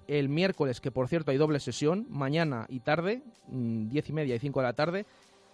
el 0.09 0.29
miércoles, 0.29 0.81
que 0.81 0.91
por 0.91 1.07
cierto 1.09 1.31
hay 1.31 1.37
doble 1.37 1.61
sesión, 1.61 2.07
mañana 2.09 2.67
y 2.69 2.81
tarde, 2.81 3.23
mm, 3.47 3.89
diez 3.89 4.09
y 4.09 4.13
media 4.13 4.35
y 4.35 4.39
5 4.39 4.61
de 4.61 4.67
la 4.67 4.73
tarde, 4.73 5.07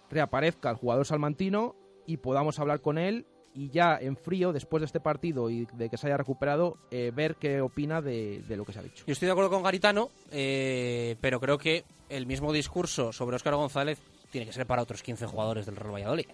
reaparezca 0.09 0.69
el 0.69 0.77
jugador 0.77 1.05
salmantino 1.05 1.75
y 2.07 2.17
podamos 2.17 2.59
hablar 2.59 2.81
con 2.81 2.97
él 2.97 3.25
y 3.53 3.69
ya 3.69 3.97
en 3.99 4.17
frío, 4.17 4.51
después 4.51 4.81
de 4.81 4.85
este 4.85 4.99
partido 4.99 5.49
y 5.49 5.65
de 5.73 5.89
que 5.89 5.97
se 5.97 6.07
haya 6.07 6.17
recuperado, 6.17 6.77
eh, 6.91 7.11
ver 7.15 7.35
qué 7.35 7.61
opina 7.61 8.01
de, 8.01 8.43
de, 8.47 8.57
lo 8.57 8.65
que 8.65 8.73
se 8.73 8.79
ha 8.79 8.83
dicho. 8.83 9.05
Yo 9.07 9.13
estoy 9.13 9.27
de 9.27 9.31
acuerdo 9.31 9.49
con 9.49 9.63
Garitano, 9.63 10.09
eh, 10.31 11.15
pero 11.21 11.39
creo 11.39 11.57
que 11.57 11.85
el 12.09 12.27
mismo 12.27 12.51
discurso 12.51 13.13
sobre 13.13 13.37
Óscar 13.37 13.55
González 13.55 13.99
tiene 14.29 14.45
que 14.45 14.53
ser 14.53 14.65
para 14.65 14.81
otros 14.81 15.01
15 15.01 15.25
jugadores 15.27 15.65
del 15.65 15.77
Real 15.77 15.93
Valladolid. 15.93 16.27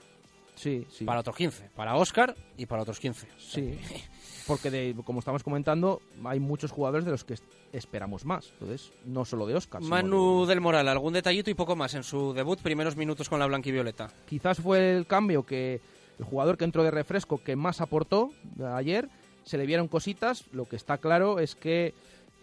Sí, 0.55 0.85
sí. 0.89 1.05
Para 1.05 1.21
otros 1.21 1.35
15. 1.35 1.69
Para 1.75 1.95
Óscar 1.95 2.35
y 2.57 2.65
para 2.65 2.81
otros 2.81 2.99
15. 2.99 3.27
Sí. 3.37 3.79
Porque, 4.51 4.69
de, 4.69 4.93
como 5.05 5.19
estamos 5.19 5.43
comentando, 5.43 6.01
hay 6.25 6.41
muchos 6.41 6.71
jugadores 6.71 7.05
de 7.05 7.11
los 7.11 7.23
que 7.23 7.35
esperamos 7.71 8.25
más. 8.25 8.51
Entonces, 8.51 8.91
no 9.05 9.23
solo 9.23 9.45
de 9.45 9.55
Óscar. 9.55 9.81
Manu 9.81 10.41
de... 10.41 10.47
del 10.47 10.59
Moral, 10.59 10.89
algún 10.89 11.13
detallito 11.13 11.49
y 11.49 11.53
poco 11.53 11.77
más 11.77 11.93
en 11.93 12.03
su 12.03 12.33
debut, 12.33 12.59
primeros 12.59 12.97
minutos 12.97 13.29
con 13.29 13.39
la 13.39 13.45
blanquivioleta. 13.47 14.09
Quizás 14.27 14.59
fue 14.59 14.97
el 14.97 15.07
cambio 15.07 15.45
que 15.45 15.79
el 16.19 16.25
jugador 16.25 16.57
que 16.57 16.65
entró 16.65 16.83
de 16.83 16.91
refresco 16.91 17.37
que 17.41 17.55
más 17.55 17.79
aportó 17.79 18.31
ayer. 18.75 19.07
Se 19.45 19.57
le 19.57 19.65
vieron 19.65 19.87
cositas. 19.87 20.43
Lo 20.51 20.65
que 20.65 20.75
está 20.75 20.97
claro 20.97 21.39
es 21.39 21.55
que 21.55 21.93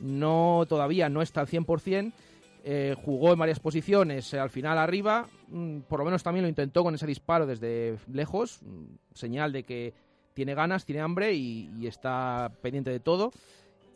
no 0.00 0.64
todavía 0.66 1.10
no 1.10 1.20
está 1.20 1.42
al 1.42 1.46
100%. 1.46 2.10
Eh, 2.64 2.96
jugó 3.04 3.34
en 3.34 3.38
varias 3.38 3.60
posiciones, 3.60 4.32
eh, 4.32 4.38
al 4.38 4.50
final 4.50 4.78
arriba, 4.78 5.28
mm, 5.48 5.80
por 5.80 6.00
lo 6.00 6.06
menos 6.06 6.22
también 6.22 6.42
lo 6.42 6.48
intentó 6.48 6.82
con 6.82 6.94
ese 6.94 7.06
disparo 7.06 7.46
desde 7.46 7.98
lejos, 8.10 8.60
mm, 8.62 9.14
señal 9.14 9.52
de 9.52 9.62
que 9.62 9.94
tiene 10.38 10.54
ganas, 10.54 10.84
tiene 10.84 11.00
hambre 11.00 11.34
y, 11.34 11.68
y, 11.80 11.88
está 11.88 12.52
pendiente 12.62 12.92
de 12.92 13.00
todo. 13.00 13.32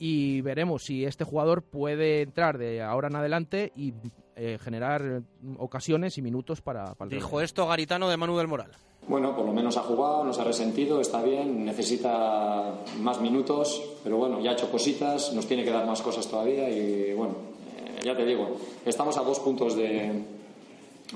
Y 0.01 0.41
veremos 0.41 0.83
si 0.83 1.05
este 1.05 1.23
jugador 1.23 1.63
puede 1.63 2.23
entrar 2.23 2.59
de 2.59 2.83
ahora 2.83 3.07
en 3.07 3.15
adelante 3.15 3.73
y 3.77 3.95
eh, 4.35 4.59
generar 4.61 5.23
ocasiones 5.59 6.19
y 6.19 6.23
minutos 6.23 6.61
para, 6.61 6.97
para 6.97 7.09
el 7.09 7.17
Dijo 7.17 7.41
esto 7.41 7.69
Garitano 7.69 8.09
de 8.09 8.17
Manu 8.17 8.37
del 8.37 8.49
Moral. 8.49 8.73
Bueno, 9.07 9.37
por 9.37 9.47
lo 9.47 9.53
menos 9.53 9.77
ha 9.77 9.83
jugado, 9.83 10.25
nos 10.25 10.37
ha 10.41 10.43
resentido, 10.43 11.01
está 11.01 11.23
bien, 11.23 11.65
necesita 11.65 12.75
más 12.99 13.21
minutos, 13.21 13.81
pero 14.03 14.17
bueno, 14.17 14.41
ya 14.41 14.51
ha 14.51 14.55
hecho 14.55 14.69
cositas, 14.69 15.33
nos 15.35 15.47
tiene 15.47 15.63
que 15.63 15.71
dar 15.71 15.87
más 15.87 16.03
cosas 16.03 16.27
todavía 16.27 16.69
y 16.69 17.15
bueno, 17.15 17.37
eh, 17.77 18.01
ya 18.03 18.17
te 18.17 18.25
digo, 18.25 18.57
estamos 18.85 19.17
a 19.17 19.23
dos 19.23 19.39
puntos 19.39 19.77
de, 19.77 20.11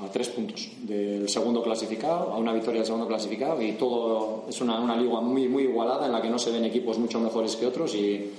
a 0.04 0.10
tres 0.10 0.28
puntos 0.28 0.68
del 0.82 1.28
segundo 1.28 1.62
clasificado, 1.62 2.32
a 2.32 2.38
una 2.38 2.52
victoria 2.52 2.80
del 2.80 2.86
segundo 2.86 3.06
clasificado 3.08 3.60
y 3.62 3.72
todo 3.72 4.44
es 4.48 4.60
una, 4.60 4.78
una 4.78 4.96
liga 4.96 5.20
muy, 5.20 5.48
muy 5.48 5.64
igualada 5.64 6.06
en 6.06 6.12
la 6.12 6.20
que 6.20 6.28
no 6.28 6.38
se 6.38 6.50
ven 6.50 6.64
equipos 6.64 6.98
mucho 6.98 7.18
mejores 7.18 7.56
que 7.56 7.66
otros 7.66 7.94
y, 7.94 8.30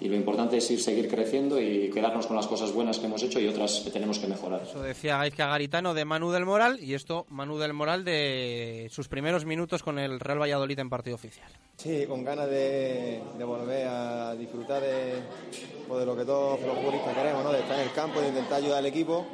y 0.00 0.08
lo 0.08 0.16
importante 0.16 0.56
es 0.56 0.70
ir 0.70 0.80
seguir 0.80 1.08
creciendo 1.08 1.60
y 1.60 1.90
quedarnos 1.90 2.26
con 2.26 2.36
las 2.36 2.46
cosas 2.46 2.72
buenas 2.72 2.98
que 2.98 3.06
hemos 3.06 3.22
hecho 3.22 3.38
y 3.40 3.46
otras 3.46 3.80
que 3.84 3.90
tenemos 3.90 4.18
que 4.18 4.26
mejorar. 4.26 4.62
Eso 4.62 4.82
decía 4.82 5.18
Gaizka 5.18 5.46
Garitano 5.46 5.94
de 5.94 6.04
Manu 6.04 6.30
del 6.30 6.44
Moral 6.44 6.78
y 6.82 6.94
esto 6.94 7.26
Manu 7.30 7.58
del 7.58 7.72
Moral 7.72 8.04
de 8.04 8.88
sus 8.90 9.08
primeros 9.08 9.44
minutos 9.44 9.82
con 9.82 9.98
el 9.98 10.18
Real 10.18 10.40
Valladolid 10.40 10.78
en 10.78 10.90
partido 10.90 11.14
oficial. 11.14 11.50
Sí, 11.76 12.04
con 12.08 12.24
ganas 12.24 12.48
de, 12.48 13.20
de 13.38 13.44
volver 13.44 13.86
a 13.86 14.34
disfrutar 14.34 14.82
de, 14.82 15.14
pues 15.86 16.00
de 16.00 16.06
lo 16.06 16.16
que 16.16 16.24
todos 16.24 16.60
los 16.60 16.76
futbolistas 16.78 17.16
queremos, 17.16 17.44
¿no? 17.44 17.52
de 17.52 17.60
estar 17.60 17.78
en 17.78 17.86
el 17.86 17.92
campo, 17.92 18.20
de 18.20 18.28
intentar 18.28 18.58
ayudar 18.58 18.78
al 18.78 18.86
equipo 18.86 19.24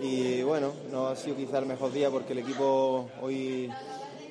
y 0.00 0.42
bueno, 0.42 0.72
no 0.90 1.08
ha 1.08 1.16
sido 1.16 1.36
quizá 1.36 1.58
el 1.58 1.66
mejor 1.66 1.92
día 1.92 2.10
porque 2.10 2.32
el 2.32 2.40
equipo 2.40 3.08
hoy 3.20 3.68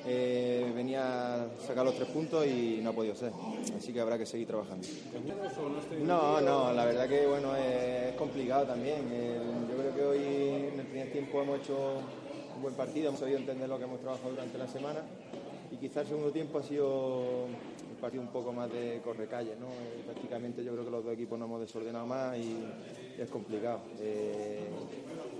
eh, 0.06 0.72
venía 0.74 1.44
a 1.44 1.48
sacar 1.66 1.84
los 1.84 1.94
tres 1.94 2.08
puntos 2.08 2.46
y 2.46 2.80
no 2.82 2.90
ha 2.90 2.92
podido 2.92 3.14
ser. 3.14 3.32
Así 3.76 3.92
que 3.92 4.00
habrá 4.00 4.16
que 4.16 4.24
seguir 4.24 4.46
trabajando. 4.46 4.86
No, 6.02 6.40
no, 6.40 6.72
la 6.72 6.84
verdad 6.84 7.08
que 7.08 7.26
bueno, 7.26 7.54
es, 7.56 8.14
complicado 8.14 8.66
también. 8.66 9.02
Yo 9.68 9.76
creo 9.76 9.94
que 9.94 10.02
hoy 10.02 10.68
en 10.72 10.80
el 10.80 10.86
primer 10.86 11.12
tiempo 11.12 11.42
hemos 11.42 11.60
hecho 11.60 11.76
un 12.56 12.62
buen 12.62 12.74
partido, 12.74 13.08
hemos 13.08 13.20
sabido 13.20 13.38
entender 13.38 13.68
lo 13.68 13.78
que 13.78 13.84
hemos 13.84 14.00
trabajado 14.00 14.30
durante 14.30 14.56
la 14.56 14.66
semana 14.66 15.02
y 15.70 15.76
quizás 15.76 16.02
el 16.02 16.08
segundo 16.08 16.30
tiempo 16.30 16.58
ha 16.58 16.62
sido 16.62 17.44
un 17.44 17.96
partido 18.00 18.22
un 18.22 18.30
poco 18.30 18.52
más 18.52 18.72
de 18.72 19.00
correcalle, 19.04 19.54
¿no? 19.60 19.66
Eh, 19.66 20.02
prácticamente 20.04 20.64
yo 20.64 20.72
creo 20.72 20.84
que 20.84 20.90
los 20.90 21.04
dos 21.04 21.14
equipos 21.14 21.38
nos 21.38 21.46
hemos 21.48 21.60
desordenado 21.60 22.06
más 22.06 22.36
y, 22.38 22.64
y 23.18 23.20
es 23.20 23.28
complicado. 23.28 23.80
Eh, 24.00 24.68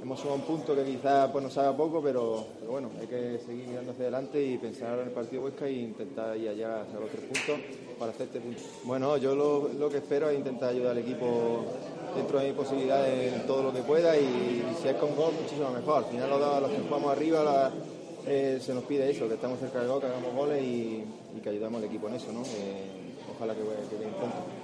hemos 0.03 0.21
sumado 0.21 0.37
un 0.37 0.47
punto 0.47 0.75
que 0.75 0.85
quizás 0.85 1.31
pues, 1.31 1.45
nos 1.45 1.57
haga 1.59 1.77
poco, 1.77 2.03
pero, 2.03 2.47
bueno, 2.69 2.91
hay 3.01 3.07
que 3.07 3.39
seguir 3.45 3.69
mirando 3.69 3.93
hacia 3.93 4.05
adelante 4.05 4.43
y 4.43 4.59
pensar 4.59 4.99
en 4.99 5.09
el 5.09 5.13
partido 5.13 5.43
Huesca 5.43 5.67
e 5.67 5.73
intentar 5.73 6.37
ir 6.37 6.49
allá 6.49 6.83
hacia 6.83 7.01
los 7.01 7.11
tres 7.11 7.25
puntos 7.25 7.61
para 7.99 8.13
hacer 8.13 8.27
este 8.27 8.41
punto. 8.41 8.61
Bueno, 8.85 9.17
yo 9.17 9.35
lo, 9.35 9.69
lo, 9.69 9.89
que 9.89 9.99
espero 9.99 10.31
es 10.31 10.39
intentar 10.39 10.71
ayudar 10.71 10.93
al 10.93 10.99
equipo 10.99 11.65
dentro 12.17 12.39
de 12.39 12.47
mis 12.49 12.55
posibilidades 12.55 13.35
en 13.35 13.47
todo 13.47 13.63
lo 13.63 13.73
que 13.73 13.83
pueda 13.83 14.17
y, 14.17 14.65
si 14.81 14.89
es 14.89 14.97
con 14.97 15.15
gol, 15.17 15.33
muchísimo 15.41 15.71
mejor. 15.71 16.05
Al 16.05 16.11
final 16.11 16.31
los, 16.31 16.63
los 16.63 16.71
que 16.71 16.79
jugamos 16.79 17.13
arriba 17.13 17.73
eh, 18.27 18.59
se 18.61 18.75
nos 18.75 18.85
pide 18.85 19.11
eso, 19.11 19.29
que 19.29 19.35
estamos 19.35 19.59
cerca 19.59 19.81
del 19.81 19.89
gol, 19.89 20.01
que 20.01 20.07
hagamos 20.07 20.35
goles 20.35 20.63
y, 20.63 21.05
que 21.43 21.51
ayudamos 21.51 21.79
al 21.79 21.89
equipo 21.89 22.09
en 22.09 22.15
eso, 22.15 22.33
¿no? 22.33 22.43
Eh, 22.43 23.15
ojalá 23.33 23.55
que, 23.55 23.61
que. 23.61 24.58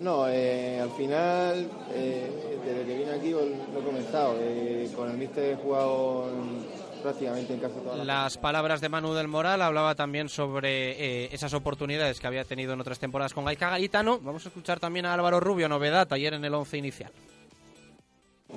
No, 0.00 0.26
eh, 0.26 0.80
al 0.80 0.90
final, 0.92 1.70
eh, 1.92 2.58
desde 2.64 2.86
que 2.86 2.98
vine 2.98 3.10
aquí 3.10 3.30
lo 3.32 3.80
he 3.80 3.84
comentado, 3.84 4.34
eh, 4.40 4.90
con 4.96 5.10
el 5.10 5.18
míster 5.18 5.52
he 5.52 5.56
jugado 5.56 6.30
en, 6.30 7.02
prácticamente 7.02 7.52
en 7.52 7.60
casi 7.60 7.74
todas 7.80 7.98
las... 7.98 8.06
Las 8.06 8.38
palabras 8.38 8.80
de 8.80 8.88
Manu 8.88 9.12
del 9.12 9.28
Moral 9.28 9.60
hablaba 9.60 9.94
también 9.94 10.30
sobre 10.30 11.32
esas 11.34 11.52
oportunidades 11.52 12.18
que 12.18 12.26
había 12.26 12.44
tenido 12.44 12.72
en 12.72 12.80
otras 12.80 12.98
temporadas 12.98 13.34
con 13.34 13.44
Gaika 13.44 13.68
Garitano. 13.68 14.18
Vamos 14.20 14.46
a 14.46 14.48
escuchar 14.48 14.80
también 14.80 15.04
a 15.04 15.12
Álvaro 15.12 15.38
Rubio, 15.38 15.68
novedad 15.68 16.10
ayer 16.14 16.32
en 16.32 16.46
el 16.46 16.54
once 16.54 16.78
inicial. 16.78 17.12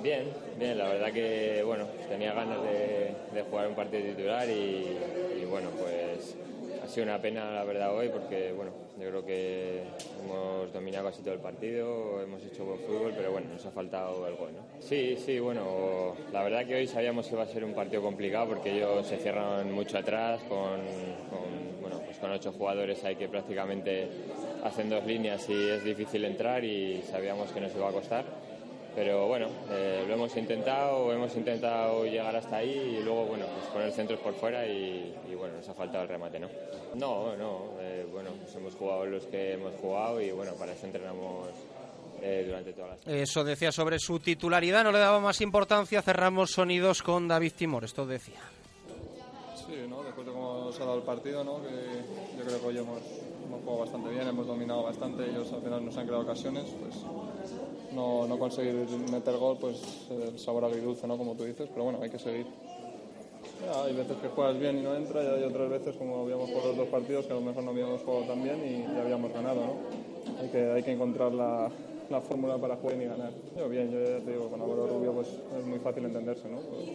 Bien, 0.02 0.24
bien, 0.58 0.76
la 0.76 0.88
verdad 0.88 1.12
que 1.12 1.62
bueno, 1.64 1.86
tenía 2.08 2.34
ganas 2.34 2.62
de, 2.62 3.42
jugar 3.50 3.68
un 3.68 3.74
partido 3.74 4.02
titular 4.02 4.48
y, 4.48 4.98
y, 5.40 5.44
bueno, 5.48 5.70
pues 5.78 6.36
ha 6.82 6.88
sido 6.88 7.04
una 7.04 7.20
pena 7.20 7.50
la 7.52 7.64
verdad 7.64 7.94
hoy 7.94 8.08
porque 8.08 8.52
bueno, 8.52 8.72
yo 9.00 9.08
creo 9.08 9.24
que 9.24 9.82
hemos 10.22 10.72
dominado 10.72 11.06
casi 11.06 11.22
todo 11.22 11.34
el 11.34 11.40
partido, 11.40 12.20
hemos 12.22 12.44
hecho 12.44 12.64
buen 12.64 12.80
fútbol, 12.80 13.12
pero 13.16 13.32
bueno, 13.32 13.48
nos 13.52 13.64
ha 13.64 13.70
faltado 13.70 14.26
el 14.28 14.34
gol, 14.34 14.50
¿no? 14.52 14.82
Sí, 14.82 15.16
sí, 15.16 15.38
bueno, 15.38 16.14
la 16.32 16.42
verdad 16.42 16.66
que 16.66 16.74
hoy 16.74 16.86
sabíamos 16.86 17.26
que 17.26 17.34
iba 17.34 17.44
a 17.44 17.46
ser 17.46 17.64
un 17.64 17.72
partido 17.72 18.02
complicado 18.02 18.48
porque 18.48 18.76
ellos 18.76 19.06
se 19.06 19.16
cierran 19.16 19.72
mucho 19.72 19.98
atrás 19.98 20.42
con, 20.42 20.80
con 21.30 21.80
bueno, 21.80 22.00
pues 22.04 22.18
con 22.18 22.30
ocho 22.30 22.52
jugadores 22.52 23.02
hay 23.04 23.16
que 23.16 23.28
prácticamente 23.28 24.08
hacen 24.62 24.90
dos 24.90 25.06
líneas 25.06 25.48
y 25.48 25.70
es 25.70 25.84
difícil 25.84 26.24
entrar 26.24 26.62
y 26.64 27.02
sabíamos 27.10 27.50
que 27.52 27.60
nos 27.60 27.74
iba 27.74 27.88
a 27.88 27.92
costar 27.92 28.24
pero 28.94 29.26
bueno, 29.26 29.48
eh, 29.70 30.04
lo 30.06 30.14
hemos 30.14 30.36
intentado, 30.36 31.12
hemos 31.12 31.34
intentado 31.36 32.04
llegar 32.04 32.34
hasta 32.36 32.56
ahí 32.56 32.98
y 32.98 33.02
luego, 33.02 33.26
bueno, 33.26 33.46
pues 33.46 33.66
poner 33.66 33.92
centros 33.92 34.20
por 34.20 34.34
fuera 34.34 34.66
y, 34.66 35.14
y 35.30 35.34
bueno, 35.34 35.56
nos 35.56 35.68
ha 35.68 35.74
faltado 35.74 36.04
el 36.04 36.08
remate, 36.08 36.38
¿no? 36.38 36.48
No, 36.94 37.36
no, 37.36 37.72
eh, 37.80 38.06
bueno, 38.12 38.30
pues 38.40 38.54
hemos 38.54 38.74
jugado 38.74 39.04
los 39.06 39.26
que 39.26 39.54
hemos 39.54 39.74
jugado 39.80 40.20
y 40.20 40.30
bueno, 40.30 40.52
para 40.54 40.72
eso 40.72 40.86
entrenamos 40.86 41.48
eh, 42.22 42.44
durante 42.46 42.72
todas 42.72 42.90
las... 42.90 43.06
Eso 43.06 43.42
decía 43.42 43.72
sobre 43.72 43.98
su 43.98 44.20
titularidad, 44.20 44.84
no 44.84 44.92
le 44.92 44.98
daba 44.98 45.18
más 45.20 45.40
importancia, 45.40 46.00
cerramos 46.00 46.52
sonidos 46.52 47.02
con 47.02 47.26
David 47.26 47.52
Timor, 47.56 47.84
esto 47.84 48.06
decía. 48.06 48.40
Sí, 49.56 49.86
¿no? 49.88 50.02
después 50.04 50.26
de 50.26 50.32
cómo 50.32 50.70
se 50.72 50.82
ha 50.82 50.86
dado 50.86 50.98
el 50.98 51.04
partido, 51.04 51.42
¿no? 51.42 51.60
que 51.62 52.38
yo 52.38 52.44
creo 52.44 52.60
que 52.60 52.66
hoy 52.66 52.78
hemos, 52.78 53.00
hemos 53.54 53.64
jugado 53.64 53.80
bastante 53.80 54.10
bien, 54.10 54.28
hemos 54.28 54.46
dominado 54.46 54.82
bastante, 54.82 55.30
ellos 55.30 55.52
al 55.52 55.62
final 55.62 55.84
nos 55.84 55.96
han 55.96 56.06
creado 56.06 56.22
ocasiones, 56.22 56.64
pues 56.80 56.94
no, 57.92 58.26
no 58.26 58.38
conseguir 58.38 58.74
meter 59.10 59.36
gol, 59.36 59.58
pues 59.60 60.08
el 60.10 60.38
sabor 60.38 60.64
agridulce, 60.64 61.06
¿no? 61.06 61.16
Como 61.16 61.34
tú 61.34 61.44
dices, 61.44 61.68
pero 61.70 61.84
bueno, 61.84 62.00
hay 62.02 62.10
que 62.10 62.18
seguir. 62.18 62.46
Hay 63.72 63.94
veces 63.94 64.16
que 64.18 64.28
juegas 64.28 64.58
bien 64.58 64.78
y 64.78 64.82
no 64.82 64.94
entra 64.94 65.22
y 65.22 65.26
hay 65.26 65.44
otras 65.44 65.70
veces, 65.70 65.96
como 65.96 66.22
habíamos 66.22 66.50
jugado 66.50 66.68
los 66.68 66.76
dos 66.78 66.88
partidos, 66.88 67.26
que 67.26 67.32
a 67.32 67.36
lo 67.36 67.42
mejor 67.42 67.62
no 67.62 67.70
habíamos 67.70 68.02
jugado 68.02 68.24
tan 68.24 68.42
bien 68.42 68.60
y 68.64 68.82
ya 68.82 69.02
habíamos 69.02 69.32
ganado, 69.32 69.60
¿no? 69.60 70.40
Hay 70.40 70.48
que, 70.48 70.72
hay 70.72 70.82
que 70.82 70.92
encontrar 70.92 71.32
la, 71.32 71.70
la 72.10 72.20
fórmula 72.20 72.58
para 72.58 72.76
jugar 72.76 73.00
y 73.00 73.04
ganar. 73.04 73.32
Yo 73.56 73.68
bien, 73.68 73.90
yo 73.90 74.00
ya 74.00 74.24
te 74.24 74.32
digo, 74.32 74.50
con 74.50 74.60
Álvaro 74.60 74.86
Rubio 74.88 75.12
pues 75.12 75.28
es 75.28 75.64
muy 75.64 75.78
fácil 75.78 76.04
entenderse, 76.04 76.48
¿no? 76.48 76.58
Pues, 76.58 76.88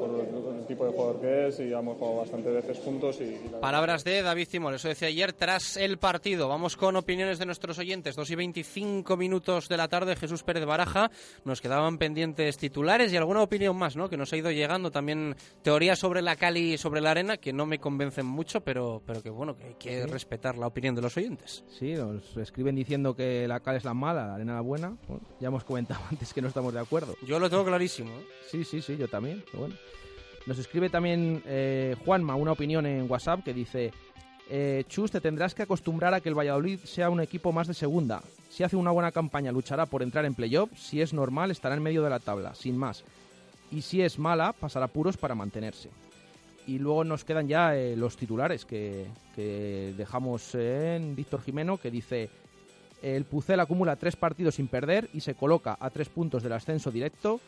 por 0.00 0.54
el 0.56 0.66
tipo 0.66 0.84
de 0.86 0.92
jugador 0.92 1.20
que 1.20 1.48
es 1.48 1.60
y 1.60 1.72
hemos 1.72 1.98
jugado 1.98 2.18
bastantes 2.18 2.52
veces 2.52 2.78
juntos. 2.78 3.20
Y, 3.20 3.24
y 3.24 3.48
la... 3.50 3.60
Palabras 3.60 4.04
de 4.04 4.22
David 4.22 4.48
Timor, 4.48 4.74
eso 4.74 4.88
decía 4.88 5.08
ayer 5.08 5.32
tras 5.32 5.76
el 5.76 5.98
partido. 5.98 6.48
Vamos 6.48 6.76
con 6.76 6.96
opiniones 6.96 7.38
de 7.38 7.46
nuestros 7.46 7.78
oyentes. 7.78 8.16
2 8.16 8.30
y 8.30 8.34
25 8.34 9.16
minutos 9.16 9.68
de 9.68 9.76
la 9.76 9.88
tarde, 9.88 10.16
Jesús 10.16 10.42
Pérez 10.42 10.64
Baraja. 10.64 11.10
Nos 11.44 11.60
quedaban 11.60 11.98
pendientes 11.98 12.56
titulares 12.56 13.12
y 13.12 13.16
alguna 13.16 13.42
opinión 13.42 13.76
más, 13.76 13.96
¿no? 13.96 14.08
Que 14.08 14.16
nos 14.16 14.32
ha 14.32 14.36
ido 14.36 14.50
llegando. 14.50 14.90
También 14.90 15.36
teorías 15.62 15.98
sobre 15.98 16.22
la 16.22 16.36
Cali 16.36 16.74
y 16.74 16.78
sobre 16.78 17.00
la 17.00 17.10
arena 17.10 17.36
que 17.36 17.52
no 17.52 17.66
me 17.66 17.78
convencen 17.78 18.26
mucho, 18.26 18.60
pero, 18.62 19.02
pero 19.06 19.22
que 19.22 19.30
bueno, 19.30 19.56
que 19.56 19.64
hay 19.64 19.74
que 19.74 20.02
sí. 20.02 20.10
respetar 20.10 20.56
la 20.56 20.66
opinión 20.66 20.94
de 20.94 21.02
los 21.02 21.16
oyentes. 21.16 21.64
Sí, 21.78 21.94
nos 21.94 22.36
escriben 22.36 22.74
diciendo 22.74 23.14
que 23.14 23.46
la 23.46 23.60
Cali 23.60 23.78
es 23.78 23.84
la 23.84 23.94
mala, 23.94 24.26
la 24.26 24.34
arena 24.34 24.54
la 24.54 24.60
buena. 24.60 24.96
Bueno, 25.06 25.22
ya 25.40 25.48
hemos 25.48 25.64
comentado 25.64 26.00
antes 26.10 26.32
que 26.32 26.40
no 26.40 26.48
estamos 26.48 26.72
de 26.72 26.80
acuerdo. 26.80 27.14
Yo 27.26 27.38
lo 27.38 27.50
tengo 27.50 27.64
clarísimo. 27.64 28.10
¿eh? 28.10 28.26
Sí, 28.50 28.64
sí, 28.64 28.80
sí, 28.80 28.96
yo 28.96 29.08
también. 29.08 29.44
Pero 29.46 29.60
bueno. 29.60 29.74
Nos 30.46 30.58
escribe 30.58 30.90
también 30.90 31.42
eh, 31.46 31.96
Juanma 32.04 32.34
una 32.34 32.52
opinión 32.52 32.86
en 32.86 33.10
WhatsApp 33.10 33.44
que 33.44 33.54
dice 33.54 33.92
Eh, 34.52 34.82
Chus, 34.88 35.12
te 35.12 35.20
tendrás 35.20 35.54
que 35.54 35.62
acostumbrar 35.62 36.12
a 36.12 36.20
que 36.20 36.28
el 36.28 36.34
Valladolid 36.36 36.80
sea 36.80 37.08
un 37.08 37.20
equipo 37.20 37.52
más 37.52 37.68
de 37.68 37.74
segunda. 37.74 38.20
Si 38.48 38.64
hace 38.64 38.74
una 38.74 38.90
buena 38.90 39.12
campaña, 39.12 39.52
luchará 39.52 39.86
por 39.86 40.02
entrar 40.02 40.24
en 40.24 40.34
playoff. 40.34 40.70
Si 40.76 41.00
es 41.00 41.12
normal, 41.12 41.52
estará 41.52 41.76
en 41.76 41.82
medio 41.84 42.02
de 42.02 42.10
la 42.10 42.18
tabla, 42.18 42.52
sin 42.56 42.76
más. 42.76 43.04
Y 43.70 43.82
si 43.82 44.02
es 44.02 44.18
mala, 44.18 44.52
pasará 44.52 44.88
puros 44.88 45.16
para 45.16 45.36
mantenerse. 45.36 45.88
Y 46.66 46.80
luego 46.80 47.04
nos 47.04 47.24
quedan 47.24 47.46
ya 47.46 47.76
eh, 47.76 47.94
los 47.94 48.16
titulares 48.16 48.64
que, 48.64 49.06
que 49.36 49.94
dejamos 49.96 50.52
en 50.56 51.14
Víctor 51.14 51.42
Jimeno, 51.42 51.76
que 51.76 51.92
dice: 51.92 52.28
El 53.02 53.26
Pucel 53.26 53.60
acumula 53.60 53.94
tres 53.94 54.16
partidos 54.16 54.56
sin 54.56 54.66
perder 54.66 55.08
y 55.14 55.20
se 55.20 55.36
coloca 55.36 55.76
a 55.78 55.90
tres 55.90 56.08
puntos 56.08 56.42
del 56.42 56.54
ascenso 56.54 56.90
directo. 56.90 57.38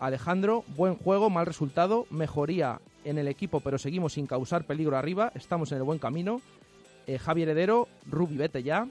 Alejandro, 0.00 0.64
buen 0.76 0.94
juego, 0.94 1.30
mal 1.30 1.46
resultado, 1.46 2.06
mejoría 2.10 2.80
en 3.04 3.18
el 3.18 3.28
equipo, 3.28 3.60
pero 3.60 3.78
seguimos 3.78 4.14
sin 4.14 4.26
causar 4.26 4.64
peligro 4.64 4.96
arriba, 4.96 5.32
estamos 5.34 5.72
en 5.72 5.78
el 5.78 5.84
buen 5.84 5.98
camino. 5.98 6.40
Eh, 7.06 7.18
Javi 7.18 7.42
Heredero, 7.42 7.88
Rubi, 8.06 8.36
vete 8.36 8.62
ya. 8.62 8.86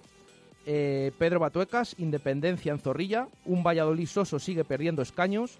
Eh, 0.69 1.13
Pedro 1.17 1.39
Batuecas, 1.39 1.95
Independencia 1.97 2.73
en 2.73 2.79
Zorrilla. 2.79 3.29
Un 3.45 3.63
Valladolid 3.63 4.05
soso 4.05 4.37
sigue 4.37 4.65
perdiendo 4.65 5.01
escaños. 5.01 5.59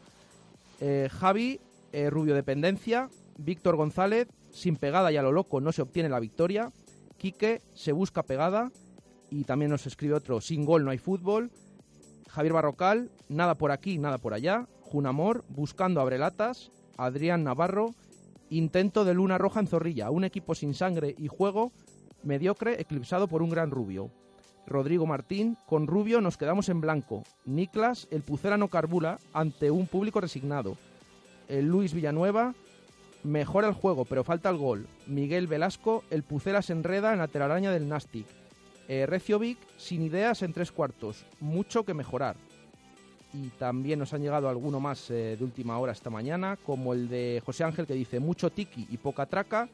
Eh, 0.82 1.08
Javi, 1.10 1.62
eh, 1.94 2.10
Rubio 2.10 2.36
Dependencia. 2.36 3.10
Víctor 3.38 3.78
González, 3.78 4.28
sin 4.52 4.76
pegada 4.76 5.12
y 5.12 5.18
a 5.18 5.22
lo 5.22 5.32
loco 5.32 5.62
no 5.62 5.72
se 5.72 5.82
obtiene 5.82 6.10
la 6.10 6.20
victoria. 6.20 6.72
Quique, 7.18 7.62
se 7.74 7.94
busca 7.94 8.24
pegada. 8.24 8.70
Y 9.30 9.46
también 9.46 9.72
nos 9.72 9.86
escribe 9.88 10.16
otro, 10.16 10.42
sin 10.42 10.66
gol 10.66 10.84
no 10.84 10.92
hay 10.92 10.98
fútbol. 10.98 11.52
Javier 12.30 12.54
Barrocal, 12.54 13.10
nada 13.30 13.56
por 13.56 13.72
aquí, 13.72 13.98
nada 13.98 14.18
por 14.18 14.34
allá. 14.34 14.68
Junamor, 14.92 15.44
buscando 15.50 16.00
abrelatas. 16.00 16.72
Adrián 16.98 17.44
Navarro, 17.44 17.94
intento 18.50 19.06
de 19.06 19.14
luna 19.14 19.38
roja 19.38 19.60
en 19.60 19.68
Zorrilla. 19.68 20.10
Un 20.10 20.24
equipo 20.24 20.56
sin 20.56 20.74
sangre 20.74 21.14
y 21.18 21.28
juego, 21.28 21.72
mediocre, 22.24 22.82
eclipsado 22.82 23.28
por 23.28 23.42
un 23.42 23.50
gran 23.50 23.70
rubio. 23.70 24.10
Rodrigo 24.66 25.06
Martín, 25.06 25.58
con 25.66 25.88
Rubio 25.88 26.22
nos 26.22 26.38
quedamos 26.38 26.70
en 26.70 26.82
blanco. 26.82 27.24
Niklas, 27.46 28.08
el 28.12 28.22
Pucela 28.22 28.58
no 28.58 28.70
carbula 28.70 29.20
ante 29.34 29.72
un 29.72 29.88
público 29.88 30.20
resignado. 30.22 30.78
Luis 31.50 31.94
Villanueva, 31.94 32.54
mejora 33.24 33.68
el 33.68 33.74
juego, 33.74 34.06
pero 34.06 34.24
falta 34.24 34.50
el 34.50 34.58
gol. 34.58 34.88
Miguel 35.06 35.48
Velasco, 35.48 36.04
el 36.10 36.24
Pucela 36.24 36.62
se 36.62 36.74
enreda 36.74 37.14
en 37.14 37.20
la 37.20 37.28
telaraña 37.28 37.72
del 37.72 37.88
Nastic. 37.88 38.26
Eh, 38.88 39.06
Reciovic, 39.06 39.58
sin 39.78 40.02
ideas 40.02 40.42
en 40.44 40.54
tres 40.54 40.72
cuartos. 40.72 41.26
Mucho 41.40 41.84
que 41.84 41.94
mejorar. 41.94 42.36
Y 43.34 43.50
también 43.50 44.00
nos 44.00 44.14
han 44.14 44.22
llegado 44.22 44.50
alguno 44.50 44.80
más 44.80 45.10
eh, 45.12 45.36
de 45.38 45.44
última 45.44 45.78
hora 45.78 45.92
esta 45.92 46.10
mañana, 46.10 46.58
como 46.66 46.94
el 46.94 47.10
de 47.10 47.42
José 47.46 47.64
Ángel 47.64 47.86
que 47.86 47.94
dice 47.94 48.20
mucho 48.20 48.50
tiki 48.50 48.88
y 48.90 48.98
poca 48.98 49.26
traca. 49.26 49.68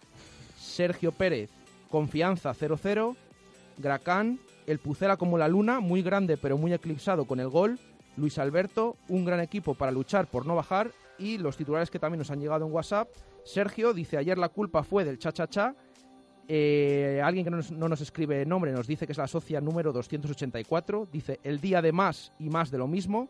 Sergio 0.58 1.12
Pérez, 1.12 1.50
confianza 1.90 2.54
0-0. 2.54 3.16
Gracán, 3.78 4.40
el 4.68 4.80
Pucela 4.80 5.18
como 5.18 5.38
la 5.38 5.48
luna, 5.48 5.80
muy 5.80 6.02
grande 6.02 6.38
pero 6.38 6.58
muy 6.58 6.74
eclipsado 6.74 7.26
con 7.26 7.40
el 7.40 7.50
gol. 7.50 7.80
Luis 8.18 8.38
Alberto, 8.38 8.98
un 9.10 9.26
gran 9.26 9.40
equipo 9.40 9.74
para 9.76 9.92
luchar 9.92 10.28
por 10.28 10.46
no 10.46 10.56
bajar. 10.56 10.92
Y 11.18 11.38
los 11.38 11.58
titulares 11.58 11.90
que 11.90 12.00
también 12.00 12.20
nos 12.20 12.32
han 12.32 12.40
llegado 12.40 12.66
en 12.66 12.72
WhatsApp. 12.72 13.08
Sergio 13.44 13.94
dice, 13.94 14.18
ayer 14.18 14.38
la 14.38 14.50
culpa 14.50 14.84
fue 14.84 15.04
del 15.06 15.20
cha-cha-cha. 15.20 15.76
Eh, 16.48 17.22
alguien 17.24 17.46
que 17.46 17.52
no 17.52 17.58
nos, 17.58 17.72
no 17.72 17.88
nos 17.88 18.02
escribe 18.02 18.46
nombre 18.46 18.74
nos 18.74 18.86
dice 18.86 19.06
que 19.06 19.14
es 19.14 19.18
la 19.18 19.28
socia 19.28 19.62
número 19.62 19.94
284. 19.94 21.08
Dice, 21.12 21.40
el 21.44 21.62
día 21.62 21.82
de 21.82 21.92
más 21.92 22.34
y 22.40 22.50
más 22.50 22.72
de 22.72 22.78
lo 22.78 22.88
mismo. 22.88 23.30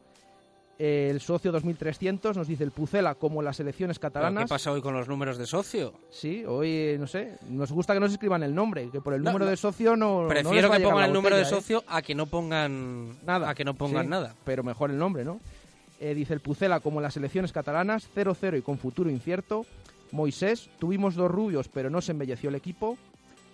Eh, 0.80 1.10
el 1.12 1.22
socio 1.22 1.52
2300 1.52 2.36
nos 2.36 2.48
dice 2.48 2.64
el 2.64 2.72
Pucela 2.72 3.14
como 3.16 3.42
las 3.44 3.60
elecciones 3.60 4.00
¿Pero 4.00 4.12
catalanas. 4.12 4.46
¿Qué 4.46 4.50
pasa 4.50 4.72
hoy 4.72 4.82
con 4.82 4.94
los 4.96 5.08
números 5.08 5.38
de 5.38 5.46
socio? 5.46 5.94
Sí, 6.10 6.44
hoy 6.46 6.96
no 7.00 7.06
sé, 7.06 7.38
nos 7.48 7.72
gusta 7.72 7.94
que 7.94 8.00
nos 8.00 8.12
escriban 8.12 8.42
el 8.42 8.56
nombre, 8.56 8.90
que 8.90 9.00
por 9.00 9.14
el 9.14 9.22
No, 9.22 9.30
número 9.32 9.46
no. 9.46 9.52
de 9.52 9.58
socio 9.58 9.96
no. 9.96 10.26
Prefiero 10.28 10.72
que 10.72 10.80
pongan 10.80 11.06
el 11.06 11.14
número 11.14 11.36
de 11.36 11.44
¿eh? 11.44 11.46
socio 11.46 11.84
a 11.88 12.02
que 12.02 12.16
no 12.16 12.26
pongan 12.26 13.24
nada. 13.24 13.50
A 13.50 13.56
que 13.56 13.64
no 13.64 13.76
pongan 13.76 14.06
Sí, 14.06 14.10
nada. 14.10 14.36
Pero 14.46 14.64
mejor 14.64 14.90
el 14.90 14.98
nombre, 14.98 15.24
¿no? 15.24 15.40
Eh, 16.00 16.16
dice 16.16 16.34
el 16.34 16.40
Pucela 16.40 16.80
como 16.80 17.02
las 17.02 17.16
elecciones 17.18 17.52
catalanas, 17.52 18.10
0-0 18.16 18.58
y 18.58 18.62
con 18.64 18.78
futuro 18.80 19.10
incierto. 19.12 19.66
Moisés, 20.12 20.70
tuvimos 20.80 21.16
dos 21.16 21.30
rubios, 21.32 21.70
pero 21.70 21.90
no 21.90 22.02
se 22.02 22.12
embelleció 22.12 22.50
el 22.50 22.56
equipo. 22.56 22.98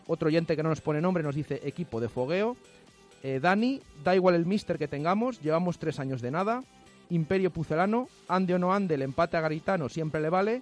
Otro 0.07 0.27
oyente 0.27 0.55
que 0.55 0.63
no 0.63 0.69
nos 0.69 0.81
pone 0.81 1.01
nombre 1.01 1.21
nos 1.21 1.35
dice 1.35 1.59
equipo 1.63 1.99
de 2.01 2.09
fogueo. 2.09 2.55
Eh, 3.23 3.39
Dani, 3.41 3.81
da 4.03 4.15
igual 4.15 4.35
el 4.35 4.45
mister 4.45 4.77
que 4.77 4.87
tengamos, 4.87 5.41
llevamos 5.41 5.77
tres 5.77 5.99
años 5.99 6.21
de 6.21 6.31
nada. 6.31 6.63
Imperio 7.09 7.51
Pucelano, 7.51 8.07
ande 8.27 8.53
o 8.53 8.59
no 8.59 8.73
ande, 8.73 8.95
el 8.95 9.01
empate 9.01 9.37
a 9.37 9.41
Garitano 9.41 9.89
siempre 9.89 10.21
le 10.21 10.29
vale. 10.29 10.61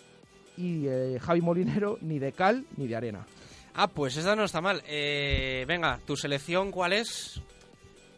Y 0.57 0.87
eh, 0.87 1.19
Javi 1.21 1.41
Molinero, 1.41 1.97
ni 2.01 2.17
de 2.17 2.31
cal 2.31 2.65
ni 2.77 2.87
de 2.87 2.95
arena. 2.95 3.27
Ah, 3.75 3.87
pues 3.87 4.17
esa 4.17 4.35
no 4.35 4.43
está 4.43 4.59
mal. 4.59 4.81
Eh, 4.87 5.65
venga, 5.67 5.99
¿tu 6.05 6.15
selección 6.15 6.71
cuál 6.71 6.93
es? 6.93 7.39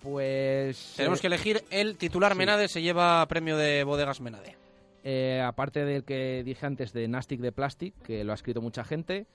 Pues. 0.01 0.93
Tenemos 0.95 1.19
eh, 1.19 1.22
que 1.22 1.27
elegir 1.27 1.64
el 1.69 1.97
titular 1.97 2.31
sí. 2.31 2.38
Menade, 2.38 2.68
se 2.69 2.81
lleva 2.81 3.26
premio 3.27 3.57
de 3.57 3.84
bodegas 3.84 4.22
Menade. 4.22 4.56
Eh, 5.03 5.41
aparte 5.41 5.85
del 5.85 6.03
que 6.03 6.43
dije 6.43 6.65
antes 6.65 6.93
de 6.93 7.07
Nastic 7.07 7.39
de 7.41 7.51
Plastic, 7.51 7.93
que 8.03 8.23
lo 8.23 8.31
ha 8.31 8.35
escrito 8.35 8.61
mucha 8.61 8.84
gente, 8.84 9.27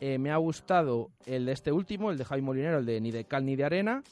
eh, 0.00 0.18
me 0.18 0.30
ha 0.30 0.36
gustado 0.36 1.10
el 1.26 1.46
de 1.46 1.52
este 1.52 1.72
último, 1.72 2.10
el 2.10 2.18
de 2.18 2.24
Javi 2.24 2.42
Molinero, 2.42 2.78
el 2.78 2.86
de 2.86 3.00
ni 3.00 3.10
de 3.10 3.24
cal 3.24 3.44
ni 3.44 3.56
de 3.56 3.64
arena, 3.64 4.02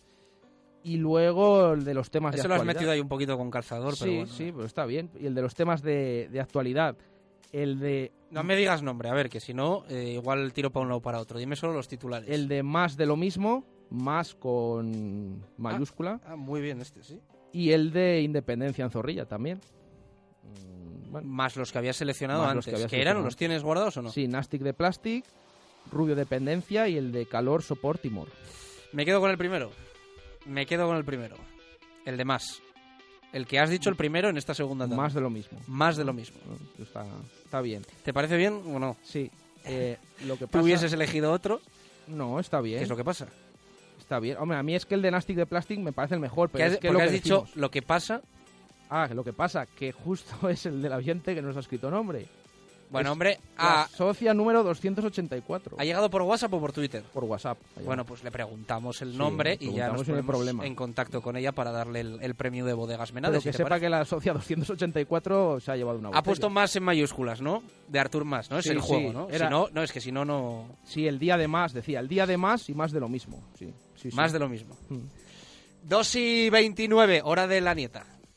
y 0.86 0.96
luego 0.98 1.72
el 1.72 1.84
de 1.84 1.94
los 1.94 2.10
temas 2.10 2.32
de 2.32 2.38
Eso 2.38 2.48
lo 2.48 2.54
has 2.54 2.60
actualidad. 2.60 2.80
metido 2.80 2.92
ahí 2.92 3.00
un 3.00 3.08
poquito 3.08 3.36
con 3.36 3.50
calzador, 3.50 3.94
sí, 3.96 4.04
pero 4.04 4.12
bueno. 4.18 4.32
sí, 4.32 4.52
pero 4.52 4.64
está 4.64 4.86
bien. 4.86 5.10
Y 5.20 5.26
el 5.26 5.34
de 5.34 5.42
los 5.42 5.54
temas 5.54 5.82
de, 5.82 6.28
de 6.30 6.40
actualidad, 6.40 6.96
el 7.52 7.78
de 7.80 8.12
No 8.30 8.44
me 8.44 8.54
digas 8.56 8.82
nombre, 8.82 9.08
a 9.08 9.14
ver, 9.14 9.28
que 9.28 9.40
si 9.40 9.52
no, 9.54 9.84
eh, 9.88 10.12
igual 10.14 10.52
tiro 10.52 10.70
para 10.70 10.82
un 10.82 10.88
lado 10.88 10.98
o 10.98 11.02
para 11.02 11.18
otro. 11.20 11.38
Dime 11.38 11.56
solo 11.56 11.72
los 11.72 11.88
titulares. 11.88 12.28
el 12.30 12.48
de 12.48 12.62
más 12.62 12.96
de 12.96 13.06
lo 13.06 13.16
mismo, 13.16 13.64
más 13.90 14.34
con 14.34 15.44
mayúscula, 15.58 16.20
Ah, 16.24 16.36
muy 16.36 16.60
bien 16.60 16.80
este, 16.80 17.02
sí. 17.02 17.20
y 17.52 17.70
el 17.72 17.92
de 17.92 18.20
Independencia 18.22 18.84
en 18.84 18.90
Zorrilla 18.90 19.26
también. 19.26 19.60
Mm, 20.44 21.10
bueno, 21.12 21.26
Más 21.28 21.56
los 21.56 21.72
que 21.72 21.78
habías 21.78 21.96
seleccionado 21.96 22.42
antes. 22.44 22.56
los 22.56 22.64
que 22.66 22.74
había 22.74 22.86
¿Que 22.88 23.00
eran? 23.02 23.22
¿Los 23.22 23.36
tienes 23.36 23.62
guardados 23.62 23.96
o 23.96 24.02
no? 24.02 24.10
Sí, 24.10 24.28
Nastic 24.28 24.62
de 24.62 24.74
Plastic, 24.74 25.24
Rubio 25.90 26.14
Dependencia 26.14 26.88
y 26.88 26.96
el 26.96 27.12
de 27.12 27.26
Calor 27.26 27.62
Sopor 27.62 27.98
Timor. 27.98 28.28
Me 28.92 29.04
quedo 29.04 29.20
con 29.20 29.30
el 29.30 29.38
primero. 29.38 29.70
Me 30.46 30.66
quedo 30.66 30.86
con 30.86 30.96
el 30.96 31.04
primero. 31.04 31.36
El 32.04 32.16
de 32.16 32.24
más. 32.24 32.60
El 33.32 33.46
que 33.46 33.58
has 33.58 33.68
dicho 33.68 33.90
el 33.90 33.96
primero 33.96 34.28
en 34.28 34.36
esta 34.36 34.54
segunda 34.54 34.84
tanda. 34.84 34.96
Más 34.96 35.12
de 35.14 35.20
lo 35.20 35.28
mismo. 35.30 35.58
Más 35.66 35.96
de 35.96 36.04
lo 36.04 36.12
mismo. 36.12 36.38
Está, 36.78 37.04
está 37.44 37.60
bien. 37.60 37.82
¿Te 38.04 38.12
parece 38.12 38.36
bien 38.36 38.62
o 38.66 38.78
no? 38.78 38.96
Sí. 39.02 39.30
Eh, 39.64 39.96
lo 40.24 40.34
que 40.34 40.40
¿Tú 40.46 40.52
pasa... 40.52 40.62
hubieses 40.64 40.92
elegido 40.92 41.32
otro? 41.32 41.60
No, 42.06 42.38
está 42.40 42.60
bien. 42.60 42.78
¿Qué 42.78 42.84
es 42.84 42.88
lo 42.88 42.96
que 42.96 43.04
pasa? 43.04 43.26
Está 43.98 44.20
bien. 44.20 44.36
Hombre, 44.38 44.56
a 44.56 44.62
mí 44.62 44.74
es 44.76 44.86
que 44.86 44.94
el 44.94 45.02
de 45.02 45.10
Nastic 45.10 45.36
de 45.36 45.46
Plastic 45.46 45.80
me 45.80 45.92
parece 45.92 46.14
el 46.14 46.20
mejor, 46.20 46.48
pero 46.50 46.62
¿Qué 46.62 46.66
es 46.68 46.72
has- 46.74 46.78
que 46.78 46.90
lo 46.92 47.00
has 47.00 47.06
que 47.06 47.12
dicho 47.12 47.40
decimos- 47.40 47.56
lo 47.56 47.70
que 47.70 47.82
pasa. 47.82 48.22
Ah, 48.88 49.08
lo 49.12 49.24
que 49.24 49.32
pasa, 49.32 49.66
que 49.66 49.90
justo 49.90 50.48
es 50.48 50.64
el 50.66 50.80
del 50.80 50.92
oyente 50.92 51.34
que 51.34 51.42
nos 51.42 51.56
ha 51.56 51.60
escrito 51.60 51.90
nombre. 51.90 52.26
Bueno, 52.88 53.12
hombre, 53.12 53.38
la 53.58 53.82
a- 53.82 53.88
socia 53.88 54.32
número 54.32 54.62
284. 54.62 55.76
¿Ha 55.78 55.84
llegado 55.84 56.08
por 56.08 56.22
WhatsApp 56.22 56.54
o 56.54 56.60
por 56.60 56.72
Twitter? 56.72 57.02
Por 57.12 57.24
WhatsApp. 57.24 57.58
ha. 57.76 57.80
Bueno, 57.82 58.04
pues 58.04 58.22
le 58.22 58.30
preguntamos 58.30 59.02
el 59.02 59.12
Sí, 59.12 59.18
nombre 59.18 59.56
le 59.60 59.66
y 59.66 59.72
ya 59.74 59.88
nos 59.88 60.04
ponemos 60.04 60.24
problema. 60.26 60.64
en 60.66 60.74
contacto 60.74 61.20
con 61.20 61.36
ella 61.36 61.52
para 61.52 61.72
darle 61.72 62.00
el, 62.00 62.18
el 62.22 62.34
premio 62.36 62.64
de 62.64 62.72
bodegas 62.74 63.10
Pero 63.10 63.14
Menades. 63.22 63.42
que 63.42 63.52
si 63.52 63.56
sepa 63.58 63.70
parece. 63.70 63.86
que 63.86 63.90
la 63.90 64.04
socia 64.04 64.32
284 64.34 65.60
se 65.60 65.72
ha 65.72 65.76
llevado 65.76 65.98
una 65.98 66.08
Ha 66.08 66.10
botella. 66.10 66.22
puesto 66.24 66.50
más 66.50 66.74
en 66.76 66.82
mayúsculas, 66.84 67.40
¿no? 67.40 67.62
De 67.88 67.98
Artur 67.98 68.24
más, 68.24 68.50
¿no? 68.50 68.58
Es 68.58 68.64
Sí, 68.64 68.70
el 68.70 68.80
juego, 68.80 69.08
sí, 69.10 69.14
¿no? 69.16 69.28
era- 69.30 69.46
Si 69.46 69.50
no, 69.50 69.68
no, 69.72 69.82
es 69.82 69.92
que 69.92 70.00
si 70.00 70.12
no, 70.12 70.24
no... 70.24 70.66
Sí, 70.84 71.06
el 71.06 71.18
día 71.18 71.36
de 71.36 71.48
más, 71.48 71.72
decía, 71.72 72.00
el 72.00 72.08
día 72.08 72.26
de 72.26 72.36
más 72.36 72.68
y 72.68 72.74
más 72.74 72.92
de 72.92 73.00
lo 73.00 73.08
mismo. 73.08 73.42
Sí, 73.58 73.72
sí, 73.96 74.10
sí. 74.10 74.16
Más 74.16 74.32
de 74.32 74.38
lo 74.38 74.48
mismo. 74.48 74.76
Mm. 74.88 74.98
2 75.88 76.14
y 76.16 76.50
29, 76.50 77.20
hora 77.24 77.46
de 77.46 77.60
la 77.60 77.74
nieta. 77.74 78.04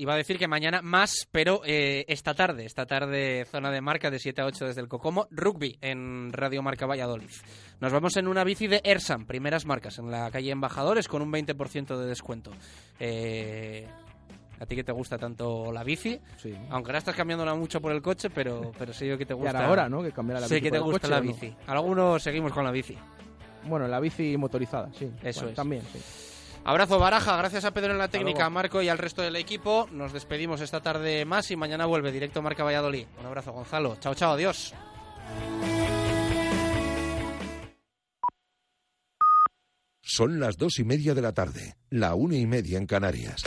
Iba 0.00 0.14
a 0.14 0.16
decir 0.16 0.38
que 0.38 0.48
mañana 0.48 0.80
más, 0.80 1.28
pero 1.30 1.60
eh, 1.62 2.06
esta 2.08 2.32
tarde, 2.32 2.64
esta 2.64 2.86
tarde 2.86 3.44
zona 3.44 3.70
de 3.70 3.82
marca 3.82 4.10
de 4.10 4.18
7 4.18 4.40
a 4.40 4.46
8 4.46 4.64
desde 4.68 4.80
el 4.80 4.88
Cocomo, 4.88 5.28
rugby 5.30 5.76
en 5.82 6.32
Radio 6.32 6.62
Marca 6.62 6.86
Valladolid. 6.86 7.28
Nos 7.80 7.92
vamos 7.92 8.16
en 8.16 8.26
una 8.26 8.42
bici 8.42 8.66
de 8.66 8.80
Ersam, 8.82 9.26
primeras 9.26 9.66
marcas, 9.66 9.98
en 9.98 10.10
la 10.10 10.30
calle 10.30 10.52
Embajadores 10.52 11.06
con 11.06 11.20
un 11.20 11.30
20% 11.30 11.98
de 11.98 12.06
descuento. 12.06 12.50
Eh, 12.98 13.86
a 14.58 14.64
ti 14.64 14.74
que 14.74 14.84
te 14.84 14.92
gusta 14.92 15.18
tanto 15.18 15.70
la 15.70 15.84
bici, 15.84 16.18
Sí. 16.38 16.54
aunque 16.70 16.90
ahora 16.90 16.98
estás 16.98 17.14
cambiándola 17.16 17.54
mucho 17.54 17.80
por 17.82 17.92
el 17.92 18.00
coche, 18.00 18.30
pero, 18.30 18.72
pero 18.78 18.94
sé 18.94 19.06
yo 19.06 19.18
que 19.18 19.26
te 19.26 19.34
gusta. 19.34 19.50
era 19.50 19.70
hora, 19.70 19.88
¿no? 19.90 20.02
Que 20.02 20.12
cambiara 20.12 20.40
la 20.40 20.48
sé 20.48 20.54
bici 20.54 20.62
que 20.64 20.68
por 20.70 20.72
te 20.72 20.78
el 20.78 20.84
gusta 20.84 21.00
coche, 21.00 21.10
la 21.10 21.18
¿o 21.18 21.24
no? 21.24 21.32
bici. 21.32 21.56
Algunos 21.66 22.22
seguimos 22.22 22.52
con 22.52 22.64
la 22.64 22.70
bici. 22.70 22.96
Bueno, 23.64 23.86
la 23.86 24.00
bici 24.00 24.34
motorizada, 24.38 24.90
sí. 24.94 25.10
Eso 25.22 25.40
Bueno, 25.40 25.50
es. 25.50 25.56
También, 25.56 25.82
sí. 25.92 25.98
Abrazo 26.64 26.98
Baraja, 26.98 27.36
gracias 27.36 27.64
a 27.64 27.72
Pedro 27.72 27.92
en 27.92 27.98
la 27.98 28.08
técnica, 28.08 28.44
a 28.44 28.50
Marco 28.50 28.82
y 28.82 28.88
al 28.88 28.98
resto 28.98 29.22
del 29.22 29.36
equipo. 29.36 29.88
Nos 29.92 30.12
despedimos 30.12 30.60
esta 30.60 30.80
tarde 30.80 31.24
más 31.24 31.50
y 31.50 31.56
mañana 31.56 31.86
vuelve 31.86 32.12
directo 32.12 32.42
Marca 32.42 32.64
Valladolid. 32.64 33.06
Un 33.18 33.26
abrazo 33.26 33.52
Gonzalo. 33.52 33.96
Chao, 33.96 34.14
chao, 34.14 34.32
adiós. 34.32 34.74
Son 40.02 40.40
las 40.40 40.56
dos 40.56 40.78
y 40.78 40.84
media 40.84 41.14
de 41.14 41.22
la 41.22 41.32
tarde, 41.32 41.76
la 41.88 42.14
una 42.14 42.36
y 42.36 42.44
media 42.44 42.78
en 42.78 42.86
Canarias. 42.86 43.42